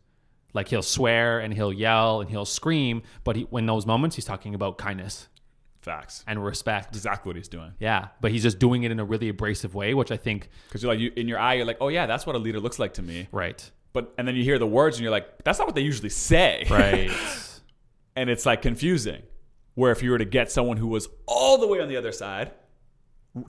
Like 0.54 0.68
he'll 0.68 0.82
swear 0.82 1.39
and 1.39 1.54
he'll 1.54 1.74
yell 1.74 2.22
and 2.22 2.30
he'll 2.30 2.45
scream, 2.45 3.04
but 3.24 3.36
he, 3.36 3.47
in 3.52 3.66
those 3.66 3.86
moments, 3.86 4.16
he's 4.16 4.26
talking 4.26 4.56
about 4.56 4.78
kindness 4.78 5.28
Facts. 5.82 6.24
and 6.28 6.43
respect. 6.43 6.95
Exactly 6.95 7.30
what 7.30 7.36
he's 7.36 7.47
doing. 7.47 7.74
Yeah, 7.80 8.08
but 8.22 8.32
he's 8.32 8.43
just 8.43 8.60
doing 8.60 8.84
it 8.84 8.91
in 8.91 9.00
a 9.00 9.06
really 9.06 9.30
abrasive 9.30 9.76
way, 9.76 9.93
which 9.93 10.12
I 10.12 10.18
think, 10.18 10.50
Because 10.68 10.84
you're 10.84 10.91
like, 10.91 11.00
you, 11.00 11.12
in 11.16 11.28
your 11.28 11.39
eye, 11.39 11.56
you're 11.56 11.66
like, 11.66 11.78
oh 11.82 11.89
yeah, 11.89 12.06
that's 12.06 12.26
what 12.26 12.36
a 12.36 12.39
leader 12.39 12.60
looks 12.60 12.80
like 12.80 12.95
to 12.95 13.02
me. 13.02 13.28
right, 13.32 13.70
But 13.93 14.14
and 14.18 14.28
then 14.28 14.36
you 14.36 14.43
hear 14.43 14.60
the 14.60 14.68
words 14.68 14.97
and 14.97 15.04
you're 15.04 15.12
like, 15.12 15.43
that's 15.43 15.60
not 15.60 15.68
what 15.68 15.76
they 15.76 15.82
usually 15.82 16.10
say. 16.10 16.66
right, 16.70 17.12
and 18.16 18.30
it's 18.30 18.45
like 18.45 18.62
confusing. 18.62 19.22
Where 19.76 19.91
if 19.91 20.04
you 20.04 20.12
were 20.12 20.18
to 20.18 20.26
get 20.26 20.52
someone 20.52 20.76
who 20.76 20.88
was 20.88 21.08
all 21.26 21.58
the 21.58 21.68
way 21.68 21.80
on 21.80 21.88
the 21.88 21.95
other 21.95 22.12
side 22.12 22.52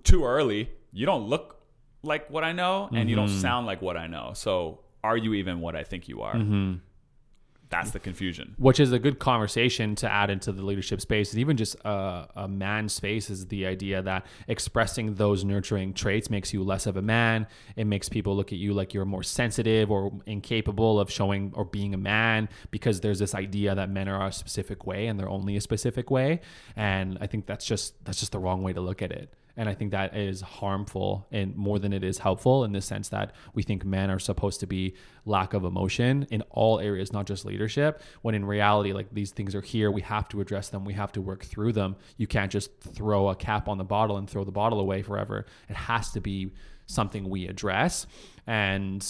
too 0.05 0.25
early, 0.25 0.71
you 0.93 1.05
don't 1.05 1.29
look 1.29 1.61
like 2.03 2.31
what 2.31 2.45
I 2.45 2.53
know 2.53 2.89
and 2.93 3.11
you 3.11 3.17
don't 3.17 3.29
mm-hmm. 3.29 3.41
sound 3.41 3.67
like 3.67 3.83
what 3.83 3.97
I 3.97 4.07
know. 4.07 4.33
So 4.35 4.81
are 5.03 5.17
you 5.17 5.35
even 5.35 5.61
what 5.61 5.77
I 5.77 5.85
think 5.85 6.09
you 6.09 6.23
are? 6.23 6.35
Mm-hmm. 6.35 6.75
That's 7.71 7.93
the 7.93 8.01
confusion. 8.01 8.55
which 8.59 8.81
is 8.81 8.93
a 8.93 8.99
good 8.99 9.19
conversation 9.19 9.95
to 9.97 10.11
add 10.11 10.29
into 10.29 10.53
the 10.53 10.65
leadership 10.65 11.01
space. 11.01 11.33
And 11.33 11.41
even 11.41 11.57
just 11.57 11.77
a, 11.85 12.27
a 12.35 12.49
man 12.49 12.89
space 12.89 13.31
is 13.31 13.47
the 13.47 13.67
idea 13.67 14.03
that 14.03 14.27
expressing 14.49 15.15
those 15.15 15.45
nurturing 15.45 15.95
traits 15.95 16.29
makes 16.31 16.53
you 16.53 16.63
less 16.65 16.87
of 16.87 16.97
a 16.97 17.03
man. 17.03 17.47
It 17.77 17.85
makes 17.87 18.09
people 18.09 18.37
look 18.37 18.53
at 18.53 18.59
you 18.59 18.73
like 18.75 18.93
you're 18.93 19.05
more 19.05 19.23
sensitive 19.23 19.91
or 19.91 20.13
incapable 20.27 20.99
of 20.99 21.11
showing 21.11 21.53
or 21.55 21.65
being 21.65 21.95
a 21.95 21.99
man 21.99 22.49
because 22.71 23.01
there's 23.01 23.21
this 23.21 23.35
idea 23.35 23.75
that 23.75 23.89
men 23.89 24.09
are 24.09 24.27
a 24.27 24.33
specific 24.33 24.87
way 24.87 25.07
and 25.07 25.19
they're 25.19 25.29
only 25.29 25.57
a 25.57 25.61
specific 25.61 26.11
way. 26.11 26.41
And 26.77 27.19
I 27.21 27.27
think 27.27 27.47
that's 27.47 27.65
just 27.65 28.05
that's 28.05 28.19
just 28.19 28.33
the 28.33 28.39
wrong 28.41 28.63
way 28.63 28.73
to 28.73 28.81
look 28.81 29.01
at 29.01 29.13
it. 29.13 29.33
And 29.57 29.69
I 29.69 29.75
think 29.75 29.91
that 29.91 30.17
is 30.17 30.41
harmful 30.41 31.27
and 31.31 31.57
more 31.57 31.79
than 31.79 31.93
it 31.93 32.05
is 32.05 32.19
helpful 32.19 32.65
in 32.65 32.73
the 32.73 32.81
sense 32.81 33.09
that 33.11 33.33
we 33.55 33.63
think 33.63 33.85
men 33.85 34.11
are 34.11 34.19
supposed 34.19 34.61
to 34.61 34.67
be 34.67 34.95
lack 35.25 35.55
of 35.55 35.65
emotion 35.65 36.27
in 36.31 36.43
all 36.51 36.81
areas, 36.81 37.13
not 37.13 37.27
just 37.27 37.45
leadership. 37.45 38.03
When 38.23 38.35
in 38.35 38.45
reality, 38.45 38.93
like 38.93 39.13
these 39.13 39.33
things 39.33 39.55
are 39.55 39.61
here, 39.61 39.91
we 39.91 40.03
have 40.03 40.29
to 40.31 40.41
address 40.41 40.69
them, 40.69 40.85
we 40.85 40.95
have 40.95 41.13
to 41.13 41.21
work 41.21 41.45
through 41.45 41.73
them. 41.73 41.97
You 42.17 42.27
can't 42.27 42.51
just 42.51 42.81
throw 42.81 43.29
a 43.29 43.37
cap 43.37 43.69
on 43.69 43.79
the 43.79 43.85
bottle 43.85 44.17
and 44.17 44.29
throw 44.29 44.45
the 44.45 44.53
bottle 44.53 44.81
away 44.81 45.03
forever. 45.03 45.47
It 45.69 45.77
has 45.77 46.11
to 46.13 46.21
be 46.21 46.53
something 46.87 47.29
we 47.29 47.47
address. 47.47 48.07
And 48.47 49.07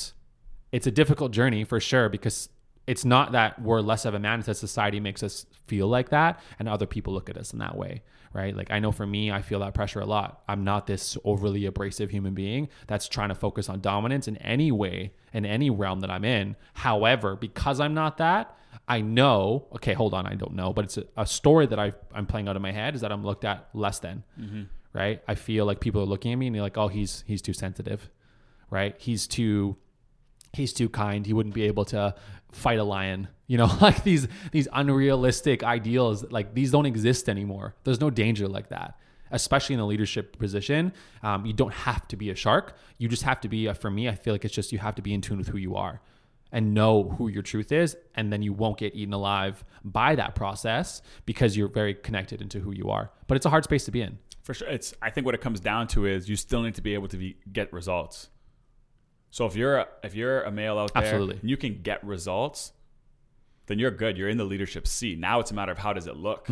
it's 0.73 0.87
a 0.87 0.91
difficult 0.91 1.33
journey 1.33 1.65
for 1.65 1.81
sure 1.81 2.09
because 2.09 2.49
it's 2.87 3.05
not 3.05 3.33
that 3.33 3.61
we're 3.61 3.81
less 3.81 4.05
of 4.05 4.15
a 4.15 4.19
man, 4.19 4.41
it's 4.41 4.47
that 4.47 4.57
society 4.57 5.01
makes 5.01 5.23
us 5.23 5.47
feel 5.67 5.87
like 5.87 6.11
that 6.11 6.41
and 6.59 6.69
other 6.69 6.87
people 6.87 7.13
look 7.13 7.31
at 7.31 7.37
us 7.37 7.53
in 7.53 7.59
that 7.61 7.77
way, 7.77 8.03
right? 8.33 8.57
Like 8.57 8.71
I 8.71 8.79
know 8.79 8.93
for 8.93 9.07
me, 9.07 9.31
I 9.31 9.43
feel 9.43 9.61
that 9.61 9.75
pressure 9.75 10.01
a 10.01 10.07
lot. 10.07 10.43
I'm 10.49 10.65
not 10.65 10.87
this 10.87 11.17
overly 11.25 11.67
abrasive 11.67 12.11
human 12.11 12.35
being 12.35 12.69
that's 12.87 13.09
trying 13.09 13.31
to 13.31 13.35
focus 13.35 13.69
on 13.69 13.81
dominance 13.81 14.29
in 14.29 14.37
any 14.39 14.71
way, 14.71 15.13
in 15.33 15.45
any 15.45 15.71
realm 15.71 16.01
that 16.01 16.11
I'm 16.11 16.25
in. 16.25 16.57
However, 16.75 17.37
because 17.37 17.81
I'm 17.81 17.95
not 17.95 18.19
that, 18.19 18.57
I 18.89 19.01
know, 19.01 19.67
okay, 19.75 19.95
hold 19.95 20.15
on, 20.15 20.27
I 20.27 20.35
don't 20.35 20.55
know, 20.55 20.73
but 20.73 20.85
it's 20.85 20.97
a, 20.97 21.05
a 21.17 21.27
story 21.27 21.67
that 21.67 21.79
i 21.79 21.93
I'm 22.13 22.27
playing 22.27 22.49
out 22.49 22.57
in 22.57 22.63
my 22.63 22.73
head 22.73 22.95
is 22.95 23.01
that 23.03 23.13
I'm 23.13 23.25
looked 23.25 23.45
at 23.45 23.69
less 23.73 23.99
than, 23.99 24.25
mm-hmm. 24.39 24.63
right? 24.93 25.23
I 25.27 25.35
feel 25.35 25.65
like 25.65 25.81
people 25.81 26.03
are 26.03 26.07
looking 26.07 26.33
at 26.33 26.37
me 26.37 26.47
and 26.47 26.55
they're 26.55 26.63
like, 26.63 26.79
oh, 26.79 26.89
he's 26.89 27.25
he's 27.27 27.43
too 27.43 27.53
sensitive, 27.53 28.11
right? 28.71 28.95
He's 28.99 29.27
too 29.27 29.77
he's 30.53 30.73
too 30.73 30.89
kind. 30.89 31.27
He 31.27 31.33
wouldn't 31.33 31.55
be 31.55 31.65
able 31.65 31.85
to 31.87 32.15
fight 32.53 32.79
a 32.79 32.85
lion. 32.85 33.29
You 33.47 33.59
know, 33.59 33.71
like 33.81 34.05
these 34.05 34.29
these 34.53 34.69
unrealistic 34.73 35.63
ideals, 35.63 36.25
like 36.31 36.55
these 36.55 36.71
don't 36.71 36.87
exist 36.87 37.29
anymore. 37.29 37.75
There's 37.85 38.01
no 38.01 38.11
danger 38.11 38.49
like 38.49 38.69
that, 38.69 38.99
especially 39.31 39.75
in 39.75 39.81
a 39.81 39.87
leadership 39.87 40.39
position. 40.39 40.93
Um, 41.23 41.47
you 41.47 41.53
don't 41.53 41.75
have 41.75 42.07
to 42.09 42.17
be 42.17 42.31
a 42.31 42.35
shark. 42.35 42.77
You 42.99 43.09
just 43.09 43.23
have 43.23 43.41
to 43.41 43.49
be. 43.49 43.69
Uh, 43.69 43.75
for 43.75 43.91
me, 43.91 44.09
I 44.09 44.15
feel 44.15 44.35
like 44.35 44.45
it's 44.45 44.55
just 44.55 44.73
you 44.73 44.79
have 44.79 44.95
to 44.97 45.03
be 45.03 45.15
in 45.15 45.21
tune 45.21 45.39
with 45.39 45.49
who 45.49 45.59
you 45.59 45.77
are 45.77 46.01
and 46.53 46.75
know 46.75 47.05
who 47.05 47.29
your 47.29 47.43
truth 47.43 47.71
is, 47.71 47.97
and 48.15 48.33
then 48.33 48.43
you 48.43 48.53
won't 48.53 48.77
get 48.77 48.95
eaten 48.95 49.15
alive 49.15 49.65
by 49.85 50.17
that 50.17 50.35
process 50.35 51.01
because 51.25 51.57
you're 51.57 51.69
very 51.69 51.95
connected 51.95 52.43
into 52.43 52.59
who 52.59 52.73
you 52.73 52.91
are. 52.91 53.13
But 53.29 53.37
it's 53.37 53.47
a 53.47 53.51
hard 53.51 53.65
space 53.65 53.85
to 53.85 53.91
be 53.91 54.03
in. 54.03 54.19
For 54.43 54.55
sure, 54.55 54.69
it's. 54.69 54.95
I 55.03 55.11
think 55.11 55.27
what 55.27 55.35
it 55.35 55.41
comes 55.41 55.61
down 55.61 55.87
to 55.89 56.07
is 56.07 56.29
you 56.29 56.37
still 56.37 56.63
need 56.63 56.75
to 56.75 56.83
be 56.83 56.95
able 56.95 57.09
to 57.09 57.17
be, 57.17 57.37
get 57.53 57.73
results. 57.73 58.29
So 59.31 59.47
if 59.47 59.55
you're 59.55 59.79
a, 59.79 59.89
if 60.03 60.15
you're 60.15 60.43
a 60.43 60.51
male 60.51 60.79
out 60.79 60.93
there, 60.95 61.05
Absolutely. 61.05 61.39
and 61.41 61.49
you 61.49 61.57
can 61.57 61.83
get 61.83 62.05
results, 62.05 62.73
then 63.67 63.79
you're 63.79 63.91
good. 63.93 64.19
You're 64.19 64.29
in 64.29 64.37
the 64.39 64.45
leadership 64.45 64.87
seat. 64.89 65.19
Now 65.19 65.39
it's 65.41 65.51
a 65.53 65.55
matter 65.55 65.71
of 65.73 65.79
how 65.79 65.93
does 65.93 66.09
it 66.09 66.17
look, 66.17 66.49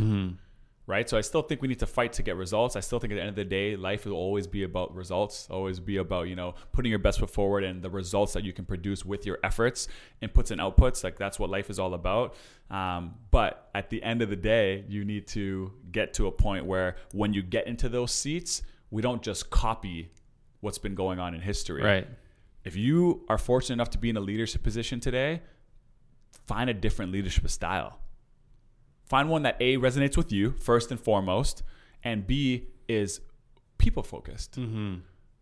right? 0.86 1.08
So 1.10 1.18
I 1.18 1.20
still 1.22 1.42
think 1.42 1.60
we 1.60 1.66
need 1.66 1.80
to 1.80 1.86
fight 1.86 2.12
to 2.14 2.22
get 2.22 2.36
results. 2.36 2.76
I 2.76 2.80
still 2.80 3.00
think 3.00 3.12
at 3.12 3.16
the 3.16 3.20
end 3.22 3.30
of 3.30 3.34
the 3.34 3.44
day, 3.44 3.74
life 3.74 4.06
will 4.06 4.12
always 4.12 4.46
be 4.46 4.62
about 4.62 4.94
results. 4.94 5.48
Always 5.50 5.80
be 5.80 5.96
about 5.96 6.28
you 6.28 6.36
know 6.36 6.54
putting 6.70 6.90
your 6.90 7.00
best 7.00 7.18
foot 7.18 7.30
forward 7.30 7.64
and 7.64 7.82
the 7.82 7.90
results 7.90 8.32
that 8.34 8.44
you 8.44 8.52
can 8.52 8.64
produce 8.64 9.04
with 9.04 9.26
your 9.26 9.38
efforts, 9.42 9.88
inputs 10.22 10.52
and 10.52 10.60
outputs. 10.60 11.02
Like 11.02 11.18
that's 11.18 11.38
what 11.40 11.50
life 11.50 11.70
is 11.70 11.80
all 11.80 11.94
about. 11.94 12.36
Um, 12.70 13.14
but 13.32 13.68
at 13.74 13.90
the 13.90 14.00
end 14.04 14.22
of 14.22 14.30
the 14.30 14.36
day, 14.36 14.84
you 14.88 15.04
need 15.04 15.26
to 15.28 15.72
get 15.90 16.14
to 16.14 16.28
a 16.28 16.30
point 16.32 16.64
where 16.66 16.94
when 17.12 17.32
you 17.32 17.42
get 17.42 17.66
into 17.66 17.88
those 17.88 18.12
seats, 18.12 18.62
we 18.90 19.02
don't 19.02 19.22
just 19.22 19.50
copy 19.50 20.12
what's 20.60 20.78
been 20.78 20.94
going 20.94 21.18
on 21.18 21.34
in 21.34 21.40
history 21.40 21.82
Right. 21.82 22.06
If 22.64 22.76
you 22.76 23.24
are 23.28 23.38
fortunate 23.38 23.74
enough 23.74 23.90
to 23.90 23.98
be 23.98 24.10
in 24.10 24.16
a 24.16 24.20
leadership 24.20 24.62
position 24.62 25.00
today, 25.00 25.42
find 26.46 26.68
a 26.68 26.74
different 26.74 27.12
leadership 27.12 27.48
style. 27.50 27.98
Find 29.06 29.28
one 29.28 29.42
that 29.42 29.56
A 29.60 29.78
resonates 29.78 30.16
with 30.16 30.32
you 30.32 30.52
first 30.58 30.90
and 30.90 31.00
foremost, 31.00 31.62
and 32.04 32.26
B 32.26 32.68
is 32.88 33.20
people 33.78 34.02
focused. 34.02 34.58
Mm-hmm. 34.58 34.96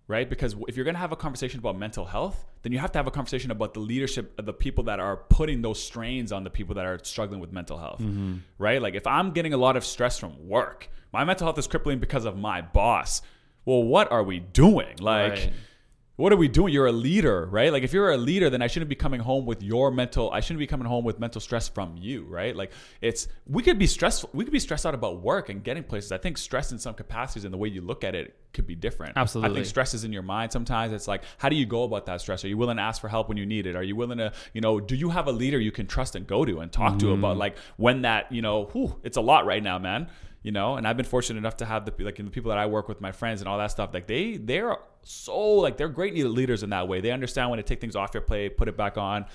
Right? 0.09 0.31
Because 0.31 0.55
if 0.69 0.77
you're 0.77 0.85
going 0.85 0.95
to 0.95 1.01
have 1.01 1.11
a 1.11 1.17
conversation 1.17 1.59
about 1.59 1.77
mental 1.77 2.05
health, 2.05 2.45
then 2.63 2.71
you 2.71 2.79
have 2.79 2.93
to 2.93 2.99
have 2.99 3.09
a 3.09 3.11
conversation 3.11 3.51
about 3.51 3.75
the 3.75 3.81
leadership 3.81 4.39
of 4.39 4.47
the 4.47 4.53
people 4.53 4.85
that 4.85 5.01
are 5.01 5.17
putting 5.17 5.63
those 5.63 5.83
strains 5.83 6.31
on 6.31 6.45
the 6.45 6.51
people 6.51 6.77
that 6.77 6.87
are 6.87 7.01
struggling 7.03 7.41
with 7.41 7.51
mental 7.51 7.77
health. 7.77 8.01
Mm-hmm. 8.01 8.37
Right? 8.57 8.81
Like 8.81 8.95
if 8.95 9.05
I'm 9.05 9.33
getting 9.33 9.53
a 9.53 9.57
lot 9.57 9.77
of 9.77 9.85
stress 9.85 10.17
from 10.17 10.49
work, 10.49 10.89
my 11.13 11.25
mental 11.25 11.47
health 11.47 11.59
is 11.59 11.67
crippling 11.67 11.99
because 11.99 12.25
of 12.25 12.37
my 12.37 12.61
boss. 12.61 13.21
Well, 13.65 13.83
what 13.83 14.13
are 14.13 14.23
we 14.23 14.39
doing? 14.39 14.97
Like, 15.01 15.33
Right. 15.33 15.53
What 16.17 16.33
are 16.33 16.37
we 16.37 16.49
doing? 16.49 16.73
You're 16.73 16.87
a 16.87 16.93
leader, 16.93 17.47
right? 17.47 17.71
Like 17.71 17.83
if 17.83 17.93
you're 17.93 18.11
a 18.11 18.17
leader, 18.17 18.49
then 18.49 18.63
I 18.63 18.67
shouldn't 18.67 18.89
be 18.89 18.95
coming 18.95 19.21
home 19.21 19.45
with 19.45 19.63
your 19.63 19.91
mental. 19.91 20.31
I 20.31 20.41
shouldn't 20.41 20.59
be 20.59 20.67
coming 20.67 20.87
home 20.87 21.05
with 21.05 21.19
mental 21.19 21.41
stress 21.41 21.69
from 21.69 21.97
you, 21.99 22.25
right? 22.25 22.57
Like 22.57 22.73
it's 23.03 23.29
we 23.47 23.63
could 23.63 23.79
be 23.79 23.87
stressful. 23.87 24.31
We 24.33 24.45
could 24.45 24.53
be 24.53 24.59
stressed 24.59 24.87
out 24.87 24.95
about 24.95 25.21
work 25.21 25.51
and 25.51 25.63
getting 25.63 25.85
places. 25.85 26.13
I 26.13 26.19
think 26.19 26.39
stress 26.39 26.73
in 26.73 26.79
some 26.79 26.95
capacities 26.95 27.45
and 27.45 27.53
the 27.53 27.59
way 27.59 27.69
you 27.69 27.83
look 27.83 28.03
at 28.03 28.15
it 28.15 28.35
could 28.55 28.67
be 28.67 28.75
different. 28.75 29.17
Absolutely. 29.17 29.51
I 29.51 29.55
think 29.55 29.67
stress 29.67 29.93
is 29.93 30.05
in 30.05 30.13
your 30.13 30.23
mind 30.23 30.53
sometimes. 30.53 30.93
It's 30.95 31.07
like 31.07 31.23
how 31.37 31.51
do 31.51 31.57
you 31.57 31.67
go 31.67 31.83
about 31.83 32.07
that 32.07 32.23
stress? 32.23 32.45
Are 32.45 32.49
you 32.49 32.57
willing 32.57 32.79
to 32.79 32.83
ask 32.83 33.01
for 33.01 33.09
help 33.09 33.29
when 33.29 33.37
you 33.37 33.45
need 33.45 33.67
it? 33.67 33.77
Are 33.77 33.83
you 33.83 33.95
willing 33.95 34.19
to, 34.19 34.33
you 34.55 34.63
know, 34.63 34.81
do 34.81 34.97
you 34.97 35.11
have 35.11 35.27
a 35.27 35.33
leader 35.33 35.61
you 35.61 35.73
can 35.73 35.87
trust 35.87 36.17
and 36.17 36.27
go 36.27 36.47
to 36.47 36.61
and 36.61 36.73
talk 36.73 36.99
to 37.01 37.07
mm. 37.07 37.15
about 37.15 37.37
like 37.37 37.59
when 37.77 38.03
that, 38.03 38.33
you 38.33 38.41
know, 38.41 38.65
whew, 38.73 38.99
it's 39.03 39.19
a 39.19 39.23
lot 39.23 39.45
right 39.45 39.63
now, 39.63 39.79
man 39.79 40.09
you 40.47 40.53
know? 40.53 40.77
And 40.77 40.87
i've 40.87 40.97
been 40.97 41.13
fortunate 41.15 41.39
enough 41.39 41.57
to 41.59 41.67
have 41.67 41.85
the 41.85 41.93
like 42.05 42.17
the 42.17 42.25
people 42.25 42.51
that 42.51 42.59
i 42.59 42.67
work 42.67 42.89
with 42.89 43.01
my 43.01 43.13
friends 43.13 43.41
and 43.41 43.49
all 43.49 43.59
that 43.59 43.73
stuff 43.73 43.91
like 43.93 44.07
they 44.07 44.37
they're 44.37 44.77
so 45.09 45.39
like 45.39 45.77
they're 45.77 45.89
great 45.89 46.15
leaders 46.15 46.65
in 46.65 46.71
that 46.71 46.89
way. 46.89 47.01
They 47.01 47.13
understand 47.13 47.51
when 47.51 47.59
to 47.59 47.63
take 47.63 47.81
things 47.81 47.95
off 47.95 48.13
your 48.13 48.23
plate 48.23 48.57
put 48.57 48.69
it 48.69 48.77
back 48.77 48.99
on. 48.99 49.27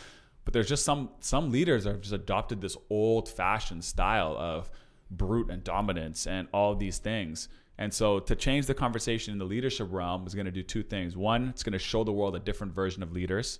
But 0.44 0.54
there's 0.54 0.68
just 0.68 0.84
some 0.84 1.10
some 1.22 1.50
leaders 1.52 1.86
have 1.86 2.02
just 2.02 2.14
adopted 2.14 2.60
this 2.60 2.76
old 2.90 3.30
fashioned 3.30 3.84
style 3.84 4.36
of 4.38 4.70
brute 5.10 5.50
and 5.50 5.64
dominance 5.64 6.28
and 6.28 6.48
all 6.54 6.76
these 6.76 6.98
things. 6.98 7.48
And 7.78 7.94
so 7.94 8.20
to 8.20 8.36
change 8.36 8.66
the 8.66 8.74
conversation 8.74 9.32
in 9.32 9.40
the 9.40 9.46
leadership 9.46 9.88
realm 9.92 10.28
is 10.28 10.36
going 10.36 10.46
to 10.46 10.52
do 10.52 10.62
two 10.62 10.84
things. 10.84 11.16
One 11.16 11.48
it's 11.50 11.64
going 11.64 11.74
to 11.74 11.80
show 11.80 12.04
the 12.04 12.12
world 12.12 12.36
a 12.36 12.40
different 12.40 12.74
version 12.74 13.02
of 13.02 13.14
leaders 13.14 13.60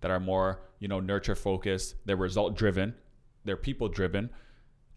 that 0.00 0.10
are 0.10 0.20
more 0.20 0.62
you 0.78 0.88
know 0.88 1.00
nurture 1.00 1.34
focused 1.34 1.96
they're 2.06 2.16
result 2.16 2.56
driven 2.56 2.94
they're 3.44 3.56
people 3.56 3.88
driven 3.88 4.30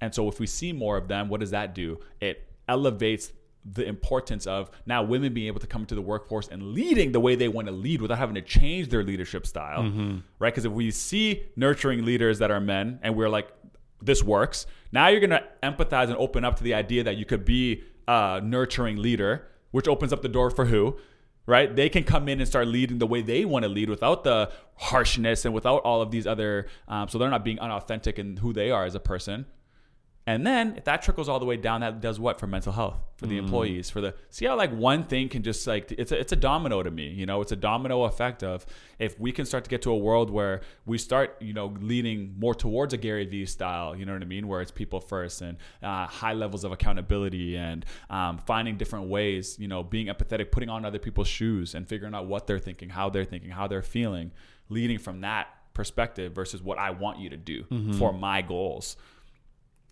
and 0.01 0.13
so 0.13 0.27
if 0.27 0.39
we 0.39 0.47
see 0.47 0.73
more 0.73 0.97
of 0.97 1.07
them, 1.07 1.29
what 1.29 1.39
does 1.39 1.51
that 1.51 1.73
do? 1.75 1.99
It 2.19 2.47
elevates 2.67 3.31
the 3.67 3.83
importance 3.87 4.45
of 4.45 4.69
now 4.85 5.01
women 5.01 5.33
being 5.33 5.47
able 5.47 5.59
to 5.59 5.65
come 5.67 5.81
into 5.81 5.95
the 5.95 6.01
workforce 6.01 6.47
and 6.49 6.73
leading 6.73 7.11
the 7.11 7.19
way 7.19 7.33
they 7.35 7.47
want 7.47 7.67
to 7.67 7.73
lead 7.73 7.99
without 8.01 8.17
having 8.19 8.35
to 8.35 8.41
change 8.41 8.89
their 8.89 9.03
leadership 9.03 9.47
style, 9.47 9.83
right? 10.37 10.53
Because 10.53 10.65
if 10.65 10.71
we 10.71 10.91
see 10.91 11.43
nurturing 11.55 12.05
leaders 12.05 12.39
that 12.39 12.51
are 12.51 12.59
men 12.59 12.99
and 13.01 13.15
we're 13.15 13.29
like, 13.29 13.49
this 14.01 14.21
works, 14.21 14.67
now 14.91 15.07
you're 15.07 15.19
going 15.19 15.31
to 15.31 15.43
empathize 15.63 16.09
and 16.09 16.17
open 16.17 16.45
up 16.45 16.57
to 16.57 16.63
the 16.63 16.75
idea 16.75 17.03
that 17.03 17.17
you 17.17 17.25
could 17.25 17.43
be 17.43 17.83
a 18.07 18.39
nurturing 18.43 18.97
leader, 18.97 19.47
which 19.71 19.87
opens 19.87 20.13
up 20.13 20.21
the 20.21 20.29
door 20.29 20.51
for 20.51 20.65
who? 20.65 20.97
right? 21.47 21.75
They 21.75 21.89
can 21.89 22.03
come 22.03 22.27
in 22.27 22.39
and 22.39 22.47
start 22.47 22.67
leading 22.67 22.97
the 22.97 23.05
way 23.05 23.21
they 23.21 23.45
want 23.45 23.61
to 23.63 23.69
lead 23.69 23.87
without 23.87 24.23
the 24.23 24.51
harshness 24.75 25.45
and 25.45 25.53
without 25.53 25.83
all 25.83 26.01
of 26.01 26.09
these 26.11 26.25
other, 26.25 26.65
um, 26.87 27.07
so 27.07 27.17
they're 27.19 27.29
not 27.29 27.43
being 27.43 27.59
unauthentic 27.59 28.17
in 28.17 28.37
who 28.37 28.51
they 28.51 28.71
are 28.71 28.83
as 28.83 28.95
a 28.95 28.99
person. 28.99 29.45
And 30.27 30.45
then 30.45 30.75
if 30.75 30.85
that 30.85 31.03
trickles 31.03 31.29
all 31.29 31.39
the 31.39 31.45
way 31.45 31.55
down, 31.55 31.81
that 31.81 32.01
does 32.01 32.19
what 32.19 32.39
for 32.39 32.47
mental 32.47 32.73
health, 32.73 32.97
for 33.17 33.27
the 33.27 33.37
employees, 33.37 33.91
for 33.91 34.01
the 34.01 34.15
see 34.31 34.45
how 34.45 34.55
like 34.57 34.71
one 34.71 35.03
thing 35.03 35.29
can 35.29 35.43
just 35.43 35.67
like 35.67 35.91
it's 35.91 36.11
a, 36.11 36.19
it's 36.19 36.31
a 36.31 36.35
domino 36.35 36.81
to 36.81 36.89
me, 36.89 37.09
you 37.09 37.27
know, 37.27 37.41
it's 37.41 37.51
a 37.51 37.55
domino 37.55 38.05
effect 38.05 38.41
of 38.41 38.65
if 38.97 39.19
we 39.19 39.31
can 39.31 39.45
start 39.45 39.63
to 39.65 39.69
get 39.69 39.83
to 39.83 39.91
a 39.91 39.97
world 39.97 40.31
where 40.31 40.61
we 40.87 40.97
start, 40.97 41.37
you 41.41 41.53
know, 41.53 41.75
leaning 41.79 42.33
more 42.39 42.55
towards 42.55 42.91
a 42.91 42.97
Gary 42.97 43.25
Vee 43.25 43.45
style, 43.45 43.95
you 43.95 44.03
know 44.03 44.13
what 44.13 44.23
I 44.23 44.25
mean, 44.25 44.47
where 44.47 44.61
it's 44.61 44.71
people 44.71 44.99
first 44.99 45.43
and 45.43 45.59
uh, 45.83 46.07
high 46.07 46.33
levels 46.33 46.63
of 46.63 46.71
accountability 46.71 47.55
and 47.55 47.85
um, 48.09 48.39
finding 48.39 48.77
different 48.77 49.09
ways, 49.09 49.57
you 49.59 49.67
know, 49.67 49.83
being 49.83 50.07
empathetic, 50.07 50.51
putting 50.51 50.69
on 50.69 50.85
other 50.85 50.99
people's 50.99 51.27
shoes 51.27 51.75
and 51.75 51.87
figuring 51.87 52.15
out 52.15 52.25
what 52.25 52.47
they're 52.47 52.57
thinking, 52.57 52.89
how 52.89 53.11
they're 53.11 53.25
thinking, 53.25 53.51
how 53.51 53.67
they're 53.67 53.83
feeling, 53.83 54.31
leading 54.69 54.97
from 54.97 55.21
that 55.21 55.49
perspective 55.75 56.33
versus 56.33 56.63
what 56.63 56.79
I 56.79 56.89
want 56.89 57.19
you 57.19 57.29
to 57.29 57.37
do 57.37 57.65
for 57.97 58.11
my 58.11 58.41
goals 58.41 58.95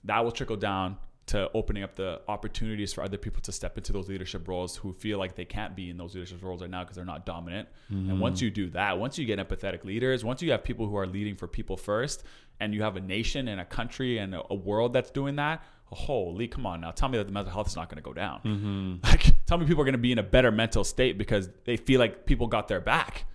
that 0.05 0.23
will 0.23 0.31
trickle 0.31 0.57
down 0.57 0.97
to 1.25 1.49
opening 1.53 1.83
up 1.83 1.95
the 1.95 2.19
opportunities 2.27 2.91
for 2.91 3.01
other 3.01 3.17
people 3.17 3.41
to 3.41 3.51
step 3.51 3.77
into 3.77 3.93
those 3.93 4.09
leadership 4.09 4.45
roles 4.47 4.75
who 4.75 4.91
feel 4.91 5.17
like 5.17 5.35
they 5.35 5.45
can't 5.45 5.73
be 5.73 5.89
in 5.89 5.95
those 5.95 6.13
leadership 6.15 6.43
roles 6.43 6.61
right 6.61 6.69
now 6.69 6.83
because 6.83 6.97
they're 6.97 7.05
not 7.05 7.25
dominant. 7.25 7.69
And 7.89 8.19
once 8.19 8.39
mm-hmm. 8.39 8.45
you 8.45 8.51
do 8.51 8.69
that, 8.71 8.99
once 8.99 9.17
you 9.17 9.25
get 9.25 9.39
empathetic 9.39 9.85
leaders, 9.85 10.25
once 10.25 10.41
you 10.41 10.51
have 10.51 10.65
people 10.65 10.85
who 10.85 10.97
are 10.97 11.07
leading 11.07 11.35
for 11.35 11.47
people 11.47 11.77
first, 11.77 12.23
and 12.59 12.73
you 12.73 12.81
have 12.83 12.97
a 12.97 13.01
nation 13.01 13.47
and 13.47 13.59
a 13.59 13.65
country 13.65 14.17
and 14.17 14.35
a, 14.35 14.41
a 14.49 14.55
world 14.55 14.93
that's 14.93 15.11
doing 15.11 15.37
that, 15.37 15.63
holy, 15.85 16.47
come 16.47 16.65
on 16.65 16.81
now, 16.81 16.91
tell 16.91 17.09
me 17.09 17.17
that 17.17 17.25
the 17.25 17.31
mental 17.31 17.53
health 17.53 17.67
is 17.67 17.75
not 17.75 17.89
going 17.89 17.97
to 17.97 18.03
go 18.03 18.13
down. 18.13 18.41
Mm-hmm. 18.43 18.95
Like, 19.03 19.45
tell 19.45 19.57
me 19.57 19.65
people 19.65 19.81
are 19.81 19.85
going 19.85 19.93
to 19.93 19.99
be 19.99 20.11
in 20.11 20.19
a 20.19 20.23
better 20.23 20.51
mental 20.51 20.83
state 20.83 21.17
because 21.17 21.49
they 21.65 21.77
feel 21.77 21.99
like 21.99 22.25
people 22.25 22.47
got 22.47 22.67
their 22.67 22.81
back 22.81 23.25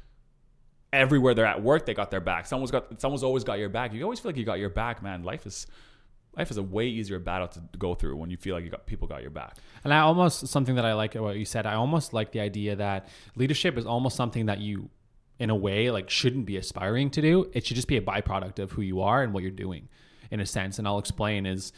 everywhere 0.92 1.34
they're 1.34 1.46
at 1.46 1.62
work, 1.62 1.86
they 1.86 1.94
got 1.94 2.10
their 2.10 2.20
back. 2.20 2.46
Someone's 2.46 2.70
got 2.70 3.00
someone's 3.00 3.22
always 3.22 3.44
got 3.44 3.58
your 3.58 3.68
back. 3.68 3.92
You 3.92 4.02
always 4.02 4.20
feel 4.20 4.30
like 4.30 4.38
you 4.38 4.44
got 4.44 4.58
your 4.58 4.70
back, 4.70 5.02
man. 5.02 5.22
Life 5.22 5.46
is 5.46 5.66
life 6.38 6.50
is 6.50 6.56
a 6.56 6.62
way 6.62 6.86
easier 6.86 7.18
battle 7.18 7.48
to 7.48 7.60
go 7.78 7.94
through 7.94 8.16
when 8.16 8.30
you 8.30 8.36
feel 8.36 8.54
like 8.54 8.64
you 8.64 8.70
got 8.70 8.86
people 8.86 9.08
got 9.08 9.22
your 9.22 9.30
back. 9.30 9.56
And 9.82 9.92
I 9.92 9.98
almost 9.98 10.46
something 10.46 10.76
that 10.76 10.84
I 10.84 10.94
like 10.94 11.14
what 11.14 11.36
you 11.36 11.44
said. 11.44 11.66
I 11.66 11.74
almost 11.74 12.12
like 12.12 12.30
the 12.32 12.40
idea 12.40 12.76
that 12.76 13.08
leadership 13.34 13.76
is 13.76 13.84
almost 13.84 14.16
something 14.16 14.46
that 14.46 14.60
you, 14.60 14.88
in 15.38 15.50
a 15.50 15.56
way, 15.56 15.90
like 15.90 16.08
shouldn't 16.08 16.46
be 16.46 16.56
aspiring 16.56 17.10
to 17.10 17.20
do. 17.20 17.50
It 17.52 17.66
should 17.66 17.74
just 17.74 17.88
be 17.88 17.96
a 17.96 18.00
byproduct 18.00 18.60
of 18.60 18.72
who 18.72 18.82
you 18.82 19.00
are 19.00 19.22
and 19.22 19.34
what 19.34 19.42
you're 19.42 19.50
doing, 19.50 19.88
in 20.30 20.40
a 20.40 20.46
sense. 20.46 20.78
And 20.78 20.86
I'll 20.86 20.98
explain 20.98 21.44
is 21.44 21.72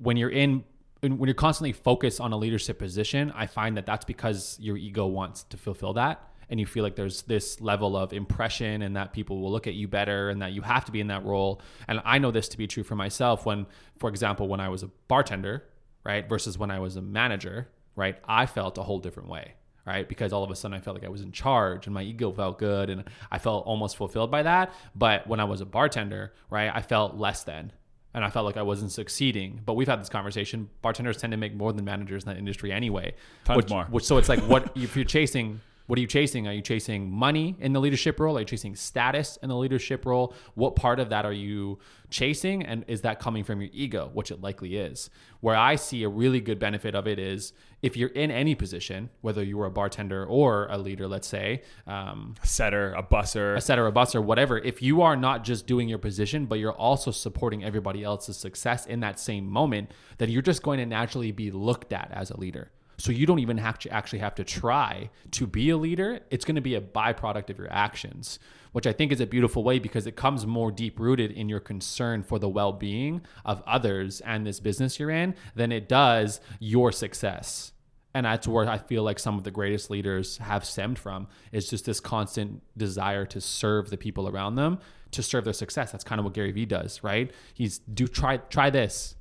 when 0.00 0.16
you're 0.16 0.30
in 0.30 0.64
when 1.00 1.24
you're 1.24 1.34
constantly 1.34 1.72
focused 1.72 2.20
on 2.20 2.32
a 2.32 2.36
leadership 2.36 2.78
position. 2.78 3.32
I 3.34 3.46
find 3.46 3.76
that 3.76 3.86
that's 3.86 4.04
because 4.04 4.56
your 4.60 4.76
ego 4.76 5.06
wants 5.06 5.42
to 5.44 5.56
fulfill 5.56 5.94
that. 5.94 6.31
And 6.52 6.60
you 6.60 6.66
feel 6.66 6.82
like 6.84 6.96
there's 6.96 7.22
this 7.22 7.62
level 7.62 7.96
of 7.96 8.12
impression 8.12 8.82
and 8.82 8.94
that 8.94 9.14
people 9.14 9.40
will 9.40 9.50
look 9.50 9.66
at 9.66 9.72
you 9.72 9.88
better 9.88 10.28
and 10.28 10.42
that 10.42 10.52
you 10.52 10.60
have 10.60 10.84
to 10.84 10.92
be 10.92 11.00
in 11.00 11.06
that 11.06 11.24
role. 11.24 11.62
And 11.88 12.02
I 12.04 12.18
know 12.18 12.30
this 12.30 12.46
to 12.48 12.58
be 12.58 12.66
true 12.66 12.82
for 12.82 12.94
myself 12.94 13.46
when, 13.46 13.64
for 13.98 14.10
example, 14.10 14.48
when 14.48 14.60
I 14.60 14.68
was 14.68 14.82
a 14.82 14.90
bartender, 15.08 15.64
right, 16.04 16.28
versus 16.28 16.58
when 16.58 16.70
I 16.70 16.78
was 16.78 16.96
a 16.96 17.00
manager, 17.00 17.70
right, 17.96 18.18
I 18.28 18.44
felt 18.44 18.76
a 18.76 18.82
whole 18.82 18.98
different 18.98 19.30
way, 19.30 19.54
right, 19.86 20.06
because 20.06 20.34
all 20.34 20.44
of 20.44 20.50
a 20.50 20.54
sudden 20.54 20.76
I 20.76 20.80
felt 20.80 20.94
like 20.94 21.06
I 21.06 21.08
was 21.08 21.22
in 21.22 21.32
charge 21.32 21.86
and 21.86 21.94
my 21.94 22.02
ego 22.02 22.30
felt 22.30 22.58
good 22.58 22.90
and 22.90 23.04
I 23.30 23.38
felt 23.38 23.64
almost 23.64 23.96
fulfilled 23.96 24.30
by 24.30 24.42
that. 24.42 24.74
But 24.94 25.26
when 25.26 25.40
I 25.40 25.44
was 25.44 25.62
a 25.62 25.64
bartender, 25.64 26.34
right, 26.50 26.70
I 26.74 26.82
felt 26.82 27.16
less 27.16 27.44
than. 27.44 27.72
And 28.12 28.22
I 28.22 28.28
felt 28.28 28.44
like 28.44 28.58
I 28.58 28.62
wasn't 28.62 28.92
succeeding. 28.92 29.62
But 29.64 29.72
we've 29.72 29.88
had 29.88 30.02
this 30.02 30.10
conversation. 30.10 30.68
Bartenders 30.82 31.16
tend 31.16 31.30
to 31.30 31.38
make 31.38 31.54
more 31.54 31.72
than 31.72 31.86
managers 31.86 32.24
in 32.24 32.28
that 32.28 32.36
industry 32.36 32.70
anyway. 32.70 33.14
Tons 33.44 33.56
which, 33.56 33.70
more. 33.70 33.84
Which, 33.84 34.04
so 34.04 34.18
it's 34.18 34.28
like, 34.28 34.40
what 34.40 34.70
if 34.76 34.94
you're 34.96 35.06
chasing 35.06 35.62
what 35.86 35.98
are 35.98 36.00
you 36.00 36.06
chasing? 36.06 36.46
Are 36.46 36.52
you 36.52 36.62
chasing 36.62 37.10
money 37.10 37.56
in 37.60 37.72
the 37.72 37.80
leadership 37.80 38.20
role? 38.20 38.36
Are 38.36 38.40
you 38.40 38.46
chasing 38.46 38.76
status 38.76 39.38
in 39.42 39.48
the 39.48 39.56
leadership 39.56 40.06
role? 40.06 40.34
What 40.54 40.76
part 40.76 41.00
of 41.00 41.10
that 41.10 41.24
are 41.24 41.32
you 41.32 41.78
chasing? 42.10 42.64
And 42.64 42.84
is 42.88 43.02
that 43.02 43.20
coming 43.20 43.44
from 43.44 43.60
your 43.60 43.70
ego, 43.72 44.10
which 44.12 44.30
it 44.30 44.40
likely 44.40 44.76
is? 44.76 45.10
Where 45.40 45.56
I 45.56 45.76
see 45.76 46.02
a 46.02 46.08
really 46.08 46.40
good 46.40 46.58
benefit 46.58 46.94
of 46.94 47.06
it 47.06 47.18
is 47.18 47.52
if 47.82 47.96
you're 47.96 48.10
in 48.10 48.30
any 48.30 48.54
position, 48.54 49.10
whether 49.22 49.42
you 49.42 49.56
were 49.58 49.66
a 49.66 49.70
bartender 49.70 50.24
or 50.24 50.68
a 50.70 50.78
leader, 50.78 51.08
let's 51.08 51.26
say, 51.26 51.62
um, 51.86 52.36
A 52.42 52.46
setter, 52.46 52.92
a 52.94 53.02
busser. 53.02 53.56
a 53.56 53.60
setter, 53.60 53.86
a 53.86 53.92
bus, 53.92 54.14
or 54.14 54.22
whatever, 54.22 54.58
if 54.58 54.80
you 54.82 55.02
are 55.02 55.16
not 55.16 55.42
just 55.42 55.66
doing 55.66 55.88
your 55.88 55.98
position, 55.98 56.46
but 56.46 56.60
you're 56.60 56.72
also 56.72 57.10
supporting 57.10 57.64
everybody 57.64 58.04
else's 58.04 58.36
success 58.36 58.86
in 58.86 59.00
that 59.00 59.18
same 59.18 59.46
moment, 59.46 59.90
then 60.18 60.30
you're 60.30 60.42
just 60.42 60.62
going 60.62 60.78
to 60.78 60.86
naturally 60.86 61.32
be 61.32 61.50
looked 61.50 61.92
at 61.92 62.08
as 62.12 62.30
a 62.30 62.36
leader. 62.38 62.70
So 62.98 63.12
you 63.12 63.26
don't 63.26 63.38
even 63.38 63.58
have 63.58 63.78
to 63.80 63.90
actually 63.90 64.20
have 64.20 64.34
to 64.36 64.44
try 64.44 65.10
to 65.32 65.46
be 65.46 65.70
a 65.70 65.76
leader. 65.76 66.20
It's 66.30 66.44
going 66.44 66.56
to 66.56 66.60
be 66.60 66.74
a 66.74 66.80
byproduct 66.80 67.50
of 67.50 67.58
your 67.58 67.72
actions, 67.72 68.38
which 68.72 68.86
I 68.86 68.92
think 68.92 69.12
is 69.12 69.20
a 69.20 69.26
beautiful 69.26 69.64
way 69.64 69.78
because 69.78 70.06
it 70.06 70.16
comes 70.16 70.46
more 70.46 70.70
deep 70.70 71.00
rooted 71.00 71.32
in 71.32 71.48
your 71.48 71.60
concern 71.60 72.22
for 72.22 72.38
the 72.38 72.48
well 72.48 72.72
being 72.72 73.22
of 73.44 73.62
others 73.66 74.20
and 74.20 74.46
this 74.46 74.60
business 74.60 74.98
you're 74.98 75.10
in 75.10 75.34
than 75.54 75.72
it 75.72 75.88
does 75.88 76.40
your 76.60 76.92
success 76.92 77.72
and 78.14 78.26
that's 78.26 78.46
where 78.46 78.68
I 78.68 78.78
feel 78.78 79.02
like 79.02 79.18
some 79.18 79.38
of 79.38 79.44
the 79.44 79.50
greatest 79.50 79.90
leaders 79.90 80.36
have 80.38 80.64
stemmed 80.64 80.98
from 80.98 81.28
is 81.50 81.70
just 81.70 81.86
this 81.86 81.98
constant 81.98 82.62
desire 82.76 83.24
to 83.26 83.40
serve 83.40 83.90
the 83.90 83.96
people 83.96 84.28
around 84.28 84.56
them 84.56 84.80
to 85.12 85.22
serve 85.22 85.44
their 85.44 85.52
success. 85.52 85.92
That's 85.92 86.04
kind 86.04 86.18
of 86.18 86.24
what 86.24 86.34
Gary 86.34 86.52
Vee 86.52 86.66
does, 86.66 87.02
right? 87.02 87.30
He's 87.54 87.78
do 87.78 88.06
try 88.06 88.38
try 88.38 88.70
this, 88.70 89.14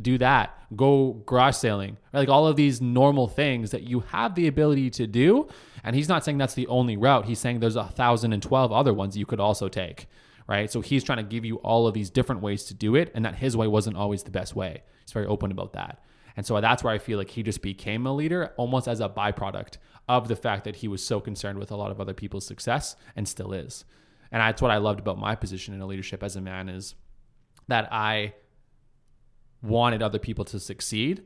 do 0.00 0.16
that, 0.18 0.56
go 0.74 1.22
garage 1.26 1.56
sailing, 1.56 1.98
like 2.12 2.28
all 2.28 2.46
of 2.46 2.56
these 2.56 2.80
normal 2.80 3.28
things 3.28 3.70
that 3.72 3.82
you 3.82 4.00
have 4.00 4.34
the 4.34 4.46
ability 4.46 4.90
to 4.90 5.06
do. 5.06 5.48
And 5.84 5.94
he's 5.94 6.08
not 6.08 6.24
saying 6.24 6.38
that's 6.38 6.54
the 6.54 6.66
only 6.68 6.96
route. 6.96 7.26
He's 7.26 7.38
saying 7.38 7.60
there's 7.60 7.76
a 7.76 7.84
thousand 7.84 8.32
and 8.32 8.42
twelve 8.42 8.72
other 8.72 8.94
ones 8.94 9.16
you 9.16 9.26
could 9.26 9.40
also 9.40 9.68
take, 9.68 10.06
right? 10.48 10.70
So 10.70 10.80
he's 10.80 11.04
trying 11.04 11.18
to 11.18 11.24
give 11.24 11.44
you 11.44 11.56
all 11.56 11.86
of 11.86 11.94
these 11.94 12.08
different 12.08 12.40
ways 12.40 12.64
to 12.64 12.74
do 12.74 12.94
it, 12.94 13.10
and 13.14 13.24
that 13.24 13.36
his 13.36 13.56
way 13.56 13.66
wasn't 13.66 13.96
always 13.96 14.22
the 14.22 14.30
best 14.30 14.56
way. 14.56 14.82
He's 15.04 15.12
very 15.12 15.26
open 15.26 15.50
about 15.50 15.72
that. 15.74 16.02
And 16.36 16.46
so 16.46 16.58
that's 16.60 16.82
where 16.82 16.94
I 16.94 16.98
feel 16.98 17.18
like 17.18 17.30
he 17.30 17.42
just 17.42 17.60
became 17.60 18.06
a 18.06 18.14
leader 18.14 18.52
almost 18.56 18.88
as 18.88 19.00
a 19.00 19.08
byproduct 19.08 19.76
of 20.08 20.28
the 20.28 20.36
fact 20.36 20.64
that 20.64 20.76
he 20.76 20.88
was 20.88 21.04
so 21.04 21.20
concerned 21.20 21.58
with 21.58 21.70
a 21.70 21.76
lot 21.76 21.90
of 21.90 22.00
other 22.00 22.14
people's 22.14 22.46
success 22.46 22.96
and 23.14 23.28
still 23.28 23.52
is. 23.52 23.84
And 24.30 24.40
that's 24.40 24.62
what 24.62 24.70
I 24.70 24.78
loved 24.78 25.00
about 25.00 25.18
my 25.18 25.34
position 25.34 25.74
in 25.74 25.82
a 25.82 25.86
leadership 25.86 26.22
as 26.22 26.36
a 26.36 26.40
man 26.40 26.70
is 26.70 26.94
that 27.68 27.92
I 27.92 28.32
wanted 29.62 30.02
other 30.02 30.18
people 30.18 30.44
to 30.46 30.60
succeed. 30.60 31.22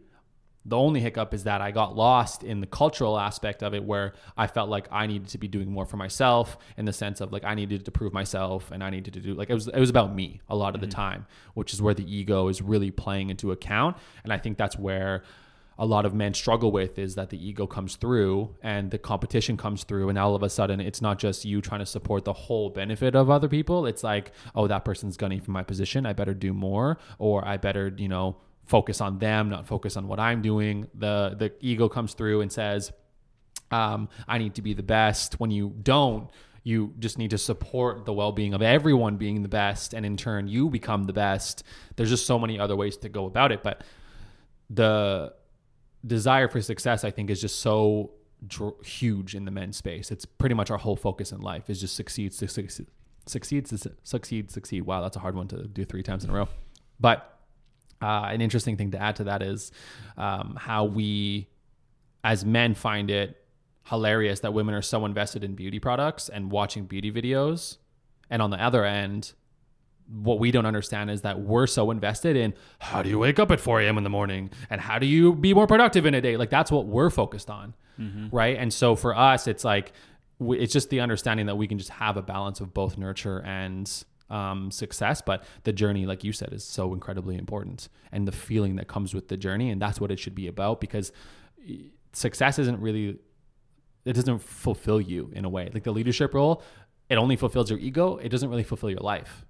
The 0.69 0.77
only 0.77 1.01
hiccup 1.01 1.33
is 1.33 1.45
that 1.45 1.61
I 1.61 1.71
got 1.71 1.95
lost 1.95 2.43
in 2.43 2.61
the 2.61 2.67
cultural 2.67 3.17
aspect 3.19 3.63
of 3.63 3.73
it 3.73 3.85
where 3.85 4.15
I 4.37 4.49
felt 4.49 4.69
like 4.69 4.89
I 4.91 5.07
needed 5.07 5.29
to 5.29 5.39
be 5.39 5.47
doing 5.47 5.71
more 5.71 5.87
for 5.87 5.97
myself 5.97 6.59
in 6.77 6.87
the 6.87 6.93
sense 6.93 7.21
of 7.21 7.33
like 7.33 7.45
I 7.45 7.55
needed 7.55 7.85
to 7.85 7.93
prove 7.93 8.13
myself 8.13 8.73
and 8.73 8.83
I 8.83 8.91
needed 8.91 9.15
to 9.15 9.21
do 9.21 9.35
like 9.35 9.49
it 9.49 9.55
was 9.55 9.69
it 9.69 9.79
was 9.79 9.91
about 9.91 10.13
me 10.13 10.41
a 10.49 10.57
lot 10.57 10.75
of 10.75 10.81
the 10.81 10.89
mm-hmm. 10.89 10.97
time, 10.97 11.27
which 11.55 11.73
is 11.73 11.81
where 11.81 11.95
the 11.95 12.05
ego 12.13 12.49
is 12.49 12.61
really 12.61 12.91
playing 12.91 13.31
into 13.31 13.53
account. 13.53 13.97
And 14.25 14.33
I 14.33 14.39
think 14.39 14.59
that's 14.59 14.77
where 14.77 15.23
a 15.79 15.87
lot 15.87 16.07
of 16.07 16.15
men 16.15 16.33
struggle 16.33 16.73
with 16.73 16.99
is 16.99 17.15
that 17.17 17.31
the 17.31 17.49
ego 17.49 17.67
comes 17.67 17.97
through 17.97 18.55
and 18.63 18.91
the 18.91 18.99
competition 18.99 19.57
comes 19.57 19.85
through. 19.85 20.09
And 20.09 20.19
all 20.19 20.35
of 20.35 20.43
a 20.43 20.49
sudden 20.49 20.81
it's 20.81 21.03
not 21.03 21.19
just 21.19 21.45
you 21.45 21.61
trying 21.61 21.81
to 21.81 21.87
support 21.87 22.25
the 22.25 22.33
whole 22.33 22.71
benefit 22.71 23.15
of 23.15 23.29
other 23.31 23.49
people. 23.49 23.87
It's 23.87 24.03
like 24.03 24.33
oh 24.55 24.67
that 24.69 24.85
person's 24.85 25.17
gunning 25.17 25.41
for 25.41 25.51
my 25.51 25.63
position. 25.63 26.07
I 26.07 26.13
better 26.13 26.35
do 26.35 26.53
more 26.53 26.99
or 27.19 27.47
i 27.47 27.57
better 27.57 27.93
you 27.97 28.09
know 28.09 28.37
focus 28.65 29.01
on 29.01 29.19
them 29.19 29.49
not 29.49 29.67
focus 29.67 29.97
on 29.97 30.09
what 30.09 30.19
i'm 30.19 30.41
doing. 30.43 30.89
The 30.95 31.35
the 31.39 31.53
ego 31.61 31.89
comes 31.89 32.15
through 32.15 32.41
and 32.41 32.51
says 32.51 32.93
um, 33.71 34.09
i 34.29 34.39
need 34.39 34.55
to 34.55 34.63
be 34.63 34.73
the 34.75 34.83
best. 34.83 35.39
When 35.41 35.51
you 35.51 35.75
don't 35.83 36.31
you 36.63 36.95
just 36.99 37.17
need 37.17 37.31
to 37.31 37.39
support 37.39 38.07
the 38.07 38.13
well-being 38.13 38.53
of 38.53 38.61
everyone 38.61 39.19
being 39.19 39.43
the 39.43 39.49
best. 39.49 39.95
And 39.95 40.05
in 40.07 40.17
turn 40.17 40.49
you 40.49 40.71
become 40.71 41.05
the 41.05 41.13
best. 41.13 41.63
There's 41.95 42.11
just 42.11 42.27
so 42.27 42.39
many 42.39 42.59
other 42.59 42.75
ways 42.75 42.97
to 42.99 43.09
go 43.09 43.27
about 43.27 43.53
it. 43.53 43.63
But 43.63 43.85
the 44.71 45.33
desire 46.07 46.49
for 46.49 46.61
success, 46.61 47.05
I 47.05 47.11
think, 47.11 47.31
is 47.31 47.41
just 47.41 47.61
so 47.61 48.13
dr- 48.47 48.85
huge 48.85 49.35
in 49.35 49.45
the 49.45 49.51
men's 49.51 49.77
space. 49.77 50.11
It's 50.11 50.25
pretty 50.25 50.55
much 50.55 50.71
our 50.71 50.79
whole 50.79 50.97
focus 50.97 51.33
in 51.33 51.41
life 51.41 51.71
is 51.71 51.81
just 51.81 51.97
succeed, 51.97 52.35
succeed, 52.35 52.71
succeed, 53.27 53.69
succeed, 54.03 54.51
succeed. 54.51 54.83
Wow, 54.83 55.03
that's 55.03 55.17
a 55.17 55.21
hard 55.21 55.35
one 55.35 55.49
to 55.49 55.67
do 55.67 55.85
three 55.85 56.03
times 56.03 56.25
in 56.25 56.31
a 56.31 56.33
row. 56.33 56.49
But 57.01 57.39
uh, 58.01 58.29
an 58.31 58.41
interesting 58.41 58.77
thing 58.77 58.91
to 58.93 59.01
add 59.01 59.17
to 59.17 59.25
that 59.25 59.43
is 59.43 59.73
um, 60.17 60.57
how 60.59 60.85
we, 60.85 61.49
as 62.25 62.45
men, 62.45 62.75
find 62.75 63.11
it 63.11 63.43
hilarious 63.85 64.41
that 64.41 64.53
women 64.53 64.75
are 64.75 64.83
so 64.83 65.05
invested 65.05 65.45
in 65.45 65.55
beauty 65.55 65.79
products 65.79 66.29
and 66.29 66.51
watching 66.51 66.87
beauty 66.87 67.11
videos, 67.11 67.79
and 68.29 68.43
on 68.43 68.51
the 68.51 68.63
other 68.63 68.85
end, 68.85 69.33
what 70.09 70.39
we 70.39 70.51
don't 70.51 70.67
understand 70.67 71.11
is 71.11 71.23
that 71.23 71.41
we're 71.41 71.67
so 71.67 71.91
invested 71.91 72.37
in 72.37 72.55
how 72.79 73.03
do 73.03 73.09
you 73.09 73.19
wake 73.19 73.39
up 73.39 73.51
at 73.51 73.61
4 73.61 73.81
a.m. 73.81 73.99
in 73.99 74.05
the 74.05 74.11
morning 74.11 74.51
and 74.71 74.81
how 74.81 74.99
do 74.99 75.07
you 75.07 75.35
be 75.35 75.53
more 75.53 75.67
productive 75.67 76.07
in 76.07 76.15
a 76.15 76.21
day? 76.21 76.37
Like 76.37 76.51
that's 76.51 76.71
what 76.71 76.87
we're 76.87 77.11
focused 77.11 77.51
on. 77.51 77.75
Mm-hmm. 77.99 78.35
Right. 78.35 78.57
And 78.57 78.73
so 78.73 78.95
for 78.95 79.17
us, 79.17 79.47
it's 79.47 79.65
like, 79.65 79.93
it's 80.41 80.73
just 80.73 80.91
the 80.91 81.01
understanding 81.01 81.47
that 81.47 81.57
we 81.57 81.67
can 81.67 81.79
just 81.79 81.91
have 81.91 82.17
a 82.17 82.23
balance 82.23 82.61
of 82.61 82.75
both 82.75 82.99
nurture 82.99 83.41
and 83.41 83.91
um, 84.29 84.71
success. 84.71 85.23
But 85.23 85.45
the 85.65 85.73
journey, 85.73 86.07
like 86.07 86.23
you 86.23 86.33
said, 86.33 86.53
is 86.53 86.63
so 86.63 86.93
incredibly 86.93 87.37
important 87.37 87.89
and 88.13 88.29
the 88.29 88.33
feeling 88.33 88.77
that 88.77 88.87
comes 88.87 89.15
with 89.15 89.29
the 89.29 89.37
journey. 89.37 89.71
And 89.71 89.81
that's 89.81 90.01
what 90.01 90.11
it 90.11 90.19
should 90.19 90.35
be 90.35 90.47
about 90.47 90.81
because 90.81 91.11
success 92.13 92.59
isn't 92.59 92.81
really, 92.81 93.19
it 94.05 94.13
doesn't 94.13 94.41
fulfill 94.41 95.01
you 95.01 95.31
in 95.35 95.45
a 95.45 95.49
way. 95.49 95.71
Like 95.73 95.85
the 95.85 95.93
leadership 95.93 96.35
role, 96.35 96.63
it 97.09 97.17
only 97.17 97.37
fulfills 97.37 97.71
your 97.71 97.79
ego. 97.79 98.19
It 98.19 98.29
doesn't 98.29 98.51
really 98.51 98.63
fulfill 98.63 98.91
your 98.91 99.01
life 99.01 99.47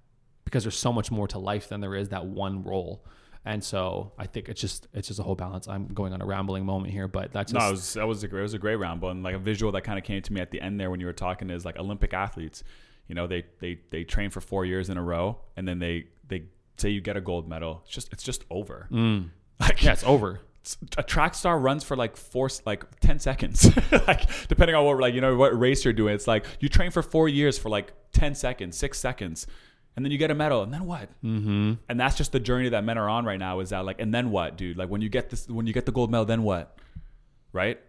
because 0.47 0.63
there's 0.63 0.79
so 0.79 0.93
much 0.93 1.11
more 1.11 1.27
to 1.27 1.37
life 1.37 1.67
than 1.67 1.81
there 1.81 1.93
is 1.93 2.07
that 2.07 2.25
one 2.25 2.63
role. 2.63 3.03
And 3.43 3.61
so 3.61 4.13
I 4.17 4.27
think 4.27 4.47
it's 4.47 4.61
just 4.61 4.87
it's 4.93 5.09
just 5.09 5.19
a 5.19 5.23
whole 5.23 5.35
balance. 5.35 5.67
I'm 5.67 5.87
going 5.87 6.13
on 6.13 6.21
a 6.21 6.25
rambling 6.25 6.65
moment 6.65 6.93
here, 6.93 7.09
but 7.09 7.33
that's 7.33 7.51
just, 7.51 7.61
no, 7.61 7.71
was, 7.71 7.93
that 7.95 8.07
was 8.07 8.23
a 8.23 8.29
great, 8.29 8.39
it 8.39 8.43
was 8.43 8.53
a 8.53 8.57
great 8.57 8.77
ramble 8.77 9.09
and 9.09 9.23
like 9.23 9.35
a 9.35 9.39
visual 9.39 9.73
that 9.73 9.81
kind 9.81 9.99
of 9.99 10.05
came 10.05 10.21
to 10.21 10.33
me 10.33 10.39
at 10.39 10.51
the 10.51 10.61
end 10.61 10.79
there 10.79 10.89
when 10.89 11.01
you 11.01 11.05
were 11.05 11.11
talking 11.11 11.49
is 11.49 11.65
like 11.65 11.77
Olympic 11.77 12.13
athletes. 12.13 12.63
You 13.09 13.15
know, 13.15 13.27
they 13.27 13.43
they 13.59 13.79
they 13.89 14.05
train 14.05 14.29
for 14.29 14.39
four 14.39 14.63
years 14.63 14.89
in 14.89 14.97
a 14.97 15.03
row, 15.03 15.39
and 15.57 15.67
then 15.67 15.79
they 15.79 16.05
they 16.29 16.43
say 16.77 16.91
you 16.91 17.01
get 17.01 17.17
a 17.17 17.21
gold 17.21 17.49
medal. 17.49 17.81
It's 17.83 17.93
just 17.93 18.13
it's 18.13 18.23
just 18.23 18.45
over. 18.49 18.87
Mm. 18.89 19.31
Like 19.59 19.81
yeah, 19.81 19.93
it's 19.93 20.03
over. 20.03 20.39
A 20.99 21.03
track 21.03 21.33
star 21.33 21.57
runs 21.57 21.83
for 21.83 21.97
like 21.97 22.15
four, 22.15 22.47
like 22.65 22.85
ten 22.99 23.17
seconds, 23.17 23.75
like 24.07 24.47
depending 24.47 24.75
on 24.75 24.85
what 24.85 24.99
like 24.99 25.15
you 25.15 25.21
know 25.21 25.35
what 25.35 25.57
race 25.59 25.83
you're 25.83 25.93
doing. 25.93 26.13
It's 26.13 26.27
like 26.27 26.45
you 26.59 26.69
train 26.69 26.91
for 26.91 27.01
four 27.01 27.27
years 27.27 27.57
for 27.57 27.69
like 27.69 27.91
ten 28.13 28.35
seconds, 28.35 28.77
six 28.77 28.99
seconds 28.99 29.47
and 29.97 30.05
then 30.05 30.11
you 30.11 30.19
get 30.19 30.29
a 30.29 30.35
medal, 30.35 30.61
and 30.61 30.71
then 30.71 30.85
what? 30.85 31.09
Mm-hmm. 31.23 31.73
And 31.89 31.99
that's 31.99 32.15
just 32.15 32.31
the 32.31 32.39
journey 32.39 32.69
that 32.69 32.83
men 32.83 32.99
are 32.99 33.09
on 33.09 33.25
right 33.25 33.39
now. 33.39 33.59
Is 33.59 33.71
that 33.71 33.83
like, 33.83 33.99
and 33.99 34.13
then 34.13 34.29
what, 34.29 34.55
dude? 34.55 34.77
Like 34.77 34.89
when 34.89 35.01
you 35.01 35.09
get 35.09 35.31
this, 35.31 35.49
when 35.49 35.65
you 35.65 35.73
get 35.73 35.87
the 35.87 35.91
gold 35.91 36.11
medal, 36.11 36.23
then 36.23 36.43
what? 36.43 36.77
Right? 37.51 37.79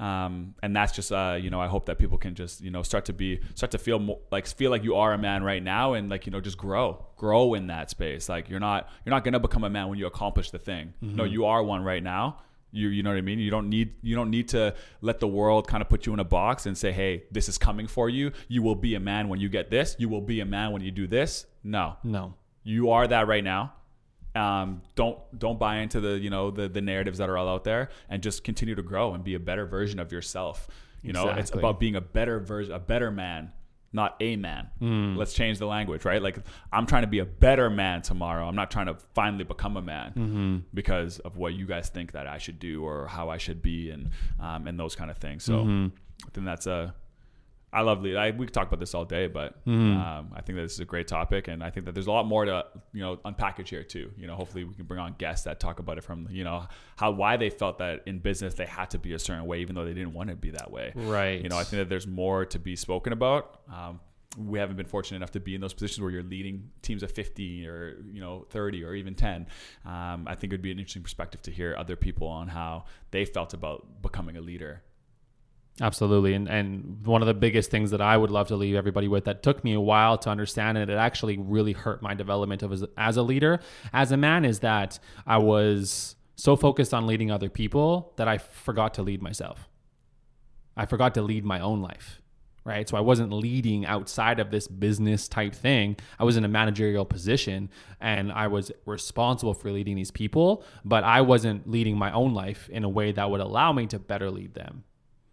Um, 0.00 0.54
and 0.62 0.74
that's 0.74 0.92
just, 0.92 1.12
uh, 1.12 1.38
you 1.40 1.50
know, 1.50 1.60
I 1.60 1.68
hope 1.68 1.86
that 1.86 1.98
people 1.98 2.18
can 2.18 2.34
just, 2.34 2.62
you 2.62 2.70
know, 2.70 2.82
start 2.82 3.04
to 3.04 3.12
be, 3.12 3.40
start 3.54 3.70
to 3.72 3.78
feel 3.78 3.98
more, 4.00 4.18
like 4.32 4.46
feel 4.46 4.70
like 4.70 4.82
you 4.82 4.96
are 4.96 5.12
a 5.12 5.18
man 5.18 5.44
right 5.44 5.62
now, 5.62 5.92
and 5.92 6.08
like, 6.08 6.26
you 6.26 6.32
know, 6.32 6.40
just 6.40 6.56
grow, 6.56 7.04
grow 7.16 7.52
in 7.54 7.66
that 7.66 7.90
space. 7.90 8.28
Like 8.28 8.48
you're 8.48 8.58
not, 8.58 8.88
you're 9.04 9.10
not 9.10 9.22
gonna 9.22 9.38
become 9.38 9.62
a 9.62 9.70
man 9.70 9.88
when 9.88 9.98
you 9.98 10.06
accomplish 10.06 10.50
the 10.50 10.58
thing. 10.58 10.94
Mm-hmm. 11.04 11.16
No, 11.16 11.24
you 11.24 11.44
are 11.44 11.62
one 11.62 11.84
right 11.84 12.02
now 12.02 12.38
you 12.72 12.88
you 12.88 13.02
know 13.02 13.10
what 13.10 13.18
I 13.18 13.22
mean? 13.22 13.38
You 13.38 13.50
don't 13.50 13.68
need 13.68 13.94
you 14.02 14.16
don't 14.16 14.30
need 14.30 14.48
to 14.48 14.74
let 15.00 15.20
the 15.20 15.28
world 15.28 15.68
kind 15.68 15.82
of 15.82 15.88
put 15.88 16.06
you 16.06 16.12
in 16.14 16.18
a 16.18 16.24
box 16.24 16.66
and 16.66 16.76
say, 16.76 16.90
"Hey, 16.90 17.24
this 17.30 17.48
is 17.48 17.58
coming 17.58 17.86
for 17.86 18.08
you. 18.08 18.32
You 18.48 18.62
will 18.62 18.74
be 18.74 18.94
a 18.94 19.00
man 19.00 19.28
when 19.28 19.38
you 19.38 19.48
get 19.48 19.70
this. 19.70 19.94
You 19.98 20.08
will 20.08 20.22
be 20.22 20.40
a 20.40 20.46
man 20.46 20.72
when 20.72 20.82
you 20.82 20.90
do 20.90 21.06
this." 21.06 21.46
No. 21.62 21.96
No. 22.02 22.34
You 22.64 22.90
are 22.90 23.06
that 23.06 23.28
right 23.28 23.44
now. 23.44 23.74
Um, 24.34 24.80
don't 24.94 25.18
don't 25.38 25.58
buy 25.58 25.76
into 25.76 26.00
the 26.00 26.18
you 26.18 26.30
know 26.30 26.50
the 26.50 26.68
the 26.68 26.80
narratives 26.80 27.18
that 27.18 27.28
are 27.28 27.36
all 27.36 27.48
out 27.48 27.64
there 27.64 27.90
and 28.08 28.22
just 28.22 28.42
continue 28.42 28.74
to 28.74 28.82
grow 28.82 29.12
and 29.12 29.22
be 29.22 29.34
a 29.34 29.40
better 29.40 29.66
version 29.66 30.00
of 30.00 30.10
yourself. 30.10 30.68
You 31.02 31.10
exactly. 31.10 31.32
know, 31.32 31.38
it's 31.38 31.50
about 31.50 31.78
being 31.78 31.96
a 31.96 32.00
better 32.00 32.40
version, 32.40 32.72
a 32.72 32.78
better 32.78 33.10
man 33.10 33.52
not 33.92 34.16
a 34.20 34.36
man. 34.36 34.68
Mm. 34.80 35.16
Let's 35.16 35.34
change 35.34 35.58
the 35.58 35.66
language, 35.66 36.04
right? 36.04 36.22
Like 36.22 36.38
I'm 36.72 36.86
trying 36.86 37.02
to 37.02 37.08
be 37.08 37.18
a 37.18 37.24
better 37.24 37.68
man 37.68 38.02
tomorrow. 38.02 38.48
I'm 38.48 38.56
not 38.56 38.70
trying 38.70 38.86
to 38.86 38.96
finally 39.14 39.44
become 39.44 39.76
a 39.76 39.82
man 39.82 40.10
mm-hmm. 40.10 40.56
because 40.72 41.18
of 41.20 41.36
what 41.36 41.54
you 41.54 41.66
guys 41.66 41.88
think 41.88 42.12
that 42.12 42.26
I 42.26 42.38
should 42.38 42.58
do 42.58 42.84
or 42.84 43.06
how 43.06 43.28
I 43.28 43.36
should 43.36 43.62
be 43.62 43.90
and 43.90 44.10
um, 44.40 44.66
and 44.66 44.78
those 44.78 44.94
kind 44.94 45.10
of 45.10 45.18
things. 45.18 45.44
So 45.44 45.58
mm-hmm. 45.58 45.86
I 46.26 46.30
think 46.30 46.46
that's 46.46 46.66
a 46.66 46.94
I 47.72 47.80
love 47.80 48.02
lead. 48.02 48.16
I, 48.16 48.30
we 48.32 48.44
could 48.44 48.54
talk 48.54 48.68
about 48.68 48.80
this 48.80 48.94
all 48.94 49.06
day, 49.06 49.28
but 49.28 49.64
mm. 49.64 49.96
um, 49.96 50.32
I 50.34 50.42
think 50.42 50.56
that 50.56 50.62
this 50.62 50.74
is 50.74 50.80
a 50.80 50.84
great 50.84 51.08
topic, 51.08 51.48
and 51.48 51.64
I 51.64 51.70
think 51.70 51.86
that 51.86 51.92
there's 51.92 52.06
a 52.06 52.12
lot 52.12 52.26
more 52.26 52.44
to 52.44 52.66
you 52.92 53.00
know 53.00 53.16
unpackage 53.24 53.68
here 53.68 53.82
too. 53.82 54.10
You 54.16 54.26
know, 54.26 54.34
hopefully 54.34 54.64
we 54.64 54.74
can 54.74 54.84
bring 54.84 55.00
on 55.00 55.14
guests 55.16 55.44
that 55.44 55.58
talk 55.58 55.78
about 55.78 55.96
it 55.96 56.04
from 56.04 56.28
you 56.30 56.44
know 56.44 56.66
how 56.96 57.12
why 57.12 57.38
they 57.38 57.48
felt 57.48 57.78
that 57.78 58.02
in 58.06 58.18
business 58.18 58.54
they 58.54 58.66
had 58.66 58.90
to 58.90 58.98
be 58.98 59.14
a 59.14 59.18
certain 59.18 59.46
way, 59.46 59.60
even 59.60 59.74
though 59.74 59.86
they 59.86 59.94
didn't 59.94 60.12
want 60.12 60.28
to 60.28 60.36
be 60.36 60.50
that 60.50 60.70
way. 60.70 60.92
Right. 60.94 61.40
You 61.42 61.48
know, 61.48 61.56
I 61.56 61.64
think 61.64 61.80
that 61.80 61.88
there's 61.88 62.06
more 62.06 62.44
to 62.46 62.58
be 62.58 62.76
spoken 62.76 63.14
about. 63.14 63.60
Um, 63.72 64.00
we 64.36 64.58
haven't 64.58 64.76
been 64.76 64.86
fortunate 64.86 65.16
enough 65.16 65.32
to 65.32 65.40
be 65.40 65.54
in 65.54 65.60
those 65.60 65.74
positions 65.74 66.00
where 66.00 66.10
you're 66.10 66.22
leading 66.22 66.70
teams 66.80 67.02
of 67.02 67.10
50 67.12 67.66
or 67.66 67.96
you 68.12 68.20
know 68.20 68.46
30 68.50 68.82
or 68.84 68.94
even 68.94 69.14
10 69.14 69.46
um, 69.84 70.26
i 70.26 70.34
think 70.34 70.52
it 70.52 70.54
would 70.54 70.62
be 70.62 70.70
an 70.70 70.78
interesting 70.78 71.02
perspective 71.02 71.42
to 71.42 71.50
hear 71.50 71.74
other 71.76 71.96
people 71.96 72.28
on 72.28 72.48
how 72.48 72.84
they 73.10 73.24
felt 73.24 73.52
about 73.52 74.00
becoming 74.00 74.36
a 74.36 74.40
leader 74.40 74.82
Absolutely. 75.82 76.34
And 76.34 76.48
and 76.48 77.04
one 77.04 77.22
of 77.22 77.26
the 77.26 77.34
biggest 77.34 77.72
things 77.72 77.90
that 77.90 78.00
I 78.00 78.16
would 78.16 78.30
love 78.30 78.46
to 78.48 78.56
leave 78.56 78.76
everybody 78.76 79.08
with 79.08 79.24
that 79.24 79.42
took 79.42 79.64
me 79.64 79.74
a 79.74 79.80
while 79.80 80.16
to 80.18 80.30
understand 80.30 80.78
and 80.78 80.88
it 80.88 80.94
actually 80.94 81.36
really 81.36 81.72
hurt 81.72 82.00
my 82.00 82.14
development 82.14 82.62
of 82.62 82.70
as, 82.72 82.84
as 82.96 83.16
a 83.16 83.22
leader, 83.22 83.58
as 83.92 84.12
a 84.12 84.16
man 84.16 84.44
is 84.44 84.60
that 84.60 85.00
I 85.26 85.38
was 85.38 86.14
so 86.36 86.54
focused 86.54 86.94
on 86.94 87.08
leading 87.08 87.32
other 87.32 87.50
people 87.50 88.12
that 88.16 88.28
I 88.28 88.38
forgot 88.38 88.94
to 88.94 89.02
lead 89.02 89.22
myself. 89.22 89.68
I 90.76 90.86
forgot 90.86 91.14
to 91.14 91.22
lead 91.22 91.44
my 91.44 91.58
own 91.58 91.82
life. 91.82 92.22
Right. 92.64 92.88
So 92.88 92.96
I 92.96 93.00
wasn't 93.00 93.32
leading 93.32 93.84
outside 93.84 94.38
of 94.38 94.52
this 94.52 94.68
business 94.68 95.26
type 95.26 95.52
thing. 95.52 95.96
I 96.20 96.22
was 96.22 96.36
in 96.36 96.44
a 96.44 96.48
managerial 96.48 97.04
position 97.04 97.70
and 98.00 98.30
I 98.30 98.46
was 98.46 98.70
responsible 98.86 99.52
for 99.52 99.72
leading 99.72 99.96
these 99.96 100.12
people, 100.12 100.62
but 100.84 101.02
I 101.02 101.22
wasn't 101.22 101.68
leading 101.68 101.98
my 101.98 102.12
own 102.12 102.34
life 102.34 102.68
in 102.70 102.84
a 102.84 102.88
way 102.88 103.10
that 103.10 103.28
would 103.28 103.40
allow 103.40 103.72
me 103.72 103.88
to 103.88 103.98
better 103.98 104.30
lead 104.30 104.54
them 104.54 104.84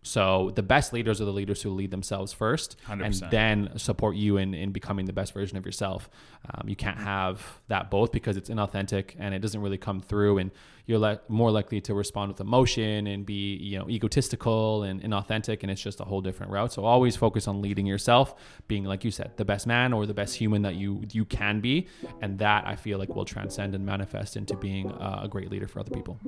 So 0.10 0.52
the 0.56 0.64
best 0.64 0.92
leaders 0.92 1.22
are 1.22 1.26
the 1.26 1.32
leaders 1.32 1.62
who 1.62 1.70
lead 1.70 1.92
themselves 1.92 2.34
1st 2.34 2.76
and 2.90 3.02
100%. 3.02 3.30
then 3.30 3.78
support 3.78 4.16
you 4.16 4.38
in, 4.38 4.56
in 4.56 4.72
becoming 4.72 5.06
the 5.06 5.14
best 5.14 5.34
version 5.34 5.56
of 5.56 5.68
yourself. 5.68 6.10
Um, 6.52 6.68
you 6.68 6.76
can't 6.76 6.98
have 6.98 7.60
that 7.68 7.92
both 7.92 8.12
because 8.12 8.36
it's 8.36 8.50
inauthentic 8.50 9.14
and 9.20 9.36
it 9.36 9.40
doesn't 9.40 9.62
really 9.62 9.78
come 9.78 10.00
through, 10.00 10.40
and 10.40 10.50
you're 10.88 10.98
le- 10.98 11.22
more 11.28 11.52
likely 11.52 11.80
to 11.82 11.94
respond 11.94 12.32
with 12.32 12.42
emotion 12.42 13.06
and 13.06 13.24
be 13.24 13.56
you 13.58 13.78
know 13.78 13.88
egotistical 13.88 14.82
and 14.82 15.00
inauthentic, 15.04 15.62
and 15.62 15.70
it's 15.70 15.82
just 15.82 16.00
a 16.00 16.06
whole 16.06 16.22
different 16.22 16.52
route. 16.52 16.74
So 16.74 16.86
always 16.86 17.16
focus 17.16 17.48
on 17.48 17.62
leading 17.62 17.86
yourself, 17.86 18.34
being 18.68 18.86
like 18.86 19.04
you 19.04 19.12
said, 19.12 19.38
the 19.38 19.46
best 19.46 19.68
man 19.68 19.94
or 19.94 20.08
the 20.08 20.16
best 20.16 20.36
human 20.36 20.64
that 20.64 20.74
you 20.74 21.04
you 21.12 21.24
can 21.24 21.60
be, 21.60 21.88
and 22.22 22.40
that 22.40 22.66
I 22.66 22.76
feel 22.76 22.98
like 22.98 23.16
will 23.16 23.26
transcend 23.26 23.76
and 23.76 23.86
manifest 23.86 24.36
into 24.38 24.56
being 24.56 24.90
a 25.00 25.28
great 25.30 25.52
leader 25.52 25.68
for 25.68 25.80
other 25.82 25.92
people. 25.92 26.20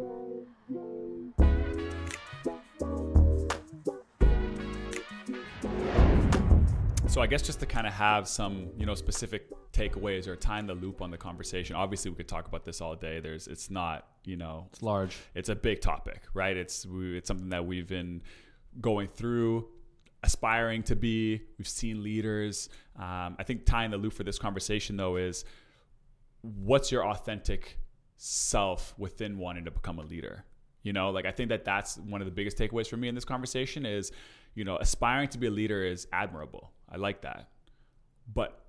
So 7.12 7.20
I 7.20 7.28
guess 7.28 7.42
just 7.42 7.60
to 7.60 7.66
kind 7.66 7.86
of 7.86 7.92
have 7.92 8.26
some, 8.26 8.70
you 8.78 8.86
know, 8.86 8.96
specific 8.96 9.50
takeaways 9.74 10.28
or 10.28 10.38
tying 10.38 10.66
the 10.66 10.74
loop 10.74 11.02
on 11.02 11.12
the 11.12 11.18
conversation. 11.18 11.76
Obviously, 11.76 12.10
we 12.10 12.16
could 12.16 12.30
talk 12.30 12.48
about 12.48 12.64
this 12.64 12.80
all 12.80 12.96
day. 12.96 13.20
There's, 13.20 13.48
it's 13.48 13.70
not, 13.70 14.08
you 14.24 14.38
know, 14.38 14.68
It's 14.70 14.82
large. 14.82 15.18
it's 15.36 15.50
a 15.50 15.56
big 15.56 15.82
topic, 15.82 16.22
right? 16.34 16.56
It's 16.56 16.86
we, 16.86 17.18
it's 17.18 17.28
something 17.28 17.50
that 17.50 17.66
we've 17.66 17.86
been 17.86 18.22
going 18.80 19.10
through, 19.10 19.68
aspiring 20.24 20.84
to 20.84 20.96
be. 20.96 21.42
We've 21.58 21.68
seen 21.68 22.02
leaders. 22.02 22.70
Um, 22.96 23.36
I 23.38 23.44
think 23.44 23.66
tying 23.66 23.92
the 23.92 23.98
loop 23.98 24.14
for 24.14 24.24
this 24.24 24.40
conversation 24.40 24.96
though 24.96 25.18
is 25.18 25.44
what's 26.44 26.94
your 26.94 27.06
authentic 27.06 27.78
self 28.16 28.94
within 28.98 29.38
wanting 29.38 29.66
to 29.66 29.72
become 29.72 30.00
a 30.00 30.04
leader. 30.04 30.46
You 30.84 30.94
know, 30.94 31.10
like 31.10 31.26
I 31.26 31.32
think 31.32 31.50
that 31.50 31.66
that's 31.66 31.98
one 31.98 32.22
of 32.22 32.26
the 32.26 32.32
biggest 32.32 32.58
takeaways 32.58 32.88
for 32.88 32.96
me 32.96 33.10
in 33.10 33.16
this 33.16 33.26
conversation 33.26 33.86
is, 33.86 34.14
you 34.56 34.64
know, 34.64 34.78
aspiring 34.78 35.28
to 35.30 35.38
be 35.38 35.48
a 35.48 35.52
leader 35.52 35.84
is 35.84 36.08
admirable. 36.14 36.72
I 36.92 36.98
like 36.98 37.22
that. 37.22 37.50
But 38.34 38.60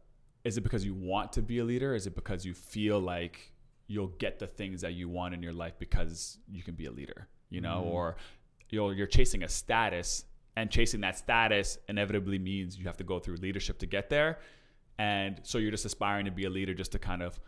is 0.45 0.57
it 0.57 0.63
because 0.63 0.85
you 0.85 0.95
want 0.95 1.33
to 1.35 1.43
be 1.43 1.59
a 1.59 1.65
leader? 1.65 1.95
Is 1.95 2.07
it 2.07 2.15
because 2.15 2.45
you 2.45 2.55
feel 2.55 3.01
like 3.01 3.53
you'll 3.87 4.09
get 4.19 4.39
the 4.39 4.47
things 4.47 4.81
that 4.81 4.95
you 4.95 5.09
want 5.09 5.35
in 5.35 5.43
your 5.43 5.53
life 5.53 5.75
because 5.79 6.39
you 6.51 6.63
can 6.63 6.75
be 6.75 6.87
a 6.87 6.91
leader, 6.91 7.29
you 7.51 7.61
know, 7.61 7.81
mm-hmm. 7.81 7.91
or 7.91 8.17
you 8.71 8.79
know, 8.79 8.91
you're 8.91 9.07
chasing 9.07 9.43
a 9.43 9.49
status 9.49 10.25
and 10.57 10.71
chasing 10.71 11.01
that 11.03 11.19
status 11.19 11.79
inevitably 11.89 12.39
means 12.39 12.79
you 12.79 12.87
have 12.87 12.97
to 12.97 13.05
go 13.05 13.19
through 13.19 13.37
leadership 13.37 13.79
to 13.79 13.87
get 13.87 14.09
there. 14.09 14.39
And 14.99 15.41
so 15.43 15.59
you're 15.59 15.71
just 15.71 15.85
aspiring 15.85 16.27
to 16.27 16.31
be 16.31 16.45
a 16.45 16.51
leader 16.51 16.75
just 16.75 16.93
to 16.93 16.99
kind 16.99 17.23
of 17.23 17.39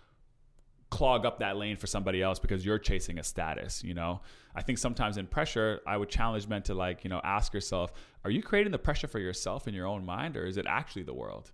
clog 0.90 1.26
up 1.26 1.38
that 1.40 1.56
lane 1.56 1.76
for 1.76 1.86
somebody 1.86 2.22
else 2.22 2.38
because 2.38 2.64
you're 2.64 2.78
chasing 2.78 3.18
a 3.18 3.22
status, 3.22 3.82
you 3.82 3.94
know? 3.94 4.20
I 4.54 4.62
think 4.62 4.78
sometimes 4.78 5.16
in 5.16 5.26
pressure, 5.26 5.80
I 5.86 5.96
would 5.96 6.08
challenge 6.08 6.46
men 6.46 6.62
to 6.64 6.74
like, 6.74 7.02
you 7.04 7.10
know, 7.10 7.20
ask 7.24 7.52
yourself, 7.52 7.92
are 8.24 8.30
you 8.30 8.42
creating 8.42 8.72
the 8.72 8.78
pressure 8.78 9.08
for 9.08 9.18
yourself 9.18 9.66
in 9.66 9.74
your 9.74 9.86
own 9.86 10.04
mind 10.04 10.36
or 10.36 10.46
is 10.46 10.56
it 10.56 10.66
actually 10.68 11.02
the 11.02 11.14
world? 11.14 11.50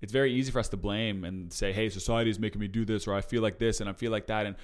It's 0.00 0.12
very 0.12 0.32
easy 0.34 0.52
for 0.52 0.58
us 0.58 0.68
to 0.68 0.76
blame 0.76 1.24
and 1.24 1.50
say, 1.52 1.72
"Hey, 1.72 1.88
society 1.88 2.28
is 2.28 2.38
making 2.38 2.60
me 2.60 2.68
do 2.68 2.84
this 2.84 3.06
or 3.06 3.14
I 3.14 3.22
feel 3.22 3.40
like 3.42 3.58
this 3.58 3.80
and 3.80 3.88
I 3.88 3.94
feel 3.94 4.12
like 4.12 4.26
that." 4.26 4.44
And 4.44 4.56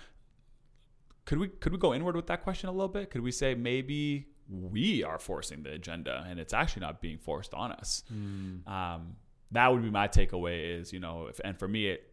could 1.25 1.39
we 1.39 1.49
could 1.49 1.73
we 1.73 1.79
go 1.79 1.95
inward 1.95 2.15
with 2.15 2.27
that 2.27 2.43
question 2.43 2.69
a 2.69 2.73
little 2.73 2.89
bit? 2.89 3.11
Could 3.11 3.23
we 3.23 3.33
say 3.33 3.55
maybe 3.55 4.27
we 4.49 5.03
are 5.03 5.19
forcing 5.19 5.63
the 5.63 5.73
agenda 5.73 6.25
and 6.29 6.39
it's 6.39 6.53
actually 6.53 6.81
not 6.81 7.01
being 7.01 7.17
forced 7.19 7.55
on 7.55 7.73
us? 7.73 8.03
Um, 8.67 9.17
that 9.53 9.73
would 9.73 9.83
be 9.83 9.91
my 9.91 10.09
takeaway. 10.09 10.79
Is 10.79 10.93
you 10.93 11.01
know, 11.01 11.27
if, 11.29 11.41
and 11.43 11.59
for 11.59 11.69
me, 11.69 11.87
it 11.87 12.10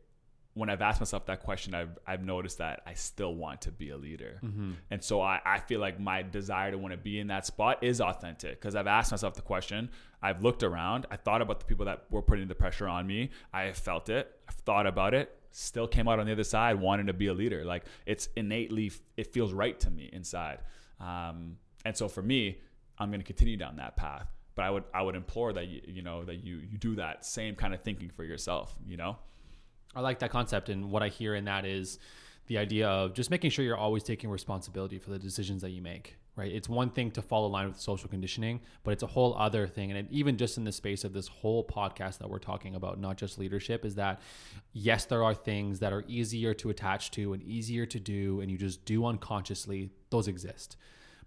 when 0.57 0.69
I've 0.69 0.81
asked 0.81 0.99
myself 0.99 1.25
that 1.27 1.41
question, 1.43 1.75
I've, 1.75 1.97
I've 2.07 2.23
noticed 2.23 2.57
that 2.57 2.81
I 2.85 2.93
still 2.95 3.35
want 3.35 3.61
to 3.61 3.71
be 3.71 3.91
a 3.91 3.97
leader. 3.97 4.39
And 4.89 5.03
so 5.03 5.21
I, 5.21 5.39
I 5.45 5.59
feel 5.59 5.79
like 5.79 5.99
my 5.99 6.23
desire 6.23 6.71
to 6.71 6.77
want 6.77 6.93
to 6.93 6.97
be 6.97 7.19
in 7.19 7.27
that 7.27 7.45
spot 7.45 7.83
is 7.83 8.01
authentic 8.01 8.59
because 8.59 8.75
I've 8.75 8.87
asked 8.87 9.11
myself 9.11 9.35
the 9.35 9.41
question. 9.43 9.89
I've 10.21 10.41
looked 10.43 10.63
around. 10.63 11.05
I 11.11 11.17
thought 11.17 11.41
about 11.41 11.59
the 11.59 11.65
people 11.65 11.85
that 11.85 12.05
were 12.09 12.23
putting 12.23 12.47
the 12.47 12.55
pressure 12.55 12.87
on 12.87 13.05
me. 13.05 13.29
I 13.53 13.63
have 13.63 13.77
felt 13.77 14.09
it. 14.09 14.33
I've 14.49 14.55
thought 14.55 14.87
about 14.87 15.13
it. 15.13 15.31
Still 15.51 15.87
came 15.87 16.07
out 16.07 16.19
on 16.19 16.25
the 16.25 16.31
other 16.31 16.43
side 16.43 16.79
wanting 16.79 17.07
to 17.07 17.13
be 17.13 17.27
a 17.27 17.33
leader. 17.33 17.63
Like 17.63 17.85
it's 18.05 18.29
innately, 18.35 18.91
it 19.15 19.27
feels 19.33 19.53
right 19.53 19.79
to 19.81 19.91
me 19.91 20.09
inside. 20.11 20.59
Um, 20.99 21.57
and 21.85 21.95
so 21.95 22.07
for 22.07 22.23
me, 22.23 22.59
I'm 22.97 23.09
going 23.09 23.21
to 23.21 23.25
continue 23.25 23.57
down 23.57 23.75
that 23.75 23.95
path. 23.95 24.27
But 24.55 24.65
I 24.65 24.71
would, 24.71 24.85
I 24.91 25.03
would 25.03 25.15
implore 25.15 25.53
that 25.53 25.67
you, 25.67 25.81
you 25.87 26.01
know, 26.01 26.23
that 26.25 26.43
you, 26.43 26.55
you 26.57 26.79
do 26.79 26.95
that 26.95 27.25
same 27.25 27.53
kind 27.53 27.75
of 27.75 27.81
thinking 27.81 28.09
for 28.09 28.23
yourself, 28.23 28.75
you 28.87 28.97
know? 28.97 29.17
I 29.97 30.01
like 30.01 30.19
that 30.19 30.29
concept, 30.29 30.69
and 30.69 30.91
what 30.91 31.01
I 31.01 31.09
hear 31.09 31.33
in 31.33 31.45
that 31.45 31.65
is 31.65 31.97
the 32.45 32.59
idea 32.59 32.87
of 32.87 33.13
just 33.13 33.31
making 33.31 33.49
sure 33.49 33.65
you're 33.65 33.75
always 33.75 34.03
taking 34.03 34.29
responsibility 34.29 34.99
for 34.99 35.09
the 35.09 35.17
decisions 35.17 35.63
that 35.63 35.71
you 35.71 35.81
make. 35.81 36.17
Right? 36.35 36.51
It's 36.51 36.69
one 36.69 36.91
thing 36.91 37.09
to 37.11 37.23
fall 37.23 37.47
in 37.47 37.51
line 37.51 37.67
with 37.67 37.79
social 37.79 38.07
conditioning, 38.07 38.61
but 38.83 38.91
it's 38.91 39.01
a 39.01 39.07
whole 39.07 39.35
other 39.39 39.65
thing. 39.65 39.89
And 39.89 39.99
it, 39.99 40.05
even 40.11 40.37
just 40.37 40.59
in 40.59 40.65
the 40.65 40.71
space 40.71 41.03
of 41.03 41.11
this 41.11 41.27
whole 41.27 41.63
podcast 41.63 42.19
that 42.19 42.29
we're 42.29 42.37
talking 42.37 42.75
about, 42.75 42.99
not 42.99 43.17
just 43.17 43.39
leadership, 43.39 43.83
is 43.83 43.95
that 43.95 44.21
yes, 44.71 45.05
there 45.05 45.23
are 45.23 45.33
things 45.33 45.79
that 45.79 45.91
are 45.91 46.03
easier 46.07 46.53
to 46.53 46.69
attach 46.69 47.09
to 47.11 47.33
and 47.33 47.41
easier 47.41 47.87
to 47.87 47.99
do, 47.99 48.39
and 48.41 48.51
you 48.51 48.57
just 48.57 48.85
do 48.85 49.03
unconsciously. 49.07 49.89
Those 50.11 50.27
exist. 50.27 50.77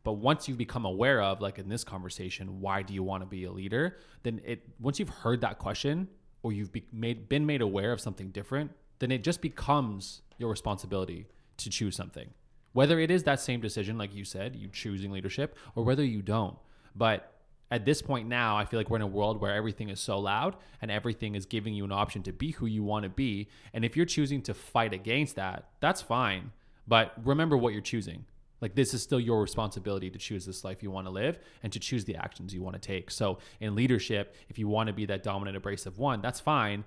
But 0.04 0.12
once 0.12 0.48
you 0.48 0.54
become 0.54 0.84
aware 0.84 1.20
of, 1.20 1.40
like 1.40 1.58
in 1.58 1.68
this 1.68 1.82
conversation, 1.82 2.60
why 2.60 2.82
do 2.82 2.94
you 2.94 3.02
want 3.02 3.24
to 3.24 3.26
be 3.26 3.44
a 3.44 3.50
leader? 3.50 3.98
Then 4.22 4.40
it 4.44 4.62
once 4.78 5.00
you've 5.00 5.08
heard 5.08 5.40
that 5.40 5.58
question 5.58 6.06
or 6.43 6.53
you've 6.53 6.72
be 6.72 6.84
made, 6.93 7.28
been 7.28 7.47
made 7.47 7.61
aware 7.61 7.93
of 7.93 8.01
something 8.01 8.30
different, 8.30 8.72
then 8.99 9.11
it 9.11 9.22
just 9.22 9.41
becomes 9.41 10.22
your 10.38 10.51
responsibility 10.51 11.26
to 11.59 11.70
choose 11.70 11.97
something. 11.97 12.30
Whether 12.72 13.01
it 13.01 13.11
is 13.11 13.24
that 13.24 13.41
same 13.41 13.61
decision, 13.61 13.99
like 13.99 14.14
you 14.14 14.24
said, 14.24 14.57
you 14.57 14.68
choosing 14.68 15.11
leadership, 15.11 15.57
or 15.74 15.84
whether 15.84 16.05
you 16.05 16.22
don't. 16.22 16.57
But 16.95 17.32
at 17.70 17.84
this 17.84 18.03
point 18.03 18.28
now, 18.28 18.57
I 18.57 18.64
feel 18.64 18.78
like 18.80 18.91
we're 18.91 18.97
in 18.97 19.03
a 19.03 19.07
world 19.07 19.41
where 19.41 19.55
everything 19.55 19.91
is 19.91 20.01
so 20.01 20.18
loud 20.18 20.57
and 20.82 20.91
everything 20.91 21.34
is 21.34 21.47
giving 21.47 21.74
you 21.74 21.84
an 21.84 21.93
option 21.93 22.22
to 22.24 22.32
be 22.32 22.53
who 22.53 22.66
you 22.66 22.82
want 22.82 23.05
to 23.05 23.09
be. 23.09 23.49
And 23.72 23.84
if 23.84 23.97
you're 23.97 24.07
choosing 24.07 24.43
to 24.43 24.55
fight 24.55 24.93
against 24.93 25.36
that, 25.36 25.68
that's 25.80 26.03
fine. 26.03 26.53
But 26.86 27.12
remember 27.24 27.57
what 27.57 27.72
you're 27.72 27.82
choosing. 27.82 28.24
Like 28.61 28.74
this 28.74 28.94
is 28.94 29.02
still 29.02 29.20
your 29.20 29.40
responsibility 29.40 30.11
to 30.11 30.18
choose 30.18 30.44
this 30.44 30.64
life 30.64 30.82
you 30.82 30.90
want 30.90 31.06
to 31.06 31.11
live 31.11 31.38
and 31.62 31.72
to 31.72 31.78
choose 31.78 32.04
the 32.04 32.16
actions 32.16 32.52
you 32.52 32.62
want 32.62 32.74
to 32.74 32.80
take. 32.80 33.11
So 33.11 33.38
in 33.61 33.74
leadership, 33.74 34.36
if 34.48 34.58
you 34.58 34.68
want 34.68 34.88
to 34.88 34.92
be 34.92 35.06
that 35.06 35.22
dominant 35.22 35.56
abrasive 35.56 35.98
one, 35.98 36.20
that's 36.20 36.40
fine. 36.40 36.84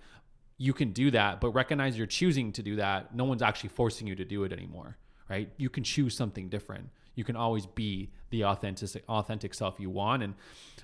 You 0.58 0.74
can 0.74 0.92
do 0.92 1.12
that, 1.12 1.42
but 1.42 1.50
recognize 1.50 1.98
you're 1.98 2.08
choosing 2.08 2.52
to 2.54 2.64
do 2.64 2.76
that. 2.78 3.16
No 3.16 3.24
one's 3.24 3.42
actually 3.42 3.70
forcing 3.70 4.08
you 4.08 4.16
to 4.16 4.26
do 4.26 4.44
it 4.44 4.54
anymore, 4.54 4.98
right? 5.30 5.50
You 5.58 5.70
can 5.70 5.84
choose 5.84 6.16
something 6.16 6.48
different. 6.48 6.90
You 7.16 7.24
can 7.24 7.36
always 7.36 7.66
be 7.66 8.12
the 8.30 8.46
authentic 8.46 9.04
authentic 9.08 9.54
self 9.54 9.80
you 9.80 9.90
want. 9.90 10.24
And 10.24 10.36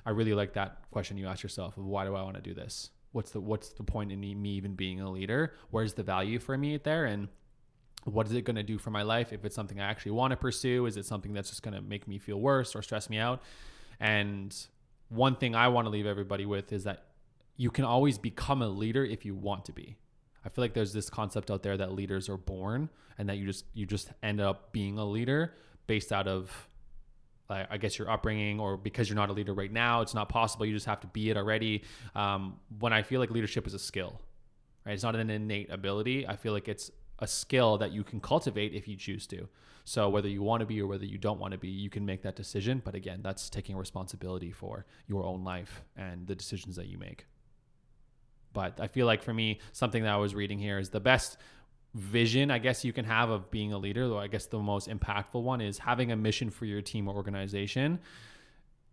I 0.05 0.11
really 0.11 0.33
like 0.33 0.53
that 0.53 0.79
question 0.91 1.17
you 1.17 1.27
ask 1.27 1.43
yourself 1.43 1.77
of 1.77 1.85
why 1.85 2.05
do 2.05 2.15
I 2.15 2.21
want 2.23 2.35
to 2.35 2.41
do 2.41 2.53
this? 2.53 2.89
What's 3.11 3.31
the 3.31 3.41
what's 3.41 3.69
the 3.69 3.83
point 3.83 4.11
in 4.11 4.19
me 4.19 4.49
even 4.51 4.75
being 4.75 5.01
a 5.01 5.09
leader? 5.09 5.53
Where's 5.71 5.93
the 5.93 6.03
value 6.03 6.39
for 6.39 6.57
me 6.57 6.77
there? 6.77 7.05
And 7.05 7.27
what 8.05 8.25
is 8.25 8.33
it 8.33 8.43
going 8.43 8.55
to 8.55 8.63
do 8.63 8.77
for 8.77 8.89
my 8.89 9.01
life 9.01 9.33
if 9.33 9.45
it's 9.45 9.55
something 9.55 9.79
i 9.79 9.89
actually 9.89 10.11
want 10.11 10.31
to 10.31 10.37
pursue 10.37 10.85
is 10.85 10.97
it 10.97 11.05
something 11.05 11.33
that's 11.33 11.49
just 11.49 11.63
going 11.63 11.73
to 11.73 11.81
make 11.81 12.07
me 12.07 12.17
feel 12.17 12.39
worse 12.39 12.75
or 12.75 12.81
stress 12.81 13.09
me 13.09 13.17
out 13.17 13.41
and 13.99 14.67
one 15.09 15.35
thing 15.35 15.55
i 15.55 15.67
want 15.67 15.85
to 15.85 15.89
leave 15.89 16.05
everybody 16.05 16.45
with 16.45 16.71
is 16.71 16.83
that 16.83 17.05
you 17.57 17.69
can 17.69 17.83
always 17.83 18.17
become 18.17 18.61
a 18.61 18.67
leader 18.67 19.03
if 19.03 19.25
you 19.25 19.35
want 19.35 19.65
to 19.65 19.71
be 19.71 19.97
i 20.45 20.49
feel 20.49 20.63
like 20.63 20.73
there's 20.73 20.93
this 20.93 21.09
concept 21.09 21.51
out 21.51 21.63
there 21.63 21.77
that 21.77 21.91
leaders 21.93 22.29
are 22.29 22.37
born 22.37 22.89
and 23.17 23.27
that 23.29 23.37
you 23.37 23.45
just 23.45 23.65
you 23.73 23.85
just 23.85 24.11
end 24.23 24.39
up 24.39 24.71
being 24.71 24.97
a 24.97 25.05
leader 25.05 25.53
based 25.87 26.11
out 26.11 26.27
of 26.27 26.69
I 27.51 27.77
guess 27.77 27.97
your 27.97 28.09
upbringing, 28.11 28.59
or 28.59 28.77
because 28.77 29.09
you're 29.09 29.15
not 29.15 29.29
a 29.29 29.33
leader 29.33 29.53
right 29.55 29.71
now, 29.71 30.01
it's 30.01 30.13
not 30.13 30.29
possible. 30.29 30.67
You 30.67 30.73
just 30.73 30.85
have 30.85 30.99
to 30.99 31.07
be 31.07 31.31
it 31.31 31.37
already. 31.37 31.83
Um, 32.13 32.57
when 32.77 32.93
I 32.93 33.01
feel 33.01 33.19
like 33.19 33.31
leadership 33.31 33.65
is 33.65 33.73
a 33.73 33.79
skill, 33.79 34.21
right? 34.85 34.93
It's 34.93 35.01
not 35.01 35.15
an 35.15 35.31
innate 35.31 35.71
ability. 35.71 36.27
I 36.27 36.35
feel 36.35 36.53
like 36.53 36.67
it's 36.67 36.91
a 37.19 37.27
skill 37.27 37.77
that 37.77 37.91
you 37.91 38.03
can 38.03 38.19
cultivate 38.19 38.73
if 38.73 38.87
you 38.87 38.95
choose 38.95 39.27
to. 39.27 39.47
So 39.83 40.09
whether 40.09 40.27
you 40.27 40.43
want 40.43 40.61
to 40.61 40.65
be 40.65 40.81
or 40.81 40.87
whether 40.87 41.05
you 41.05 41.17
don't 41.17 41.39
want 41.39 41.51
to 41.53 41.57
be, 41.57 41.69
you 41.69 41.89
can 41.89 42.05
make 42.05 42.21
that 42.23 42.35
decision. 42.35 42.81
But 42.83 42.95
again, 42.95 43.21
that's 43.23 43.49
taking 43.49 43.75
responsibility 43.75 44.51
for 44.51 44.85
your 45.07 45.23
own 45.23 45.43
life 45.43 45.83
and 45.97 46.27
the 46.27 46.35
decisions 46.35 46.75
that 46.75 46.87
you 46.87 46.97
make. 46.97 47.25
But 48.53 48.79
I 48.79 48.87
feel 48.87 49.05
like 49.05 49.23
for 49.23 49.33
me, 49.33 49.59
something 49.71 50.03
that 50.03 50.13
I 50.13 50.17
was 50.17 50.35
reading 50.35 50.59
here 50.59 50.79
is 50.79 50.89
the 50.89 50.99
best 50.99 51.37
vision 51.95 52.51
I 52.51 52.59
guess 52.59 52.85
you 52.85 52.93
can 52.93 53.05
have 53.05 53.29
of 53.29 53.49
being 53.49 53.73
a 53.73 53.77
leader, 53.77 54.07
though 54.07 54.19
I 54.19 54.27
guess 54.27 54.45
the 54.45 54.59
most 54.59 54.87
impactful 54.87 55.41
one 55.41 55.59
is 55.59 55.79
having 55.79 56.11
a 56.11 56.15
mission 56.15 56.49
for 56.51 56.65
your 56.65 56.81
team 56.81 57.07
or 57.07 57.15
organization 57.15 57.99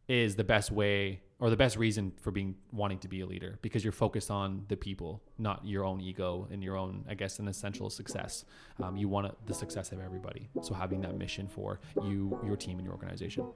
is 0.09 0.37
the 0.37 0.45
best 0.45 0.70
way 0.70 1.20
or 1.39 1.51
the 1.51 1.57
best 1.57 1.76
reason 1.76 2.12
for 2.20 2.30
being 2.30 2.55
wanting 2.72 2.99
to 2.99 3.09
be 3.09 3.20
a 3.20 3.26
leader 3.26 3.59
because 3.61 3.84
you're 3.84 3.93
focused 3.93 4.30
on 4.30 4.64
the 4.68 4.76
people, 4.76 5.22
not 5.39 5.66
your 5.66 5.84
own 5.84 6.01
ego 6.01 6.49
and 6.51 6.62
your 6.62 6.76
own, 6.76 7.05
I 7.09 7.14
guess, 7.14 7.39
an 7.39 7.49
essential 7.49 7.91
success. 7.91 8.45
Um, 8.82 8.97
you 8.97 9.09
want 9.09 9.34
the 9.47 9.55
success 9.55 9.93
of 9.93 10.01
everybody. 10.01 10.49
So 10.62 10.72
having 10.72 11.03
that 11.03 11.16
mission 11.16 11.47
for 11.47 11.80
you, 12.03 12.39
your 12.45 12.57
team, 12.57 12.78
and 12.78 12.87
your 12.87 12.95
organization. 12.95 13.47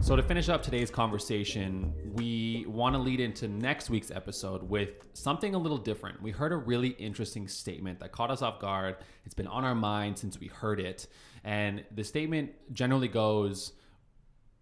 So 0.00 0.16
to 0.16 0.22
finish 0.22 0.50
up 0.50 0.62
today's 0.62 0.90
conversation, 0.90 1.92
we 2.14 2.43
want 2.74 2.94
to 2.94 3.00
lead 3.00 3.20
into 3.20 3.48
next 3.48 3.88
week's 3.88 4.10
episode 4.10 4.62
with 4.62 4.90
something 5.12 5.54
a 5.54 5.58
little 5.58 5.78
different. 5.78 6.20
We 6.20 6.32
heard 6.32 6.52
a 6.52 6.56
really 6.56 6.90
interesting 6.90 7.48
statement 7.48 8.00
that 8.00 8.12
caught 8.12 8.30
us 8.30 8.42
off 8.42 8.60
guard. 8.60 8.96
It's 9.24 9.34
been 9.34 9.46
on 9.46 9.64
our 9.64 9.74
mind 9.74 10.18
since 10.18 10.38
we 10.38 10.48
heard 10.48 10.80
it. 10.80 11.06
And 11.44 11.84
the 11.94 12.04
statement 12.04 12.52
generally 12.72 13.08
goes 13.08 13.72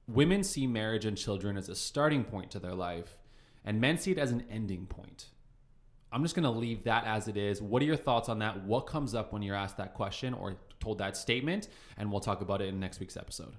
Women 0.08 0.42
see 0.42 0.66
marriage 0.66 1.06
and 1.06 1.16
children 1.16 1.56
as 1.56 1.68
a 1.68 1.74
starting 1.74 2.24
point 2.24 2.50
to 2.50 2.58
their 2.58 2.74
life, 2.74 3.16
and 3.64 3.80
men 3.80 3.98
see 3.98 4.10
it 4.10 4.18
as 4.18 4.32
an 4.32 4.44
ending 4.50 4.86
point. 4.86 5.26
I'm 6.10 6.22
just 6.22 6.34
going 6.34 6.42
to 6.42 6.50
leave 6.50 6.84
that 6.84 7.06
as 7.06 7.28
it 7.28 7.36
is. 7.36 7.62
What 7.62 7.80
are 7.82 7.86
your 7.86 7.96
thoughts 7.96 8.28
on 8.28 8.40
that? 8.40 8.64
What 8.64 8.82
comes 8.82 9.14
up 9.14 9.32
when 9.32 9.42
you're 9.42 9.56
asked 9.56 9.78
that 9.78 9.94
question 9.94 10.34
or 10.34 10.56
told 10.80 10.98
that 10.98 11.16
statement? 11.16 11.68
And 11.96 12.10
we'll 12.10 12.20
talk 12.20 12.42
about 12.42 12.60
it 12.60 12.68
in 12.68 12.80
next 12.80 13.00
week's 13.00 13.16
episode. 13.16 13.54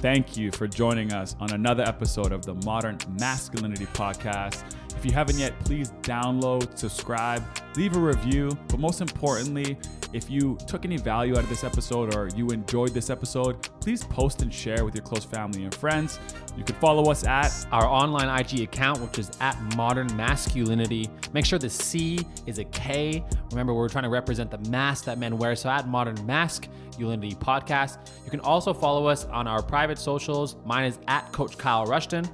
Thank 0.00 0.34
you 0.34 0.50
for 0.50 0.66
joining 0.66 1.12
us 1.12 1.36
on 1.40 1.52
another 1.52 1.82
episode 1.82 2.32
of 2.32 2.46
the 2.46 2.54
Modern 2.54 2.96
Maskulinity 3.18 3.86
Podcast. 3.88 4.64
If 4.96 5.04
you 5.04 5.12
haven't 5.12 5.38
yet, 5.38 5.58
please 5.64 5.92
download, 6.02 6.76
subscribe, 6.76 7.42
leave 7.76 7.96
a 7.96 8.00
review, 8.00 8.50
but 8.68 8.78
most 8.78 9.00
importantly, 9.00 9.76
if 10.12 10.28
you 10.28 10.58
took 10.66 10.84
any 10.84 10.96
value 10.96 11.34
out 11.36 11.44
of 11.44 11.48
this 11.48 11.62
episode 11.62 12.14
or 12.14 12.28
you 12.34 12.48
enjoyed 12.48 12.90
this 12.90 13.10
episode, 13.10 13.62
please 13.80 14.02
post 14.04 14.42
and 14.42 14.52
share 14.52 14.84
with 14.84 14.94
your 14.94 15.04
close 15.04 15.24
family 15.24 15.64
and 15.64 15.74
friends. 15.74 16.18
You 16.56 16.64
can 16.64 16.74
follow 16.76 17.10
us 17.10 17.24
at 17.24 17.52
our 17.70 17.86
online 17.86 18.28
IG 18.40 18.60
account, 18.60 19.00
which 19.00 19.18
is 19.18 19.30
at 19.40 19.60
Modern 19.76 20.08
Maskulinity. 20.08 21.08
Make 21.32 21.46
sure 21.46 21.58
the 21.58 21.70
C 21.70 22.18
is 22.46 22.58
a 22.58 22.64
K. 22.64 23.24
Remember, 23.50 23.72
we're 23.72 23.88
trying 23.88 24.04
to 24.04 24.10
represent 24.10 24.50
the 24.50 24.58
mask 24.68 25.04
that 25.04 25.18
men 25.18 25.38
wear. 25.38 25.54
So 25.54 25.70
at 25.70 25.86
Modern 25.86 26.16
Maskulinity 26.18 27.36
Podcast. 27.36 27.98
You 28.24 28.30
can 28.30 28.40
also 28.40 28.74
follow 28.74 29.06
us 29.06 29.26
on 29.26 29.46
our 29.46 29.62
private 29.62 29.98
socials. 29.98 30.56
Mine 30.64 30.86
is 30.86 30.98
at 31.06 31.30
Coach 31.32 31.56
Kyle 31.56 31.86
Rushton. 31.86 32.28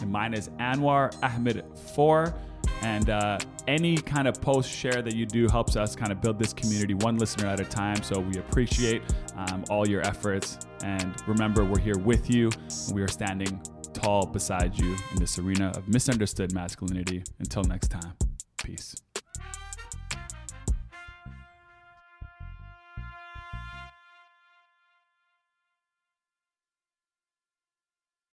And 0.00 0.10
mine 0.10 0.34
is 0.34 0.48
Anwar 0.60 1.14
Ahmed 1.22 1.64
4. 1.94 2.34
And 2.82 3.10
uh, 3.10 3.38
any 3.66 3.96
kind 3.96 4.28
of 4.28 4.40
post 4.40 4.70
share 4.70 5.02
that 5.02 5.14
you 5.14 5.26
do 5.26 5.48
helps 5.48 5.76
us 5.76 5.96
kind 5.96 6.12
of 6.12 6.20
build 6.20 6.38
this 6.38 6.52
community 6.52 6.94
one 6.94 7.16
listener 7.16 7.46
at 7.46 7.60
a 7.60 7.64
time. 7.64 8.02
So 8.02 8.20
we 8.20 8.38
appreciate 8.38 9.02
um, 9.36 9.64
all 9.70 9.88
your 9.88 10.02
efforts. 10.02 10.58
And 10.84 11.14
remember, 11.26 11.64
we're 11.64 11.80
here 11.80 11.98
with 11.98 12.30
you. 12.30 12.50
And 12.86 12.94
we 12.94 13.02
are 13.02 13.08
standing 13.08 13.60
tall 13.92 14.26
beside 14.26 14.78
you 14.78 14.96
in 15.12 15.18
this 15.18 15.38
arena 15.38 15.72
of 15.76 15.88
misunderstood 15.88 16.52
masculinity. 16.52 17.24
Until 17.40 17.64
next 17.64 17.88
time, 17.88 18.14
peace. 18.62 18.94